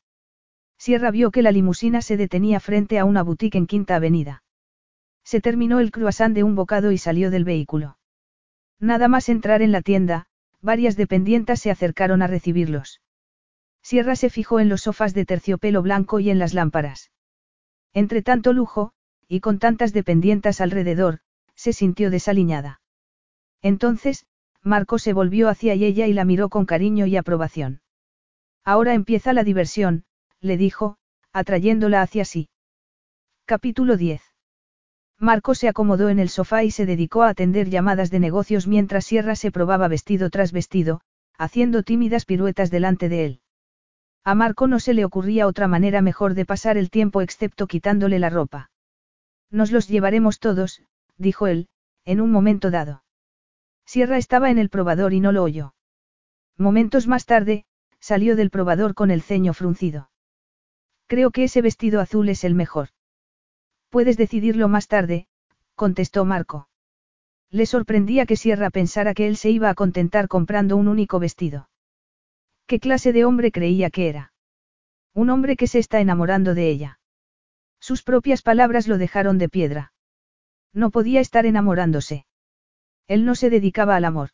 [0.77, 4.43] Sierra vio que la limusina se detenía frente a una boutique en Quinta Avenida.
[5.25, 7.97] Se terminó el croissant de un bocado y salió del vehículo.
[8.79, 10.27] Nada más entrar en la tienda,
[10.61, 13.01] varias dependientas se acercaron a recibirlos.
[13.81, 17.11] Sierra se fijó en los sofás de terciopelo blanco y en las lámparas.
[17.93, 18.93] Entre tanto lujo,
[19.27, 21.19] y con tantas dependientas alrededor,
[21.55, 22.79] se sintió desaliñada.
[23.61, 24.25] Entonces,
[24.63, 27.81] Marco se volvió hacia ella y la miró con cariño y aprobación.
[28.63, 30.05] Ahora empieza la diversión,
[30.39, 30.97] le dijo,
[31.33, 32.49] atrayéndola hacia sí.
[33.45, 34.21] Capítulo 10.
[35.19, 39.05] Marco se acomodó en el sofá y se dedicó a atender llamadas de negocios mientras
[39.05, 41.01] Sierra se probaba vestido tras vestido,
[41.37, 43.41] haciendo tímidas piruetas delante de él.
[44.23, 48.19] A Marco no se le ocurría otra manera mejor de pasar el tiempo excepto quitándole
[48.19, 48.71] la ropa.
[49.51, 50.81] Nos los llevaremos todos,
[51.17, 51.67] dijo él,
[52.05, 53.02] en un momento dado.
[53.85, 55.73] Sierra estaba en el probador y no lo oyó.
[56.57, 57.65] Momentos más tarde,
[57.99, 60.09] salió del probador con el ceño fruncido.
[61.07, 62.89] Creo que ese vestido azul es el mejor.
[63.89, 65.27] Puedes decidirlo más tarde,
[65.75, 66.67] contestó Marco.
[67.49, 71.69] Le sorprendía que Sierra pensara que él se iba a contentar comprando un único vestido.
[72.65, 74.33] ¿Qué clase de hombre creía que era?
[75.13, 76.99] Un hombre que se está enamorando de ella.
[77.79, 79.93] Sus propias palabras lo dejaron de piedra.
[80.73, 82.25] No podía estar enamorándose.
[83.07, 84.29] Él no se dedicaba al amor.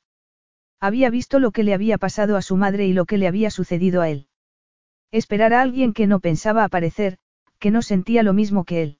[0.79, 3.51] Había visto lo que le había pasado a su madre y lo que le había
[3.51, 4.27] sucedido a él.
[5.11, 7.17] Esperar a alguien que no pensaba aparecer,
[7.59, 8.99] que no sentía lo mismo que él.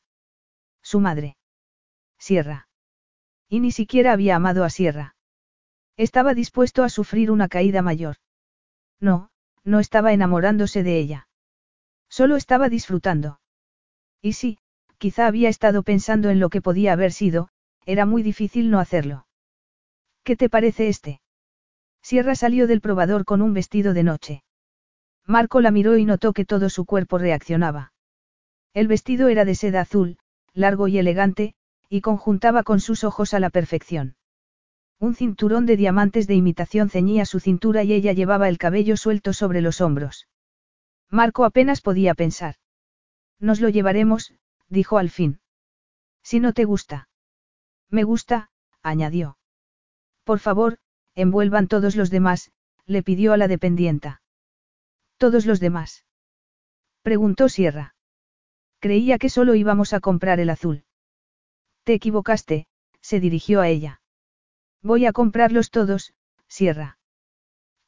[0.81, 1.38] Su madre.
[2.17, 2.67] Sierra.
[3.48, 5.15] Y ni siquiera había amado a Sierra.
[5.98, 8.17] Estaba dispuesto a sufrir una caída mayor.
[8.99, 9.30] No,
[9.64, 11.27] no estaba enamorándose de ella.
[12.09, 13.39] Solo estaba disfrutando.
[14.22, 14.59] Y sí,
[14.98, 17.49] quizá había estado pensando en lo que podía haber sido,
[17.85, 19.27] era muy difícil no hacerlo.
[20.30, 21.22] ¿Qué te parece este?
[22.03, 24.43] Sierra salió del probador con un vestido de noche.
[25.25, 27.93] Marco la miró y notó que todo su cuerpo reaccionaba.
[28.75, 30.19] El vestido era de seda azul,
[30.53, 31.56] largo y elegante,
[31.90, 34.17] y conjuntaba con sus ojos a la perfección.
[34.99, 39.33] Un cinturón de diamantes de imitación ceñía su cintura y ella llevaba el cabello suelto
[39.33, 40.27] sobre los hombros.
[41.09, 42.53] Marco apenas podía pensar.
[43.40, 44.35] Nos lo llevaremos,
[44.67, 45.40] dijo al fin.
[46.22, 47.09] Si no te gusta.
[47.90, 48.51] Me gusta,
[48.83, 49.38] añadió.
[50.23, 50.77] Por favor,
[51.15, 52.51] envuelvan todos los demás,
[52.85, 54.22] le pidió a la dependienta.
[55.17, 56.06] ¿Todos los demás?
[57.01, 57.95] Preguntó Sierra.
[58.80, 60.85] Creía que solo íbamos a comprar el azul.
[61.83, 62.67] Te equivocaste,
[63.01, 64.01] se dirigió a ella.
[64.81, 66.14] Voy a comprarlos todos,
[66.48, 66.98] Sierra.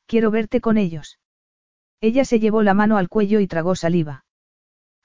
[0.06, 1.20] Quiero verte con ellos.
[2.02, 4.26] Ella se llevó la mano al cuello y tragó saliva.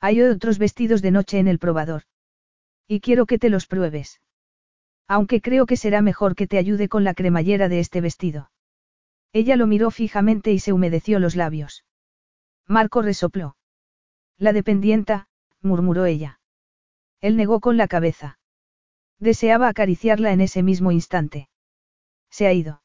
[0.01, 2.03] Hay otros vestidos de noche en el probador.
[2.89, 4.21] Y quiero que te los pruebes.
[5.09, 8.51] Aunque creo que será mejor que te ayude con la cremallera de este vestido.
[9.33, 11.85] Ella lo miró fijamente y se humedeció los labios.
[12.67, 13.57] Marco resopló.
[14.39, 15.29] La dependienta,
[15.63, 16.41] murmuró ella.
[17.21, 18.39] Él negó con la cabeza.
[19.19, 21.49] Deseaba acariciarla en ese mismo instante.
[22.31, 22.83] Se ha ido.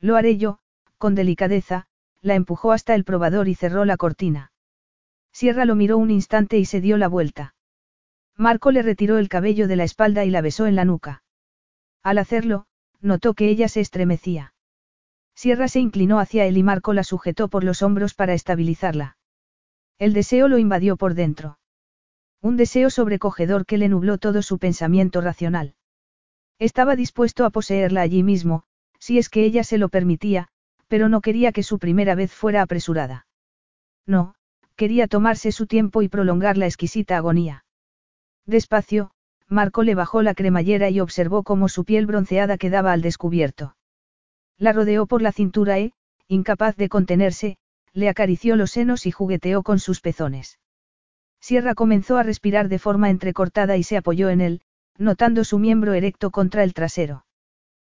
[0.00, 0.60] Lo haré yo,
[0.98, 1.86] con delicadeza,
[2.20, 4.52] la empujó hasta el probador y cerró la cortina.
[5.32, 7.54] Sierra lo miró un instante y se dio la vuelta.
[8.36, 11.21] Marco le retiró el cabello de la espalda y la besó en la nuca.
[12.02, 12.66] Al hacerlo,
[13.00, 14.54] notó que ella se estremecía.
[15.34, 19.16] Sierra se inclinó hacia él y Marco la sujetó por los hombros para estabilizarla.
[19.98, 21.58] El deseo lo invadió por dentro.
[22.40, 25.74] Un deseo sobrecogedor que le nubló todo su pensamiento racional.
[26.58, 28.64] Estaba dispuesto a poseerla allí mismo,
[28.98, 30.48] si es que ella se lo permitía,
[30.88, 33.26] pero no quería que su primera vez fuera apresurada.
[34.06, 34.34] No,
[34.76, 37.64] quería tomarse su tiempo y prolongar la exquisita agonía.
[38.44, 39.11] Despacio,
[39.52, 43.76] Marco le bajó la cremallera y observó cómo su piel bronceada quedaba al descubierto.
[44.56, 45.92] La rodeó por la cintura y,
[46.26, 47.58] incapaz de contenerse,
[47.92, 50.58] le acarició los senos y jugueteó con sus pezones.
[51.38, 54.62] Sierra comenzó a respirar de forma entrecortada y se apoyó en él,
[54.96, 57.26] notando su miembro erecto contra el trasero.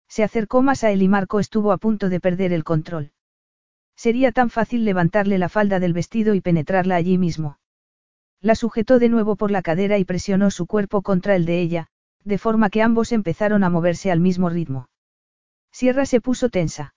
[0.08, 3.12] Se acercó más a él y Marco estuvo a punto de perder el control.
[3.96, 7.60] Sería tan fácil levantarle la falda del vestido y penetrarla allí mismo.
[8.44, 11.88] La sujetó de nuevo por la cadera y presionó su cuerpo contra el de ella,
[12.26, 14.90] de forma que ambos empezaron a moverse al mismo ritmo.
[15.72, 16.94] Sierra se puso tensa.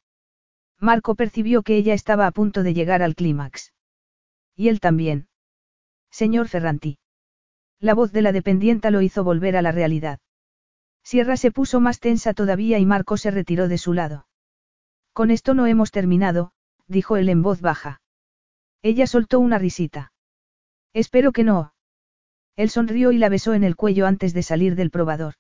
[0.81, 3.73] Marco percibió que ella estaba a punto de llegar al clímax.
[4.57, 5.29] Y él también.
[6.11, 6.99] Señor Ferranti.
[7.79, 10.19] La voz de la dependienta lo hizo volver a la realidad.
[11.05, 14.27] Sierra se puso más tensa todavía y Marco se retiró de su lado.
[15.13, 16.51] Con esto no hemos terminado,
[16.89, 18.01] dijo él en voz baja.
[18.83, 20.11] Ella soltó una risita.
[20.97, 21.75] Espero que no.
[22.57, 25.35] Él sonrió y la besó en el cuello antes de salir del probador.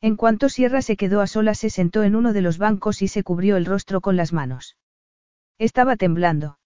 [0.00, 3.08] En cuanto Sierra se quedó a solas se sentó en uno de los bancos y
[3.08, 4.76] se cubrió el rostro con las manos.
[5.58, 6.60] Estaba temblando.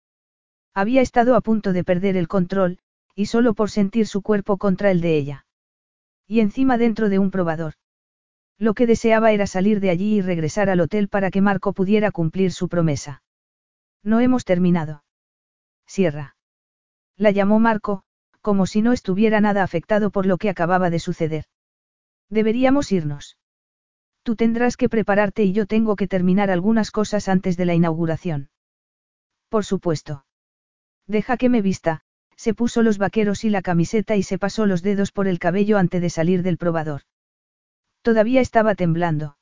[0.74, 2.80] Había estado a punto de perder el control,
[3.14, 5.46] y solo por sentir su cuerpo contra el de ella.
[6.26, 7.76] Y encima dentro de un probador.
[8.58, 12.10] Lo que deseaba era salir de allí y regresar al hotel para que Marco pudiera
[12.10, 13.22] cumplir su promesa.
[14.02, 15.02] No hemos terminado.
[15.86, 16.36] Sierra.
[17.16, 18.02] La llamó Marco,
[18.40, 21.44] como si no estuviera nada afectado por lo que acababa de suceder.
[22.28, 23.36] Deberíamos irnos.
[24.22, 28.50] Tú tendrás que prepararte y yo tengo que terminar algunas cosas antes de la inauguración.
[29.48, 30.24] Por supuesto.
[31.06, 32.02] Deja que me vista,
[32.36, 35.78] se puso los vaqueros y la camiseta y se pasó los dedos por el cabello
[35.78, 37.02] antes de salir del probador.
[38.02, 39.36] Todavía estaba temblando.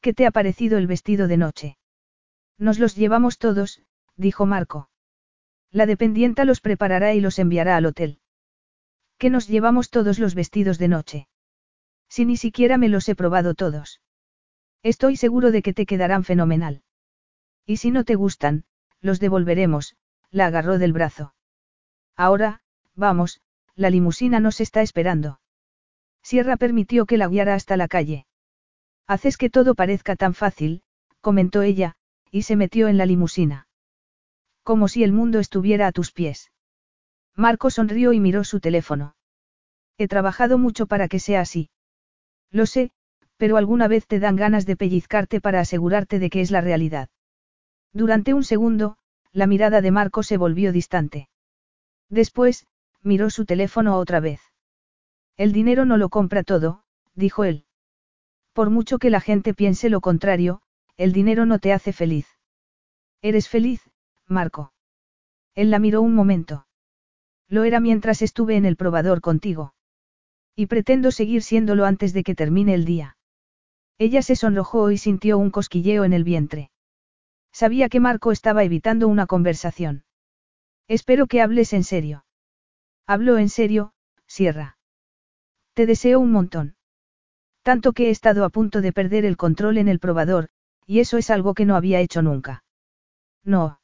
[0.00, 1.78] ¿Qué te ha parecido el vestido de noche?
[2.58, 3.82] Nos los llevamos todos,
[4.16, 4.88] dijo Marco.
[5.70, 8.20] La dependienta los preparará y los enviará al hotel.
[9.18, 11.28] ¿Qué nos llevamos todos los vestidos de noche?
[12.08, 14.00] Si ni siquiera me los he probado todos.
[14.82, 16.82] Estoy seguro de que te quedarán fenomenal.
[17.66, 18.64] Y si no te gustan,
[19.00, 19.96] los devolveremos,
[20.30, 21.34] la agarró del brazo.
[22.16, 22.62] Ahora,
[22.94, 23.40] vamos,
[23.74, 25.40] la limusina nos está esperando.
[26.22, 28.26] Sierra permitió que la guiara hasta la calle.
[29.06, 30.82] Haces que todo parezca tan fácil,
[31.20, 31.94] comentó ella,
[32.30, 33.67] y se metió en la limusina.
[34.68, 36.52] Como si el mundo estuviera a tus pies.
[37.34, 39.16] Marco sonrió y miró su teléfono.
[39.96, 41.70] He trabajado mucho para que sea así.
[42.50, 42.90] Lo sé,
[43.38, 47.08] pero alguna vez te dan ganas de pellizcarte para asegurarte de que es la realidad.
[47.94, 48.98] Durante un segundo,
[49.32, 51.30] la mirada de Marco se volvió distante.
[52.10, 52.66] Después,
[53.02, 54.42] miró su teléfono otra vez.
[55.38, 56.82] El dinero no lo compra todo,
[57.14, 57.64] dijo él.
[58.52, 60.60] Por mucho que la gente piense lo contrario,
[60.98, 62.26] el dinero no te hace feliz.
[63.22, 63.87] ¿Eres feliz,
[64.28, 64.72] Marco?
[65.54, 66.66] Él la miró un momento.
[67.48, 69.74] Lo era mientras estuve en el probador contigo.
[70.54, 73.16] Y pretendo seguir siéndolo antes de que termine el día.
[73.96, 76.70] Ella se sonrojó y sintió un cosquilleo en el vientre.
[77.52, 80.04] Sabía que Marco estaba evitando una conversación.
[80.86, 82.24] Espero que hables en serio.
[83.06, 83.92] Hablo en serio,
[84.26, 84.78] Sierra.
[85.74, 86.76] Te deseo un montón.
[87.62, 90.48] Tanto que he estado a punto de perder el control en el probador,
[90.86, 92.64] y eso es algo que no había hecho nunca.
[93.44, 93.80] No.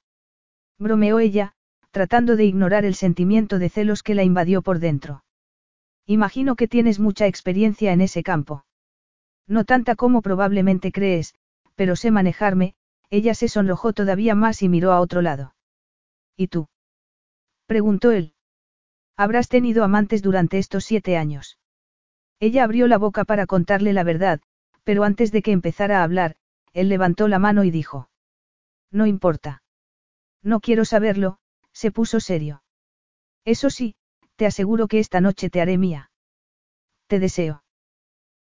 [0.78, 1.52] Bromeó ella,
[1.90, 5.24] tratando de ignorar el sentimiento de celos que la invadió por dentro.
[6.06, 8.64] Imagino que tienes mucha experiencia en ese campo.
[9.46, 11.34] No tanta como probablemente crees,
[11.74, 12.74] pero sé manejarme,
[13.10, 15.54] ella se sonrojó todavía más y miró a otro lado.
[16.36, 16.68] ¿Y tú?
[17.66, 18.34] preguntó él.
[19.16, 21.58] Habrás tenido amantes durante estos siete años.
[22.40, 24.40] Ella abrió la boca para contarle la verdad,
[24.82, 26.36] pero antes de que empezara a hablar,
[26.72, 28.10] él levantó la mano y dijo.
[28.90, 29.63] No importa.
[30.44, 31.38] No quiero saberlo,
[31.72, 32.62] se puso serio.
[33.44, 33.96] Eso sí,
[34.36, 36.10] te aseguro que esta noche te haré mía.
[37.08, 37.64] Te deseo.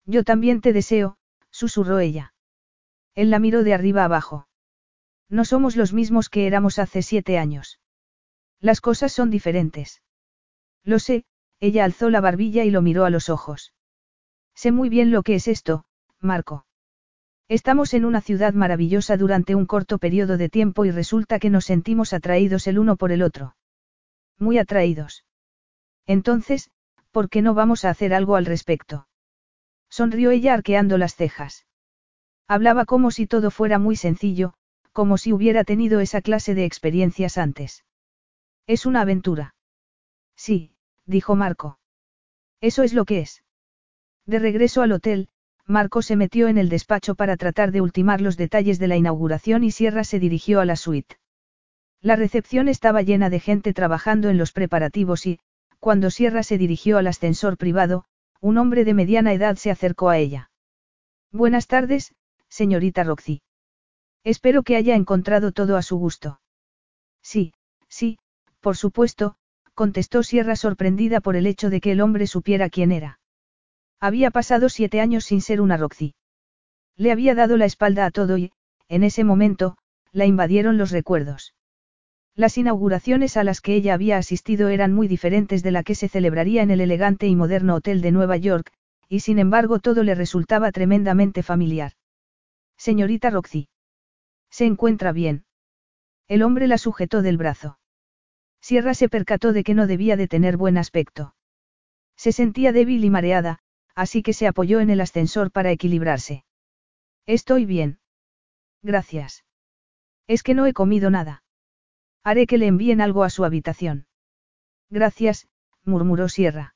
[0.05, 1.17] Yo también te deseo,
[1.49, 2.33] susurró ella.
[3.15, 4.47] Él la miró de arriba abajo.
[5.29, 7.79] No somos los mismos que éramos hace siete años.
[8.59, 10.01] Las cosas son diferentes.
[10.83, 11.25] Lo sé,
[11.59, 13.73] ella alzó la barbilla y lo miró a los ojos.
[14.53, 15.85] Sé muy bien lo que es esto,
[16.19, 16.65] Marco.
[17.49, 21.65] Estamos en una ciudad maravillosa durante un corto periodo de tiempo y resulta que nos
[21.65, 23.55] sentimos atraídos el uno por el otro.
[24.39, 25.25] Muy atraídos.
[26.05, 26.71] Entonces,
[27.11, 29.07] ¿por qué no vamos a hacer algo al respecto?
[29.89, 31.65] Sonrió ella arqueando las cejas.
[32.47, 34.53] Hablaba como si todo fuera muy sencillo,
[34.91, 37.85] como si hubiera tenido esa clase de experiencias antes.
[38.67, 39.55] Es una aventura.
[40.35, 41.79] Sí, dijo Marco.
[42.61, 43.43] Eso es lo que es.
[44.25, 45.29] De regreso al hotel,
[45.65, 49.63] Marco se metió en el despacho para tratar de ultimar los detalles de la inauguración
[49.63, 51.17] y Sierra se dirigió a la suite.
[52.01, 55.39] La recepción estaba llena de gente trabajando en los preparativos y,
[55.79, 58.03] cuando Sierra se dirigió al ascensor privado,
[58.41, 60.51] un hombre de mediana edad se acercó a ella.
[61.31, 62.13] Buenas tardes,
[62.49, 63.41] señorita Roxy.
[64.25, 66.41] Espero que haya encontrado todo a su gusto.
[67.21, 67.53] Sí,
[67.87, 68.19] sí,
[68.59, 69.37] por supuesto,
[69.73, 73.19] contestó Sierra sorprendida por el hecho de que el hombre supiera quién era.
[74.03, 76.13] Había pasado siete años sin ser una Roxy.
[76.97, 78.51] Le había dado la espalda a todo y,
[78.89, 79.77] en ese momento,
[80.11, 81.55] la invadieron los recuerdos.
[82.35, 86.09] Las inauguraciones a las que ella había asistido eran muy diferentes de la que se
[86.09, 88.73] celebraría en el elegante y moderno hotel de Nueva York,
[89.07, 91.93] y sin embargo todo le resultaba tremendamente familiar.
[92.75, 93.69] Señorita Roxy.
[94.49, 95.45] ¿Se encuentra bien?
[96.27, 97.79] El hombre la sujetó del brazo.
[98.59, 101.35] Sierra se percató de que no debía de tener buen aspecto.
[102.17, 103.62] Se sentía débil y mareada,
[103.95, 106.45] así que se apoyó en el ascensor para equilibrarse.
[107.25, 107.99] Estoy bien.
[108.81, 109.45] Gracias.
[110.27, 111.43] Es que no he comido nada.
[112.23, 114.07] Haré que le envíen algo a su habitación.
[114.89, 115.47] Gracias,
[115.83, 116.75] murmuró Sierra.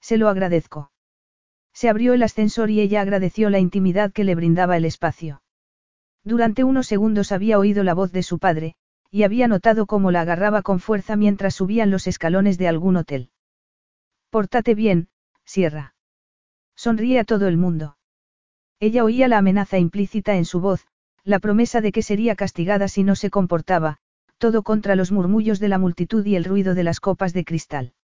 [0.00, 0.92] Se lo agradezco.
[1.72, 5.42] Se abrió el ascensor y ella agradeció la intimidad que le brindaba el espacio.
[6.24, 8.74] Durante unos segundos había oído la voz de su padre,
[9.10, 13.30] y había notado cómo la agarraba con fuerza mientras subían los escalones de algún hotel.
[14.30, 15.08] Pórtate bien,
[15.44, 15.94] Sierra.
[16.78, 17.96] Sonríe a todo el mundo.
[18.78, 20.86] Ella oía la amenaza implícita en su voz,
[21.24, 23.96] la promesa de que sería castigada si no se comportaba,
[24.38, 27.94] todo contra los murmullos de la multitud y el ruido de las copas de cristal.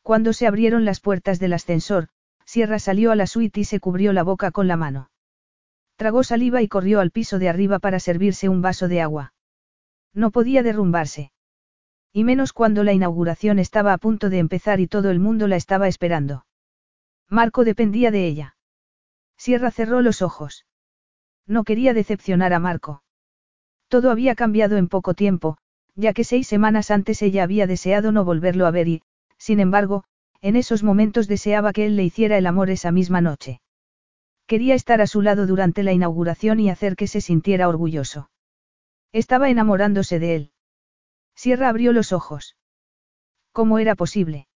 [0.00, 2.08] Cuando se abrieron las puertas del ascensor,
[2.46, 5.10] Sierra salió a la suite y se cubrió la boca con la mano.
[5.96, 9.34] Tragó saliva y corrió al piso de arriba para servirse un vaso de agua.
[10.14, 11.32] No podía derrumbarse.
[12.14, 15.56] Y menos cuando la inauguración estaba a punto de empezar y todo el mundo la
[15.56, 16.46] estaba esperando.
[17.30, 18.56] Marco dependía de ella.
[19.36, 20.66] Sierra cerró los ojos.
[21.46, 23.02] No quería decepcionar a Marco.
[23.88, 25.56] Todo había cambiado en poco tiempo,
[25.94, 29.02] ya que seis semanas antes ella había deseado no volverlo a ver y,
[29.38, 30.04] sin embargo,
[30.40, 33.60] en esos momentos deseaba que él le hiciera el amor esa misma noche.
[34.46, 38.30] Quería estar a su lado durante la inauguración y hacer que se sintiera orgulloso.
[39.12, 40.52] Estaba enamorándose de él.
[41.36, 42.56] Sierra abrió los ojos.
[43.52, 44.48] ¿Cómo era posible?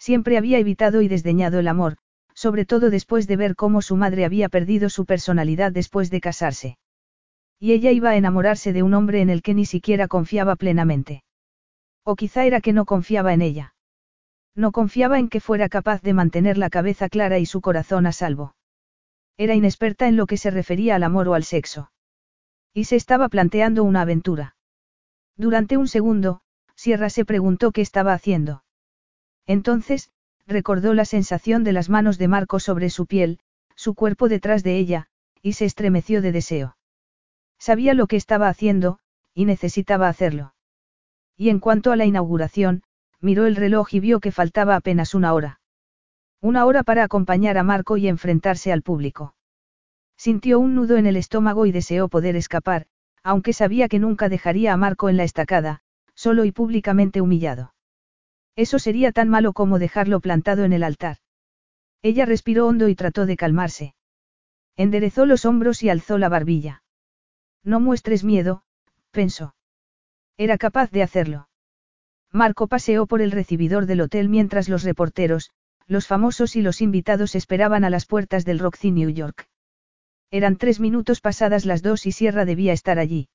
[0.00, 1.98] Siempre había evitado y desdeñado el amor,
[2.34, 6.78] sobre todo después de ver cómo su madre había perdido su personalidad después de casarse.
[7.58, 11.22] Y ella iba a enamorarse de un hombre en el que ni siquiera confiaba plenamente.
[12.02, 13.74] O quizá era que no confiaba en ella.
[14.56, 18.12] No confiaba en que fuera capaz de mantener la cabeza clara y su corazón a
[18.12, 18.54] salvo.
[19.36, 21.92] Era inexperta en lo que se refería al amor o al sexo.
[22.72, 24.56] Y se estaba planteando una aventura.
[25.36, 26.40] Durante un segundo,
[26.74, 28.62] Sierra se preguntó qué estaba haciendo.
[29.50, 30.10] Entonces,
[30.46, 33.40] recordó la sensación de las manos de Marco sobre su piel,
[33.74, 35.08] su cuerpo detrás de ella,
[35.42, 36.76] y se estremeció de deseo.
[37.58, 39.00] Sabía lo que estaba haciendo,
[39.34, 40.54] y necesitaba hacerlo.
[41.36, 42.84] Y en cuanto a la inauguración,
[43.20, 45.60] miró el reloj y vio que faltaba apenas una hora.
[46.40, 49.34] Una hora para acompañar a Marco y enfrentarse al público.
[50.16, 52.86] Sintió un nudo en el estómago y deseó poder escapar,
[53.24, 55.80] aunque sabía que nunca dejaría a Marco en la estacada,
[56.14, 57.72] solo y públicamente humillado.
[58.56, 61.18] Eso sería tan malo como dejarlo plantado en el altar.
[62.02, 63.94] Ella respiró hondo y trató de calmarse.
[64.76, 66.82] Enderezó los hombros y alzó la barbilla.
[67.62, 68.62] No muestres miedo,
[69.10, 69.54] pensó.
[70.38, 71.48] Era capaz de hacerlo.
[72.32, 75.50] Marco paseó por el recibidor del hotel mientras los reporteros,
[75.86, 79.48] los famosos y los invitados esperaban a las puertas del Roxy New York.
[80.30, 83.28] Eran tres minutos pasadas las dos y Sierra debía estar allí.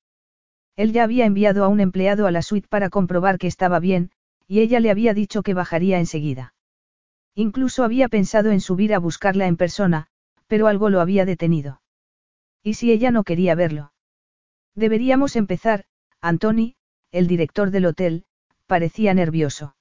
[0.74, 4.10] Él ya había enviado a un empleado a la suite para comprobar que estaba bien,
[4.46, 6.54] y ella le había dicho que bajaría enseguida.
[7.34, 10.06] Incluso había pensado en subir a buscarla en persona,
[10.46, 11.82] pero algo lo había detenido.
[12.62, 13.92] ¿Y si ella no quería verlo?
[14.74, 15.84] Deberíamos empezar,
[16.20, 16.74] Anthony,
[17.12, 18.24] el director del hotel,
[18.66, 19.76] parecía nervioso.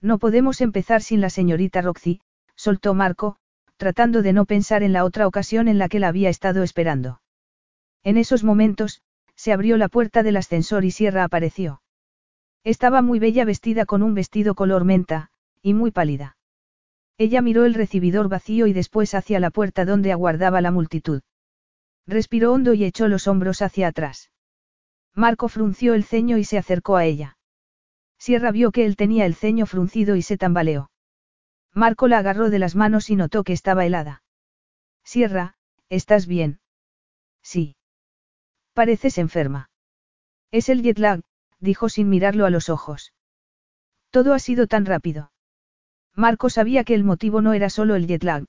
[0.00, 2.20] No podemos empezar sin la señorita Roxy,
[2.56, 3.36] soltó Marco,
[3.76, 7.20] tratando de no pensar en la otra ocasión en la que la había estado esperando.
[8.02, 9.02] En esos momentos,
[9.36, 11.82] se abrió la puerta del ascensor y Sierra apareció.
[12.64, 15.30] Estaba muy bella vestida con un vestido color menta,
[15.62, 16.36] y muy pálida.
[17.16, 21.22] Ella miró el recibidor vacío y después hacia la puerta donde aguardaba la multitud.
[22.06, 24.30] Respiró hondo y echó los hombros hacia atrás.
[25.14, 27.36] Marco frunció el ceño y se acercó a ella.
[28.18, 30.90] Sierra vio que él tenía el ceño fruncido y se tambaleó.
[31.72, 34.22] Marco la agarró de las manos y notó que estaba helada.
[35.04, 35.54] Sierra,
[35.88, 36.60] ¿estás bien?
[37.42, 37.76] Sí.
[38.74, 39.70] Pareces enferma.
[40.50, 41.22] Es el jet lag,
[41.60, 43.12] dijo sin mirarlo a los ojos.
[44.10, 45.32] Todo ha sido tan rápido.
[46.14, 48.44] Marco sabía que el motivo no era solo el jet lag.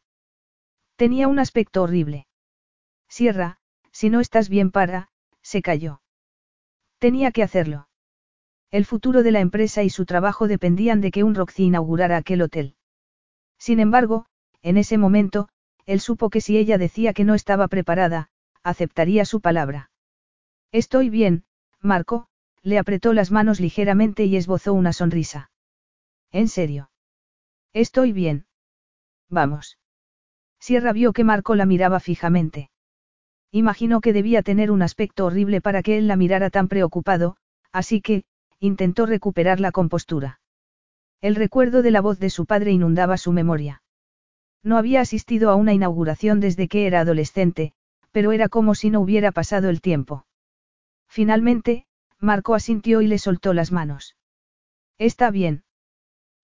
[0.95, 2.27] Tenía un aspecto horrible.
[3.07, 3.59] Sierra,
[3.91, 5.09] si no estás bien para,
[5.41, 6.01] se cayó.
[6.97, 7.87] Tenía que hacerlo.
[8.71, 12.41] El futuro de la empresa y su trabajo dependían de que un Roxy inaugurara aquel
[12.41, 12.75] hotel.
[13.57, 14.25] Sin embargo,
[14.61, 15.49] en ese momento,
[15.85, 18.29] él supo que si ella decía que no estaba preparada,
[18.63, 19.91] aceptaría su palabra.
[20.71, 21.43] Estoy bien,
[21.81, 22.27] Marco,
[22.63, 25.51] le apretó las manos ligeramente y esbozó una sonrisa.
[26.31, 26.91] ¿En serio?
[27.73, 28.45] Estoy bien.
[29.29, 29.77] Vamos.
[30.59, 32.69] Sierra vio que Marco la miraba fijamente.
[33.51, 37.35] Imaginó que debía tener un aspecto horrible para que él la mirara tan preocupado,
[37.71, 38.23] así que,
[38.59, 40.39] intentó recuperar la compostura.
[41.19, 43.83] El recuerdo de la voz de su padre inundaba su memoria.
[44.63, 47.73] No había asistido a una inauguración desde que era adolescente,
[48.11, 50.25] pero era como si no hubiera pasado el tiempo.
[51.07, 51.85] Finalmente,
[52.21, 54.15] Marco asintió y le soltó las manos.
[54.99, 55.63] Está bien.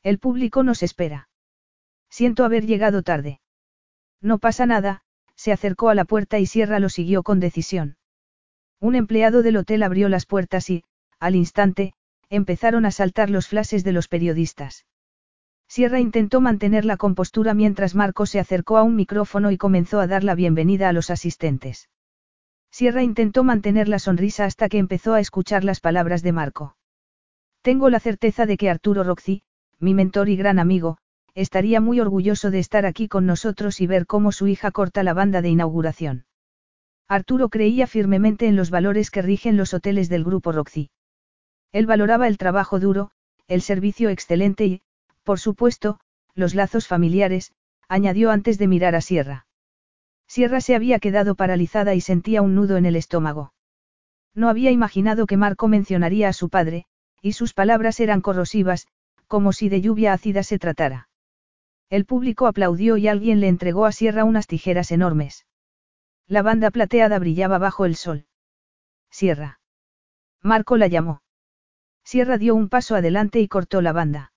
[0.01, 1.29] El público nos espera.
[2.09, 3.39] Siento haber llegado tarde.
[4.19, 5.03] No pasa nada,
[5.35, 7.97] se acercó a la puerta y Sierra lo siguió con decisión.
[8.79, 10.83] Un empleado del hotel abrió las puertas y,
[11.19, 11.93] al instante,
[12.29, 14.87] empezaron a saltar los flashes de los periodistas.
[15.67, 20.07] Sierra intentó mantener la compostura mientras Marco se acercó a un micrófono y comenzó a
[20.07, 21.89] dar la bienvenida a los asistentes.
[22.71, 26.77] Sierra intentó mantener la sonrisa hasta que empezó a escuchar las palabras de Marco.
[27.61, 29.43] Tengo la certeza de que Arturo Roxy,
[29.79, 30.97] mi mentor y gran amigo,
[31.33, 35.13] estaría muy orgulloso de estar aquí con nosotros y ver cómo su hija corta la
[35.13, 36.25] banda de inauguración.
[37.07, 40.89] Arturo creía firmemente en los valores que rigen los hoteles del grupo Roxy.
[41.71, 43.11] Él valoraba el trabajo duro,
[43.47, 44.81] el servicio excelente y,
[45.23, 45.99] por supuesto,
[46.35, 47.53] los lazos familiares,
[47.87, 49.46] añadió antes de mirar a Sierra.
[50.27, 53.53] Sierra se había quedado paralizada y sentía un nudo en el estómago.
[54.35, 56.85] No había imaginado que Marco mencionaría a su padre,
[57.21, 58.87] y sus palabras eran corrosivas,
[59.27, 61.09] como si de lluvia ácida se tratara.
[61.89, 65.45] El público aplaudió y alguien le entregó a Sierra unas tijeras enormes.
[66.27, 68.25] La banda plateada brillaba bajo el sol.
[69.09, 69.59] Sierra.
[70.43, 71.21] Marco la llamó.
[72.03, 74.33] Sierra dio un paso adelante y cortó la banda.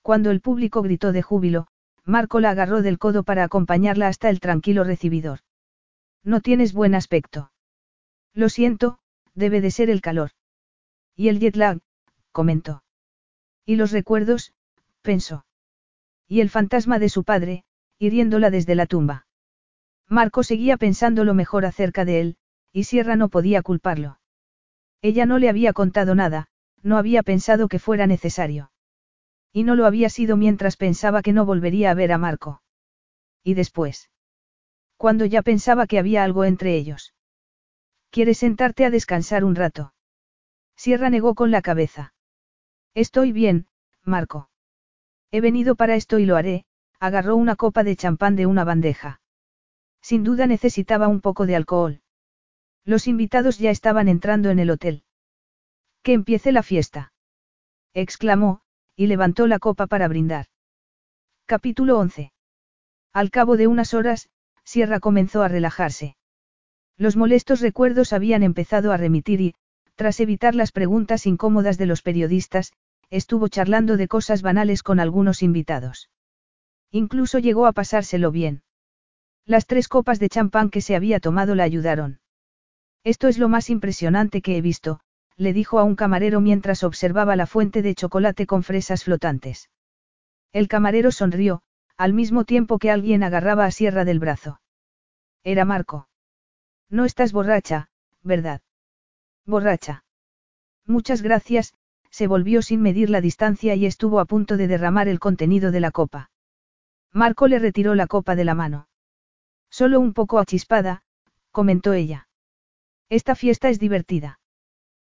[0.00, 1.68] Cuando el público gritó de júbilo,
[2.04, 5.40] Marco la agarró del codo para acompañarla hasta el tranquilo recibidor.
[6.24, 7.52] No tienes buen aspecto.
[8.34, 8.98] Lo siento,
[9.34, 10.30] debe de ser el calor.
[11.16, 11.80] Y el jet lag,
[12.32, 12.82] comentó.
[13.64, 14.52] Y los recuerdos,
[15.02, 15.44] pensó.
[16.26, 17.64] Y el fantasma de su padre,
[17.98, 19.26] hiriéndola desde la tumba.
[20.08, 22.36] Marco seguía pensando lo mejor acerca de él,
[22.72, 24.18] y Sierra no podía culparlo.
[25.02, 26.48] Ella no le había contado nada,
[26.82, 28.70] no había pensado que fuera necesario.
[29.52, 32.62] Y no lo había sido mientras pensaba que no volvería a ver a Marco.
[33.44, 34.10] Y después.
[34.96, 37.14] Cuando ya pensaba que había algo entre ellos.
[38.10, 39.94] ¿Quieres sentarte a descansar un rato?
[40.76, 42.14] Sierra negó con la cabeza.
[42.94, 43.66] Estoy bien,
[44.04, 44.50] Marco.
[45.30, 46.66] He venido para esto y lo haré,
[47.00, 49.20] agarró una copa de champán de una bandeja.
[50.02, 52.02] Sin duda necesitaba un poco de alcohol.
[52.84, 55.04] Los invitados ya estaban entrando en el hotel.
[56.02, 57.12] Que empiece la fiesta.
[57.94, 58.62] exclamó,
[58.96, 60.46] y levantó la copa para brindar.
[61.46, 62.32] Capítulo 11.
[63.12, 64.28] Al cabo de unas horas,
[64.64, 66.16] Sierra comenzó a relajarse.
[66.96, 69.54] Los molestos recuerdos habían empezado a remitir y,
[69.96, 72.72] tras evitar las preguntas incómodas de los periodistas,
[73.10, 76.10] estuvo charlando de cosas banales con algunos invitados.
[76.90, 78.62] Incluso llegó a pasárselo bien.
[79.44, 82.20] Las tres copas de champán que se había tomado la ayudaron.
[83.04, 85.00] Esto es lo más impresionante que he visto,
[85.36, 89.70] le dijo a un camarero mientras observaba la fuente de chocolate con fresas flotantes.
[90.52, 91.62] El camarero sonrió,
[91.96, 94.60] al mismo tiempo que alguien agarraba a Sierra del brazo.
[95.44, 96.08] Era Marco.
[96.90, 97.88] No estás borracha,
[98.22, 98.60] ¿verdad?
[99.46, 100.04] Borracha.
[100.86, 101.74] Muchas gracias,
[102.10, 105.80] se volvió sin medir la distancia y estuvo a punto de derramar el contenido de
[105.80, 106.30] la copa.
[107.12, 108.88] Marco le retiró la copa de la mano.
[109.70, 111.02] Solo un poco achispada,
[111.50, 112.28] comentó ella.
[113.08, 114.38] Esta fiesta es divertida.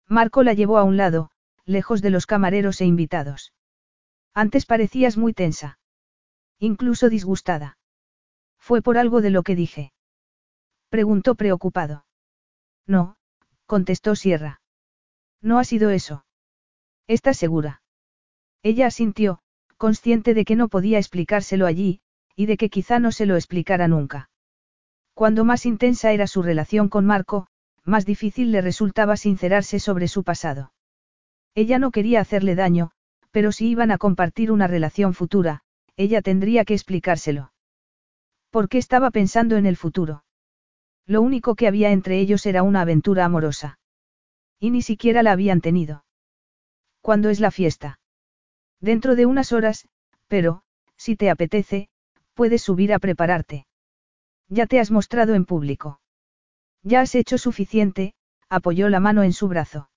[0.09, 1.31] Marco la llevó a un lado,
[1.67, 3.53] lejos de los camareros e invitados.
[4.35, 5.78] Antes parecías muy tensa.
[6.59, 7.77] Incluso disgustada.
[8.59, 9.93] ¿Fue por algo de lo que dije?
[10.89, 12.07] Preguntó preocupado.
[12.87, 13.17] No,
[13.67, 14.61] contestó Sierra.
[15.43, 16.25] No ha sido eso.
[17.07, 17.83] ¿Estás segura?
[18.62, 19.41] Ella asintió,
[19.77, 22.01] consciente de que no podía explicárselo allí,
[22.35, 24.31] y de que quizá no se lo explicara nunca.
[25.15, 27.49] Cuando más intensa era su relación con Marco,
[27.89, 30.73] más difícil le resultaba sincerarse sobre su pasado.
[31.55, 32.92] Ella no quería hacerle daño,
[33.31, 35.62] pero si iban a compartir una relación futura,
[35.97, 37.52] ella tendría que explicárselo.
[38.50, 40.25] ¿Por qué estaba pensando en el futuro?
[41.07, 43.78] Lo único que había entre ellos era una aventura amorosa.
[44.60, 46.05] Y ni siquiera la habían tenido.
[47.00, 48.00] ¿Cuándo es la fiesta?
[48.81, 49.89] Dentro de unas horas,
[50.28, 50.62] pero,
[50.97, 51.89] si te apetece,
[52.34, 53.67] puedes subir a prepararte.
[54.49, 56.00] Ya te has mostrado en público.
[56.89, 58.15] Ya has hecho suficiente,
[58.49, 59.91] apoyó la mano en su brazo.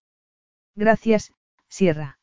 [0.76, 1.32] Gracias,
[1.70, 2.20] Sierra.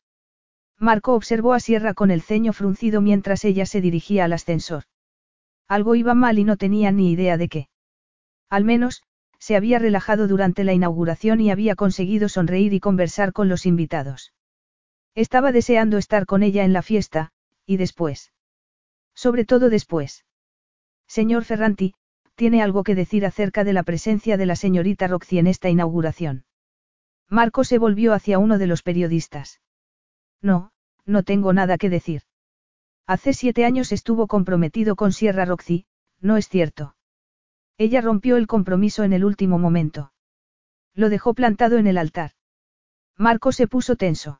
[0.77, 4.83] Marco observó a Sierra con el ceño fruncido mientras ella se dirigía al ascensor.
[5.67, 7.69] Algo iba mal y no tenía ni idea de qué.
[8.47, 9.01] Al menos,
[9.39, 14.33] se había relajado durante la inauguración y había conseguido sonreír y conversar con los invitados.
[15.15, 17.31] Estaba deseando estar con ella en la fiesta,
[17.65, 18.33] y después.
[19.15, 20.25] Sobre todo después.
[21.07, 21.95] Señor Ferranti,
[22.39, 26.45] tiene algo que decir acerca de la presencia de la señorita Roxy en esta inauguración.
[27.27, 29.59] Marco se volvió hacia uno de los periodistas.
[30.41, 30.71] No,
[31.05, 32.21] no tengo nada que decir.
[33.05, 35.85] Hace siete años estuvo comprometido con Sierra Roxy,
[36.21, 36.95] no es cierto.
[37.77, 40.13] Ella rompió el compromiso en el último momento.
[40.95, 42.31] Lo dejó plantado en el altar.
[43.17, 44.39] Marco se puso tenso.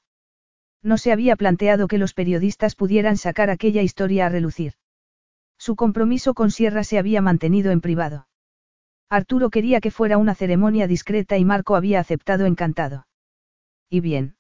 [0.82, 4.76] No se había planteado que los periodistas pudieran sacar aquella historia a relucir.
[5.60, 8.28] Su compromiso con Sierra se había mantenido en privado.
[9.10, 13.08] Arturo quería que fuera una ceremonia discreta y Marco había aceptado encantado.
[13.90, 14.38] ¿Y bien?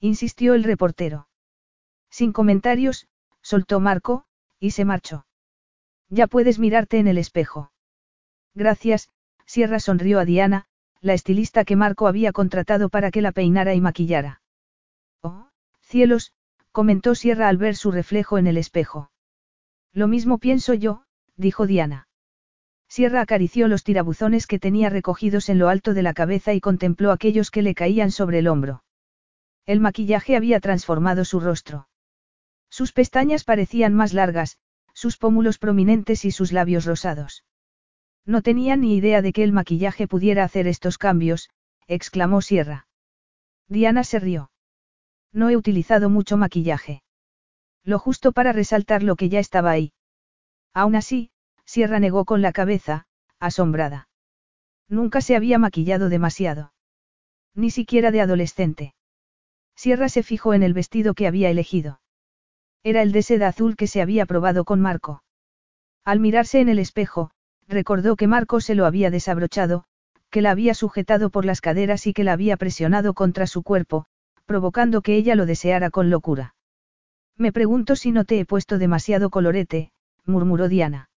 [0.00, 1.28] insistió el reportero.
[2.08, 3.06] Sin comentarios,
[3.42, 4.24] soltó Marco,
[4.58, 5.26] y se marchó.
[6.08, 7.72] Ya puedes mirarte en el espejo.
[8.54, 9.10] Gracias,
[9.44, 10.66] Sierra sonrió a Diana,
[11.02, 14.40] la estilista que Marco había contratado para que la peinara y maquillara.
[15.20, 15.48] Oh,
[15.82, 16.32] cielos,
[16.72, 19.09] comentó Sierra al ver su reflejo en el espejo.
[19.92, 21.04] Lo mismo pienso yo,
[21.36, 22.08] dijo Diana.
[22.88, 27.12] Sierra acarició los tirabuzones que tenía recogidos en lo alto de la cabeza y contempló
[27.12, 28.82] aquellos que le caían sobre el hombro.
[29.66, 31.88] El maquillaje había transformado su rostro.
[32.68, 34.58] Sus pestañas parecían más largas,
[34.92, 37.44] sus pómulos prominentes y sus labios rosados.
[38.26, 41.50] No tenía ni idea de que el maquillaje pudiera hacer estos cambios,
[41.86, 42.86] exclamó Sierra.
[43.68, 44.50] Diana se rió.
[45.32, 47.02] No he utilizado mucho maquillaje.
[47.84, 49.92] Lo justo para resaltar lo que ya estaba ahí.
[50.74, 51.30] Aún así,
[51.64, 53.06] Sierra negó con la cabeza,
[53.38, 54.08] asombrada.
[54.88, 56.72] Nunca se había maquillado demasiado.
[57.54, 58.94] Ni siquiera de adolescente.
[59.76, 62.00] Sierra se fijó en el vestido que había elegido.
[62.82, 65.22] Era el de seda azul que se había probado con Marco.
[66.04, 67.30] Al mirarse en el espejo,
[67.68, 69.84] recordó que Marco se lo había desabrochado,
[70.30, 74.06] que la había sujetado por las caderas y que la había presionado contra su cuerpo,
[74.46, 76.54] provocando que ella lo deseara con locura.
[77.40, 79.92] Me pregunto si no te he puesto demasiado colorete,
[80.26, 81.08] murmuró Diana.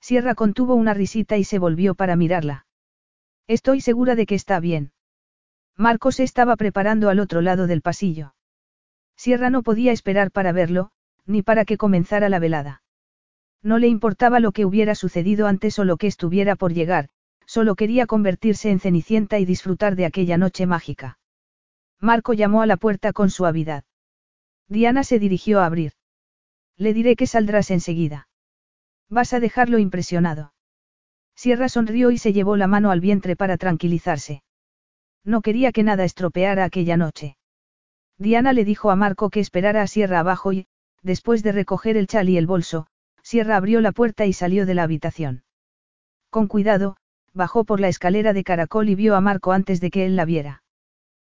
[0.00, 2.66] Sierra contuvo una risita y se volvió para mirarla.
[3.48, 4.92] Estoy segura de que está bien.
[5.76, 8.36] Marco se estaba preparando al otro lado del pasillo.
[9.16, 10.92] Sierra no podía esperar para verlo,
[11.26, 12.84] ni para que comenzara la velada.
[13.60, 17.08] No le importaba lo que hubiera sucedido antes o lo que estuviera por llegar,
[17.44, 21.18] solo quería convertirse en Cenicienta y disfrutar de aquella noche mágica.
[21.98, 23.82] Marco llamó a la puerta con suavidad.
[24.70, 25.94] Diana se dirigió a abrir.
[26.76, 28.28] Le diré que saldrás enseguida.
[29.08, 30.54] Vas a dejarlo impresionado.
[31.34, 34.44] Sierra sonrió y se llevó la mano al vientre para tranquilizarse.
[35.24, 37.36] No quería que nada estropeara aquella noche.
[38.16, 40.68] Diana le dijo a Marco que esperara a Sierra abajo y,
[41.02, 42.86] después de recoger el chal y el bolso,
[43.24, 45.42] Sierra abrió la puerta y salió de la habitación.
[46.30, 46.96] Con cuidado,
[47.32, 50.26] bajó por la escalera de caracol y vio a Marco antes de que él la
[50.26, 50.62] viera.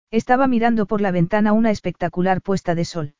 [0.10, 3.14] Estaba mirando por la ventana una espectacular puesta de sol.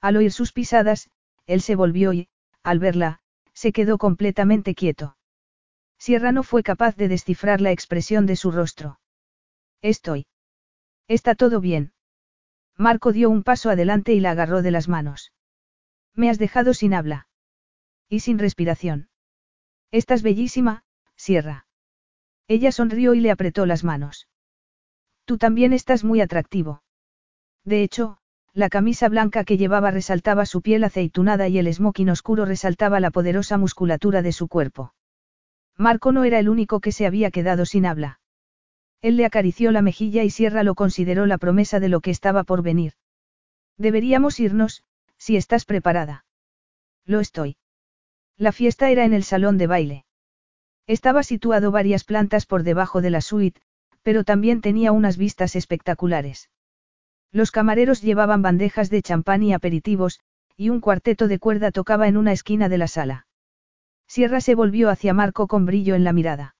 [0.00, 1.10] Al oír sus pisadas,
[1.46, 2.28] él se volvió y,
[2.62, 3.20] al verla,
[3.52, 5.16] se quedó completamente quieto.
[5.98, 9.00] Sierra no fue capaz de descifrar la expresión de su rostro.
[9.82, 10.26] Estoy.
[11.08, 11.92] Está todo bien.
[12.76, 15.32] Marco dio un paso adelante y la agarró de las manos.
[16.14, 17.28] Me has dejado sin habla.
[18.08, 19.10] Y sin respiración.
[19.90, 20.84] Estás bellísima,
[21.16, 21.66] Sierra.
[22.48, 24.28] Ella sonrió y le apretó las manos.
[25.24, 26.82] Tú también estás muy atractivo.
[27.64, 28.18] De hecho,
[28.52, 33.10] la camisa blanca que llevaba resaltaba su piel aceitunada y el smoking oscuro resaltaba la
[33.10, 34.92] poderosa musculatura de su cuerpo.
[35.76, 38.20] Marco no era el único que se había quedado sin habla.
[39.02, 42.44] Él le acarició la mejilla y Sierra lo consideró la promesa de lo que estaba
[42.44, 42.94] por venir.
[43.78, 44.84] Deberíamos irnos,
[45.16, 46.26] si estás preparada.
[47.06, 47.56] Lo estoy.
[48.36, 50.04] La fiesta era en el salón de baile.
[50.86, 53.60] Estaba situado varias plantas por debajo de la suite,
[54.02, 56.50] pero también tenía unas vistas espectaculares.
[57.32, 60.20] Los camareros llevaban bandejas de champán y aperitivos,
[60.56, 63.26] y un cuarteto de cuerda tocaba en una esquina de la sala.
[64.06, 66.56] Sierra se volvió hacia Marco con brillo en la mirada.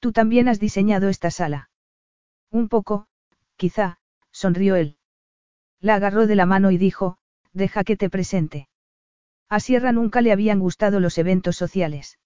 [0.00, 1.70] Tú también has diseñado esta sala.
[2.50, 3.06] Un poco,
[3.56, 3.98] quizá,
[4.32, 4.96] sonrió él.
[5.80, 7.18] La agarró de la mano y dijo,
[7.52, 8.68] deja que te presente.
[9.48, 12.18] A Sierra nunca le habían gustado los eventos sociales.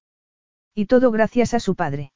[0.74, 2.12] Y todo gracias a su padre.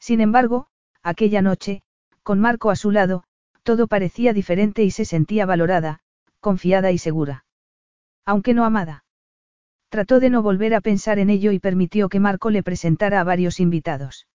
[0.00, 0.66] Sin embargo,
[1.02, 1.82] aquella noche,
[2.22, 3.24] con Marco a su lado,
[3.68, 6.00] todo parecía diferente y se sentía valorada,
[6.40, 7.44] confiada y segura.
[8.24, 9.04] Aunque no amada.
[9.90, 13.24] Trató de no volver a pensar en ello y permitió que Marco le presentara a
[13.24, 14.26] varios invitados.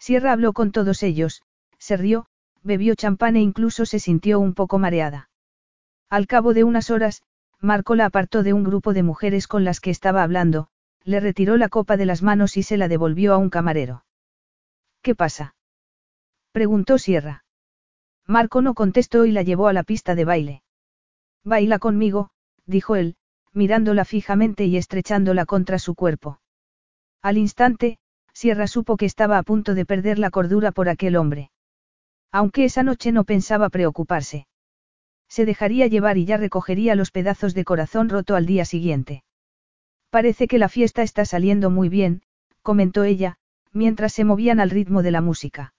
[0.00, 1.44] Sierra habló con todos ellos,
[1.78, 2.26] se rió,
[2.64, 5.30] bebió champán e incluso se sintió un poco mareada.
[6.10, 7.22] Al cabo de unas horas,
[7.60, 10.66] Marco la apartó de un grupo de mujeres con las que estaba hablando,
[11.04, 14.04] le retiró la copa de las manos y se la devolvió a un camarero.
[15.00, 15.54] ¿Qué pasa?
[16.50, 17.44] preguntó Sierra.
[18.28, 20.62] Marco no contestó y la llevó a la pista de baile.
[21.44, 22.28] Baila conmigo,
[22.66, 23.16] dijo él,
[23.54, 26.38] mirándola fijamente y estrechándola contra su cuerpo.
[27.22, 27.98] Al instante,
[28.34, 31.50] Sierra supo que estaba a punto de perder la cordura por aquel hombre.
[32.30, 34.46] Aunque esa noche no pensaba preocuparse.
[35.28, 39.24] Se dejaría llevar y ya recogería los pedazos de corazón roto al día siguiente.
[40.10, 42.22] Parece que la fiesta está saliendo muy bien,
[42.62, 43.38] comentó ella,
[43.72, 45.74] mientras se movían al ritmo de la música.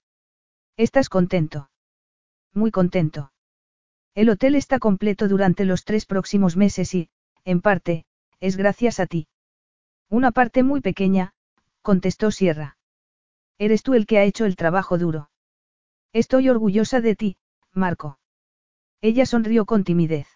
[0.76, 1.69] ¿Estás contento?
[2.54, 3.32] Muy contento.
[4.14, 7.10] El hotel está completo durante los tres próximos meses y,
[7.44, 8.04] en parte,
[8.40, 9.28] es gracias a ti.
[10.08, 11.34] Una parte muy pequeña,
[11.82, 12.76] contestó Sierra.
[13.58, 15.30] Eres tú el que ha hecho el trabajo duro.
[16.12, 17.36] Estoy orgullosa de ti,
[17.72, 18.18] Marco.
[19.00, 20.26] Ella sonrió con timidez.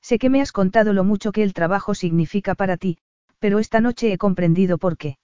[0.00, 2.98] Sé que me has contado lo mucho que el trabajo significa para ti,
[3.38, 5.18] pero esta noche he comprendido por qué.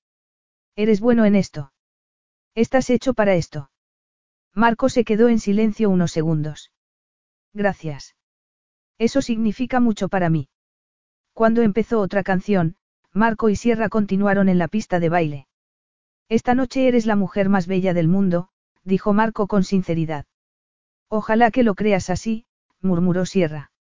[0.77, 1.73] Eres bueno en esto.
[2.55, 3.71] Estás hecho para esto.
[4.55, 6.71] Marco se quedó en silencio unos segundos.
[7.53, 8.15] Gracias.
[8.99, 10.49] Eso significa mucho para mí.
[11.33, 12.77] Cuando empezó otra canción,
[13.13, 15.49] Marco y Sierra continuaron en la pista de baile.
[16.29, 18.49] Esta noche eres la mujer más bella del mundo,
[18.85, 20.27] dijo Marco con sinceridad.
[21.09, 22.47] Ojalá que lo creas así,
[22.81, 23.73] murmuró Sierra.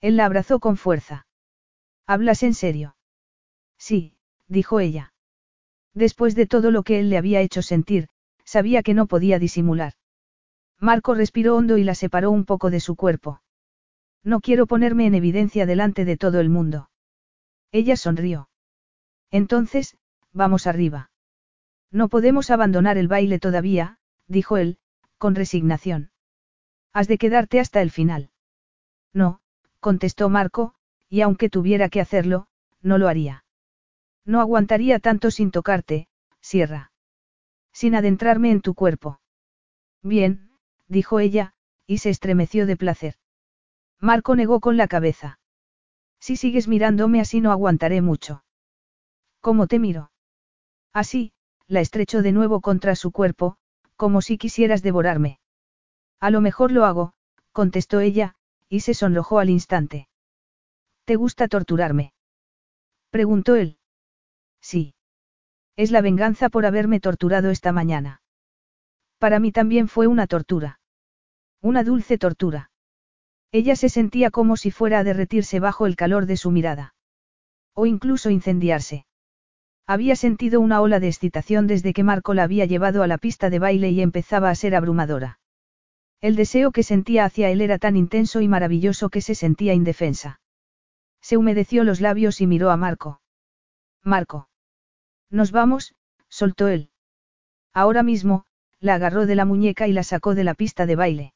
[0.00, 1.26] Él la abrazó con fuerza.
[2.06, 2.96] ¿Hablas en serio?
[3.78, 4.16] Sí,
[4.48, 5.12] dijo ella.
[5.94, 8.08] Después de todo lo que él le había hecho sentir,
[8.44, 9.94] sabía que no podía disimular.
[10.78, 13.40] Marco respiró hondo y la separó un poco de su cuerpo.
[14.24, 16.90] No quiero ponerme en evidencia delante de todo el mundo.
[17.70, 18.48] Ella sonrió.
[19.30, 19.96] Entonces,
[20.32, 21.10] vamos arriba.
[21.90, 24.78] No podemos abandonar el baile todavía, dijo él,
[25.18, 26.10] con resignación.
[26.92, 28.30] Has de quedarte hasta el final.
[29.12, 29.40] No,
[29.80, 30.74] contestó Marco,
[31.08, 32.46] y aunque tuviera que hacerlo,
[32.80, 33.44] no lo haría.
[34.24, 36.08] No aguantaría tanto sin tocarte,
[36.40, 36.91] Sierra.
[37.72, 39.20] Sin adentrarme en tu cuerpo.
[40.02, 40.50] Bien,
[40.88, 41.54] dijo ella,
[41.86, 43.16] y se estremeció de placer.
[44.00, 45.38] Marco negó con la cabeza.
[46.20, 48.44] Si sigues mirándome así no aguantaré mucho.
[49.40, 50.12] ¿Cómo te miro?
[50.92, 51.32] Así,
[51.66, 53.56] la estrechó de nuevo contra su cuerpo,
[53.96, 55.40] como si quisieras devorarme.
[56.20, 57.14] A lo mejor lo hago,
[57.52, 58.36] contestó ella,
[58.68, 60.08] y se sonrojó al instante.
[61.04, 62.12] ¿Te gusta torturarme?
[63.10, 63.78] preguntó él.
[64.60, 64.94] Sí.
[65.82, 68.22] Es la venganza por haberme torturado esta mañana.
[69.18, 70.78] Para mí también fue una tortura.
[71.60, 72.70] Una dulce tortura.
[73.50, 76.94] Ella se sentía como si fuera a derretirse bajo el calor de su mirada.
[77.74, 79.06] O incluso incendiarse.
[79.84, 83.50] Había sentido una ola de excitación desde que Marco la había llevado a la pista
[83.50, 85.40] de baile y empezaba a ser abrumadora.
[86.20, 90.40] El deseo que sentía hacia él era tan intenso y maravilloso que se sentía indefensa.
[91.20, 93.20] Se humedeció los labios y miró a Marco.
[94.04, 94.48] Marco.
[95.32, 95.94] Nos vamos,
[96.28, 96.90] soltó él.
[97.72, 98.44] Ahora mismo,
[98.80, 101.34] la agarró de la muñeca y la sacó de la pista de baile.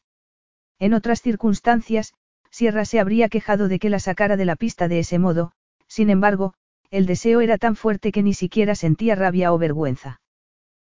[0.78, 2.12] En otras circunstancias,
[2.50, 5.52] Sierra se habría quejado de que la sacara de la pista de ese modo,
[5.88, 6.52] sin embargo,
[6.90, 10.20] el deseo era tan fuerte que ni siquiera sentía rabia o vergüenza.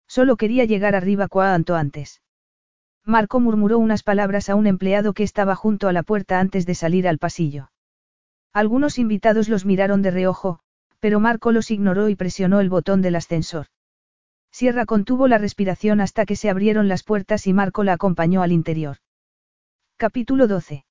[0.06, 2.22] Solo quería llegar arriba cuanto antes.
[3.04, 6.76] Marco murmuró unas palabras a un empleado que estaba junto a la puerta antes de
[6.76, 7.72] salir al pasillo.
[8.52, 10.60] Algunos invitados los miraron de reojo,
[11.02, 13.66] pero Marco los ignoró y presionó el botón del ascensor.
[14.52, 18.52] Sierra contuvo la respiración hasta que se abrieron las puertas y Marco la acompañó al
[18.52, 18.98] interior.
[19.96, 20.84] Capítulo 12.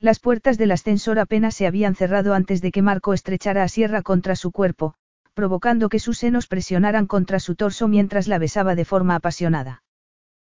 [0.00, 4.00] Las puertas del ascensor apenas se habían cerrado antes de que Marco estrechara a Sierra
[4.00, 4.94] contra su cuerpo,
[5.34, 9.82] provocando que sus senos presionaran contra su torso mientras la besaba de forma apasionada.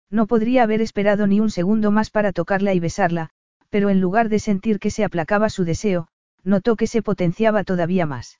[0.09, 3.29] No podría haber esperado ni un segundo más para tocarla y besarla,
[3.69, 6.09] pero en lugar de sentir que se aplacaba su deseo,
[6.43, 8.39] notó que se potenciaba todavía más.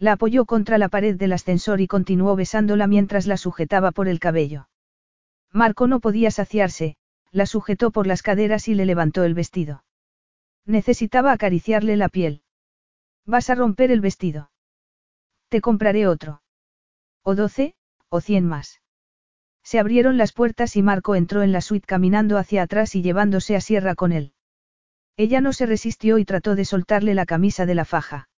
[0.00, 4.18] La apoyó contra la pared del ascensor y continuó besándola mientras la sujetaba por el
[4.18, 4.70] cabello.
[5.52, 6.96] Marco no podía saciarse,
[7.32, 9.84] la sujetó por las caderas y le levantó el vestido.
[10.64, 12.42] Necesitaba acariciarle la piel.
[13.26, 14.50] Vas a romper el vestido.
[15.50, 16.40] Te compraré otro.
[17.22, 17.74] O doce,
[18.08, 18.80] o cien más.
[19.62, 23.54] Se abrieron las puertas y Marco entró en la suite caminando hacia atrás y llevándose
[23.54, 24.32] a Sierra con él.
[25.18, 28.29] Ella no se resistió y trató de soltarle la camisa de la faja.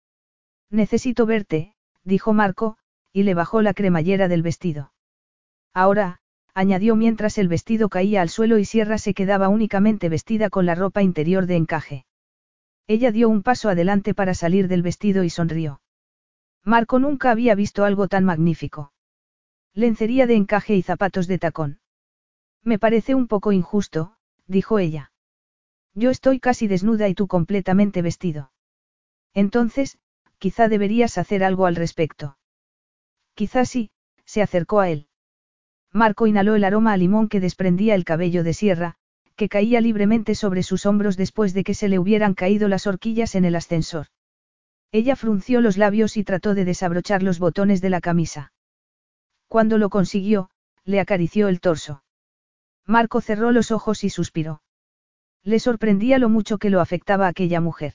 [0.72, 2.78] Necesito verte, dijo Marco,
[3.14, 4.94] y le bajó la cremallera del vestido.
[5.74, 6.22] Ahora,
[6.54, 10.76] añadió mientras el vestido caía al suelo y Sierra se quedaba únicamente vestida con la
[10.76, 12.06] ropa interior de encaje.
[12.88, 15.82] Ella dio un paso adelante para salir del vestido y sonrió.
[16.64, 18.94] Marco nunca había visto algo tan magnífico.
[19.74, 21.80] Lencería de encaje y zapatos de tacón.
[22.64, 24.16] Me parece un poco injusto,
[24.48, 25.12] dijo ella.
[25.94, 28.52] Yo estoy casi desnuda y tú completamente vestido.
[29.34, 29.98] Entonces,
[30.42, 32.36] quizá deberías hacer algo al respecto.
[33.36, 33.92] Quizá sí,
[34.26, 35.08] se acercó a él.
[35.94, 38.96] Marco inhaló el aroma a limón que desprendía el cabello de sierra,
[39.36, 43.36] que caía libremente sobre sus hombros después de que se le hubieran caído las horquillas
[43.36, 44.08] en el ascensor.
[44.92, 48.52] Ella frunció los labios y trató de desabrochar los botones de la camisa.
[49.48, 50.50] Cuando lo consiguió,
[50.86, 52.04] le acarició el torso.
[52.88, 54.64] Marco cerró los ojos y suspiró.
[55.44, 57.94] Le sorprendía lo mucho que lo afectaba aquella mujer.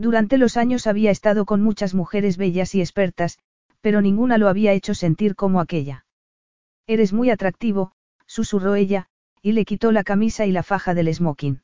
[0.00, 3.38] Durante los años había estado con muchas mujeres bellas y expertas,
[3.82, 6.06] pero ninguna lo había hecho sentir como aquella.
[6.86, 7.92] Eres muy atractivo,
[8.24, 9.08] susurró ella,
[9.42, 11.60] y le quitó la camisa y la faja del smoking.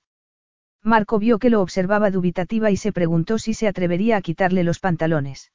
[0.82, 4.80] Marco vio que lo observaba dubitativa y se preguntó si se atrevería a quitarle los
[4.80, 5.50] pantalones.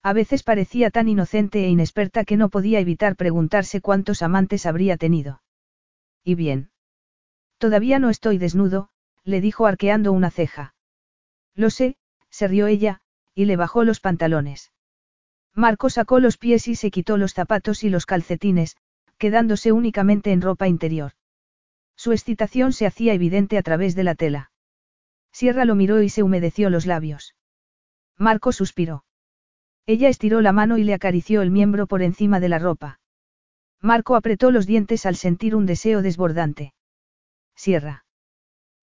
[0.00, 4.96] A veces parecía tan inocente e inexperta que no podía evitar preguntarse cuántos amantes habría
[4.96, 5.42] tenido.
[6.22, 6.70] ¿Y bien?
[7.58, 8.90] Todavía no estoy desnudo,
[9.24, 10.75] le dijo arqueando una ceja.
[11.56, 11.96] Lo sé,
[12.30, 13.00] se rió ella,
[13.34, 14.72] y le bajó los pantalones.
[15.54, 18.76] Marco sacó los pies y se quitó los zapatos y los calcetines,
[19.18, 21.12] quedándose únicamente en ropa interior.
[21.96, 24.52] Su excitación se hacía evidente a través de la tela.
[25.32, 27.34] Sierra lo miró y se humedeció los labios.
[28.18, 29.04] Marco suspiró.
[29.86, 33.00] Ella estiró la mano y le acarició el miembro por encima de la ropa.
[33.80, 36.74] Marco apretó los dientes al sentir un deseo desbordante.
[37.54, 38.04] Sierra.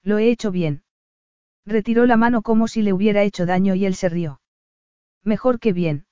[0.02, 0.83] Lo he hecho bien.
[1.66, 4.42] Retiró la mano como si le hubiera hecho daño y él se rió.
[5.24, 6.06] Mejor que bien.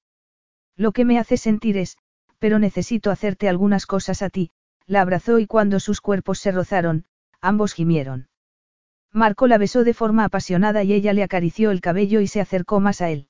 [0.78, 1.98] Lo que me hace sentir es,
[2.40, 4.52] pero necesito hacerte algunas cosas a ti,
[4.88, 7.06] la abrazó y cuando sus cuerpos se rozaron,
[7.42, 8.30] ambos gimieron.
[9.12, 12.80] Marco la besó de forma apasionada y ella le acarició el cabello y se acercó
[12.80, 13.28] más a él.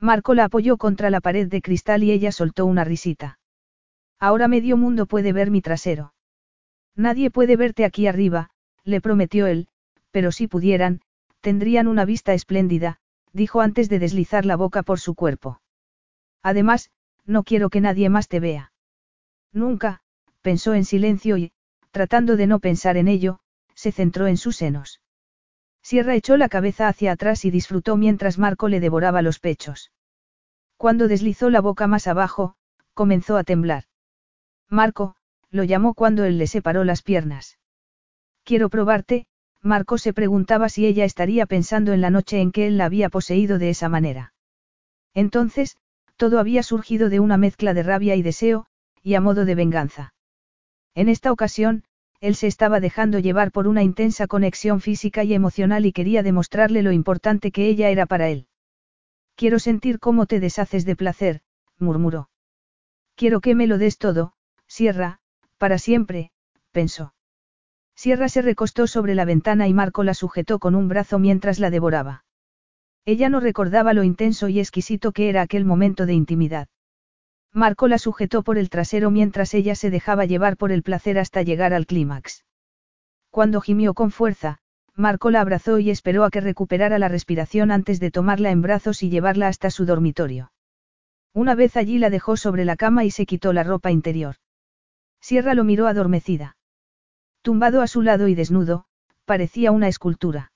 [0.00, 3.38] Marco la apoyó contra la pared de cristal y ella soltó una risita.
[4.18, 6.14] Ahora medio mundo puede ver mi trasero.
[6.96, 8.50] Nadie puede verte aquí arriba,
[8.82, 9.68] le prometió él,
[10.10, 11.00] pero si pudieran,
[11.40, 12.98] tendrían una vista espléndida,
[13.32, 15.60] dijo antes de deslizar la boca por su cuerpo.
[16.42, 16.90] Además,
[17.24, 18.72] no quiero que nadie más te vea.
[19.52, 20.00] Nunca,
[20.42, 21.52] pensó en silencio y,
[21.90, 23.40] tratando de no pensar en ello,
[23.74, 25.00] se centró en sus senos.
[25.82, 29.92] Sierra echó la cabeza hacia atrás y disfrutó mientras Marco le devoraba los pechos.
[30.76, 32.54] Cuando deslizó la boca más abajo,
[32.94, 33.84] comenzó a temblar.
[34.68, 35.16] Marco,
[35.50, 37.58] lo llamó cuando él le separó las piernas.
[38.44, 39.26] Quiero probarte,
[39.62, 43.08] Marco se preguntaba si ella estaría pensando en la noche en que él la había
[43.08, 44.32] poseído de esa manera.
[45.14, 45.76] Entonces,
[46.16, 48.66] todo había surgido de una mezcla de rabia y deseo,
[49.02, 50.14] y a modo de venganza.
[50.94, 51.84] En esta ocasión,
[52.20, 56.82] él se estaba dejando llevar por una intensa conexión física y emocional y quería demostrarle
[56.82, 58.48] lo importante que ella era para él.
[59.36, 61.42] Quiero sentir cómo te deshaces de placer,
[61.78, 62.28] murmuró.
[63.14, 64.32] Quiero que me lo des todo,
[64.66, 65.20] Sierra,
[65.58, 66.32] para siempre,
[66.72, 67.14] pensó.
[67.98, 71.68] Sierra se recostó sobre la ventana y Marco la sujetó con un brazo mientras la
[71.68, 72.22] devoraba.
[73.04, 76.68] Ella no recordaba lo intenso y exquisito que era aquel momento de intimidad.
[77.52, 81.42] Marco la sujetó por el trasero mientras ella se dejaba llevar por el placer hasta
[81.42, 82.44] llegar al clímax.
[83.30, 84.58] Cuando gimió con fuerza,
[84.94, 89.02] Marco la abrazó y esperó a que recuperara la respiración antes de tomarla en brazos
[89.02, 90.52] y llevarla hasta su dormitorio.
[91.34, 94.36] Una vez allí la dejó sobre la cama y se quitó la ropa interior.
[95.20, 96.57] Sierra lo miró adormecida.
[97.42, 98.84] Tumbado a su lado y desnudo,
[99.24, 100.52] parecía una escultura.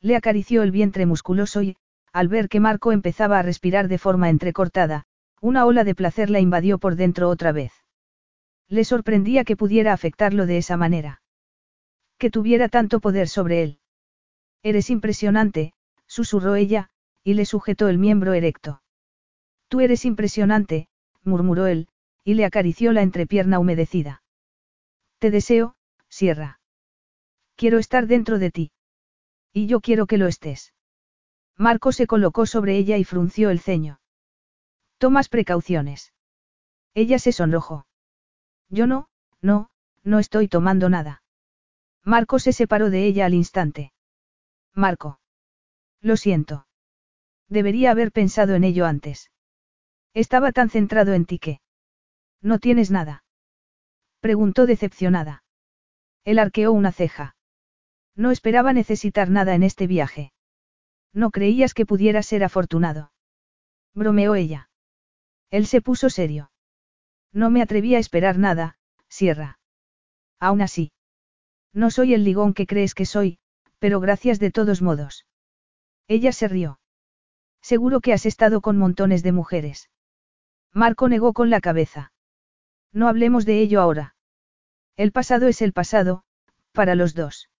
[0.00, 1.76] Le acarició el vientre musculoso y,
[2.12, 5.04] al ver que Marco empezaba a respirar de forma entrecortada,
[5.40, 7.72] una ola de placer la invadió por dentro otra vez.
[8.68, 11.22] Le sorprendía que pudiera afectarlo de esa manera.
[12.18, 13.78] Que tuviera tanto poder sobre él.
[14.62, 15.72] Eres impresionante,
[16.06, 16.90] susurró ella,
[17.22, 18.82] y le sujetó el miembro erecto.
[19.68, 20.88] Tú eres impresionante,
[21.22, 21.88] murmuró él,
[22.24, 24.22] y le acarició la entrepierna humedecida.
[25.18, 25.75] Te deseo,
[26.18, 26.60] Sierra.
[27.56, 28.72] Quiero estar dentro de ti.
[29.52, 30.72] Y yo quiero que lo estés.
[31.58, 34.00] Marco se colocó sobre ella y frunció el ceño.
[34.96, 36.14] Tomas precauciones.
[36.94, 37.86] Ella se sonrojó.
[38.70, 39.10] Yo no,
[39.42, 39.68] no,
[40.04, 41.22] no estoy tomando nada.
[42.02, 43.92] Marco se separó de ella al instante.
[44.72, 45.20] Marco.
[46.00, 46.66] Lo siento.
[47.50, 49.30] Debería haber pensado en ello antes.
[50.14, 51.60] Estaba tan centrado en ti que.
[52.40, 53.22] ¿No tienes nada?
[54.20, 55.42] Preguntó decepcionada.
[56.26, 57.36] Él arqueó una ceja.
[58.16, 60.32] No esperaba necesitar nada en este viaje.
[61.14, 63.12] No creías que pudiera ser afortunado.
[63.94, 64.68] Bromeó ella.
[65.50, 66.50] Él se puso serio.
[67.32, 68.76] No me atreví a esperar nada,
[69.08, 69.60] Sierra.
[70.40, 70.90] Aún así.
[71.72, 73.38] No soy el ligón que crees que soy,
[73.78, 75.26] pero gracias de todos modos.
[76.08, 76.80] Ella se rió.
[77.62, 79.90] Seguro que has estado con montones de mujeres.
[80.72, 82.12] Marco negó con la cabeza.
[82.92, 84.15] No hablemos de ello ahora.
[84.96, 86.24] El pasado es el pasado,
[86.72, 87.50] para los dos.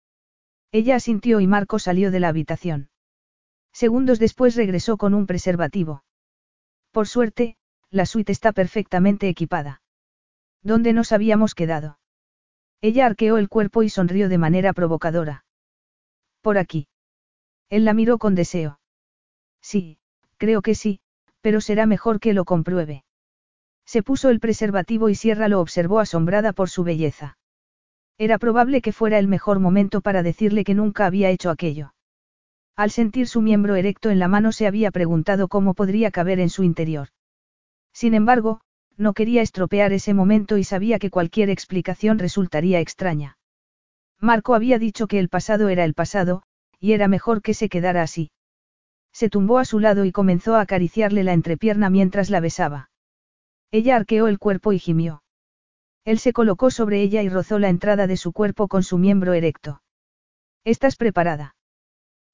[0.73, 2.91] Ella asintió y Marco salió de la habitación.
[3.73, 6.03] Segundos después regresó con un preservativo.
[6.93, 7.57] Por suerte,
[7.91, 9.83] la suite está perfectamente equipada.
[10.63, 11.99] ¿Dónde nos habíamos quedado?
[12.81, 15.45] Ella arqueó el cuerpo y sonrió de manera provocadora.
[16.41, 16.89] Por aquí.
[17.69, 18.81] Él la miró con deseo.
[19.61, 19.99] Sí,
[20.37, 21.01] creo que sí,
[21.41, 23.05] pero será mejor que lo compruebe.
[23.87, 27.39] Se puso el preservativo y Sierra lo observó asombrada por su belleza.
[28.19, 31.95] Era probable que fuera el mejor momento para decirle que nunca había hecho aquello.
[32.75, 36.51] Al sentir su miembro erecto en la mano se había preguntado cómo podría caber en
[36.51, 37.09] su interior.
[37.93, 38.61] Sin embargo,
[38.97, 43.39] no quería estropear ese momento y sabía que cualquier explicación resultaría extraña.
[44.21, 46.43] Marco había dicho que el pasado era el pasado,
[46.81, 48.31] y era mejor que se quedara así.
[49.13, 52.91] Se tumbó a su lado y comenzó a acariciarle la entrepierna mientras la besaba.
[53.71, 55.23] Ella arqueó el cuerpo y gimió.
[56.05, 59.33] Él se colocó sobre ella y rozó la entrada de su cuerpo con su miembro
[59.35, 59.83] erecto.
[60.65, 61.57] ¿Estás preparada?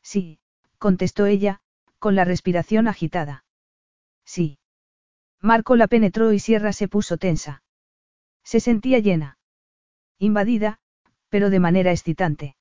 [0.03, 0.39] Sí,
[0.79, 1.61] contestó ella,
[1.99, 3.45] con la respiración agitada.
[4.25, 4.59] Sí.
[5.41, 7.63] Marco la penetró y Sierra se puso tensa.
[8.45, 9.39] Se sentía llena.
[10.19, 10.81] Invadida,
[11.29, 12.57] pero de manera excitante.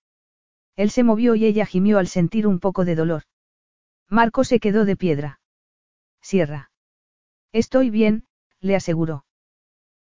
[0.75, 3.23] Él se movió y ella gimió al sentir un poco de dolor.
[4.07, 5.39] Marco se quedó de piedra.
[6.21, 6.71] Sierra.
[7.51, 8.25] Estoy bien,
[8.61, 9.25] le aseguró.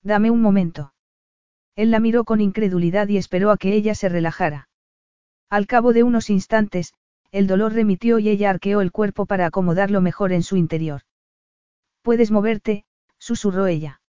[0.03, 0.94] Dame un momento.
[1.76, 4.68] Él la miró con incredulidad y esperó a que ella se relajara.
[5.50, 6.94] Al cabo de unos instantes,
[7.32, 11.02] el dolor remitió y ella arqueó el cuerpo para acomodarlo mejor en su interior.
[12.02, 12.86] Puedes moverte,
[13.19, 14.02] susurró ella.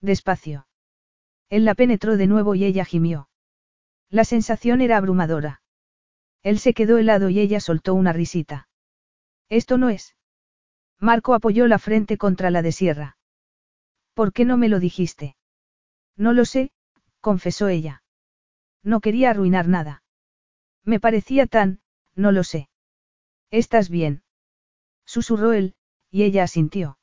[0.00, 0.66] Despacio.
[1.48, 3.28] Él la penetró de nuevo y ella gimió.
[4.08, 5.62] La sensación era abrumadora.
[6.42, 8.68] Él se quedó helado y ella soltó una risita.
[9.48, 10.16] Esto no es.
[10.98, 13.16] Marco apoyó la frente contra la de Sierra.
[14.16, 15.36] ¿Por qué no me lo dijiste?
[16.16, 16.70] No lo sé,
[17.20, 18.02] confesó ella.
[18.82, 20.04] No quería arruinar nada.
[20.84, 21.80] Me parecía tan,
[22.14, 22.70] no lo sé.
[23.50, 24.22] ¿Estás bien?
[25.04, 25.74] Susurró él,
[26.10, 26.98] y ella asintió.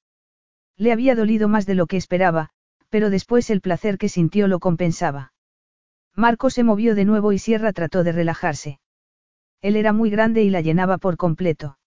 [0.76, 2.50] Le había dolido más de lo que esperaba,
[2.90, 5.34] pero después el placer que sintió lo compensaba.
[6.16, 8.80] Marco se movió de nuevo y Sierra trató de relajarse.
[9.62, 11.78] Él era muy grande y la llenaba por completo.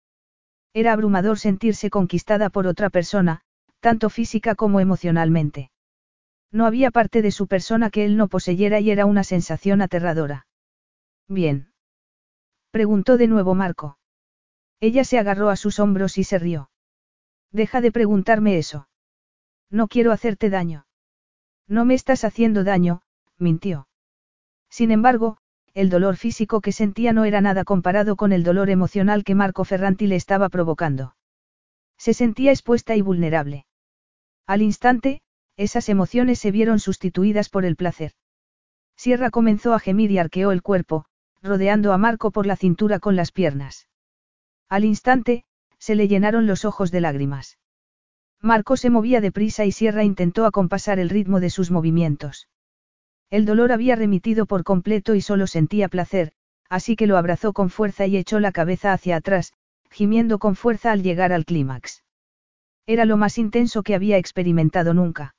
[0.73, 3.43] Era abrumador sentirse conquistada por otra persona,
[3.87, 5.71] tanto física como emocionalmente.
[6.51, 10.49] No había parte de su persona que él no poseyera y era una sensación aterradora.
[11.29, 11.71] Bien.
[12.73, 13.97] Preguntó de nuevo Marco.
[14.81, 16.69] Ella se agarró a sus hombros y se rió.
[17.53, 18.89] Deja de preguntarme eso.
[19.71, 20.89] No quiero hacerte daño.
[21.69, 23.03] No me estás haciendo daño,
[23.39, 23.87] mintió.
[24.69, 25.39] Sin embargo,
[25.75, 29.63] el dolor físico que sentía no era nada comparado con el dolor emocional que Marco
[29.65, 31.15] Ferranti le estaba provocando.
[31.99, 33.65] Se sentía expuesta y vulnerable.
[34.47, 35.23] Al instante,
[35.57, 38.13] esas emociones se vieron sustituidas por el placer.
[38.97, 41.07] Sierra comenzó a gemir y arqueó el cuerpo,
[41.43, 43.89] rodeando a Marco por la cintura con las piernas.
[44.69, 45.45] Al instante,
[45.79, 47.59] se le llenaron los ojos de lágrimas.
[48.41, 52.49] Marco se movía deprisa y Sierra intentó acompasar el ritmo de sus movimientos.
[53.31, 56.33] El dolor había remitido por completo y solo sentía placer,
[56.69, 59.53] así que lo abrazó con fuerza y echó la cabeza hacia atrás,
[59.91, 62.05] gimiendo con fuerza al llegar al clímax.
[62.87, 65.35] Era lo más intenso que había experimentado nunca.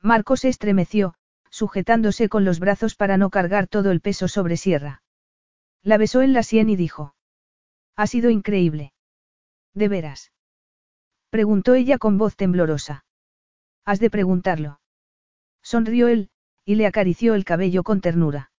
[0.00, 1.14] Marco se estremeció,
[1.50, 5.02] sujetándose con los brazos para no cargar todo el peso sobre Sierra.
[5.82, 7.14] La besó en la sien y dijo.
[7.96, 8.92] Ha sido increíble.
[9.74, 10.32] ¿De veras?
[11.30, 13.04] Preguntó ella con voz temblorosa.
[13.84, 14.80] Has de preguntarlo.
[15.62, 16.30] Sonrió él,
[16.64, 18.52] y le acarició el cabello con ternura.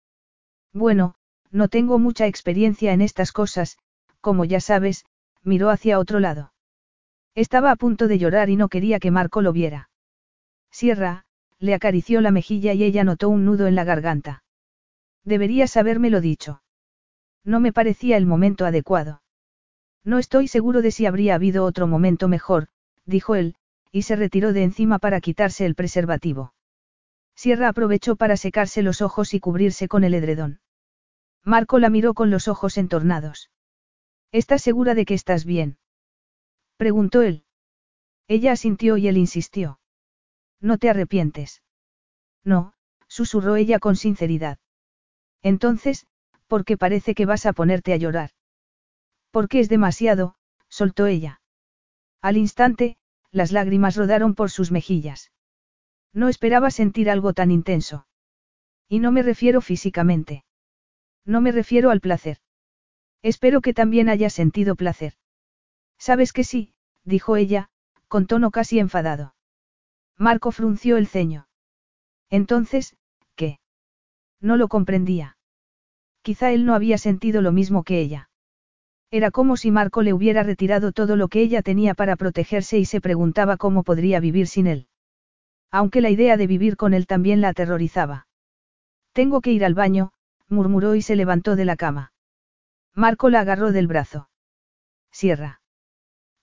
[0.73, 1.15] Bueno,
[1.49, 3.77] no tengo mucha experiencia en estas cosas,
[4.19, 5.05] como ya sabes,
[5.43, 6.50] miró hacia otro lado.
[7.35, 9.89] Estaba a punto de llorar y no quería que Marco lo viera.
[10.69, 11.25] Sierra,
[11.59, 14.43] le acarició la mejilla y ella notó un nudo en la garganta.
[15.23, 16.61] Deberías habérmelo dicho.
[17.43, 19.21] No me parecía el momento adecuado.
[20.03, 22.67] No estoy seguro de si habría habido otro momento mejor,
[23.05, 23.55] dijo él,
[23.91, 26.53] y se retiró de encima para quitarse el preservativo.
[27.35, 30.59] Sierra aprovechó para secarse los ojos y cubrirse con el edredón.
[31.43, 33.51] Marco la miró con los ojos entornados.
[34.31, 35.77] ¿Estás segura de que estás bien?
[36.81, 37.43] Preguntó él.
[38.27, 39.79] Ella asintió y él insistió.
[40.59, 41.61] ¿No te arrepientes?
[42.43, 42.73] No,
[43.07, 44.57] susurró ella con sinceridad.
[45.43, 46.07] Entonces,
[46.47, 48.31] ¿por qué parece que vas a ponerte a llorar?
[49.29, 50.33] Porque es demasiado,
[50.69, 51.43] soltó ella.
[52.19, 52.97] Al instante,
[53.29, 55.31] las lágrimas rodaron por sus mejillas.
[56.13, 58.07] No esperaba sentir algo tan intenso.
[58.89, 60.45] Y no me refiero físicamente.
[61.25, 62.39] No me refiero al placer.
[63.21, 65.13] Espero que también hayas sentido placer.
[66.01, 66.73] Sabes que sí,
[67.05, 67.69] dijo ella,
[68.07, 69.35] con tono casi enfadado.
[70.17, 71.47] Marco frunció el ceño.
[72.31, 72.95] Entonces,
[73.35, 73.59] ¿qué?
[74.39, 75.37] No lo comprendía.
[76.23, 78.31] Quizá él no había sentido lo mismo que ella.
[79.11, 82.85] Era como si Marco le hubiera retirado todo lo que ella tenía para protegerse y
[82.85, 84.87] se preguntaba cómo podría vivir sin él.
[85.69, 88.25] Aunque la idea de vivir con él también la aterrorizaba.
[89.13, 90.13] Tengo que ir al baño,
[90.47, 92.11] murmuró y se levantó de la cama.
[92.95, 94.29] Marco la agarró del brazo.
[95.11, 95.60] Sierra.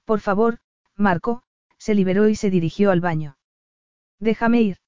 [0.09, 0.57] Por favor,
[0.97, 1.43] Marco,
[1.77, 3.37] se liberó y se dirigió al baño.
[4.19, 4.79] Déjame ir.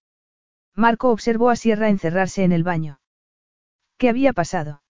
[0.75, 3.01] Marco observó a Sierra encerrarse en el baño.
[3.99, 4.83] ¿Qué había pasado?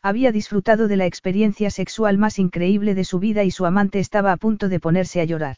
[0.00, 4.30] Había disfrutado de la experiencia sexual más increíble de su vida y su amante estaba
[4.30, 5.56] a punto de ponerse a llorar.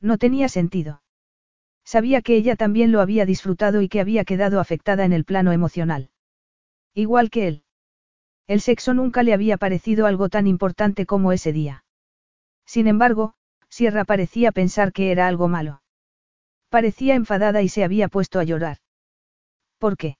[0.00, 1.02] No tenía sentido.
[1.84, 5.50] Sabía que ella también lo había disfrutado y que había quedado afectada en el plano
[5.50, 6.10] emocional.
[6.94, 7.64] Igual que él.
[8.46, 11.82] El sexo nunca le había parecido algo tan importante como ese día.
[12.68, 13.32] Sin embargo,
[13.70, 15.80] Sierra parecía pensar que era algo malo.
[16.68, 18.76] Parecía enfadada y se había puesto a llorar.
[19.78, 20.18] ¿Por qué?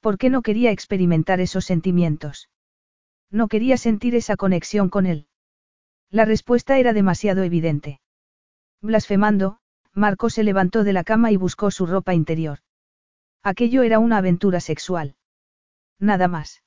[0.00, 2.50] ¿Por qué no quería experimentar esos sentimientos?
[3.30, 5.26] No quería sentir esa conexión con él.
[6.10, 7.98] La respuesta era demasiado evidente.
[8.82, 9.58] Blasfemando,
[9.94, 12.58] Marco se levantó de la cama y buscó su ropa interior.
[13.42, 15.16] Aquello era una aventura sexual.
[15.98, 16.62] Nada más.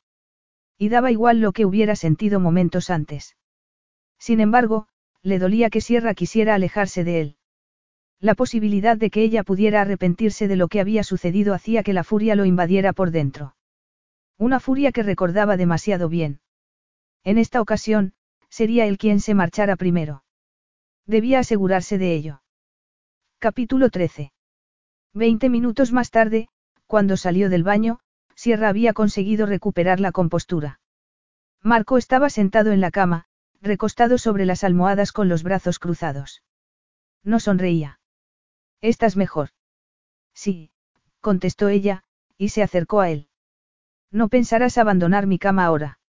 [0.75, 3.37] Y daba igual lo que hubiera sentido momentos antes.
[4.19, 4.87] Sin embargo,
[5.21, 7.37] le dolía que Sierra quisiera alejarse de él.
[8.19, 12.03] La posibilidad de que ella pudiera arrepentirse de lo que había sucedido hacía que la
[12.03, 13.55] furia lo invadiera por dentro.
[14.37, 16.39] Una furia que recordaba demasiado bien.
[17.23, 18.13] En esta ocasión,
[18.49, 20.23] sería él quien se marchara primero.
[21.05, 22.41] Debía asegurarse de ello.
[23.39, 24.31] Capítulo 13.
[25.13, 26.49] Veinte minutos más tarde,
[26.87, 27.99] cuando salió del baño,
[28.35, 30.79] Sierra había conseguido recuperar la compostura.
[31.61, 33.26] Marco estaba sentado en la cama,
[33.61, 36.43] recostado sobre las almohadas con los brazos cruzados.
[37.23, 37.99] No sonreía.
[38.81, 39.49] ¿Estás mejor?
[40.33, 40.71] Sí,
[41.19, 42.03] contestó ella,
[42.37, 43.29] y se acercó a él.
[44.11, 45.99] No pensarás abandonar mi cama ahora.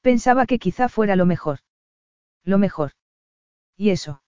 [0.00, 1.60] Pensaba que quizá fuera lo mejor.
[2.44, 2.92] Lo mejor.
[3.76, 4.22] ¿Y eso?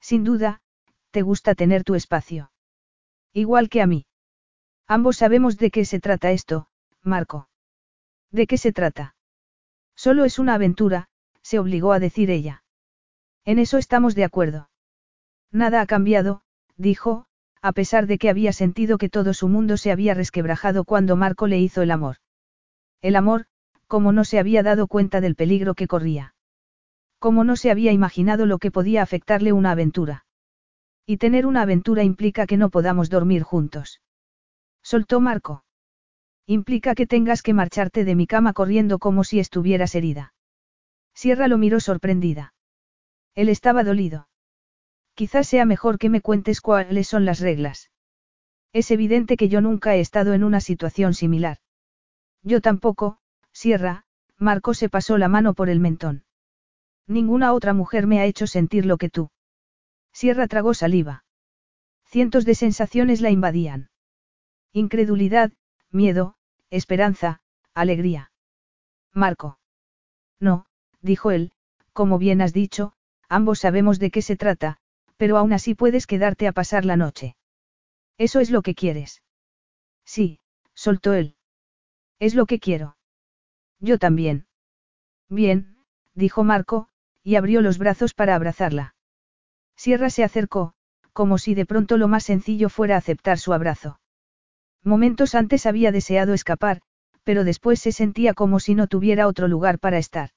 [0.00, 0.60] Sin duda,
[1.10, 2.52] te gusta tener tu espacio.
[3.32, 4.06] Igual que a mí.
[4.86, 6.68] Ambos sabemos de qué se trata esto,
[7.02, 7.48] Marco.
[8.30, 9.14] ¿De qué se trata?
[9.94, 11.08] Solo es una aventura,
[11.48, 12.62] se obligó a decir ella.
[13.46, 14.68] En eso estamos de acuerdo.
[15.50, 16.42] Nada ha cambiado,
[16.76, 17.24] dijo,
[17.62, 21.46] a pesar de que había sentido que todo su mundo se había resquebrajado cuando Marco
[21.46, 22.16] le hizo el amor.
[23.00, 23.46] El amor,
[23.86, 26.34] como no se había dado cuenta del peligro que corría.
[27.18, 30.26] Como no se había imaginado lo que podía afectarle una aventura.
[31.06, 34.02] Y tener una aventura implica que no podamos dormir juntos.
[34.82, 35.64] Soltó Marco.
[36.46, 40.34] Implica que tengas que marcharte de mi cama corriendo como si estuvieras herida.
[41.18, 42.54] Sierra lo miró sorprendida.
[43.34, 44.28] Él estaba dolido.
[45.14, 47.90] Quizás sea mejor que me cuentes cuáles son las reglas.
[48.72, 51.58] Es evidente que yo nunca he estado en una situación similar.
[52.44, 53.18] Yo tampoco,
[53.50, 54.04] Sierra,
[54.36, 56.24] Marco se pasó la mano por el mentón.
[57.08, 59.32] Ninguna otra mujer me ha hecho sentir lo que tú.
[60.12, 61.24] Sierra tragó saliva.
[62.04, 63.90] Cientos de sensaciones la invadían.
[64.72, 65.50] Incredulidad,
[65.90, 66.36] miedo,
[66.70, 67.40] esperanza,
[67.74, 68.30] alegría.
[69.12, 69.58] Marco.
[70.38, 70.68] No,
[71.02, 71.52] dijo él,
[71.92, 72.92] como bien has dicho,
[73.28, 74.78] ambos sabemos de qué se trata,
[75.16, 77.36] pero aún así puedes quedarte a pasar la noche.
[78.18, 79.22] ¿Eso es lo que quieres?
[80.04, 80.40] Sí,
[80.74, 81.36] soltó él.
[82.18, 82.96] Es lo que quiero.
[83.80, 84.46] Yo también.
[85.28, 85.76] Bien,
[86.14, 86.88] dijo Marco,
[87.22, 88.94] y abrió los brazos para abrazarla.
[89.76, 90.74] Sierra se acercó,
[91.12, 94.00] como si de pronto lo más sencillo fuera aceptar su abrazo.
[94.82, 96.80] Momentos antes había deseado escapar,
[97.22, 100.30] pero después se sentía como si no tuviera otro lugar para estar.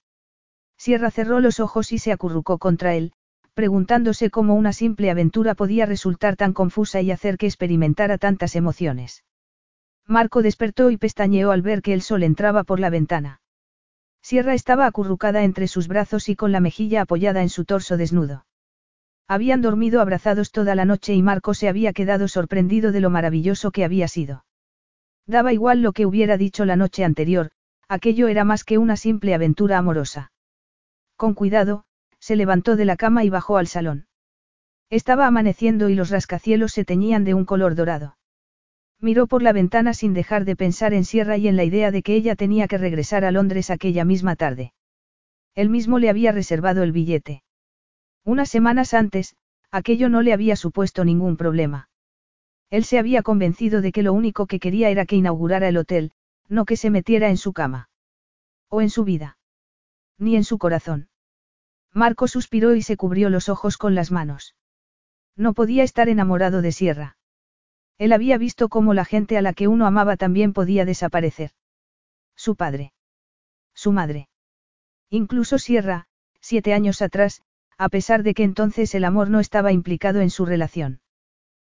[0.84, 3.14] Sierra cerró los ojos y se acurrucó contra él,
[3.54, 9.24] preguntándose cómo una simple aventura podía resultar tan confusa y hacer que experimentara tantas emociones.
[10.08, 13.42] Marco despertó y pestañeó al ver que el sol entraba por la ventana.
[14.24, 18.48] Sierra estaba acurrucada entre sus brazos y con la mejilla apoyada en su torso desnudo.
[19.28, 23.70] Habían dormido abrazados toda la noche y Marco se había quedado sorprendido de lo maravilloso
[23.70, 24.46] que había sido.
[25.28, 27.52] Daba igual lo que hubiera dicho la noche anterior,
[27.88, 30.32] aquello era más que una simple aventura amorosa.
[31.22, 31.84] Con cuidado,
[32.18, 34.08] se levantó de la cama y bajó al salón.
[34.90, 38.18] Estaba amaneciendo y los rascacielos se teñían de un color dorado.
[39.00, 42.02] Miró por la ventana sin dejar de pensar en Sierra y en la idea de
[42.02, 44.74] que ella tenía que regresar a Londres aquella misma tarde.
[45.54, 47.44] Él mismo le había reservado el billete.
[48.26, 49.36] Unas semanas antes,
[49.70, 51.88] aquello no le había supuesto ningún problema.
[52.72, 56.14] Él se había convencido de que lo único que quería era que inaugurara el hotel,
[56.50, 57.92] no que se metiera en su cama.
[58.70, 59.38] O en su vida.
[60.18, 61.10] Ni en su corazón.
[61.94, 64.56] Marco suspiró y se cubrió los ojos con las manos.
[65.36, 67.18] No podía estar enamorado de Sierra.
[67.98, 71.52] Él había visto cómo la gente a la que uno amaba también podía desaparecer.
[72.36, 72.94] Su padre.
[73.74, 74.30] Su madre.
[75.10, 76.08] Incluso Sierra,
[76.40, 77.42] siete años atrás,
[77.78, 81.02] a pesar de que entonces el amor no estaba implicado en su relación.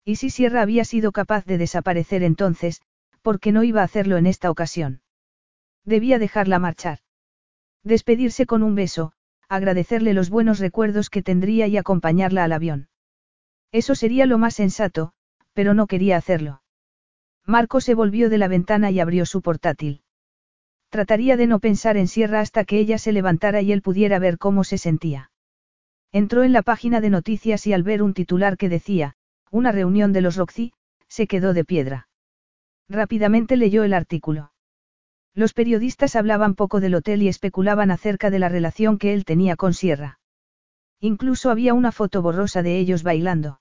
[0.05, 2.82] Y si Sierra había sido capaz de desaparecer entonces,
[3.23, 5.00] ¿por qué no iba a hacerlo en esta ocasión?
[5.84, 6.99] Debía dejarla marchar.
[7.82, 9.12] Despedirse con un beso,
[9.55, 12.89] agradecerle los buenos recuerdos que tendría y acompañarla al avión.
[13.71, 15.13] Eso sería lo más sensato,
[15.53, 16.63] pero no quería hacerlo.
[17.45, 20.03] Marco se volvió de la ventana y abrió su portátil.
[20.91, 24.39] Trataría de no pensar en Sierra hasta que ella se levantara y él pudiera ver
[24.39, 25.31] cómo se sentía.
[26.13, 29.17] Entró en la página de noticias y al ver un titular que decía,
[29.51, 30.73] una reunión de los Roxy,
[31.09, 32.09] se quedó de piedra.
[32.89, 34.52] Rápidamente leyó el artículo.
[35.35, 39.57] Los periodistas hablaban poco del hotel y especulaban acerca de la relación que él tenía
[39.57, 40.19] con Sierra.
[41.01, 43.61] Incluso había una foto borrosa de ellos bailando.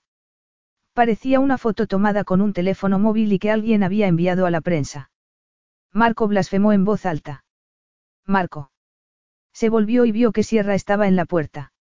[0.92, 4.60] Parecía una foto tomada con un teléfono móvil y que alguien había enviado a la
[4.60, 5.10] prensa.
[5.92, 7.44] Marco blasfemó en voz alta.
[8.26, 8.70] Marco.
[9.52, 11.72] Se volvió y vio que Sierra estaba en la puerta.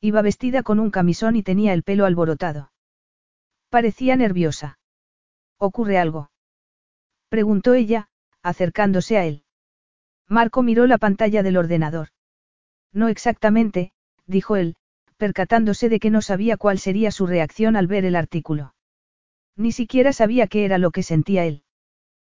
[0.00, 2.72] Iba vestida con un camisón y tenía el pelo alborotado.
[3.68, 4.78] Parecía nerviosa.
[5.58, 6.30] ¿Ocurre algo?
[7.28, 8.08] Preguntó ella,
[8.42, 9.44] acercándose a él.
[10.28, 12.08] Marco miró la pantalla del ordenador.
[12.92, 13.92] No exactamente,
[14.26, 14.76] dijo él,
[15.16, 18.74] percatándose de que no sabía cuál sería su reacción al ver el artículo.
[19.56, 21.62] Ni siquiera sabía qué era lo que sentía él.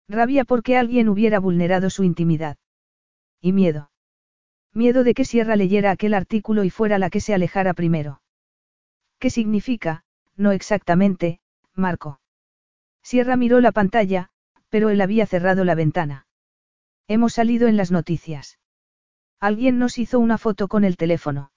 [0.09, 2.57] Rabia porque alguien hubiera vulnerado su intimidad.
[3.41, 3.91] Y miedo.
[4.75, 8.23] Miedo de que Sierra leyera aquel artículo y fuera la que se alejara primero.
[9.19, 10.05] ¿Qué significa?
[10.37, 11.41] No exactamente,
[11.75, 12.21] Marco.
[13.03, 14.31] Sierra miró la pantalla,
[14.73, 16.27] pero él había cerrado la ventana.
[17.07, 18.59] Hemos salido en las noticias.
[19.39, 21.53] Alguien nos hizo una foto con el teléfono.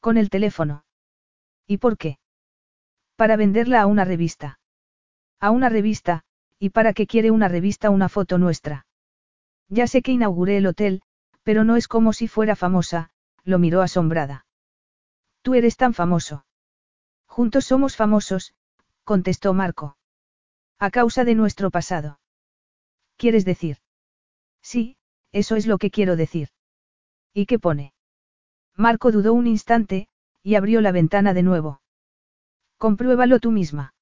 [0.00, 0.86] Con el teléfono.
[1.66, 2.18] ¿Y por qué?
[3.16, 4.58] Para venderla a una revista.
[5.38, 6.24] A una revista,
[6.58, 8.86] ¿y para qué quiere una revista una foto nuestra?
[9.68, 11.02] Ya sé que inauguré el hotel,
[11.42, 13.10] pero no es como si fuera famosa,
[13.44, 14.46] lo miró asombrada.
[15.42, 16.46] Tú eres tan famoso.
[17.26, 18.54] Juntos somos famosos,
[19.04, 19.98] contestó Marco.
[20.78, 22.20] A causa de nuestro pasado.
[23.16, 23.78] ¿Quieres decir?
[24.62, 24.96] Sí,
[25.32, 26.48] eso es lo que quiero decir.
[27.32, 27.94] ¿Y qué pone?
[28.76, 30.08] Marco dudó un instante,
[30.42, 31.80] y abrió la ventana de nuevo.
[32.78, 33.94] Compruébalo tú misma.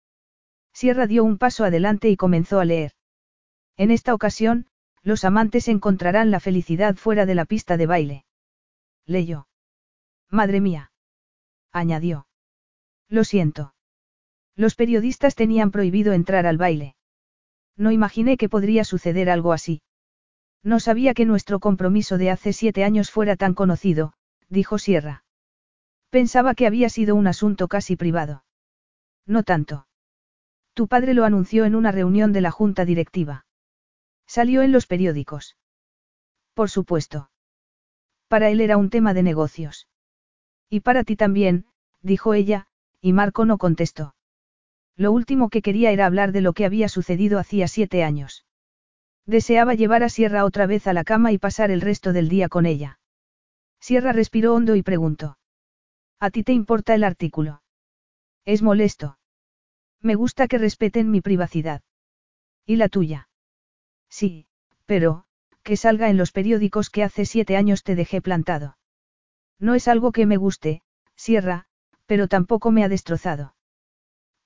[0.72, 2.92] Sierra dio un paso adelante y comenzó a leer.
[3.76, 4.66] En esta ocasión,
[5.02, 8.24] los amantes encontrarán la felicidad fuera de la pista de baile.
[9.06, 9.46] Leyó.
[10.30, 10.92] Madre mía.
[11.72, 12.26] Añadió.
[13.08, 13.71] Lo siento.
[14.56, 16.94] Los periodistas tenían prohibido entrar al baile.
[17.76, 19.82] No imaginé que podría suceder algo así.
[20.62, 24.12] No sabía que nuestro compromiso de hace siete años fuera tan conocido,
[24.48, 25.24] dijo Sierra.
[26.10, 28.44] Pensaba que había sido un asunto casi privado.
[29.26, 29.86] No tanto.
[30.74, 33.46] Tu padre lo anunció en una reunión de la junta directiva.
[34.26, 35.56] Salió en los periódicos.
[36.54, 37.30] Por supuesto.
[38.28, 39.88] Para él era un tema de negocios.
[40.68, 41.66] Y para ti también,
[42.00, 42.66] dijo ella,
[43.00, 44.14] y Marco no contestó.
[44.96, 48.44] Lo último que quería era hablar de lo que había sucedido hacía siete años.
[49.26, 52.48] Deseaba llevar a Sierra otra vez a la cama y pasar el resto del día
[52.48, 52.98] con ella.
[53.80, 55.38] Sierra respiró hondo y preguntó.
[56.18, 57.62] ¿A ti te importa el artículo?
[58.44, 59.18] Es molesto.
[60.00, 61.82] Me gusta que respeten mi privacidad.
[62.66, 63.28] ¿Y la tuya?
[64.08, 64.46] Sí,
[64.86, 65.24] pero,
[65.62, 68.76] que salga en los periódicos que hace siete años te dejé plantado.
[69.58, 70.82] No es algo que me guste,
[71.16, 71.66] Sierra,
[72.06, 73.54] pero tampoco me ha destrozado.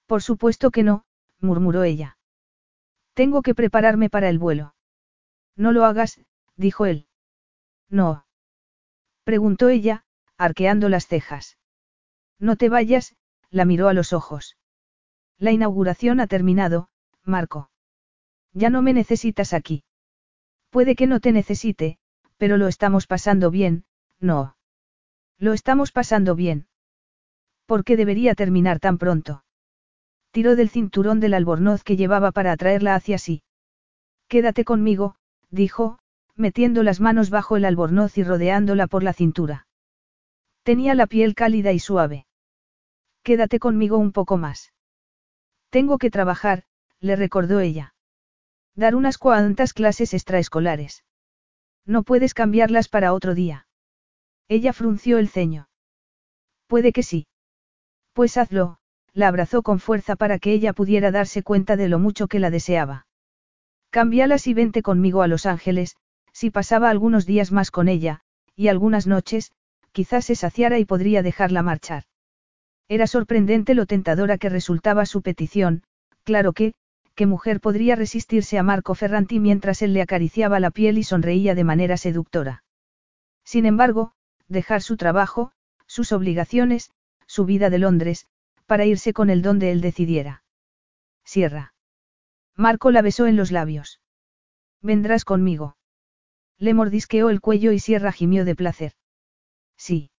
[0.06, 1.04] Por supuesto que no,
[1.40, 2.18] murmuró ella.
[3.14, 4.74] Tengo que prepararme para el vuelo.
[5.56, 6.20] No lo hagas,
[6.56, 7.06] dijo él.
[7.88, 8.26] No.
[9.24, 10.04] Preguntó ella,
[10.36, 11.58] arqueando las cejas.
[12.38, 13.16] No te vayas,
[13.50, 14.56] la miró a los ojos.
[15.38, 16.88] La inauguración ha terminado,
[17.24, 17.70] Marco.
[18.52, 19.84] Ya no me necesitas aquí.
[20.70, 21.98] Puede que no te necesite,
[22.36, 23.84] pero lo estamos pasando bien,
[24.20, 24.56] no.
[25.38, 26.68] Lo estamos pasando bien.
[27.66, 29.45] ¿Por qué debería terminar tan pronto?
[30.36, 33.42] Tiró del cinturón del albornoz que llevaba para atraerla hacia sí.
[34.28, 35.16] Quédate conmigo,
[35.48, 35.98] dijo,
[36.34, 39.66] metiendo las manos bajo el albornoz y rodeándola por la cintura.
[40.62, 42.26] Tenía la piel cálida y suave.
[43.22, 44.74] Quédate conmigo un poco más.
[45.70, 46.64] Tengo que trabajar,
[47.00, 47.94] le recordó ella.
[48.74, 51.02] Dar unas cuantas clases extraescolares.
[51.86, 53.68] No puedes cambiarlas para otro día.
[54.48, 55.70] Ella frunció el ceño.
[56.66, 57.26] Puede que sí.
[58.12, 58.80] Pues hazlo,
[59.16, 62.50] la abrazó con fuerza para que ella pudiera darse cuenta de lo mucho que la
[62.50, 63.06] deseaba.
[63.88, 65.96] Cámbialas y vente conmigo a Los Ángeles,
[66.32, 68.20] si pasaba algunos días más con ella,
[68.54, 69.52] y algunas noches,
[69.92, 72.04] quizás se saciara y podría dejarla marchar.
[72.88, 75.82] Era sorprendente lo tentadora que resultaba su petición,
[76.22, 76.74] claro que,
[77.14, 81.54] ¿qué mujer podría resistirse a Marco Ferranti mientras él le acariciaba la piel y sonreía
[81.54, 82.64] de manera seductora?
[83.44, 84.12] Sin embargo,
[84.46, 85.52] dejar su trabajo,
[85.86, 86.90] sus obligaciones,
[87.26, 88.26] su vida de Londres,
[88.66, 90.42] para irse con el donde él decidiera.
[91.24, 91.74] Sierra.
[92.54, 94.00] Marco la besó en los labios.
[94.82, 95.76] Vendrás conmigo.
[96.58, 98.92] Le mordisqueó el cuello y Sierra gimió de placer.
[99.76, 100.10] Sí.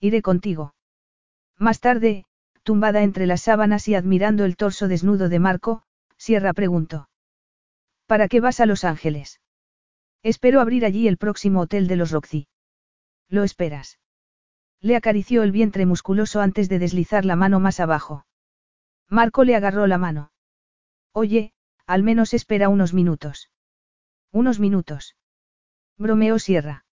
[0.00, 0.74] Iré contigo.
[1.58, 2.26] Más tarde,
[2.62, 5.82] tumbada entre las sábanas y admirando el torso desnudo de Marco,
[6.16, 7.08] Sierra preguntó.
[8.06, 9.40] ¿Para qué vas a Los Ángeles?
[10.22, 12.48] Espero abrir allí el próximo hotel de los Roxy.
[13.28, 13.98] ¿Lo esperas?
[14.84, 18.26] Le acarició el vientre musculoso antes de deslizar la mano más abajo.
[19.08, 20.30] Marco le agarró la mano.
[21.14, 21.54] Oye,
[21.86, 23.50] al menos espera unos minutos.
[24.30, 25.16] Unos minutos.
[25.96, 26.84] Bromeó Sierra.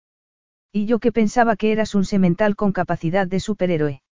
[0.71, 4.03] Y yo que pensaba que eras un semental con capacidad de superhéroe.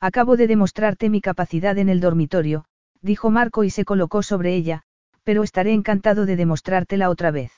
[0.00, 2.66] Acabo de demostrarte mi capacidad en el dormitorio,
[3.00, 4.82] dijo Marco y se colocó sobre ella,
[5.24, 7.52] pero estaré encantado de demostrártela otra vez.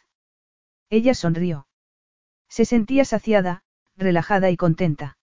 [0.90, 1.66] Ella sonrió.
[2.48, 3.64] Se sentía saciada,
[3.96, 5.16] relajada y contenta.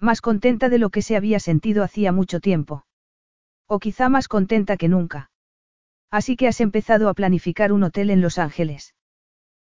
[0.00, 2.86] Más contenta de lo que se había sentido hacía mucho tiempo.
[3.66, 5.30] O quizá más contenta que nunca.
[6.10, 8.94] Así que has empezado a planificar un hotel en Los Ángeles.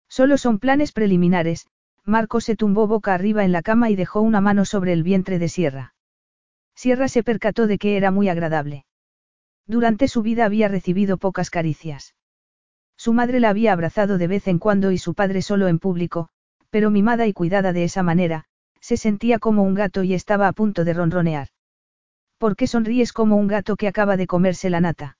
[0.08, 1.66] Solo son planes preliminares,
[2.04, 5.38] Marco se tumbó boca arriba en la cama y dejó una mano sobre el vientre
[5.38, 5.94] de Sierra.
[6.74, 8.86] Sierra se percató de que era muy agradable.
[9.66, 12.14] Durante su vida había recibido pocas caricias.
[12.96, 16.28] Su madre la había abrazado de vez en cuando y su padre solo en público,
[16.70, 18.46] pero mimada y cuidada de esa manera,
[18.82, 21.48] se sentía como un gato y estaba a punto de ronronear.
[22.36, 25.16] ¿Por qué sonríes como un gato que acaba de comerse la nata?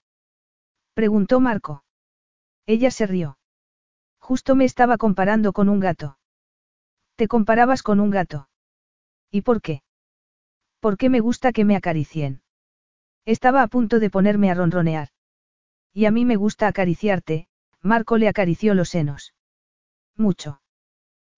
[0.94, 1.84] Preguntó Marco.
[2.66, 3.38] Ella se rió.
[4.18, 6.18] Justo me estaba comparando con un gato.
[7.14, 8.48] Te comparabas con un gato.
[9.30, 9.82] ¿Y por qué?
[10.80, 12.42] Porque me gusta que me acaricien.
[13.24, 15.08] Estaba a punto de ponerme a ronronear.
[15.92, 17.46] Y a mí me gusta acariciarte,
[17.80, 19.34] Marco le acarició los senos.
[20.16, 20.60] Mucho.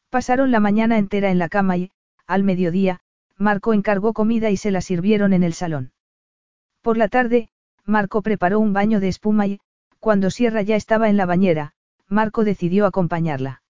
[0.09, 1.91] Pasaron la mañana entera en la cama y,
[2.27, 3.01] al mediodía,
[3.37, 5.93] Marco encargó comida y se la sirvieron en el salón.
[6.83, 7.49] Por la tarde,
[7.85, 9.61] Marco preparó un baño de espuma y,
[9.99, 11.73] cuando Sierra ya estaba en la bañera,
[12.09, 13.63] Marco decidió acompañarla.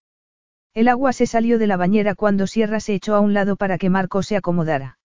[0.75, 3.79] El agua se salió de la bañera cuando Sierra se echó a un lado para
[3.79, 4.99] que Marco se acomodara.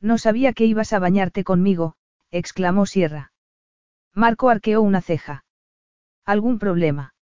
[0.00, 1.96] No sabía que ibas a bañarte conmigo,
[2.30, 3.32] exclamó Sierra.
[4.14, 5.44] Marco arqueó una ceja.
[6.24, 7.14] ¿Algún problema?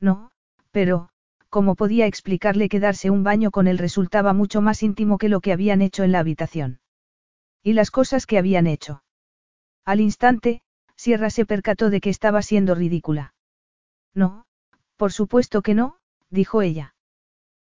[0.00, 0.30] No,
[0.70, 1.10] pero,
[1.52, 5.42] como podía explicarle que darse un baño con él resultaba mucho más íntimo que lo
[5.42, 6.80] que habían hecho en la habitación?
[7.62, 9.04] Y las cosas que habían hecho.
[9.84, 10.62] Al instante,
[10.96, 13.34] Sierra se percató de que estaba siendo ridícula.
[14.14, 14.46] No,
[14.96, 15.98] por supuesto que no,
[16.30, 16.94] dijo ella.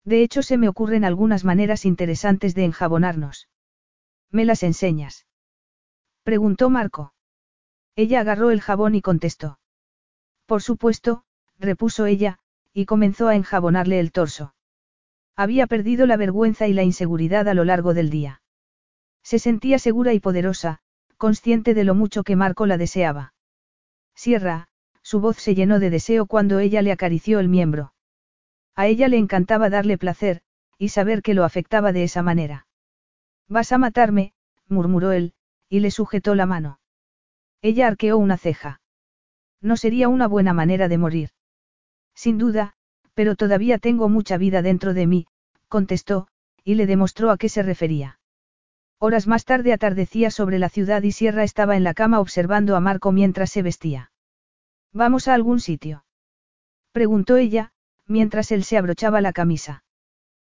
[0.05, 3.49] De hecho, se me ocurren algunas maneras interesantes de enjabonarnos.
[4.29, 5.25] ¿Me las enseñas?
[6.21, 7.15] Preguntó Marco.
[7.95, 9.57] Ella agarró el jabón y contestó.
[10.45, 11.23] Por supuesto,
[11.57, 12.37] repuso ella,
[12.73, 14.53] y comenzó a enjabonarle el torso.
[15.35, 18.41] Había perdido la vergüenza y la inseguridad a lo largo del día.
[19.23, 20.79] Se sentía segura y poderosa,
[21.17, 23.33] consciente de lo mucho que Marco la deseaba.
[24.15, 24.67] Sierra,
[25.01, 27.93] su voz se llenó de deseo cuando ella le acarició el miembro.
[28.75, 30.41] A ella le encantaba darle placer,
[30.77, 32.67] y saber que lo afectaba de esa manera.
[33.47, 34.33] Vas a matarme,
[34.67, 35.33] murmuró él,
[35.69, 36.79] y le sujetó la mano.
[37.61, 38.81] Ella arqueó una ceja.
[39.61, 41.29] No sería una buena manera de morir.
[42.15, 42.73] Sin duda,
[43.13, 45.27] pero todavía tengo mucha vida dentro de mí,
[45.67, 46.27] contestó,
[46.63, 48.19] y le demostró a qué se refería.
[48.99, 52.79] Horas más tarde atardecía sobre la ciudad y Sierra estaba en la cama observando a
[52.79, 54.11] Marco mientras se vestía.
[54.93, 56.05] ¿Vamos a algún sitio?
[56.91, 57.71] preguntó ella,
[58.05, 59.83] mientras él se abrochaba la camisa.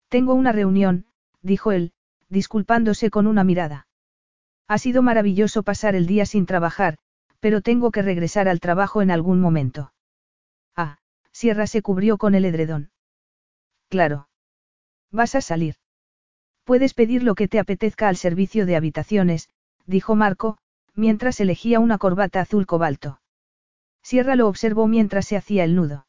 [0.10, 1.06] Tengo una reunión,
[1.42, 1.94] dijo él,
[2.30, 3.88] disculpándose con una mirada.
[4.68, 6.98] Ha sido maravilloso pasar el día sin trabajar,
[7.40, 9.94] pero tengo que regresar al trabajo en algún momento.
[10.76, 10.98] Ah,
[11.42, 12.92] Sierra se cubrió con el edredón.
[13.90, 14.30] Claro.
[15.10, 15.78] Vas a salir.
[16.66, 19.50] Puedes pedir lo que te apetezca al servicio de habitaciones,
[19.88, 20.60] dijo Marco,
[20.94, 23.22] mientras elegía una corbata azul cobalto.
[24.04, 26.06] Sierra lo observó mientras se hacía el nudo.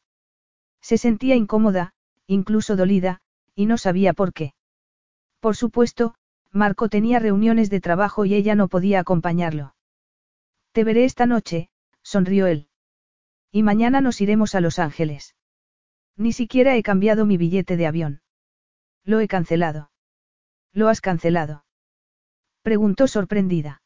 [0.81, 1.95] Se sentía incómoda,
[2.27, 3.19] incluso dolida,
[3.55, 4.53] y no sabía por qué.
[5.39, 6.13] Por supuesto,
[6.51, 9.73] Marco tenía reuniones de trabajo y ella no podía acompañarlo.
[10.73, 11.71] Te veré esta noche,
[12.03, 12.67] sonrió él.
[13.55, 15.35] Y mañana nos iremos a Los Ángeles.
[16.17, 18.23] Ni siquiera he cambiado mi billete de avión.
[19.03, 19.91] Lo he cancelado.
[20.71, 21.63] ¿Lo has cancelado?
[22.63, 23.83] Preguntó sorprendida.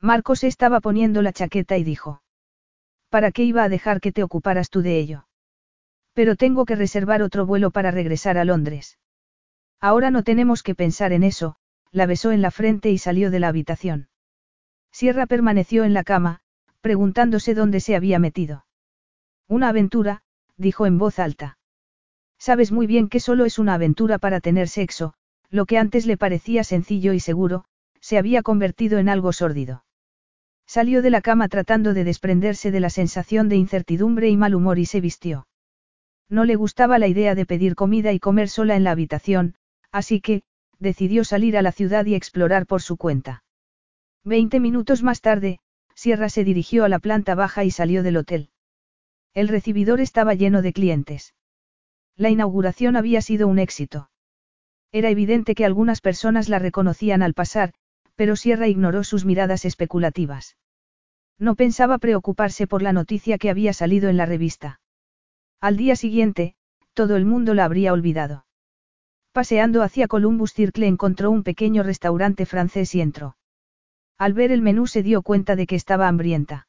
[0.00, 2.24] Marcos estaba poniendo la chaqueta y dijo.
[3.10, 5.28] ¿Para qué iba a dejar que te ocuparas tú de ello?
[6.12, 8.98] Pero tengo que reservar otro vuelo para regresar a Londres.
[9.78, 11.54] Ahora no tenemos que pensar en eso,
[11.92, 14.08] la besó en la frente y salió de la habitación.
[14.90, 16.40] Sierra permaneció en la cama,
[16.80, 18.64] preguntándose dónde se había metido.
[19.50, 20.22] Una aventura,
[20.56, 21.58] dijo en voz alta.
[22.38, 25.12] Sabes muy bien que solo es una aventura para tener sexo,
[25.50, 27.64] lo que antes le parecía sencillo y seguro,
[28.00, 29.84] se había convertido en algo sórdido.
[30.68, 34.78] Salió de la cama tratando de desprenderse de la sensación de incertidumbre y mal humor
[34.78, 35.48] y se vistió.
[36.28, 39.56] No le gustaba la idea de pedir comida y comer sola en la habitación,
[39.90, 40.44] así que,
[40.78, 43.42] decidió salir a la ciudad y explorar por su cuenta.
[44.22, 45.58] Veinte minutos más tarde,
[45.96, 48.50] Sierra se dirigió a la planta baja y salió del hotel.
[49.34, 51.34] El recibidor estaba lleno de clientes.
[52.16, 54.10] La inauguración había sido un éxito.
[54.92, 57.72] Era evidente que algunas personas la reconocían al pasar,
[58.16, 60.56] pero Sierra ignoró sus miradas especulativas.
[61.38, 64.80] No pensaba preocuparse por la noticia que había salido en la revista.
[65.60, 66.54] Al día siguiente,
[66.92, 68.44] todo el mundo la habría olvidado.
[69.32, 73.36] Paseando hacia Columbus Circle encontró un pequeño restaurante francés y entró.
[74.18, 76.66] Al ver el menú se dio cuenta de que estaba hambrienta.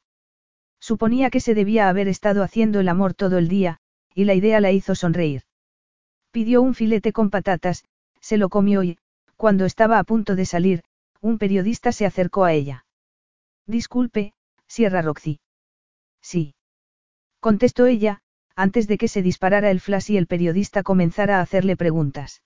[0.82, 3.78] Suponía que se debía haber estado haciendo el amor todo el día,
[4.16, 5.42] y la idea la hizo sonreír.
[6.32, 7.84] Pidió un filete con patatas,
[8.20, 8.98] se lo comió y,
[9.36, 10.82] cuando estaba a punto de salir,
[11.20, 12.84] un periodista se acercó a ella.
[13.64, 14.34] Disculpe,
[14.66, 15.38] Sierra Roxy.
[16.20, 16.56] Sí.
[17.38, 18.22] Contestó ella,
[18.56, 22.42] antes de que se disparara el flash y el periodista comenzara a hacerle preguntas.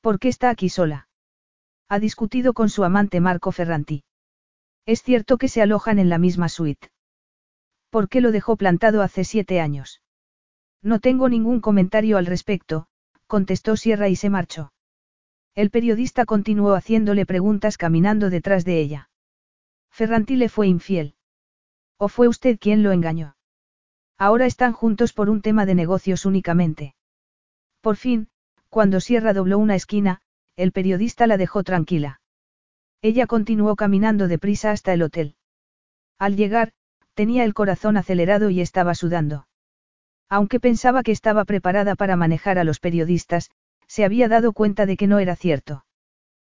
[0.00, 1.08] ¿Por qué está aquí sola?
[1.88, 4.04] Ha discutido con su amante Marco Ferranti.
[4.86, 6.91] Es cierto que se alojan en la misma suite.
[7.92, 10.00] ¿Por qué lo dejó plantado hace siete años?
[10.80, 12.86] No tengo ningún comentario al respecto,
[13.26, 14.72] contestó Sierra y se marchó.
[15.54, 19.10] El periodista continuó haciéndole preguntas caminando detrás de ella.
[19.90, 21.16] Ferranti le fue infiel.
[21.98, 23.36] ¿O fue usted quien lo engañó?
[24.16, 26.94] Ahora están juntos por un tema de negocios únicamente.
[27.82, 28.30] Por fin,
[28.70, 30.22] Cuando Sierra dobló una esquina,
[30.56, 32.22] el periodista la dejó tranquila.
[33.02, 35.36] Ella continuó caminando deprisa hasta el hotel.
[36.18, 36.72] Al llegar,
[37.14, 39.46] tenía el corazón acelerado y estaba sudando.
[40.28, 43.50] Aunque pensaba que estaba preparada para manejar a los periodistas,
[43.86, 45.84] se había dado cuenta de que no era cierto.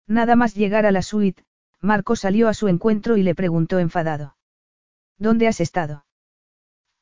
[0.07, 1.45] Nada más llegar a la suite,
[1.81, 4.37] Marco salió a su encuentro y le preguntó enfadado.
[5.19, 6.05] ¿Dónde has estado?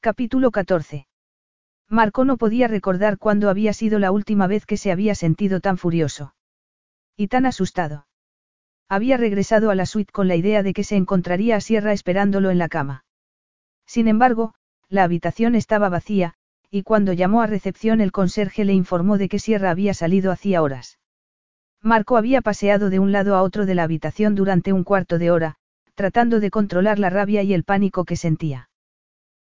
[0.00, 1.08] Capítulo 14.
[1.88, 5.76] Marco no podía recordar cuándo había sido la última vez que se había sentido tan
[5.76, 6.34] furioso.
[7.16, 8.06] Y tan asustado.
[8.88, 12.50] Había regresado a la suite con la idea de que se encontraría a Sierra esperándolo
[12.50, 13.04] en la cama.
[13.90, 14.54] Sin embargo,
[14.88, 16.34] la habitación estaba vacía,
[16.70, 20.62] y cuando llamó a recepción el conserje le informó de que Sierra había salido hacía
[20.62, 21.00] horas.
[21.82, 25.32] Marco había paseado de un lado a otro de la habitación durante un cuarto de
[25.32, 25.56] hora,
[25.96, 28.70] tratando de controlar la rabia y el pánico que sentía.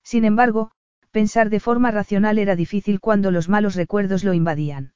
[0.03, 0.71] Sin embargo,
[1.11, 4.91] pensar de forma racional era difícil cuando los malos recuerdos lo invadían.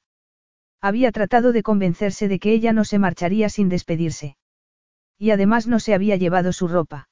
[0.82, 4.36] Había tratado de convencerse de que ella no se marcharía sin despedirse.
[5.16, 7.08] Y además no se había llevado su ropa.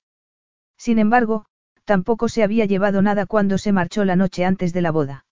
[0.77, 1.47] Sin embargo,
[1.87, 5.25] tampoco se había llevado nada cuando se marchó la noche antes de la boda.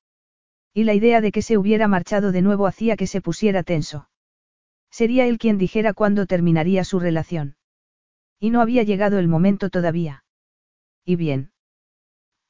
[0.73, 4.09] Y la idea de que se hubiera marchado de nuevo hacía que se pusiera tenso.
[4.91, 7.57] Sería él quien dijera cuándo terminaría su relación.
[8.39, 10.25] Y no había llegado el momento todavía.
[11.05, 11.53] ¿Y bien?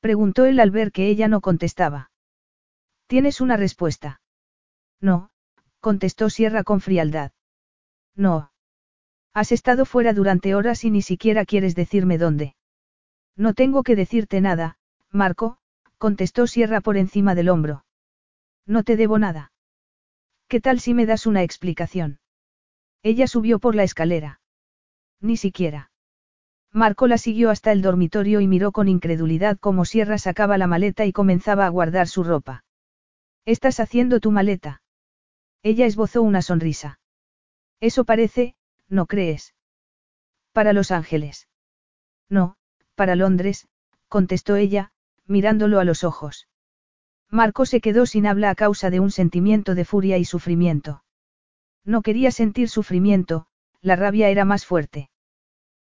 [0.01, 2.11] Preguntó él al ver que ella no contestaba.
[3.07, 4.21] ¿Tienes una respuesta?
[5.01, 5.31] No,
[5.81, 7.33] contestó Sierra con frialdad.
[8.15, 8.53] No.
[9.33, 12.55] Has estado fuera durante horas y ni siquiera quieres decirme dónde.
[13.37, 14.79] No tengo que decirte nada,
[15.11, 15.59] Marco,
[15.99, 17.85] contestó Sierra por encima del hombro.
[18.67, 19.53] No te debo nada.
[20.49, 22.21] ¿Qué tal si me das una explicación?
[23.03, 24.41] Ella subió por la escalera.
[25.21, 25.91] Ni siquiera.
[26.73, 31.05] Marco la siguió hasta el dormitorio y miró con incredulidad cómo Sierra sacaba la maleta
[31.05, 32.65] y comenzaba a guardar su ropa.
[33.45, 34.83] ¿Estás haciendo tu maleta?
[35.63, 36.99] Ella esbozó una sonrisa.
[37.81, 38.57] Eso parece,
[38.89, 39.55] ¿no crees?
[40.53, 41.49] Para Los Ángeles.
[42.29, 42.57] No,
[42.95, 43.69] para Londres,
[44.09, 44.93] contestó ella,
[45.27, 46.49] mirándolo a los ojos.
[47.31, 51.03] Marco se quedó sin habla a causa de un sentimiento de furia y sufrimiento.
[51.85, 53.47] No quería sentir sufrimiento,
[53.81, 55.11] la rabia era más fuerte.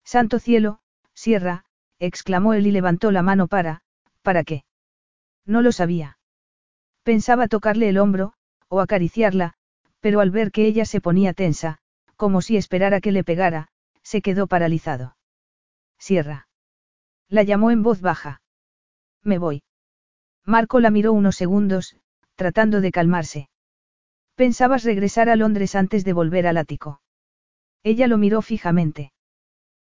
[0.03, 0.80] Santo cielo,
[1.14, 1.66] Sierra,
[2.00, 3.82] exclamó él y levantó la mano para,
[4.22, 4.64] ¿para qué?
[5.45, 6.19] No lo sabía.
[7.03, 8.34] Pensaba tocarle el hombro,
[8.68, 9.53] o acariciarla,
[10.02, 11.80] pero al ver que ella se ponía tensa,
[12.16, 13.69] como si esperara que le pegara,
[14.03, 15.16] se quedó paralizado.
[15.98, 16.47] Sierra.
[17.30, 18.41] La llamó en voz baja.
[19.23, 19.64] Me voy.
[20.45, 21.97] Marco la miró unos segundos,
[22.35, 23.49] tratando de calmarse.
[24.35, 27.01] Pensabas regresar a Londres antes de volver al ático.
[27.83, 29.11] Ella lo miró fijamente.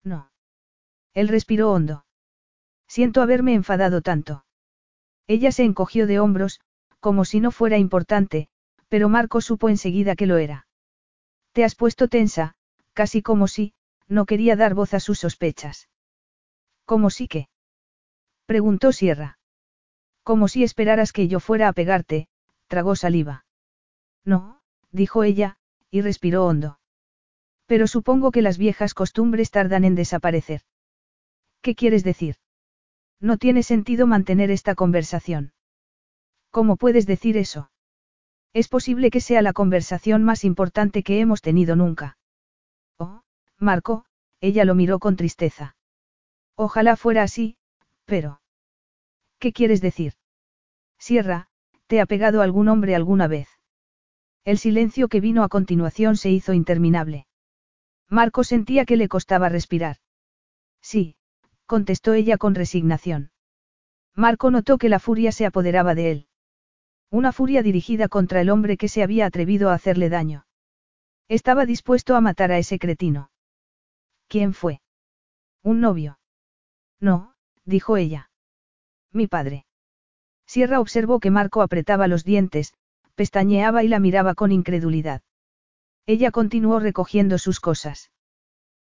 [0.03, 0.31] No.
[1.15, 2.05] Él respiró hondo.
[2.89, 4.45] Siento haberme enfadado tanto.
[5.27, 6.61] Ella se encogió de hombros,
[7.01, 8.49] como si no fuera importante,
[8.89, 10.67] pero Marco supo enseguida que lo era.
[11.53, 12.55] Te has puesto tensa,
[12.95, 13.75] casi como si,
[14.09, 15.89] no quería dar voz a sus sospechas.
[16.89, 17.51] ¿Cómo sí que?
[18.47, 19.39] preguntó Sierra.
[20.23, 22.29] Como si esperaras que yo fuera a pegarte,
[22.67, 23.45] tragó saliva.
[24.25, 25.59] No, dijo ella,
[25.91, 26.81] y respiró hondo.
[27.67, 30.63] Pero supongo que las viejas costumbres tardan en desaparecer.
[31.61, 32.37] ¿Qué quieres decir?
[33.21, 35.53] No tiene sentido mantener esta conversación.
[36.51, 37.71] ¿Cómo puedes decir eso?
[38.55, 42.17] Es posible que sea la conversación más importante que hemos tenido nunca.
[42.97, 43.21] Oh,
[43.59, 44.07] Marco,
[44.41, 45.77] ella lo miró con tristeza.
[46.61, 47.57] Ojalá fuera así,
[48.05, 48.41] pero...
[49.39, 50.15] ¿Qué quieres decir?
[50.99, 51.47] Sierra,
[51.87, 53.49] ¿te ha pegado algún hombre alguna vez?
[54.45, 57.29] El silencio que vino a continuación se hizo interminable.
[58.09, 59.99] Marco sentía que le costaba respirar.
[60.83, 61.15] Sí,
[61.67, 63.31] contestó ella con resignación.
[64.17, 66.29] Marco notó que la furia se apoderaba de él.
[67.09, 70.45] Una furia dirigida contra el hombre que se había atrevido a hacerle daño.
[71.29, 73.31] Estaba dispuesto a matar a ese cretino.
[74.27, 74.81] ¿Quién fue?
[75.63, 76.19] ¿Un novio?
[77.01, 78.31] No, dijo ella.
[79.13, 79.67] Mi padre.
[80.47, 82.75] Sierra observó que Marco apretaba los dientes,
[83.15, 85.23] pestañeaba y la miraba con incredulidad.
[86.07, 88.11] Ella continuó recogiendo sus cosas.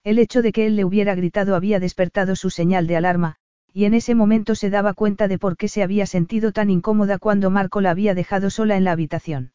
[0.04, 3.36] El hecho de que él le hubiera gritado había despertado su señal de alarma,
[3.72, 7.18] y en ese momento se daba cuenta de por qué se había sentido tan incómoda
[7.18, 9.52] cuando Marco la había dejado sola en la habitación.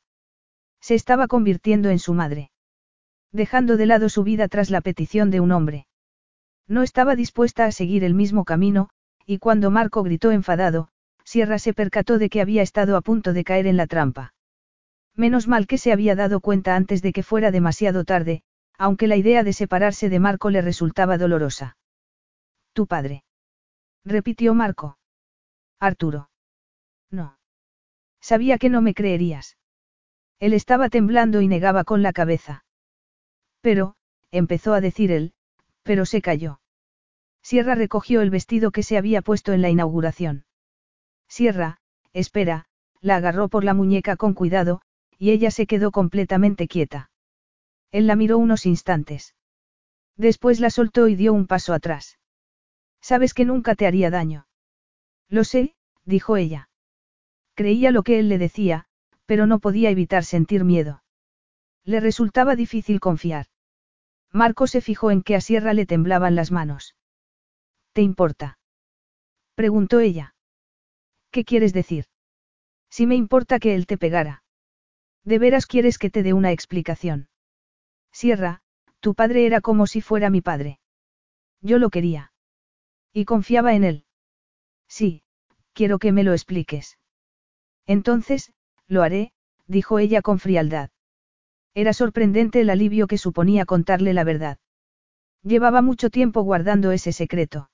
[0.81, 2.51] Se estaba convirtiendo en su madre.
[3.31, 5.87] Dejando de lado su vida tras la petición de un hombre.
[6.67, 8.89] No estaba dispuesta a seguir el mismo camino,
[9.25, 10.89] y cuando Marco gritó enfadado,
[11.23, 14.33] Sierra se percató de que había estado a punto de caer en la trampa.
[15.15, 18.43] Menos mal que se había dado cuenta antes de que fuera demasiado tarde,
[18.77, 21.77] aunque la idea de separarse de Marco le resultaba dolorosa.
[22.73, 23.23] Tu padre.
[24.03, 24.97] Repitió Marco.
[25.79, 26.29] Arturo.
[27.11, 27.37] No.
[28.19, 29.57] Sabía que no me creerías.
[30.39, 32.65] Él estaba temblando y negaba con la cabeza.
[33.61, 33.95] Pero,
[34.31, 35.33] empezó a decir él,
[35.83, 36.59] pero se calló.
[37.41, 40.45] Sierra recogió el vestido que se había puesto en la inauguración.
[41.27, 41.79] Sierra,
[42.13, 42.65] espera,
[43.01, 44.81] la agarró por la muñeca con cuidado,
[45.17, 47.11] y ella se quedó completamente quieta.
[47.91, 49.35] Él la miró unos instantes.
[50.15, 52.17] Después la soltó y dio un paso atrás.
[53.01, 54.47] Sabes que nunca te haría daño.
[55.27, 56.69] Lo sé, dijo ella.
[57.55, 58.85] Creía lo que él le decía,
[59.25, 61.03] pero no podía evitar sentir miedo.
[61.83, 63.47] Le resultaba difícil confiar.
[64.33, 66.95] Marco se fijó en que a Sierra le temblaban las manos.
[67.93, 68.57] ¿Te importa?
[69.53, 70.35] preguntó ella.
[71.29, 72.05] ¿Qué quieres decir?
[72.89, 74.43] Si me importa que él te pegara.
[75.23, 77.29] ¿De veras quieres que te dé una explicación?
[78.11, 78.61] Sierra,
[78.99, 80.79] tu padre era como si fuera mi padre.
[81.61, 82.33] Yo lo quería.
[83.13, 84.05] Y confiaba en él.
[84.87, 85.23] Sí,
[85.73, 86.97] quiero que me lo expliques.
[87.85, 88.51] Entonces,
[88.87, 89.31] lo haré,
[89.67, 90.89] dijo ella con frialdad.
[91.75, 94.57] Era sorprendente el alivio que suponía contarle la verdad.
[95.43, 97.69] Llevaba mucho tiempo guardando ese secreto.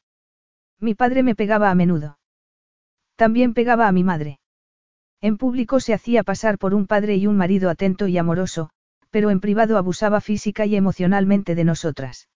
[0.80, 2.20] Mi padre me pegaba a menudo.
[3.16, 4.40] También pegaba a mi madre.
[5.22, 8.70] En público se hacía pasar por un padre y un marido atento y amoroso,
[9.12, 12.30] pero en privado abusaba física y emocionalmente de nosotras.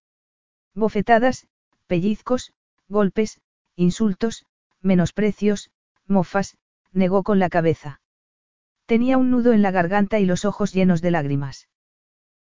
[0.76, 1.48] Bofetadas,
[1.88, 2.52] pellizcos,
[2.90, 3.40] golpes,
[3.76, 4.46] insultos,
[4.82, 5.72] menosprecios,
[6.08, 6.58] mofas,
[6.92, 8.02] negó con la cabeza.
[8.94, 11.68] Tenía un nudo en la garganta y los ojos llenos de lágrimas.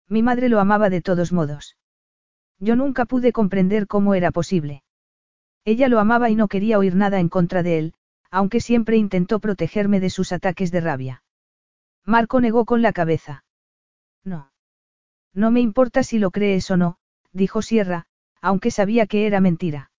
[0.08, 1.76] Mi madre lo amaba de todos modos.
[2.58, 4.82] Yo nunca pude comprender cómo era posible.
[5.64, 7.94] Ella lo amaba y no quería oír nada en contra de él,
[8.32, 11.22] aunque siempre intentó protegerme de sus ataques de rabia.
[12.04, 13.44] Marco negó con la cabeza.
[14.24, 14.50] No.
[15.32, 16.98] No me importa si lo crees o no,
[17.30, 18.08] dijo Sierra,
[18.40, 19.92] aunque sabía que era mentira.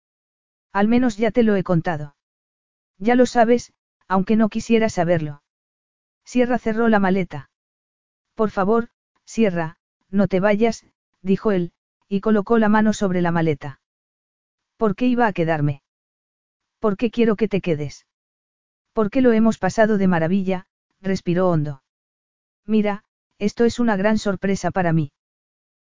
[0.73, 2.17] Al menos ya te lo he contado.
[2.97, 3.71] Ya lo sabes,
[4.09, 5.43] aunque no quisiera saberlo.
[6.23, 7.49] Sierra cerró la maleta.
[8.35, 8.89] Por favor,
[9.25, 9.77] Sierra,
[10.09, 10.85] no te vayas,
[11.21, 11.73] dijo él,
[12.07, 13.81] y colocó la mano sobre la maleta.
[14.77, 15.83] ¿Por qué iba a quedarme?
[16.79, 18.07] ¿Por qué quiero que te quedes?
[18.93, 20.67] Porque lo hemos pasado de maravilla,
[20.99, 21.83] respiró hondo.
[22.65, 23.03] Mira,
[23.37, 25.11] esto es una gran sorpresa para mí.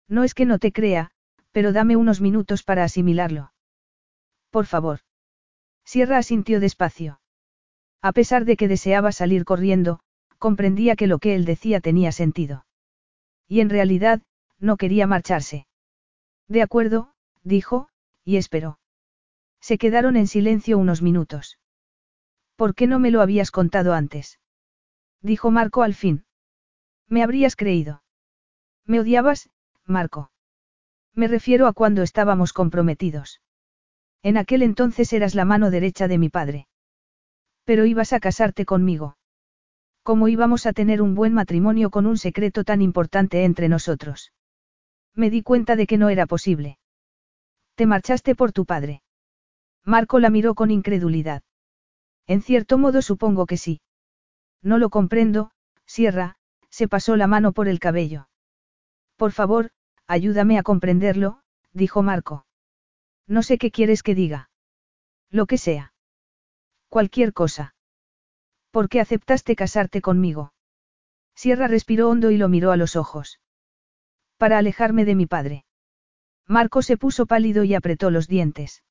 [0.08, 1.10] No es que no te crea,
[1.52, 3.52] pero dame unos minutos para asimilarlo.
[4.50, 5.00] Por favor.
[5.84, 7.20] Sierra asintió despacio.
[8.02, 10.00] A pesar de que deseaba salir corriendo,
[10.39, 12.66] comprendía que lo que él decía tenía sentido.
[13.48, 14.23] Y en realidad,
[14.58, 15.66] no quería marcharse.
[16.48, 17.89] De acuerdo, dijo,
[18.24, 18.78] y esperó.
[19.60, 21.58] Se quedaron en silencio unos minutos.
[22.56, 24.40] ¿Por qué no me lo habías contado antes?
[25.20, 26.24] Dijo Marco al fin.
[27.08, 28.02] Me habrías creído.
[28.84, 29.50] ¿Me odiabas,
[29.84, 30.31] Marco?
[31.15, 33.40] Me refiero a cuando estábamos comprometidos.
[34.23, 36.68] En aquel entonces eras la mano derecha de mi padre.
[37.65, 39.16] Pero ibas a casarte conmigo.
[40.06, 44.32] ¿Cómo íbamos a tener un buen matrimonio con un secreto tan importante entre nosotros?
[45.16, 46.78] Me di cuenta de que no era posible.
[47.74, 49.02] Te marchaste por tu padre.
[49.84, 51.42] Marco la miró con incredulidad.
[52.28, 53.80] En cierto modo supongo que sí.
[54.62, 55.50] No lo comprendo,
[55.86, 56.36] Sierra,
[56.70, 58.28] se pasó la mano por el cabello.
[59.16, 59.70] Por favor,
[60.06, 61.40] ayúdame a comprenderlo,
[61.72, 62.46] dijo Marco.
[63.26, 64.50] No sé qué quieres que diga.
[65.30, 65.94] Lo que sea.
[66.88, 67.74] Cualquier cosa.
[68.76, 70.52] ¿Por qué aceptaste casarte conmigo?
[71.34, 73.40] Sierra respiró hondo y lo miró a los ojos.
[74.36, 75.64] Para alejarme de mi padre.
[76.46, 78.84] Marco se puso pálido y apretó los dientes.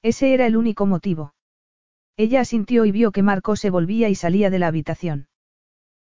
[0.00, 1.34] Ese era el único motivo.
[2.16, 5.28] Ella asintió y vio que Marco se volvía y salía de la habitación.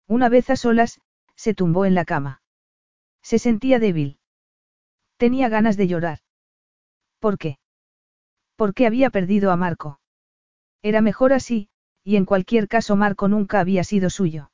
[0.07, 1.01] Una vez a solas,
[1.35, 2.43] se tumbó en la cama.
[3.23, 4.19] Se sentía débil.
[5.17, 6.19] Tenía ganas de llorar.
[7.21, 7.59] ¿Por qué?
[8.55, 9.99] Porque había perdido a Marco.
[10.83, 11.71] Era mejor así,
[12.09, 14.51] y en cualquier caso Marco nunca había sido suyo.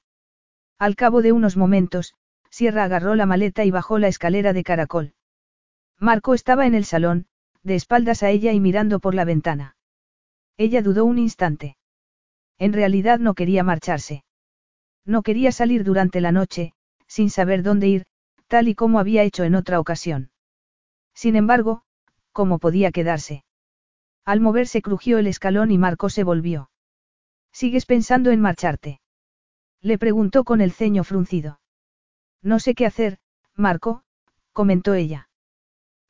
[0.76, 2.14] Al cabo de unos momentos,
[2.50, 5.14] Sierra agarró la maleta y bajó la escalera de caracol.
[6.00, 7.26] Marco estaba en el salón,
[7.62, 9.76] de espaldas a ella y mirando por la ventana.
[10.56, 11.76] Ella dudó un instante.
[12.58, 14.24] En realidad no quería marcharse.
[15.04, 16.72] No quería salir durante la noche,
[17.06, 18.06] sin saber dónde ir,
[18.48, 20.32] tal y como había hecho en otra ocasión.
[21.14, 21.82] Sin embargo,
[22.32, 23.44] ¿cómo podía quedarse?
[24.24, 26.68] Al moverse crujió el escalón y Marco se volvió.
[27.54, 29.00] ¿Sigues pensando en marcharte?
[29.80, 31.60] Le preguntó con el ceño fruncido.
[32.42, 33.18] No sé qué hacer,
[33.54, 34.02] Marco,
[34.52, 35.28] comentó ella.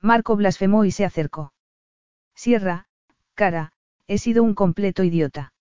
[0.00, 1.52] Marco blasfemó y se acercó.
[2.34, 2.86] Sierra,
[3.34, 3.73] cara,
[4.06, 5.52] he sido un completo idiota.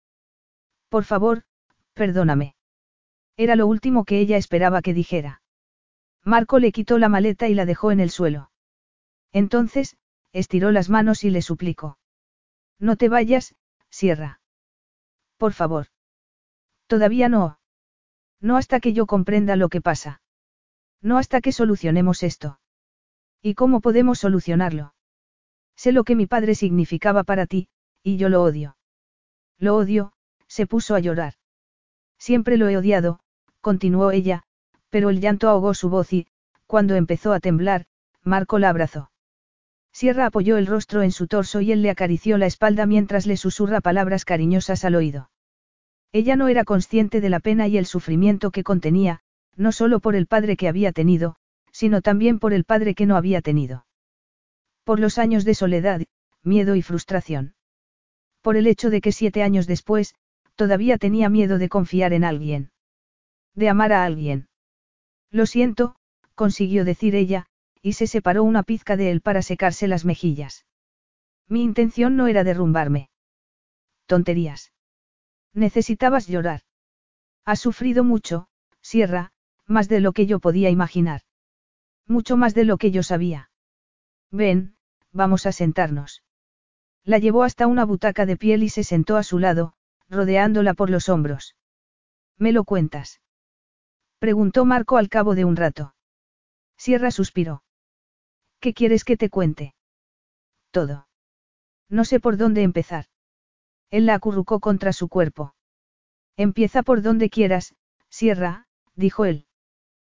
[0.87, 1.43] Por favor,
[1.93, 2.55] perdóname.
[3.35, 5.41] Era lo último que ella esperaba que dijera.
[6.23, 8.51] Marco le quitó la maleta y la dejó en el suelo.
[9.33, 9.97] Entonces,
[10.31, 11.97] estiró las manos y le suplicó.
[12.79, 13.55] No te vayas,
[13.89, 14.39] Sierra.
[15.43, 15.87] Por favor.
[16.87, 17.59] Todavía no.
[18.39, 20.21] No hasta que yo comprenda lo que pasa.
[21.01, 22.61] No hasta que solucionemos esto.
[23.41, 24.93] ¿Y cómo podemos solucionarlo?
[25.75, 27.67] Sé lo que mi padre significaba para ti,
[28.03, 28.77] y yo lo odio.
[29.59, 30.13] Lo odio,
[30.47, 31.33] se puso a llorar.
[32.17, 33.19] Siempre lo he odiado,
[33.59, 34.43] continuó ella,
[34.89, 36.25] pero el llanto ahogó su voz y,
[36.67, 37.85] cuando empezó a temblar,
[38.23, 39.11] Marco la abrazó.
[39.91, 43.35] Sierra apoyó el rostro en su torso y él le acarició la espalda mientras le
[43.35, 45.31] susurra palabras cariñosas al oído.
[46.13, 49.21] Ella no era consciente de la pena y el sufrimiento que contenía,
[49.55, 51.35] no solo por el padre que había tenido,
[51.71, 53.87] sino también por el padre que no había tenido.
[54.83, 56.03] Por los años de soledad,
[56.43, 57.55] miedo y frustración.
[58.41, 60.13] Por el hecho de que siete años después,
[60.55, 62.71] todavía tenía miedo de confiar en alguien.
[63.55, 64.49] De amar a alguien.
[65.31, 65.95] Lo siento,
[66.35, 67.47] consiguió decir ella,
[67.81, 70.65] y se separó una pizca de él para secarse las mejillas.
[71.47, 73.09] Mi intención no era derrumbarme.
[74.05, 74.73] Tonterías.
[75.53, 76.61] Necesitabas llorar.
[77.45, 78.47] Has sufrido mucho,
[78.81, 79.31] Sierra,
[79.67, 81.21] más de lo que yo podía imaginar.
[82.07, 83.49] Mucho más de lo que yo sabía.
[84.31, 84.75] Ven,
[85.11, 86.23] vamos a sentarnos.
[87.03, 89.73] La llevó hasta una butaca de piel y se sentó a su lado,
[90.09, 91.55] rodeándola por los hombros.
[92.37, 93.21] ¿Me lo cuentas?
[94.19, 95.95] Preguntó Marco al cabo de un rato.
[96.77, 97.63] Sierra suspiró.
[98.59, 99.75] ¿Qué quieres que te cuente?
[100.71, 101.07] Todo.
[101.89, 103.05] No sé por dónde empezar.
[103.93, 105.53] Él la acurrucó contra su cuerpo.
[106.35, 107.75] Empieza por donde quieras,
[108.09, 108.65] Sierra,
[108.95, 109.45] dijo él.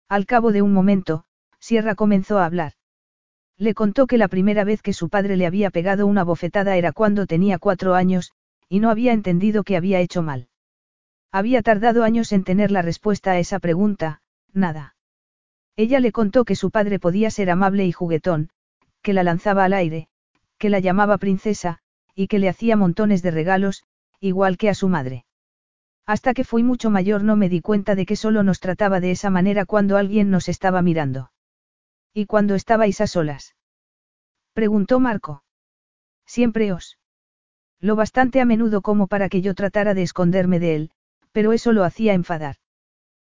[0.07, 1.23] Al cabo de un momento,
[1.57, 2.73] Sierra comenzó a hablar.
[3.57, 6.91] Le contó que la primera vez que su padre le había pegado una bofetada era
[6.91, 8.31] cuando tenía cuatro años,
[8.69, 10.49] y no había entendido que había hecho mal.
[11.31, 14.21] Había tardado años en tener la respuesta a esa pregunta,
[14.51, 14.95] nada.
[15.75, 18.51] Ella le contó que su padre podía ser amable y juguetón,
[19.01, 20.09] que la lanzaba al aire,
[20.59, 21.79] que la llamaba princesa,
[22.15, 23.83] y que le hacía montones de regalos,
[24.19, 25.25] igual que a su madre.
[26.05, 29.11] Hasta que fui mucho mayor no me di cuenta de que solo nos trataba de
[29.11, 31.31] esa manera cuando alguien nos estaba mirando.
[32.13, 33.55] ¿Y cuando estabais a solas?
[34.53, 35.43] Preguntó Marco.
[36.25, 36.99] Siempre os.
[37.79, 40.91] Lo bastante a menudo como para que yo tratara de esconderme de él,
[41.31, 42.57] pero eso lo hacía enfadar.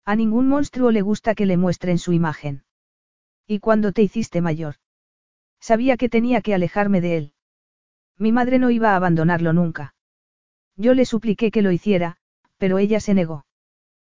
[0.04, 2.64] A ningún monstruo le gusta que le muestren su imagen.
[3.46, 4.76] ¿Y cuando te hiciste mayor?
[5.60, 7.32] Sabía que tenía que alejarme de él.
[8.18, 9.94] Mi madre no iba a abandonarlo nunca.
[10.76, 12.16] Yo le supliqué que lo hiciera,
[12.56, 13.46] pero ella se negó.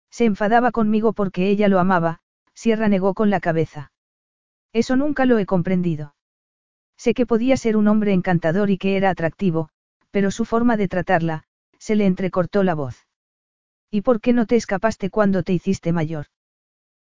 [0.10, 2.20] Se enfadaba conmigo porque ella lo amaba,
[2.54, 3.92] Sierra negó con la cabeza.
[4.74, 6.16] Eso nunca lo he comprendido.
[6.98, 9.70] Sé que podía ser un hombre encantador y que era atractivo,
[10.12, 11.44] pero su forma de tratarla,
[11.78, 13.08] se le entrecortó la voz.
[13.90, 16.28] ¿Y por qué no te escapaste cuando te hiciste mayor?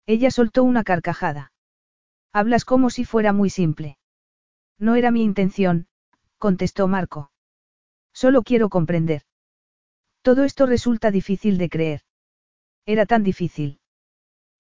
[0.07, 1.53] Ella soltó una carcajada.
[2.33, 3.99] Hablas como si fuera muy simple.
[4.79, 5.87] No era mi intención,
[6.39, 7.31] contestó Marco.
[8.13, 9.23] Solo quiero comprender.
[10.23, 12.01] Todo esto resulta difícil de creer.
[12.85, 13.81] Era tan difícil.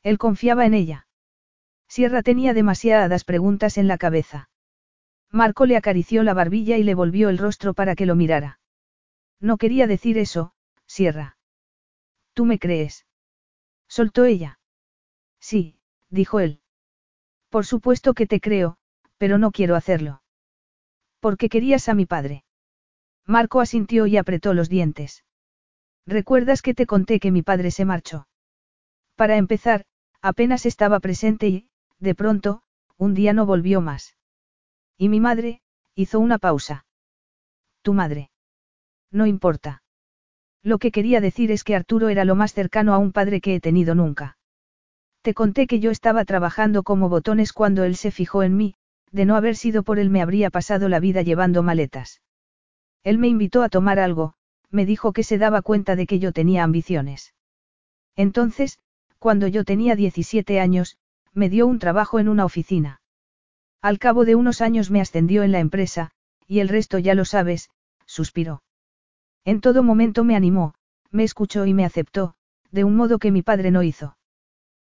[0.02, 1.08] Él confiaba en ella.
[1.88, 4.50] Sierra tenía demasiadas preguntas en la cabeza.
[5.30, 8.60] Marco le acarició la barbilla y le volvió el rostro para que lo mirara.
[9.40, 10.52] No quería decir eso,
[10.86, 11.36] Sierra.
[12.32, 13.06] ¿Tú me crees?
[13.88, 14.58] Soltó ella.
[15.40, 15.78] Sí,
[16.10, 16.60] dijo él.
[17.48, 18.76] Por supuesto que te creo,
[19.18, 20.22] pero no quiero hacerlo.
[21.26, 22.44] Porque querías a mi padre.
[23.26, 25.24] Marco asintió y apretó los dientes.
[26.06, 28.28] ¿Recuerdas que te conté que mi padre se marchó?
[29.16, 29.86] Para empezar,
[30.22, 32.62] apenas estaba presente y, de pronto,
[32.96, 34.16] un día no volvió más.
[34.96, 35.62] Y mi madre,
[35.96, 36.86] hizo una pausa.
[37.82, 38.30] Tu madre.
[39.10, 39.82] No importa.
[40.62, 43.56] Lo que quería decir es que Arturo era lo más cercano a un padre que
[43.56, 44.38] he tenido nunca.
[45.22, 48.76] Te conté que yo estaba trabajando como botones cuando él se fijó en mí,
[49.16, 52.20] de no haber sido por él me habría pasado la vida llevando maletas.
[53.02, 54.34] Él me invitó a tomar algo,
[54.70, 57.32] me dijo que se daba cuenta de que yo tenía ambiciones.
[58.14, 58.78] Entonces,
[59.18, 60.98] cuando yo tenía 17 años,
[61.32, 63.00] me dio un trabajo en una oficina.
[63.80, 66.10] Al cabo de unos años me ascendió en la empresa,
[66.46, 67.70] y el resto ya lo sabes,
[68.04, 68.62] suspiró.
[69.46, 70.74] En todo momento me animó,
[71.10, 72.34] me escuchó y me aceptó,
[72.70, 74.18] de un modo que mi padre no hizo.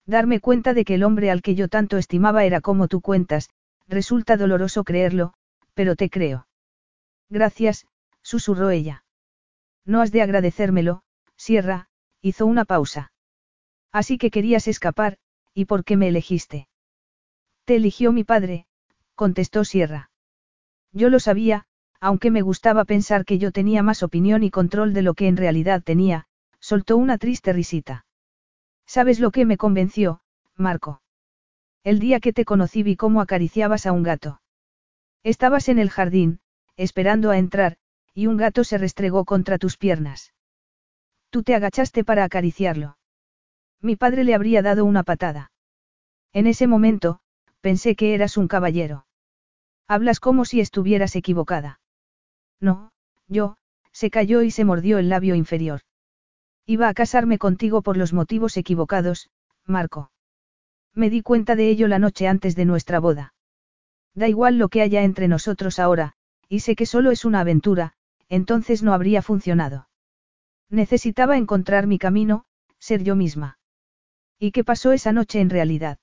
[0.06, 3.50] Darme cuenta de que el hombre al que yo tanto estimaba era como tú cuentas,
[3.94, 5.34] resulta doloroso creerlo,
[5.74, 6.48] pero te creo.
[7.30, 7.88] Gracias,
[8.22, 9.04] susurró ella.
[9.86, 11.04] No has de agradecérmelo,
[11.36, 11.90] Sierra,
[12.22, 13.12] hizo una pausa.
[13.92, 15.18] Así que querías escapar,
[15.54, 16.68] ¿y por qué me elegiste?
[17.66, 18.66] Te eligió mi padre,
[19.16, 20.10] contestó Sierra.
[20.92, 21.66] Yo lo sabía,
[22.00, 25.38] aunque me gustaba pensar que yo tenía más opinión y control de lo que en
[25.38, 26.28] realidad tenía,
[26.60, 28.06] soltó una triste risita.
[28.86, 30.22] ¿Sabes lo que me convenció,
[30.56, 31.03] Marco?
[31.84, 34.42] El día que te conocí vi cómo acariciabas a un gato.
[35.22, 36.40] Estabas en el jardín,
[36.78, 37.78] esperando a entrar,
[38.14, 40.34] y un gato se restregó contra tus piernas.
[41.30, 42.98] Tú te agachaste para acariciarlo.
[43.82, 45.52] Mi padre le habría dado una patada.
[46.32, 47.20] En ese momento,
[47.60, 49.06] pensé que eras un caballero.
[49.88, 51.82] Hablas como si estuvieras equivocada.
[52.62, 52.94] No,
[53.28, 53.58] yo,
[53.92, 55.82] se cayó y se mordió el labio inferior.
[56.66, 59.30] Iba a casarme contigo por los motivos equivocados,
[59.66, 60.13] Marco.
[60.96, 63.34] Me di cuenta de ello la noche antes de nuestra boda.
[64.14, 66.14] Da igual lo que haya entre nosotros ahora,
[66.48, 67.94] y sé que solo es una aventura,
[68.30, 69.90] entonces no habría funcionado.
[70.70, 72.46] Necesitaba encontrar mi camino,
[72.80, 73.58] ser yo misma.
[74.40, 76.00] ¿Y qué pasó esa noche en realidad?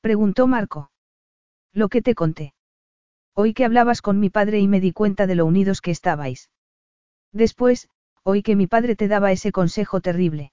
[0.00, 0.90] Preguntó Marco.
[1.72, 2.54] Lo que te conté.
[3.34, 6.50] Oí que hablabas con mi padre y me di cuenta de lo unidos que estabais.
[7.32, 7.88] Después,
[8.22, 10.52] oí que mi padre te daba ese consejo terrible.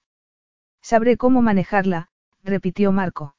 [0.82, 2.08] Sabré cómo manejarla,
[2.44, 3.34] repitió Marco.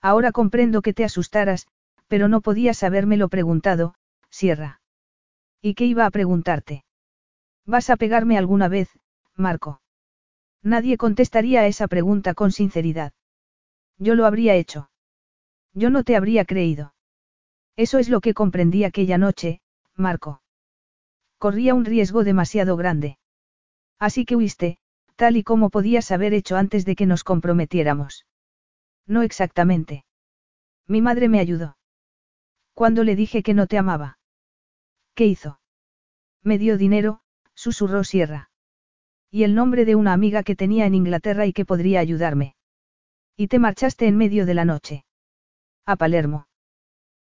[0.00, 1.66] Ahora comprendo que te asustaras,
[2.06, 3.94] pero no podías habérmelo preguntado,
[4.30, 4.80] Sierra.
[5.60, 6.84] ¿Y qué iba a preguntarte?
[7.66, 8.88] ¿Vas a pegarme alguna vez,
[9.34, 9.80] Marco?
[10.62, 13.12] Nadie contestaría a esa pregunta con sinceridad.
[13.98, 14.90] Yo lo habría hecho.
[15.74, 16.94] Yo no te habría creído.
[17.76, 19.60] Eso es lo que comprendí aquella noche,
[19.94, 20.42] Marco.
[21.38, 23.18] Corría un riesgo demasiado grande.
[23.98, 24.78] Así que huiste,
[25.18, 28.24] tal y como podías haber hecho antes de que nos comprometiéramos.
[29.04, 30.04] No exactamente.
[30.86, 31.76] Mi madre me ayudó.
[32.72, 34.20] Cuando le dije que no te amaba.
[35.16, 35.58] ¿Qué hizo?
[36.44, 37.20] Me dio dinero,
[37.54, 38.50] susurró Sierra.
[39.28, 42.54] Y el nombre de una amiga que tenía en Inglaterra y que podría ayudarme.
[43.36, 45.04] Y te marchaste en medio de la noche.
[45.84, 46.46] A Palermo.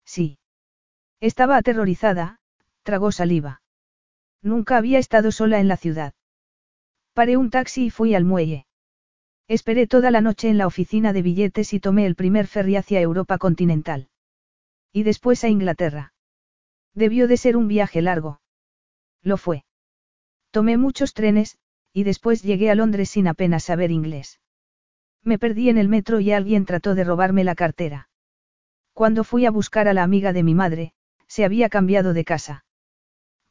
[0.03, 0.39] Sí.
[1.19, 2.39] Estaba aterrorizada,
[2.81, 3.61] tragó saliva.
[4.41, 6.15] Nunca había estado sola en la ciudad.
[7.13, 8.65] Paré un taxi y fui al muelle.
[9.47, 13.01] Esperé toda la noche en la oficina de billetes y tomé el primer ferry hacia
[13.01, 14.09] Europa continental.
[14.91, 16.13] Y después a Inglaterra.
[16.93, 18.41] Debió de ser un viaje largo.
[19.21, 19.63] Lo fue.
[20.51, 21.57] Tomé muchos trenes,
[21.93, 24.39] y después llegué a Londres sin apenas saber inglés.
[25.23, 28.09] Me perdí en el metro y alguien trató de robarme la cartera.
[28.93, 30.93] Cuando fui a buscar a la amiga de mi madre,
[31.27, 32.65] se había cambiado de casa.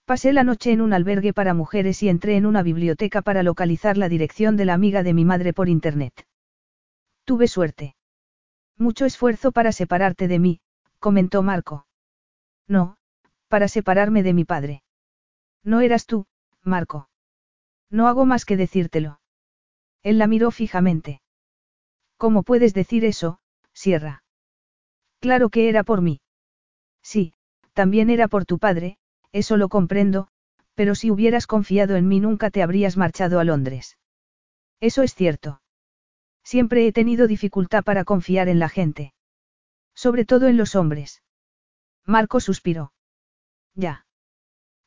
[0.04, 3.96] Pasé la noche en un albergue para mujeres y entré en una biblioteca para localizar
[3.96, 6.26] la dirección de la amiga de mi madre por internet.
[7.24, 7.94] Tuve suerte.
[8.76, 10.60] Mucho esfuerzo para separarte de mí,
[10.98, 11.86] comentó Marco.
[12.66, 12.96] No,
[13.48, 14.82] para separarme de mi padre.
[15.62, 16.26] No eras tú,
[16.62, 17.08] Marco.
[17.90, 19.20] No hago más que decírtelo.
[20.02, 21.22] Él la miró fijamente.
[22.16, 23.38] ¿Cómo puedes decir eso,
[23.72, 24.24] Sierra?
[25.20, 26.20] Claro que era por mí.
[27.02, 27.34] Sí,
[27.72, 28.98] también era por tu padre,
[29.32, 30.28] eso lo comprendo,
[30.74, 33.98] pero si hubieras confiado en mí nunca te habrías marchado a Londres.
[34.80, 35.62] Eso es cierto.
[36.44, 39.14] Siempre he tenido dificultad para confiar en la gente.
[39.94, 41.22] Sobre todo en los hombres.
[42.04, 42.92] Marco suspiró.
[43.74, 44.06] Ya.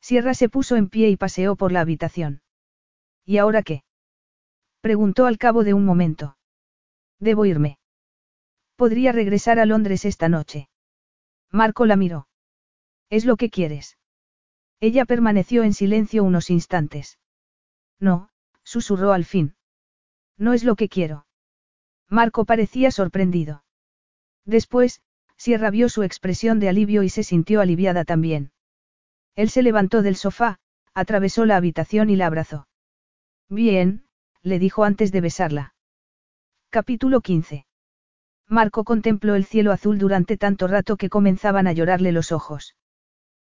[0.00, 2.42] Sierra se puso en pie y paseó por la habitación.
[3.24, 3.82] ¿Y ahora qué?
[4.80, 6.36] Preguntó al cabo de un momento.
[7.18, 7.78] Debo irme.
[8.76, 10.68] Podría regresar a Londres esta noche.
[11.50, 12.28] Marco la miró.
[13.08, 13.96] ¿Es lo que quieres?
[14.80, 17.18] Ella permaneció en silencio unos instantes.
[17.98, 18.28] No,
[18.62, 19.56] susurró al fin.
[20.36, 21.26] No es lo que quiero.
[22.08, 23.64] Marco parecía sorprendido.
[24.44, 25.00] Después,
[25.36, 28.52] Sierra vio su expresión de alivio y se sintió aliviada también.
[29.34, 30.58] Él se levantó del sofá,
[30.94, 32.68] atravesó la habitación y la abrazó.
[33.48, 34.06] Bien,
[34.42, 35.74] le dijo antes de besarla.
[36.70, 37.66] Capítulo 15.
[38.48, 42.76] Marco contempló el cielo azul durante tanto rato que comenzaban a llorarle los ojos.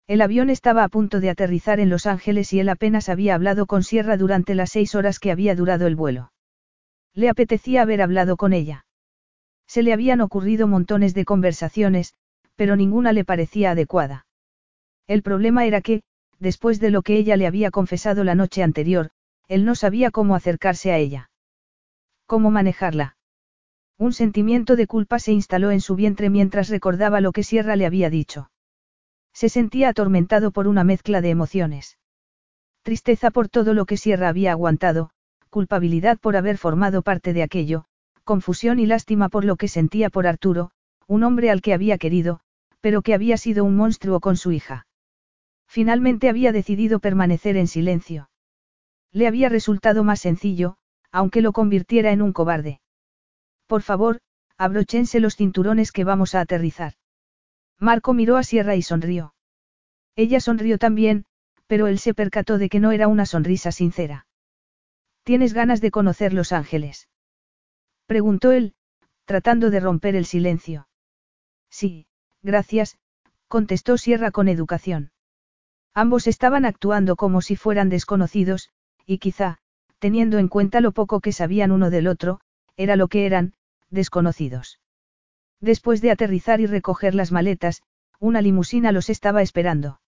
[0.09, 3.67] El avión estaba a punto de aterrizar en Los Ángeles y él apenas había hablado
[3.67, 6.33] con Sierra durante las seis horas que había durado el vuelo.
[7.13, 8.87] Le apetecía haber hablado con ella.
[9.67, 12.15] Se le habían ocurrido montones de conversaciones,
[12.55, 14.27] pero ninguna le parecía adecuada.
[15.09, 16.03] El problema era que,
[16.39, 19.11] después de lo que ella le había confesado la noche anterior,
[19.49, 21.31] él no sabía cómo acercarse a ella.
[22.27, 23.17] ¿Cómo manejarla?
[23.99, 27.87] Un sentimiento de culpa se instaló en su vientre mientras recordaba lo que Sierra le
[27.87, 28.51] había dicho.
[29.37, 31.99] Se sentía atormentado por una mezcla de emociones.
[32.83, 35.11] Tristeza por todo lo que Sierra había aguantado,
[35.51, 37.85] culpabilidad por haber formado parte de aquello,
[38.25, 40.71] confusión y lástima por lo que sentía por Arturo,
[41.07, 42.41] un hombre al que había querido,
[42.81, 44.87] pero que había sido un monstruo con su hija.
[45.67, 48.31] Finalmente había decidido permanecer en silencio.
[49.13, 50.79] Le había resultado más sencillo,
[51.13, 52.81] aunque lo convirtiera en un cobarde.
[53.67, 54.21] Por favor,
[54.57, 56.95] abrochense los cinturones que vamos a aterrizar.
[57.79, 59.35] Marco miró a Sierra y sonrió.
[60.15, 61.27] Ella sonrió también,
[61.67, 64.27] pero él se percató de que no era una sonrisa sincera.
[65.25, 67.09] ¿Tienes ganas de conocer Los Ángeles?
[68.07, 68.75] Preguntó él,
[69.25, 70.89] tratando de romper el silencio.
[71.69, 72.07] Sí,
[72.43, 72.97] gracias,
[73.49, 75.11] contestó Sierra con educación.
[75.93, 78.71] Ambos estaban actuando como si fueran desconocidos,
[79.05, 79.59] y quizá,
[79.99, 82.41] teniendo en cuenta lo poco que sabían uno del otro,
[82.77, 83.55] era lo que eran,
[83.91, 84.79] desconocidos.
[85.67, 87.83] Después de aterrizar y recoger las maletas,
[88.21, 90.01] una limusina los estaba esperando.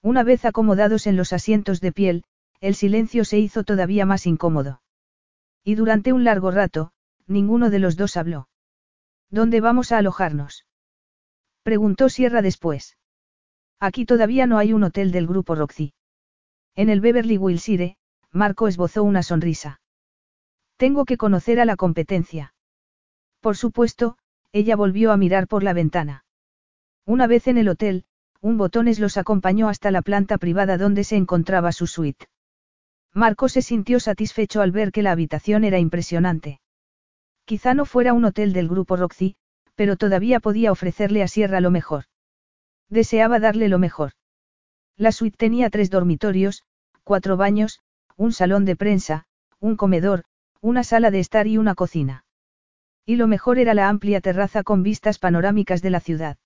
[0.00, 2.22] Una vez acomodados en los asientos de piel,
[2.60, 4.82] el silencio se hizo todavía más incómodo.
[5.64, 6.92] Y durante un largo rato,
[7.26, 8.48] ninguno de los dos habló.
[9.28, 10.68] ¿Dónde vamos a alojarnos?
[11.64, 12.96] Preguntó Sierra después.
[13.80, 15.94] Aquí todavía no hay un hotel del grupo Roxy.
[16.76, 17.96] En el Beverly Wilshire,
[18.30, 19.80] Marco esbozó una sonrisa.
[20.76, 22.54] Tengo que conocer a la competencia.
[23.40, 24.16] Por supuesto,
[24.52, 26.24] ella volvió a mirar por la ventana.
[27.04, 28.04] Una vez en el hotel,
[28.40, 32.26] un botones los acompañó hasta la planta privada donde se encontraba su suite.
[33.12, 36.60] Marco se sintió satisfecho al ver que la habitación era impresionante.
[37.46, 39.36] Quizá no fuera un hotel del grupo Roxy,
[39.74, 42.04] pero todavía podía ofrecerle a Sierra lo mejor.
[42.90, 44.12] Deseaba darle lo mejor.
[44.96, 46.64] La suite tenía tres dormitorios,
[47.04, 47.80] cuatro baños,
[48.16, 49.26] un salón de prensa,
[49.60, 50.24] un comedor,
[50.60, 52.25] una sala de estar y una cocina.
[53.06, 56.38] Y lo mejor era la amplia terraza con vistas panorámicas de la ciudad.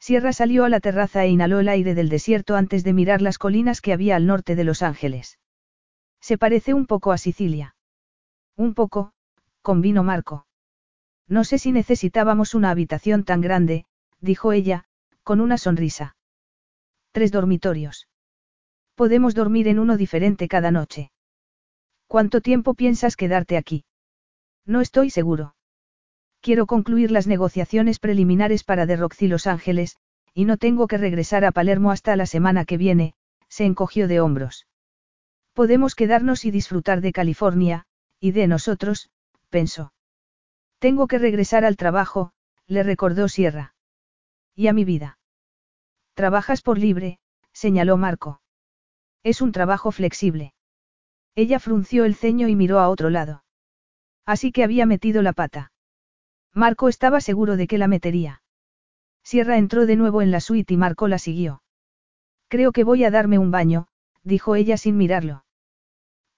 [0.00, 3.38] Sierra salió a la terraza e inhaló el aire del desierto antes de mirar las
[3.38, 5.38] colinas que había al norte de Los Ángeles.
[6.20, 7.76] Se parece un poco a Sicilia.
[8.56, 9.12] Un poco,
[9.60, 10.46] convino Marco.
[11.28, 13.84] No sé si necesitábamos una habitación tan grande,
[14.20, 14.84] dijo ella,
[15.22, 16.16] con una sonrisa.
[17.12, 18.08] Tres dormitorios.
[18.94, 21.12] Podemos dormir en uno diferente cada noche.
[22.06, 23.84] ¿Cuánto tiempo piensas quedarte aquí?
[24.66, 25.53] No estoy seguro.
[26.44, 29.96] Quiero concluir las negociaciones preliminares para The Roxy Los Ángeles,
[30.34, 33.14] y no tengo que regresar a Palermo hasta la semana que viene,
[33.48, 34.66] se encogió de hombros.
[35.54, 37.86] Podemos quedarnos y disfrutar de California,
[38.20, 39.08] y de nosotros,
[39.48, 39.94] pensó.
[40.80, 42.34] Tengo que regresar al trabajo,
[42.66, 43.74] le recordó Sierra.
[44.54, 45.18] Y a mi vida.
[46.12, 47.20] Trabajas por libre,
[47.54, 48.42] señaló Marco.
[49.22, 50.52] Es un trabajo flexible.
[51.36, 53.44] Ella frunció el ceño y miró a otro lado.
[54.26, 55.70] Así que había metido la pata.
[56.54, 58.42] Marco estaba seguro de que la metería.
[59.24, 61.62] Sierra entró de nuevo en la suite y Marco la siguió.
[62.48, 63.88] Creo que voy a darme un baño,
[64.22, 65.44] dijo ella sin mirarlo.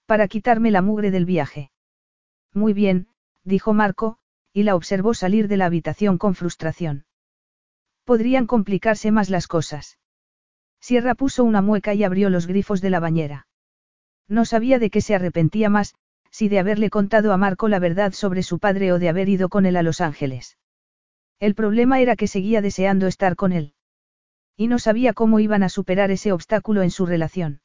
[0.07, 1.71] Para quitarme la mugre del viaje.
[2.53, 3.09] Muy bien,
[3.43, 4.17] dijo Marco,
[4.53, 7.05] y la observó salir de la habitación con frustración.
[8.03, 9.99] Podrían complicarse más las cosas.
[10.79, 13.47] Sierra puso una mueca y abrió los grifos de la bañera.
[14.27, 15.93] No sabía de qué se arrepentía más,
[16.31, 19.49] si de haberle contado a Marco la verdad sobre su padre o de haber ido
[19.49, 20.57] con él a Los Ángeles.
[21.39, 23.73] El problema era que seguía deseando estar con él.
[24.55, 27.61] Y no sabía cómo iban a superar ese obstáculo en su relación.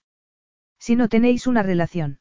[0.79, 2.21] Si no tenéis una relación.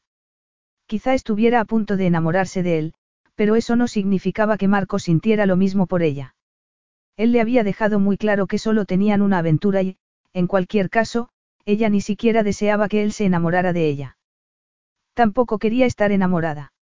[0.86, 2.94] Quizá estuviera a punto de enamorarse de él,
[3.34, 6.34] pero eso no significaba que Marco sintiera lo mismo por ella.
[7.16, 9.98] Él le había dejado muy claro que solo tenían una aventura y,
[10.32, 11.28] en cualquier caso,
[11.64, 14.16] ella ni siquiera deseaba que él se enamorara de ella.
[15.14, 16.72] Tampoco quería estar enamorada.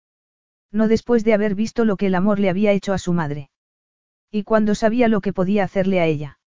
[0.73, 3.51] No después de haber visto lo que el amor le había hecho a su madre.
[4.31, 6.39] Y cuando sabía lo que podía hacerle a ella.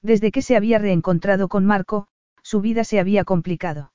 [0.00, 2.08] Desde que se había reencontrado con Marco,
[2.42, 3.92] su vida se había complicado.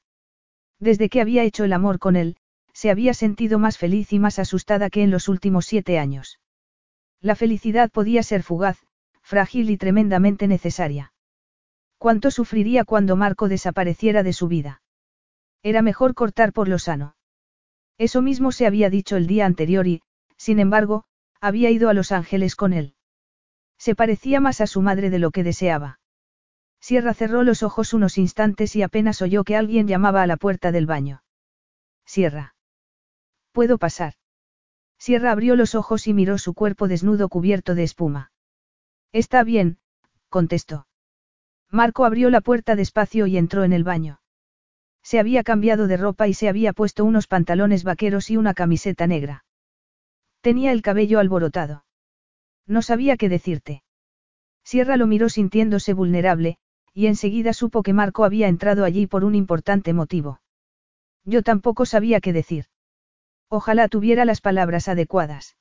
[0.79, 2.37] Desde que había hecho el amor con él,
[2.71, 6.39] se había sentido más feliz y más asustada que en los últimos siete años.
[7.19, 8.77] La felicidad podía ser fugaz,
[9.23, 11.13] frágil y tremendamente necesaria.
[11.97, 14.83] ¿Cuánto sufriría cuando Marco desapareciera de su vida?
[15.67, 17.17] Era mejor cortar por lo sano.
[17.97, 20.01] Eso mismo se había dicho el día anterior y,
[20.37, 21.03] sin embargo,
[21.41, 22.95] había ido a Los Ángeles con él.
[23.77, 25.99] Se parecía más a su madre de lo que deseaba.
[26.79, 30.71] Sierra cerró los ojos unos instantes y apenas oyó que alguien llamaba a la puerta
[30.71, 31.21] del baño.
[32.05, 32.55] Sierra.
[33.51, 34.13] ¿Puedo pasar?
[34.97, 38.31] Sierra abrió los ojos y miró su cuerpo desnudo cubierto de espuma.
[39.11, 39.79] Está bien,
[40.29, 40.87] contestó.
[41.69, 44.21] Marco abrió la puerta despacio y entró en el baño.
[45.07, 49.07] Se había cambiado de ropa y se había puesto unos pantalones vaqueros y una camiseta
[49.07, 49.45] negra.
[50.41, 51.85] Tenía el cabello alborotado.
[52.65, 53.83] No sabía qué decirte.
[54.65, 56.57] Sierra lo miró sintiéndose vulnerable,
[56.93, 60.41] y enseguida supo que Marco había entrado allí por un importante motivo.
[61.23, 62.65] Yo tampoco sabía qué decir.
[63.47, 65.55] Ojalá tuviera las palabras adecuadas.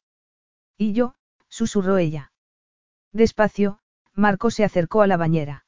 [0.76, 1.14] Y yo,
[1.48, 2.32] susurró ella.
[3.12, 3.78] Despacio,
[4.12, 5.66] Marco se acercó a la bañera.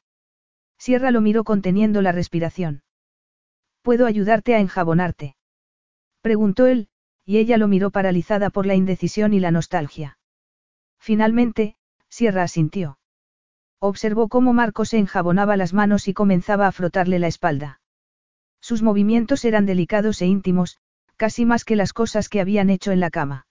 [0.79, 2.83] Sierra lo miró conteniendo la respiración.
[3.83, 5.37] ¿Puedo ayudarte a enjabonarte?
[6.21, 6.89] Preguntó él,
[7.25, 10.19] y ella lo miró paralizada por la indecisión y la nostalgia.
[10.99, 11.77] Finalmente,
[12.09, 12.99] Sierra asintió.
[13.81, 17.81] Observó cómo Marco se enjabonaba las manos y comenzaba a frotarle la espalda.
[18.61, 20.79] Sus movimientos eran delicados e íntimos,
[21.17, 23.47] casi más que las cosas que habían hecho en la cama.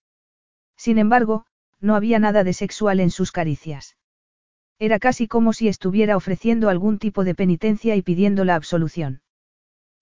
[0.76, 1.46] Sin embargo,
[1.80, 3.96] no había nada de sexual en sus caricias.
[4.80, 9.22] Era casi como si estuviera ofreciendo algún tipo de penitencia y pidiendo la absolución.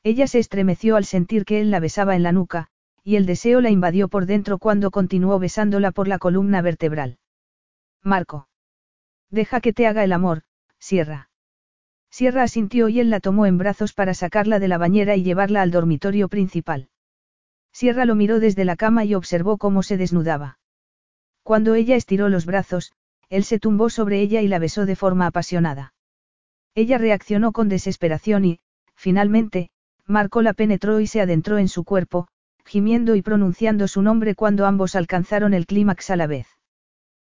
[0.06, 2.68] Ella se estremeció al sentir que él la besaba en la nuca,
[3.04, 7.18] y el deseo la invadió por dentro cuando continuó besándola por la columna vertebral.
[8.04, 8.48] Marco.
[9.32, 10.44] Deja que te haga el amor,
[10.78, 11.32] Sierra.
[12.12, 15.64] Sierra asintió y él la tomó en brazos para sacarla de la bañera y llevarla
[15.64, 16.90] al dormitorio principal.
[17.74, 20.60] Sierra lo miró desde la cama y observó cómo se desnudaba.
[21.42, 22.94] Cuando ella estiró los brazos,
[23.30, 25.96] él se tumbó sobre ella y la besó de forma apasionada.
[26.76, 28.60] Ella reaccionó con desesperación y,
[28.94, 29.72] finalmente,
[30.08, 32.28] Marco la penetró y se adentró en su cuerpo,
[32.66, 36.48] gimiendo y pronunciando su nombre cuando ambos alcanzaron el clímax a la vez.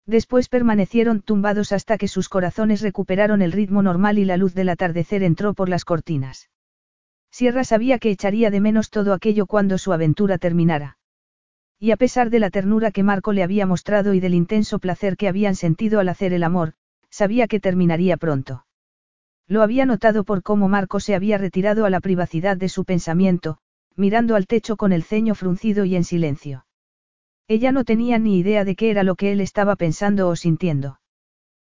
[0.07, 4.71] Después permanecieron tumbados hasta que sus corazones recuperaron el ritmo normal y la luz del
[4.71, 6.49] atardecer entró por las cortinas.
[7.31, 10.99] Sierra sabía que echaría de menos todo aquello cuando su aventura terminara.
[11.79, 15.17] Y a pesar de la ternura que Marco le había mostrado y del intenso placer
[15.17, 16.73] que habían sentido al hacer el amor,
[17.11, 18.65] sabía que terminaría pronto.
[19.49, 23.59] Lo había notado por cómo Marco se había retirado a la privacidad de su pensamiento,
[23.97, 26.67] mirando al techo con el ceño fruncido y en silencio.
[27.49, 31.01] Ella no tenía ni idea de qué era lo que él estaba pensando o sintiendo.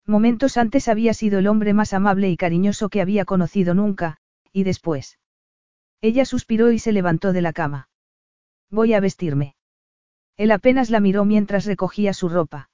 [0.06, 4.17] Momentos antes había sido el hombre más amable y cariñoso que había conocido nunca,
[4.51, 5.17] y después.
[6.01, 7.88] Ella suspiró y se levantó de la cama.
[8.69, 9.56] Voy a vestirme.
[10.35, 12.69] Él apenas la miró mientras recogía su ropa.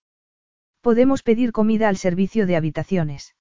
[0.82, 3.37] Podemos pedir comida al servicio de habitaciones.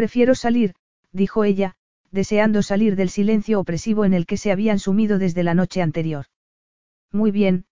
[0.00, 0.76] Prefiero salir,
[1.12, 1.74] dijo ella,
[2.10, 6.24] deseando salir del silencio opresivo en el que se habían sumido desde la noche anterior.
[7.12, 7.66] Muy bien,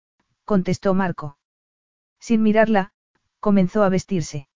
[0.44, 1.38] contestó Marco.
[2.20, 2.92] Sin mirarla,
[3.40, 4.46] comenzó a vestirse.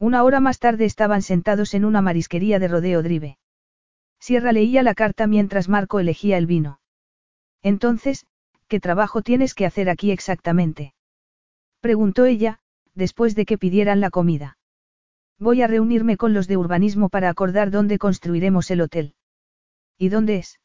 [0.00, 3.38] Una hora más tarde estaban sentados en una marisquería de Rodeo Drive.
[4.18, 6.80] Sierra leía la carta mientras Marco elegía el vino.
[7.62, 8.26] Entonces,
[8.66, 10.94] ¿qué trabajo tienes que hacer aquí exactamente?
[11.78, 12.58] Preguntó ella,
[12.96, 14.57] después de que pidieran la comida.
[15.38, 19.14] Voy a reunirme con los de urbanismo para acordar dónde construiremos el hotel.
[19.96, 20.60] ¿Y dónde es?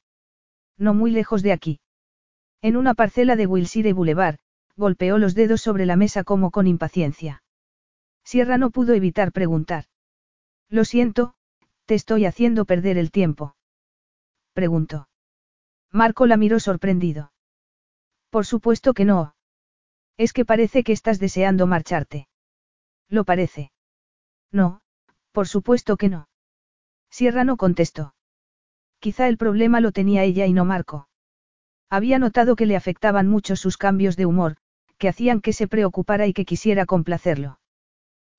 [0.77, 1.79] No muy lejos de aquí.
[2.61, 4.39] En una parcela de Wilshire Boulevard,
[4.75, 7.43] golpeó los dedos sobre la mesa como con impaciencia.
[8.23, 9.85] Sierra no pudo evitar preguntar.
[10.69, 11.35] Lo siento,
[11.85, 13.55] te estoy haciendo perder el tiempo.
[14.53, 15.07] Preguntó.
[15.91, 17.31] Marco la miró sorprendido.
[18.31, 19.35] Por supuesto que no.
[20.17, 22.27] Es que parece que estás deseando marcharte.
[23.09, 23.71] Lo parece.
[24.53, 24.81] No,
[25.33, 26.29] por supuesto que no.
[27.09, 28.13] Sierra no contestó.
[28.99, 31.09] Quizá el problema lo tenía ella y no Marco.
[31.89, 34.55] Había notado que le afectaban mucho sus cambios de humor,
[34.97, 37.59] que hacían que se preocupara y que quisiera complacerlo.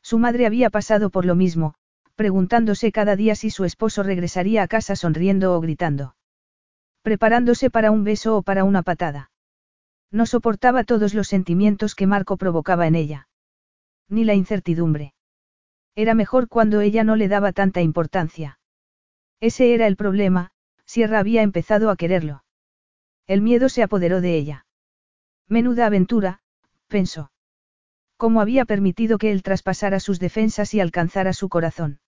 [0.02, 1.74] Su madre había pasado por lo mismo,
[2.14, 6.16] preguntándose cada día si su esposo regresaría a casa sonriendo o gritando.
[7.02, 9.30] Preparándose para un beso o para una patada.
[10.10, 13.28] No soportaba todos los sentimientos que Marco provocaba en ella.
[14.08, 15.13] Ni la incertidumbre.
[15.96, 18.58] Era mejor cuando ella no le daba tanta importancia.
[19.40, 20.50] Ese era el problema,
[20.84, 22.44] Sierra había empezado a quererlo.
[23.26, 24.66] El miedo se apoderó de ella.
[25.48, 26.40] Menuda aventura,
[26.88, 27.30] pensó.
[28.16, 32.00] ¿Cómo había permitido que él traspasara sus defensas y alcanzara su corazón?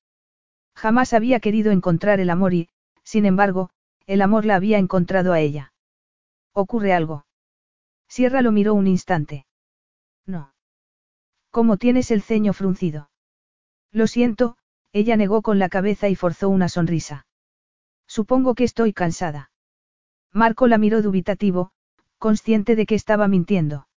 [0.75, 2.69] Jamás había querido encontrar el amor y,
[3.03, 3.71] sin embargo,
[4.07, 5.73] el amor la había encontrado a ella.
[6.53, 7.27] ¿Ocurre algo?
[8.09, 9.47] Sierra lo miró un instante.
[10.27, 10.55] No.
[11.51, 13.11] ¿Cómo tienes el ceño fruncido?
[13.97, 14.59] Lo siento,
[14.93, 17.27] ella negó con la cabeza y forzó una sonrisa.
[18.07, 19.51] Supongo que estoy cansada.
[20.35, 21.71] Marco la miró dubitativo,
[22.19, 23.89] consciente de que estaba mintiendo.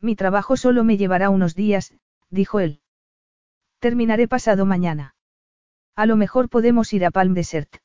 [0.00, 1.92] Mi trabajo solo me llevará unos días,
[2.30, 2.80] dijo él.
[3.80, 5.16] Terminaré pasado mañana.
[5.96, 7.78] A lo mejor podemos ir a Palm Desert.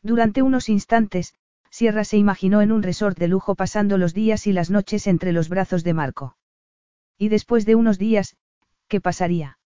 [0.00, 1.34] Durante unos instantes,
[1.68, 5.32] Sierra se imaginó en un resort de lujo pasando los días y las noches entre
[5.32, 6.38] los brazos de Marco.
[7.18, 8.38] Y después de unos días,
[8.88, 9.58] ¿qué pasaría?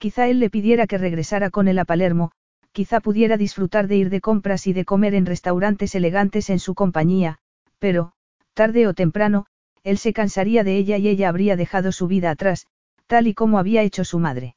[0.00, 2.32] Quizá él le pidiera que regresara con él a Palermo,
[2.72, 6.74] quizá pudiera disfrutar de ir de compras y de comer en restaurantes elegantes en su
[6.74, 7.38] compañía,
[7.78, 8.12] pero,
[8.54, 9.44] tarde o temprano,
[9.82, 12.66] él se cansaría de ella y ella habría dejado su vida atrás,
[13.08, 14.56] tal y como había hecho su madre.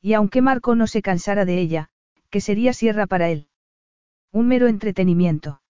[0.00, 1.90] Y aunque Marco no se cansara de ella,
[2.30, 3.48] ¿qué sería Sierra para él?
[4.32, 5.60] Un mero entretenimiento.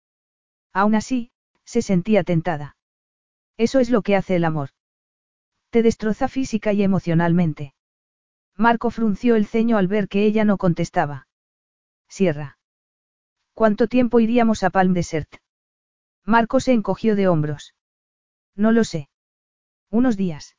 [0.72, 1.32] Aún así,
[1.64, 2.76] se sentía tentada.
[3.56, 4.70] Eso es lo que hace el amor.
[5.70, 7.73] Te destroza física y emocionalmente.
[8.56, 11.26] Marco frunció el ceño al ver que ella no contestaba.
[12.08, 12.58] Sierra.
[13.52, 15.28] ¿Cuánto tiempo iríamos a Palm Desert?
[16.24, 17.74] Marco se encogió de hombros.
[18.54, 19.08] No lo sé.
[19.90, 20.56] Unos días.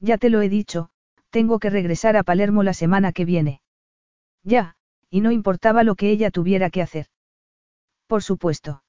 [0.00, 0.90] Ya te lo he dicho,
[1.30, 3.62] tengo que regresar a Palermo la semana que viene.
[4.42, 4.76] Ya,
[5.08, 7.06] y no importaba lo que ella tuviera que hacer.
[8.06, 8.82] Por supuesto.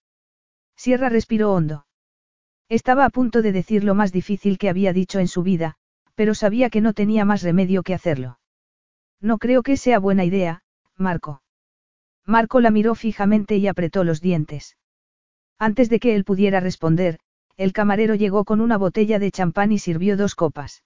[0.76, 1.86] Sierra respiró hondo.
[2.68, 5.78] Estaba a punto de decir lo más difícil que había dicho en su vida,
[6.16, 8.40] pero sabía que no tenía más remedio que hacerlo.
[9.22, 10.64] No creo que sea buena idea,
[10.98, 11.42] Marco.
[12.26, 14.78] Marco la miró fijamente y apretó los dientes.
[15.60, 17.20] Antes de que él pudiera responder,
[17.58, 20.84] el camarero llegó con una botella de champán y sirvió dos copas.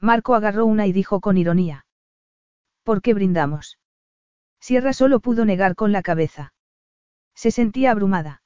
[0.00, 1.86] Marco agarró una y dijo con ironía.
[2.82, 3.78] ¿Por qué brindamos?
[4.60, 6.52] Sierra solo pudo negar con la cabeza.
[7.34, 8.42] Se sentía abrumada.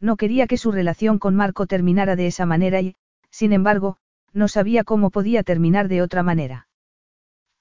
[0.00, 2.96] No quería que su relación con Marco terminara de esa manera y,
[3.30, 3.98] sin embargo,
[4.36, 6.68] no sabía cómo podía terminar de otra manera.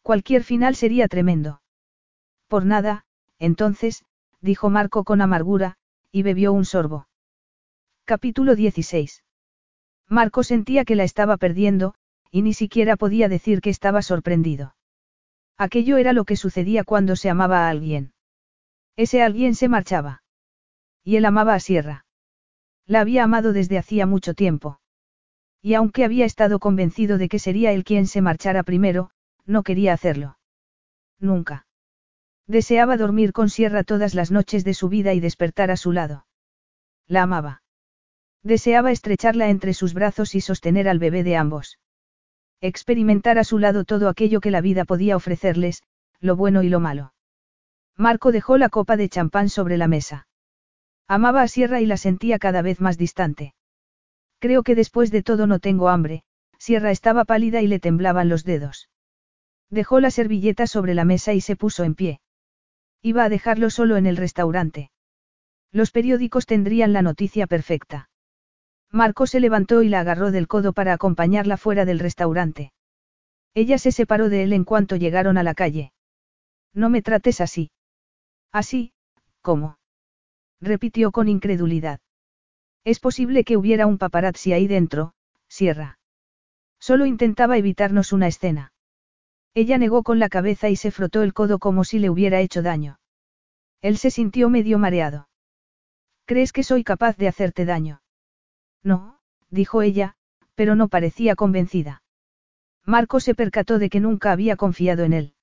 [0.01, 1.61] Cualquier final sería tremendo.
[2.49, 3.05] Por nada,
[3.39, 4.03] entonces,
[4.41, 5.77] dijo Marco con amargura,
[6.11, 7.07] y bebió un sorbo.
[8.03, 9.23] Capítulo 16.
[10.09, 11.95] Marco sentía que la estaba perdiendo,
[12.29, 14.75] y ni siquiera podía decir que estaba sorprendido.
[15.57, 18.13] Aquello era lo que sucedía cuando se amaba a alguien.
[18.97, 20.23] Ese alguien se marchaba.
[21.05, 22.05] Y él amaba a Sierra.
[22.85, 24.81] La había amado desde hacía mucho tiempo.
[25.65, 29.09] Y aunque había estado convencido de que sería él quien se marchara primero,
[29.47, 30.37] no quería hacerlo.
[31.19, 31.65] Nunca.
[32.45, 36.27] Deseaba dormir con Sierra todas las noches de su vida y despertar a su lado.
[37.07, 37.63] La amaba.
[38.43, 41.79] Deseaba estrecharla entre sus brazos y sostener al bebé de ambos.
[42.61, 45.81] Experimentar a su lado todo aquello que la vida podía ofrecerles,
[46.19, 47.15] lo bueno y lo malo.
[47.97, 50.27] Marco dejó la copa de champán sobre la mesa.
[51.07, 53.54] Amaba a Sierra y la sentía cada vez más distante.
[54.39, 56.23] Creo que después de todo no tengo hambre,
[56.57, 58.89] Sierra estaba pálida y le temblaban los dedos.
[59.69, 62.19] Dejó la servilleta sobre la mesa y se puso en pie.
[63.01, 64.91] Iba a dejarlo solo en el restaurante.
[65.71, 68.09] Los periódicos tendrían la noticia perfecta.
[68.91, 72.71] Marco se levantó y la agarró del codo para acompañarla fuera del restaurante.
[73.53, 75.91] Ella se separó de él en cuanto llegaron a la calle.
[76.73, 77.71] No me trates así.
[78.51, 78.93] Así,
[79.41, 79.77] ¿cómo?
[80.61, 81.99] repitió con incredulidad.
[82.85, 85.15] Es posible que hubiera un paparazzi ahí dentro,
[85.47, 85.97] Sierra.
[86.79, 88.73] Solo intentaba evitarnos una escena.
[89.55, 92.61] Ella negó con la cabeza y se frotó el codo como si le hubiera hecho
[92.61, 92.99] daño.
[93.81, 95.29] Él se sintió medio mareado.
[96.25, 98.03] ¿Crees que soy capaz de hacerte daño?
[98.83, 100.15] No, dijo ella,
[100.53, 102.03] pero no parecía convencida.
[102.85, 105.33] Marco se percató de que nunca había confiado en él.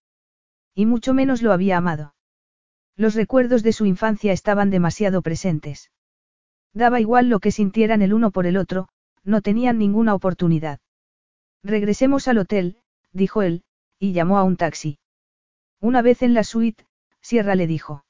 [0.75, 2.15] Y mucho menos lo había amado.
[2.95, 5.91] Los recuerdos de su infancia estaban demasiado presentes.
[6.75, 8.89] Daba igual lo que sintieran el uno por el otro,
[9.25, 10.81] no tenían ninguna oportunidad.
[11.63, 12.79] Regresemos al hotel,
[13.13, 13.65] dijo él,
[13.99, 14.99] y llamó a un taxi.
[15.81, 16.87] Una vez en la suite,
[17.21, 18.05] Sierra le dijo.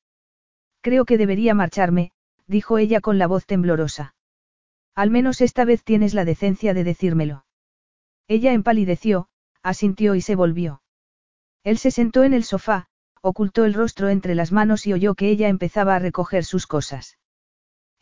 [0.80, 2.12] Creo que debería marcharme,
[2.46, 4.14] dijo ella con la voz temblorosa.
[4.94, 7.44] Al menos esta vez tienes la decencia de decírmelo.
[8.28, 9.28] Ella empalideció,
[9.62, 10.82] asintió y se volvió.
[11.64, 12.88] Él se sentó en el sofá,
[13.20, 17.18] ocultó el rostro entre las manos y oyó que ella empezaba a recoger sus cosas.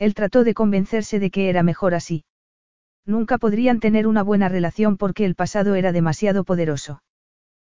[0.00, 2.24] Él trató de convencerse de que era mejor así.
[3.04, 7.02] Nunca podrían tener una buena relación porque el pasado era demasiado poderoso.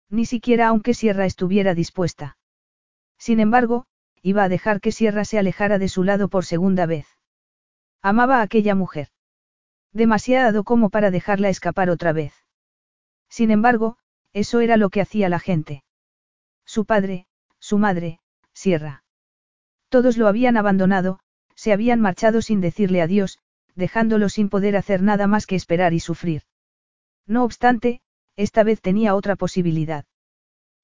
[0.09, 2.37] Ni siquiera aunque Sierra estuviera dispuesta.
[3.19, 3.85] Sin embargo,
[4.23, 7.05] iba a dejar que Sierra se alejara de su lado por segunda vez.
[8.01, 9.09] Amaba a aquella mujer.
[9.93, 12.33] Demasiado como para dejarla escapar otra vez.
[13.29, 13.97] Sin embargo,
[14.33, 15.83] eso era lo que hacía la gente.
[16.65, 17.27] Su padre,
[17.59, 18.19] su madre,
[18.51, 19.03] Sierra.
[19.89, 21.19] Todos lo habían abandonado,
[21.55, 23.39] se habían marchado sin decirle adiós,
[23.75, 26.43] dejándolo sin poder hacer nada más que esperar y sufrir.
[27.25, 28.01] No obstante,
[28.35, 30.05] esta vez tenía otra posibilidad.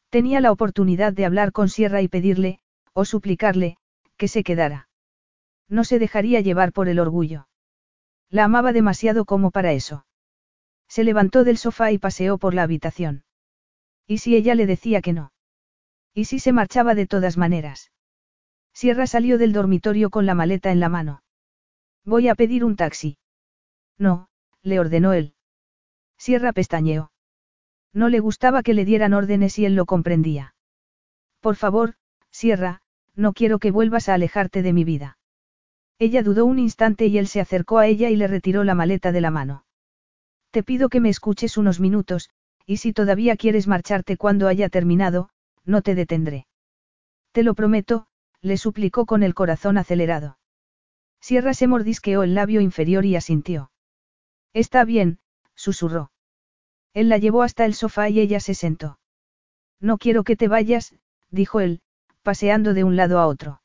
[0.10, 2.60] Tenía la oportunidad de hablar con Sierra y pedirle,
[2.94, 3.78] o suplicarle,
[4.18, 4.90] que se quedara.
[5.70, 7.48] No se dejaría llevar por el orgullo.
[8.30, 10.06] La amaba demasiado como para eso.
[10.88, 13.24] Se levantó del sofá y paseó por la habitación.
[14.06, 15.32] ¿Y si ella le decía que no?
[16.14, 17.92] ¿Y si se marchaba de todas maneras?
[18.74, 21.24] Sierra salió del dormitorio con la maleta en la mano.
[22.06, 23.18] Voy a pedir un taxi.
[23.98, 24.30] No,
[24.64, 25.36] le ordenó él.
[26.18, 27.12] Sierra pestañeó.
[27.94, 30.56] No le gustaba que le dieran órdenes y él lo comprendía.
[31.42, 31.96] Por favor,
[32.32, 32.82] Sierra,
[33.16, 35.18] no quiero que vuelvas a alejarte de mi vida.
[36.00, 39.12] Ella dudó un instante y él se acercó a ella y le retiró la maleta
[39.12, 39.66] de la mano.
[40.50, 42.30] Te pido que me escuches unos minutos,
[42.66, 45.30] y si todavía quieres marcharte cuando haya terminado,
[45.66, 46.48] no te detendré.
[47.32, 48.08] Te lo prometo,
[48.42, 50.38] le suplicó con el corazón acelerado.
[51.20, 53.72] Sierra se mordisqueó el labio inferior y asintió.
[54.54, 55.20] Está bien,
[55.56, 56.12] susurró.
[56.94, 59.00] Él la llevó hasta el sofá y ella se sentó.
[59.80, 60.96] No quiero que te vayas,
[61.30, 61.82] dijo él,
[62.24, 63.62] paseando de un lado a otro.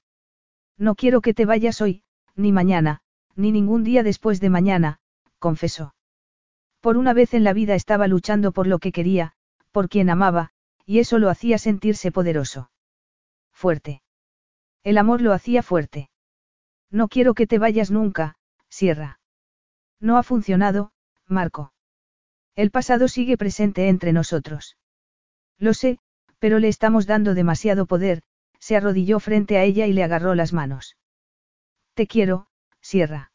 [0.79, 2.03] No quiero que te vayas hoy,
[2.35, 3.01] ni mañana,
[3.35, 5.01] ni ningún día después de mañana,
[5.39, 5.95] confesó.
[6.81, 9.33] Por una vez en la vida estaba luchando por lo que quería,
[9.73, 10.51] por quien amaba,
[10.85, 12.71] y eso lo hacía sentirse poderoso.
[13.53, 14.03] Fuerte.
[14.87, 16.11] El amor lo hacía fuerte.
[16.93, 18.37] No quiero que te vayas nunca,
[18.69, 19.19] Sierra.
[19.99, 20.93] No ha funcionado,
[21.27, 21.73] Marco.
[22.55, 24.77] El pasado sigue presente entre nosotros.
[25.59, 25.99] Lo sé,
[26.39, 28.23] pero le estamos dando demasiado poder,
[28.61, 30.97] se arrodilló frente a ella y le agarró las manos.
[31.95, 32.47] Te quiero,
[32.81, 33.33] Sierra.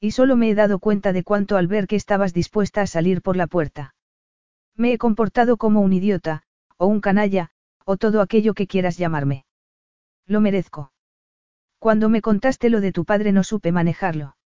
[0.00, 3.22] Y solo me he dado cuenta de cuánto al ver que estabas dispuesta a salir
[3.22, 3.94] por la puerta.
[4.74, 6.42] Me he comportado como un idiota,
[6.78, 7.52] o un canalla,
[7.84, 9.44] o todo aquello que quieras llamarme.
[10.26, 10.92] Lo merezco.
[11.78, 14.36] Cuando me contaste lo de tu padre no supe manejarlo.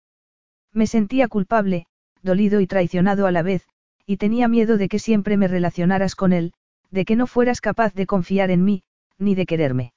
[0.73, 1.87] Me sentía culpable,
[2.23, 3.67] dolido y traicionado a la vez,
[4.07, 6.53] y tenía miedo de que siempre me relacionaras con él,
[6.91, 8.83] de que no fueras capaz de confiar en mí,
[9.19, 9.93] ni de quererme.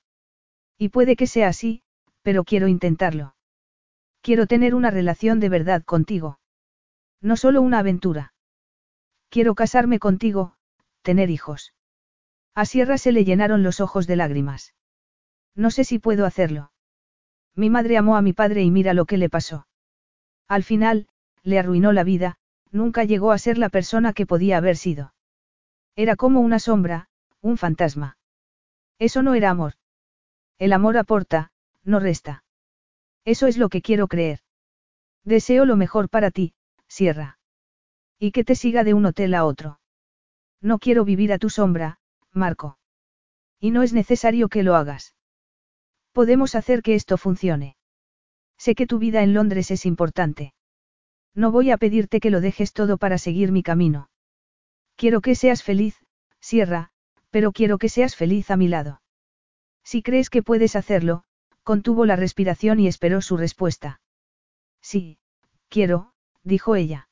[0.78, 1.82] Y puede que sea así,
[2.22, 3.36] pero quiero intentarlo.
[4.22, 6.40] Quiero tener una relación de verdad contigo.
[7.22, 8.34] No solo una aventura.
[9.30, 10.56] Quiero casarme contigo,
[11.02, 11.74] tener hijos.
[12.54, 14.74] A Sierra se le llenaron los ojos de lágrimas.
[15.56, 16.72] No sé si puedo hacerlo.
[17.56, 19.68] Mi madre amó a mi padre y mira lo que le pasó.
[20.48, 21.08] Al final,
[21.44, 22.38] le arruinó la vida,
[22.72, 25.14] nunca llegó a ser la persona que podía haber sido.
[25.96, 27.10] Era como una sombra,
[27.42, 28.18] un fantasma.
[29.00, 29.74] Eso no era amor.
[30.58, 31.52] El amor aporta,
[31.84, 32.44] no resta.
[33.26, 34.40] Eso es lo que quiero creer.
[35.24, 36.54] Deseo lo mejor para ti,
[36.88, 37.40] Sierra.
[38.20, 39.80] Y que te siga de un hotel a otro.
[40.62, 42.00] No quiero vivir a tu sombra,
[42.32, 42.78] Marco.
[43.60, 45.16] Y no es necesario que lo hagas.
[46.12, 47.76] Podemos hacer que esto funcione.
[48.58, 50.54] Sé que tu vida en Londres es importante.
[51.34, 54.10] No voy a pedirte que lo dejes todo para seguir mi camino.
[54.96, 55.96] Quiero que seas feliz,
[56.40, 56.90] Sierra,
[57.30, 59.02] pero quiero que seas feliz a mi lado.
[59.84, 61.24] Si crees que puedes hacerlo,
[61.64, 64.02] contuvo la respiración y esperó su respuesta.
[64.82, 65.18] Sí,
[65.70, 67.08] quiero, dijo ella.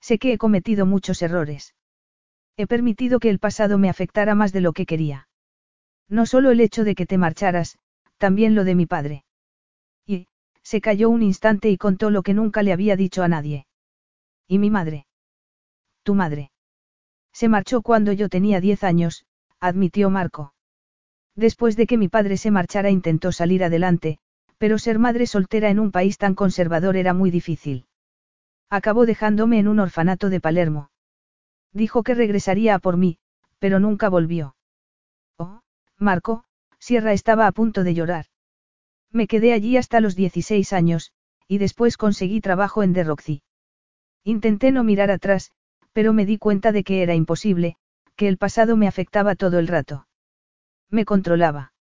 [0.00, 1.74] Sé que he cometido muchos errores.
[2.56, 5.28] He permitido que el pasado me afectara más de lo que quería.
[6.08, 7.78] No solo el hecho de que te marcharas,
[8.22, 9.24] también lo de mi padre.
[10.06, 10.28] Y,
[10.62, 13.66] se calló un instante y contó lo que nunca le había dicho a nadie.
[14.46, 15.06] ¿Y mi madre?
[16.04, 16.52] Tu madre.
[17.32, 19.26] Se marchó cuando yo tenía diez años,
[19.58, 20.54] admitió Marco.
[21.34, 24.20] Después de que mi padre se marchara intentó salir adelante,
[24.56, 27.86] pero ser madre soltera en un país tan conservador era muy difícil.
[28.70, 30.90] Acabó dejándome en un orfanato de Palermo.
[31.72, 33.18] Dijo que regresaría a por mí,
[33.58, 34.54] pero nunca volvió.
[35.38, 35.62] Oh,
[35.98, 36.44] Marco,
[36.82, 38.24] Sierra estaba a punto de llorar.
[39.12, 41.12] Me quedé allí hasta los 16 años,
[41.46, 43.42] y después conseguí trabajo en The Roxy.
[44.24, 45.52] Intenté no mirar atrás,
[45.92, 47.76] pero me di cuenta de que era imposible,
[48.16, 50.08] que el pasado me afectaba todo el rato.
[50.90, 51.72] Me controlaba.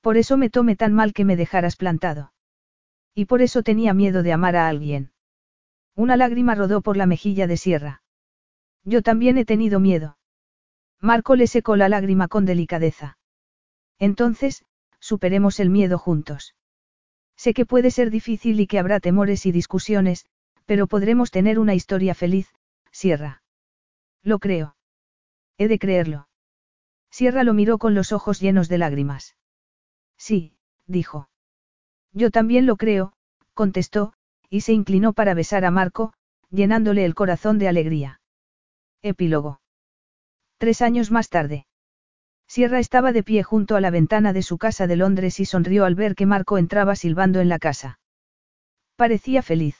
[0.00, 2.32] Por eso me tomé tan mal que me dejaras plantado.
[3.14, 5.12] Y por eso tenía miedo de amar a alguien.
[5.94, 8.02] Una lágrima rodó por la mejilla de Sierra.
[8.84, 10.16] Yo también he tenido miedo.
[10.98, 13.18] Marco le secó la lágrima con delicadeza.
[13.98, 14.64] Entonces,
[14.98, 16.54] superemos el miedo juntos.
[17.36, 20.26] Sé que puede ser difícil y que habrá temores y discusiones,
[20.66, 22.52] pero podremos tener una historia feliz,
[22.90, 23.42] Sierra.
[24.22, 24.76] Lo creo.
[25.58, 26.28] He de creerlo.
[27.10, 29.36] Sierra lo miró con los ojos llenos de lágrimas.
[30.16, 30.56] Sí,
[30.86, 31.28] dijo.
[32.12, 33.12] Yo también lo creo,
[33.52, 34.14] contestó,
[34.48, 36.12] y se inclinó para besar a Marco,
[36.50, 38.20] llenándole el corazón de alegría.
[39.02, 39.60] Epílogo.
[40.58, 41.66] Tres años más tarde.
[42.54, 45.84] Sierra estaba de pie junto a la ventana de su casa de Londres y sonrió
[45.84, 47.98] al ver que Marco entraba silbando en la casa.
[48.94, 49.76] Parecía feliz.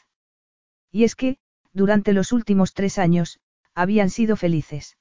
[0.90, 1.38] Y es que,
[1.72, 3.38] durante los últimos tres años,
[3.76, 4.98] habían sido felices.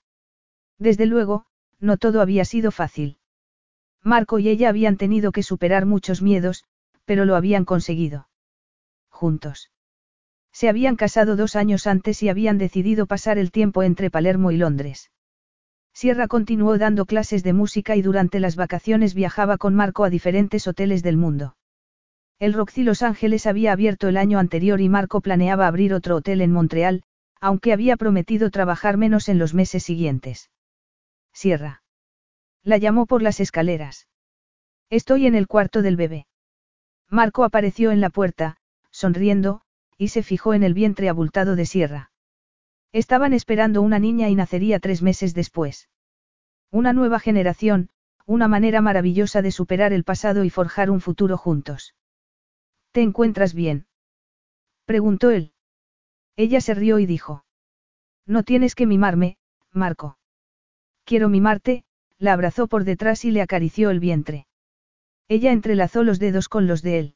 [0.77, 1.47] Desde luego,
[1.79, 3.17] no todo había sido fácil.
[4.03, 6.65] Marco y ella habían tenido que superar muchos miedos,
[7.05, 8.29] pero lo habían conseguido.
[9.09, 9.71] Juntos.
[10.51, 14.57] Se habían casado dos años antes y habían decidido pasar el tiempo entre Palermo y
[14.57, 15.09] Londres.
[15.93, 20.67] Sierra continuó dando clases de música y durante las vacaciones viajaba con Marco a diferentes
[20.67, 21.55] hoteles del mundo.
[22.39, 26.41] El Roxy Los Ángeles había abierto el año anterior y Marco planeaba abrir otro hotel
[26.41, 27.03] en Montreal,
[27.39, 30.49] aunque había prometido trabajar menos en los meses siguientes.
[31.31, 31.83] Sierra.
[32.63, 34.07] La llamó por las escaleras.
[34.89, 36.25] Estoy en el cuarto del bebé.
[37.09, 38.57] Marco apareció en la puerta,
[38.91, 39.61] sonriendo,
[39.97, 42.12] y se fijó en el vientre abultado de Sierra.
[42.93, 45.89] Estaban esperando una niña y nacería tres meses después.
[46.71, 47.89] Una nueva generación,
[48.27, 51.95] una manera maravillosa de superar el pasado y forjar un futuro juntos.
[52.91, 53.87] ¿Te encuentras bien?
[54.85, 55.53] preguntó él.
[56.35, 57.45] Ella se rió y dijo.
[58.27, 59.37] No tienes que mimarme,
[59.71, 60.19] Marco.
[61.03, 61.83] Quiero mimarte,
[62.19, 64.45] la abrazó por detrás y le acarició el vientre.
[65.27, 67.15] Ella entrelazó los dedos con los de él.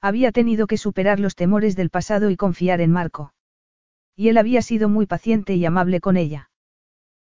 [0.00, 3.34] Había tenido que superar los temores del pasado y confiar en Marco.
[4.16, 6.50] Y él había sido muy paciente y amable con ella.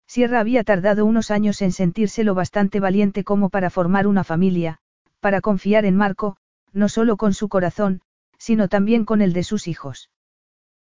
[0.06, 4.78] Sierra había tardado unos años en sentirse lo bastante valiente como para formar una familia,
[5.20, 6.36] para confiar en Marco,
[6.72, 8.02] no solo con su corazón,
[8.36, 10.10] sino también con el de sus hijos.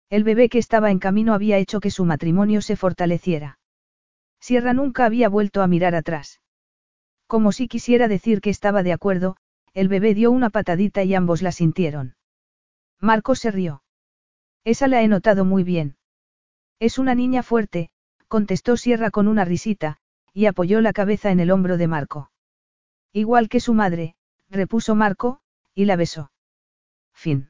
[0.09, 3.61] El bebé que estaba en camino había hecho que su matrimonio se fortaleciera.
[4.41, 6.41] Sierra nunca había vuelto a mirar atrás.
[7.29, 9.37] Como si quisiera decir que estaba de acuerdo,
[9.75, 12.17] el bebé dio una patadita y ambos la sintieron.
[12.99, 13.85] Marco se rió.
[14.65, 15.97] Esa la he notado muy bien.
[16.81, 17.91] Es una niña fuerte,
[18.27, 19.99] contestó Sierra con una risita,
[20.33, 22.33] y apoyó la cabeza en el hombro de Marco.
[23.13, 24.17] Igual que su madre,
[24.49, 25.41] repuso Marco,
[25.75, 26.33] y la besó.
[27.13, 27.50] Fin.